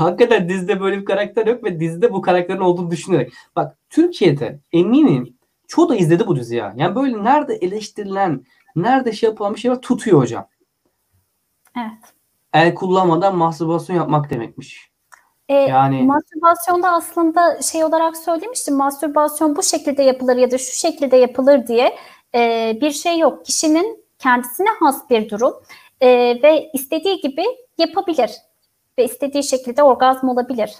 Hakikaten 0.00 0.48
dizide 0.48 0.80
böyle 0.80 1.00
bir 1.00 1.04
karakter 1.04 1.46
yok 1.46 1.64
ve 1.64 1.80
dizide 1.80 2.12
bu 2.12 2.22
karakterin 2.22 2.60
olduğunu 2.60 2.90
düşünerek. 2.90 3.32
Bak 3.56 3.76
Türkiye'de 3.90 4.60
eminim 4.72 5.36
çoğu 5.68 5.88
da 5.88 5.96
izledi 5.96 6.26
bu 6.26 6.36
diziyi 6.36 6.58
ya. 6.58 6.74
Yani 6.76 6.94
böyle 6.94 7.24
nerede 7.24 7.54
eleştirilen, 7.54 8.44
nerede 8.76 9.12
şey 9.12 9.28
yapılan 9.28 9.54
bir 9.54 9.60
şey 9.60 9.70
var 9.70 9.80
tutuyor 9.80 10.18
hocam. 10.18 10.46
Evet. 11.76 12.14
El 12.54 12.74
kullanmadan 12.74 13.36
mastürbasyon 13.36 13.96
yapmak 13.96 14.30
demekmiş. 14.30 14.90
E, 15.48 15.54
yani 15.54 16.02
mastürbasyonda 16.02 16.90
aslında 16.90 17.62
şey 17.62 17.84
olarak 17.84 18.16
söylemiştim. 18.16 18.76
Mastürbasyon 18.76 19.56
bu 19.56 19.62
şekilde 19.62 20.02
yapılır 20.02 20.36
ya 20.36 20.50
da 20.50 20.58
şu 20.58 20.72
şekilde 20.72 21.16
yapılır 21.16 21.66
diye 21.66 21.96
e, 22.34 22.78
bir 22.80 22.90
şey 22.90 23.18
yok. 23.18 23.46
Kişinin 23.46 24.04
kendisine 24.18 24.68
has 24.80 25.10
bir 25.10 25.30
durum 25.30 25.54
e, 26.00 26.08
ve 26.42 26.70
istediği 26.74 27.20
gibi 27.20 27.44
yapabilir 27.78 28.30
ve 29.00 29.04
istediği 29.04 29.44
şekilde 29.44 29.82
orgazm 29.82 30.28
olabilir. 30.28 30.70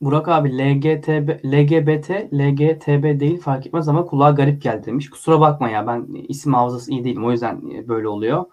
Burak 0.00 0.28
abi 0.28 0.58
LGTB, 0.58 1.28
LGBT, 1.44 2.10
LGTB 2.10 3.20
değil 3.20 3.40
fark 3.40 3.66
etmez 3.66 3.88
ama 3.88 4.04
kulağa 4.04 4.30
garip 4.30 4.62
geldi 4.62 4.86
demiş. 4.86 5.10
Kusura 5.10 5.40
bakma 5.40 5.68
ya 5.68 5.86
ben 5.86 6.06
isim 6.28 6.54
hafızası 6.54 6.90
iyi 6.90 7.04
değilim 7.04 7.24
o 7.24 7.30
yüzden 7.30 7.88
böyle 7.88 8.08
oluyor. 8.08 8.44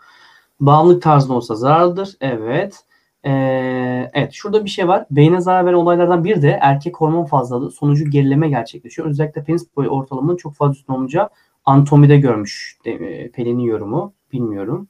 Bağımlılık 0.60 1.02
tarzında 1.02 1.34
olsa 1.34 1.56
zararlıdır. 1.56 2.18
Evet. 2.22 2.86
Ee, 3.26 4.12
evet 4.14 4.34
şurada 4.34 4.66
bir 4.66 4.70
şey 4.70 4.88
var. 4.88 5.06
Beyne 5.12 5.42
zarar 5.42 5.66
veren 5.66 5.76
olaylardan 5.76 6.24
bir 6.24 6.42
de 6.42 6.60
erkek 6.62 6.98
hormon 6.98 7.26
fazlalığı 7.26 7.72
sonucu 7.72 8.10
gerileme 8.10 8.50
gerçekleşiyor. 8.50 9.08
Özellikle 9.08 9.44
penis 9.44 9.76
boyu 9.76 9.90
ortalamanın 9.90 10.38
çok 10.38 10.54
fazla 10.56 10.72
üstün 10.72 10.94
olunca 10.94 11.30
anatomide 11.66 12.18
görmüş 12.18 12.78
de, 12.86 13.32
Pelin'in 13.32 13.64
yorumu. 13.64 14.14
Bilmiyorum. 14.34 14.88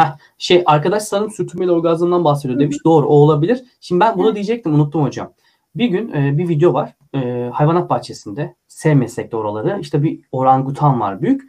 Heh, 0.00 0.16
şey 0.38 0.62
arkadaş 0.66 1.02
sanırım 1.02 1.30
sürtünmeli 1.30 1.70
orgazmdan 1.70 2.24
bahsediyor 2.24 2.60
demiş. 2.60 2.76
Hı 2.76 2.80
hı. 2.80 2.84
Doğru 2.84 3.06
o 3.06 3.12
olabilir. 3.12 3.64
Şimdi 3.80 4.00
ben 4.00 4.18
bunu 4.18 4.34
diyecektim 4.34 4.74
unuttum 4.74 5.02
hocam. 5.02 5.32
Bir 5.74 5.86
gün 5.86 6.12
e, 6.12 6.38
bir 6.38 6.48
video 6.48 6.74
var. 6.74 6.94
E, 7.14 7.50
hayvanat 7.52 7.90
bahçesinde. 7.90 8.54
Sevmesek 8.68 9.32
de 9.32 9.36
oraları. 9.36 9.78
İşte 9.80 10.02
bir 10.02 10.20
orangutan 10.32 11.00
var 11.00 11.22
büyük. 11.22 11.42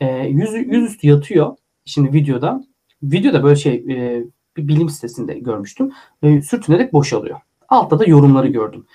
E, 0.00 0.26
yüz, 0.26 0.54
yüzüstü 0.54 1.06
yatıyor. 1.06 1.56
Şimdi 1.84 2.12
videoda. 2.12 2.64
Videoda 3.02 3.42
böyle 3.42 3.56
şey 3.56 3.74
e, 3.74 4.24
bir 4.56 4.68
bilim 4.68 4.88
sitesinde 4.88 5.34
görmüştüm. 5.34 5.92
E, 6.22 6.42
sürtünerek 6.42 6.92
boşalıyor. 6.92 7.40
Altta 7.68 7.98
da 7.98 8.04
yorumları 8.04 8.48
gördüm. 8.48 8.86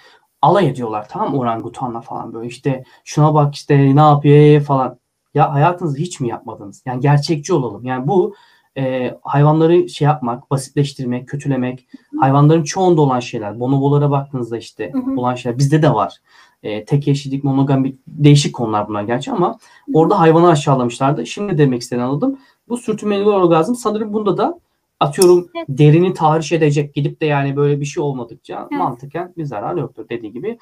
Alay 0.41 0.69
ediyorlar 0.69 1.07
tamam 1.09 1.35
orangutanla 1.35 2.01
falan 2.01 2.33
böyle 2.33 2.47
işte 2.47 2.83
şuna 3.03 3.33
bak 3.33 3.55
işte 3.55 3.95
ne 3.95 4.01
yapıyor 4.01 4.61
falan. 4.61 4.99
Ya 5.33 5.53
hayatınızı 5.53 5.97
hiç 5.97 6.19
mi 6.19 6.27
yapmadınız? 6.27 6.83
Yani 6.85 7.01
gerçekçi 7.01 7.53
olalım. 7.53 7.85
Yani 7.85 8.07
bu 8.07 8.35
e, 8.77 9.17
hayvanları 9.22 9.90
şey 9.90 10.06
yapmak, 10.06 10.51
basitleştirmek, 10.51 11.27
kötülemek, 11.27 11.88
hayvanların 12.19 12.64
çoğunda 12.64 13.01
olan 13.01 13.19
şeyler. 13.19 13.59
Bonobolara 13.59 14.11
baktığınızda 14.11 14.58
işte 14.58 14.91
hı 14.93 14.98
hı. 14.98 15.19
olan 15.19 15.35
şeyler 15.35 15.58
bizde 15.58 15.82
de 15.82 15.93
var. 15.93 16.17
E, 16.64 16.85
tek 16.85 17.08
eşlilik, 17.08 17.43
monogami 17.43 17.95
değişik 18.08 18.56
konular 18.56 18.88
bunlar 18.88 19.03
gerçi 19.03 19.32
ama 19.32 19.58
orada 19.93 20.19
hayvanı 20.19 20.50
aşağılamışlardı. 20.50 21.25
Şimdi 21.25 21.58
demek 21.58 21.82
istediğini 21.82 22.06
anladım. 22.06 22.40
Bu 22.69 22.77
sürtünmeli 22.77 23.30
orgazm 23.30 23.74
sanırım 23.74 24.14
bunda 24.14 24.38
da 24.38 24.59
atıyorum 25.01 25.49
evet. 25.55 25.65
derini 25.69 26.13
tahriş 26.13 26.51
edecek 26.51 26.93
gidip 26.93 27.21
de 27.21 27.25
yani 27.25 27.55
böyle 27.55 27.80
bir 27.80 27.85
şey 27.85 28.03
olmadıkça 28.03 28.59
evet. 28.61 28.71
mantıken 28.71 29.33
bir 29.38 29.45
zarar 29.45 29.75
yoktur 29.75 30.09
dediği 30.09 30.31
gibi. 30.31 30.57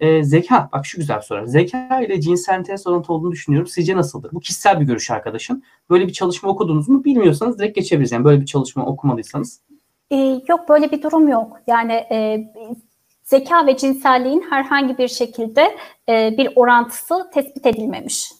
Ee, 0.00 0.24
zeka 0.24 0.68
bak 0.72 0.86
şu 0.86 0.98
güzel 0.98 1.20
soru. 1.20 1.46
Zeka 1.46 2.00
ile 2.00 2.20
cinsel 2.20 2.64
test 2.64 2.86
orantı 2.86 3.12
olduğunu 3.12 3.32
düşünüyorum. 3.32 3.68
Sizce 3.68 3.96
nasıldır? 3.96 4.32
Bu 4.32 4.40
kişisel 4.40 4.80
bir 4.80 4.84
görüş 4.84 5.10
arkadaşım. 5.10 5.62
Böyle 5.90 6.06
bir 6.06 6.12
çalışma 6.12 6.50
okudunuz 6.50 6.88
mu 6.88 7.04
bilmiyorsanız 7.04 7.58
direkt 7.58 7.76
geçebiliriz. 7.76 8.12
Yani 8.12 8.24
böyle 8.24 8.40
bir 8.40 8.46
çalışma 8.46 8.86
okumadıysanız. 8.86 9.60
Ee, 10.10 10.40
yok 10.48 10.68
böyle 10.68 10.90
bir 10.90 11.02
durum 11.02 11.28
yok. 11.28 11.56
Yani 11.66 11.92
e, 11.92 12.48
zeka 13.22 13.66
ve 13.66 13.76
cinselliğin 13.76 14.44
herhangi 14.50 14.98
bir 14.98 15.08
şekilde 15.08 15.76
e, 16.08 16.34
bir 16.38 16.48
orantısı 16.56 17.30
tespit 17.34 17.66
edilmemiş. 17.66 18.32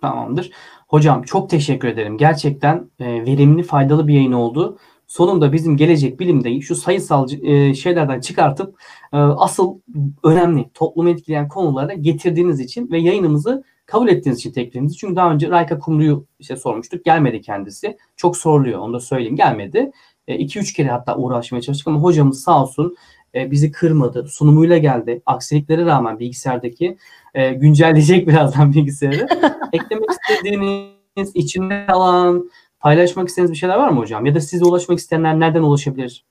Tamamdır. 0.00 0.50
Hocam 0.88 1.22
çok 1.22 1.50
teşekkür 1.50 1.88
ederim. 1.88 2.18
Gerçekten 2.18 2.90
e, 3.00 3.06
verimli, 3.06 3.62
faydalı 3.62 4.08
bir 4.08 4.14
yayın 4.14 4.32
oldu. 4.32 4.78
Sonunda 5.06 5.52
bizim 5.52 5.76
gelecek 5.76 6.20
bilimde 6.20 6.60
şu 6.60 6.76
sayısal 6.76 7.28
e, 7.42 7.74
şeylerden 7.74 8.20
çıkartıp 8.20 8.80
e, 9.12 9.16
asıl 9.16 9.78
önemli 10.24 10.70
toplumu 10.74 11.08
etkileyen 11.08 11.48
konulara 11.48 11.92
getirdiğiniz 11.92 12.60
için 12.60 12.90
ve 12.90 12.98
yayınımızı 12.98 13.64
kabul 13.86 14.08
ettiğiniz 14.08 14.38
için 14.38 14.52
teklifinizi. 14.52 14.96
Çünkü 14.96 15.16
daha 15.16 15.32
önce 15.32 15.50
Rayka 15.50 15.78
Kumru'yu 15.78 16.26
işte 16.38 16.56
sormuştuk. 16.56 17.04
Gelmedi 17.04 17.40
kendisi. 17.40 17.96
Çok 18.16 18.36
soruluyor 18.36 18.78
onu 18.78 18.92
da 18.92 19.00
söyleyeyim. 19.00 19.36
Gelmedi. 19.36 19.90
2-3 20.28 20.70
e, 20.70 20.74
kere 20.76 20.88
hatta 20.88 21.16
uğraşmaya 21.16 21.62
çalıştık 21.62 21.88
ama 21.88 22.00
hocamız 22.00 22.42
sağ 22.42 22.62
olsun 22.62 22.96
e, 23.34 23.50
bizi 23.50 23.72
kırmadı. 23.72 24.28
Sunumuyla 24.28 24.78
geldi. 24.78 25.22
Aksiliklere 25.26 25.84
rağmen 25.84 26.18
bilgisayardaki 26.18 26.96
e, 27.34 27.52
güncelleyecek 27.52 28.28
birazdan 28.28 28.72
bilgisayarı. 28.72 29.26
Eklemek 29.72 30.10
istediğiniz, 30.10 31.30
içinde 31.34 31.86
kalan, 31.86 32.50
paylaşmak 32.80 33.28
istediğiniz 33.28 33.52
bir 33.52 33.56
şeyler 33.56 33.76
var 33.76 33.88
mı 33.88 34.00
hocam? 34.00 34.26
Ya 34.26 34.34
da 34.34 34.40
size 34.40 34.64
ulaşmak 34.64 34.98
isteyenler 34.98 35.40
nereden 35.40 35.62
ulaşabilir? 35.62 36.24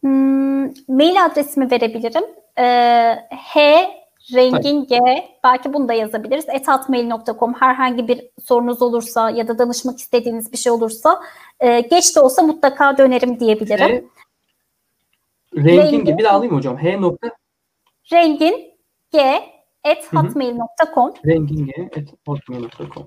Hmm, 0.00 0.62
mail 0.88 1.24
adresimi 1.24 1.70
verebilirim. 1.70 2.24
Ee, 2.58 3.18
H 3.30 3.86
Rengin 4.34 4.86
G, 4.86 4.98
belki 5.44 5.72
bunu 5.72 5.88
da 5.88 5.92
yazabiliriz. 5.92 6.44
etatmail.com 6.48 7.54
herhangi 7.54 8.08
bir 8.08 8.30
sorunuz 8.44 8.82
olursa 8.82 9.30
ya 9.30 9.48
da 9.48 9.58
danışmak 9.58 9.98
istediğiniz 9.98 10.52
bir 10.52 10.56
şey 10.56 10.72
olursa 10.72 11.20
e, 11.60 11.80
geç 11.80 12.16
de 12.16 12.20
olsa 12.20 12.42
mutlaka 12.42 12.98
dönerim 12.98 13.40
diyebilirim. 13.40 14.10
H, 15.56 15.64
rengin, 15.64 15.82
rengin 15.82 16.04
gibi 16.04 16.22
de 16.22 16.30
alayım 16.30 16.54
hocam. 16.56 16.76
H 16.76 17.00
nokta 17.00 17.28
Rengin 18.12 18.72
G 19.12 19.20
at 19.84 20.12
Hı 20.12 20.18
hı. 20.18 20.22
hotmail.com. 20.22 21.12
renginge.hotmail.com 21.26 23.06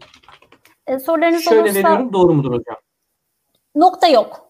E, 0.87 0.99
sorularınız 0.99 1.43
Şöyle 1.43 1.61
olursa 1.61 1.75
veriyorum. 1.75 2.13
Doğru 2.13 2.33
mudur 2.33 2.51
hocam? 2.51 2.75
nokta 3.75 4.07
yok. 4.07 4.45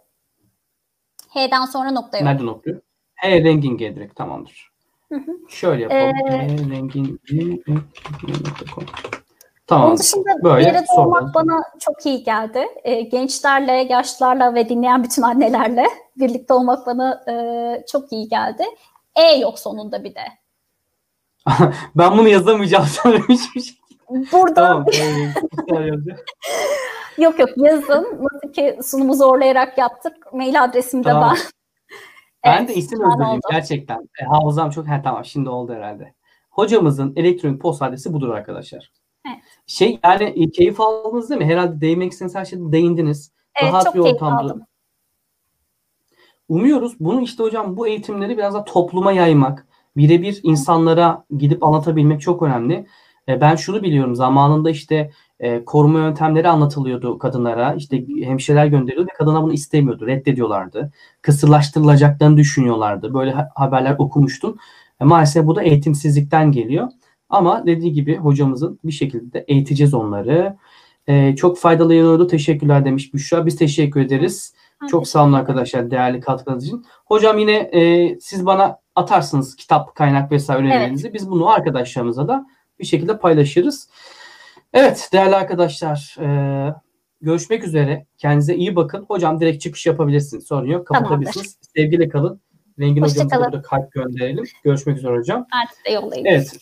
H'den 1.30 1.66
sonra 1.66 1.92
nokta 1.92 2.18
yok. 2.18 2.26
Nereden 2.26 2.48
okuyor? 2.48 2.82
He 3.16 3.44
renginge 3.44 3.96
direkt 3.96 4.16
tamamdır. 4.16 4.70
Hı 5.12 5.16
hı. 5.16 5.32
Şöyle 5.50 5.84
yapalım. 5.84 6.16
Ee, 6.28 6.32
He 6.32 6.48
renginge.hotmail.com 6.70 8.84
Onun 8.84 9.25
Tamam. 9.68 9.98
dışında 9.98 10.44
Böyle 10.44 10.66
bir 10.66 10.72
arada 10.76 10.86
sorular. 10.96 11.06
olmak 11.06 11.36
bana 11.36 11.64
çok 11.80 12.06
iyi 12.06 12.24
geldi. 12.24 12.68
E, 12.84 13.02
gençlerle, 13.02 13.72
yaşlılarla 13.72 14.54
ve 14.56 14.70
dinleyen 14.70 15.04
bütün 15.04 15.22
annelerle 15.22 15.86
birlikte 16.18 16.54
olmak 16.54 16.88
bana 16.88 17.24
e, 17.30 17.86
çok 17.92 18.12
iyi 18.12 18.28
geldi. 18.30 18.64
E 19.16 19.38
yok 19.38 19.60
sonunda 19.60 20.04
bir 20.04 20.16
de. 20.16 20.22
Ben 21.96 22.18
bunu 22.18 22.28
yazamayacağım 22.28 22.86
söylemişmiş. 22.86 23.76
Burada 24.10 24.54
tamam. 24.54 24.86
ee, 24.94 25.34
güzel 25.68 25.88
yazıyor. 25.88 26.18
yok 27.18 27.40
yok 27.40 27.50
yazın. 27.58 28.20
Nasıl 28.22 28.54
ki 28.54 28.80
sunumu 28.84 29.14
zorlayarak 29.16 29.78
yaptık. 29.78 30.34
Mail 30.34 30.64
adresim 30.64 31.04
de 31.04 31.10
Tamam. 31.10 31.36
ben. 31.36 31.42
Ben 32.46 32.58
Evet, 32.58 32.70
de 32.70 32.74
isim 32.76 33.00
özledim 33.02 33.40
gerçekten. 33.52 34.10
E, 34.22 34.26
hafızam 34.26 34.70
çok 34.70 34.88
he, 34.88 35.02
tamam 35.04 35.26
şimdi 35.26 35.50
oldu 35.50 35.74
herhalde. 35.74 36.14
Hocamızın 36.52 37.14
elektronik 37.16 37.62
posta 37.62 37.86
adresi 37.86 38.14
budur 38.14 38.30
arkadaşlar. 38.30 38.92
Şey 39.68 40.00
yani 40.04 40.24
e, 40.24 40.50
keyif 40.50 40.82
aldınız 40.82 41.30
değil 41.30 41.42
mi? 41.42 41.46
Herhalde 41.48 41.82
değinmek 41.82 42.12
istediğiniz 42.12 42.36
her 42.36 42.46
şeyde 42.46 42.72
değindiniz. 42.72 43.32
Evet, 43.62 43.74
Rahat 43.74 43.84
çok 43.86 43.96
bir 43.96 44.02
keyif 44.02 44.16
ortamda. 44.16 44.42
aldım. 44.42 44.62
Umuyoruz 46.50 47.00
bunu 47.00 47.22
işte 47.22 47.44
hocam 47.44 47.78
bu 47.78 47.88
eğitimleri 47.88 48.38
biraz 48.38 48.54
da 48.54 48.64
topluma 48.64 49.12
yaymak, 49.12 49.68
birebir 49.98 50.40
insanlara 50.44 51.26
gidip 51.38 51.64
anlatabilmek 51.64 52.22
çok 52.22 52.42
önemli. 52.44 52.88
E, 53.30 53.42
Ben 53.42 53.56
şunu 53.56 53.84
biliyorum 53.84 54.16
zamanında 54.16 54.70
işte 54.70 55.12
e, 55.40 55.66
koruma 55.66 56.00
yöntemleri 56.00 56.48
anlatılıyordu 56.50 57.18
kadınlara. 57.18 57.74
İşte 57.74 58.06
hemşireler 58.24 58.66
gönderiyordu 58.68 59.08
ve 59.12 59.14
kadına 59.18 59.44
bunu 59.44 59.54
istemiyordu, 59.54 60.08
reddediyorlardı. 60.08 60.92
Kısırlaştırılacaklarını 61.22 62.38
düşünüyorlardı. 62.38 63.14
Böyle 63.14 63.32
ha- 63.32 63.50
haberler 63.56 63.96
okumuştum. 64.00 64.58
E, 65.02 65.06
maalesef 65.06 65.46
bu 65.46 65.56
da 65.56 65.64
eğitimsizlikten 65.64 66.52
geliyor. 66.52 66.88
Ama 67.36 67.66
dediği 67.66 67.94
gibi 67.94 68.18
hocamızın 68.18 68.80
bir 68.84 68.92
şekilde 68.92 69.46
eğiteceğiz 69.48 69.94
onları. 69.94 70.58
E, 71.08 71.36
çok 71.36 71.58
faydalı 71.58 72.14
oldu. 72.14 72.28
Teşekkürler 72.28 72.86
demiş 72.86 73.14
Büşra. 73.14 73.46
Biz 73.46 73.56
teşekkür 73.56 74.00
ederiz. 74.02 74.54
Ben 74.82 74.88
Çok 74.88 75.08
sağ 75.08 75.24
olun 75.24 75.34
arkadaşlar 75.34 75.92
değerli 75.92 76.20
katkınız 76.20 76.66
için. 76.66 76.86
Hocam 77.06 77.38
yine 77.38 77.54
e, 77.54 78.20
siz 78.20 78.46
bana 78.46 78.80
atarsınız 78.96 79.56
kitap, 79.56 79.96
kaynak 79.96 80.32
vesaire 80.32 80.62
önerilerinizi. 80.62 81.14
Biz 81.14 81.30
bunu 81.30 81.50
arkadaşlarımıza 81.50 82.28
da 82.28 82.48
bir 82.80 82.86
şekilde 82.86 83.18
paylaşırız. 83.18 83.90
Evet 84.74 85.10
değerli 85.14 85.36
arkadaşlar 85.36 86.18
e, 86.20 86.76
görüşmek 87.22 87.64
üzere. 87.64 88.06
Kendinize 88.18 88.56
iyi 88.56 88.76
bakın. 88.76 89.06
Hocam 89.08 89.40
direkt 89.40 89.62
çıkış 89.62 89.86
yapabilirsiniz. 89.86 90.48
Sorun 90.48 90.68
yok. 90.68 90.88
Kapatabilirsiniz. 90.88 91.58
Sevgiyle 91.76 92.10
kalın. 92.10 92.42
Rengin 92.80 93.02
Hoşça 93.02 93.16
hocamıza 93.16 93.36
kalın. 93.36 93.52
burada 93.52 93.62
kalp 93.62 93.92
gönderelim. 93.92 94.44
Görüşmek 94.64 94.98
üzere 94.98 95.18
hocam. 95.18 95.48
Ben 95.54 95.74
size 95.76 95.96
yollayayım. 95.96 96.28
Evet 96.28 96.58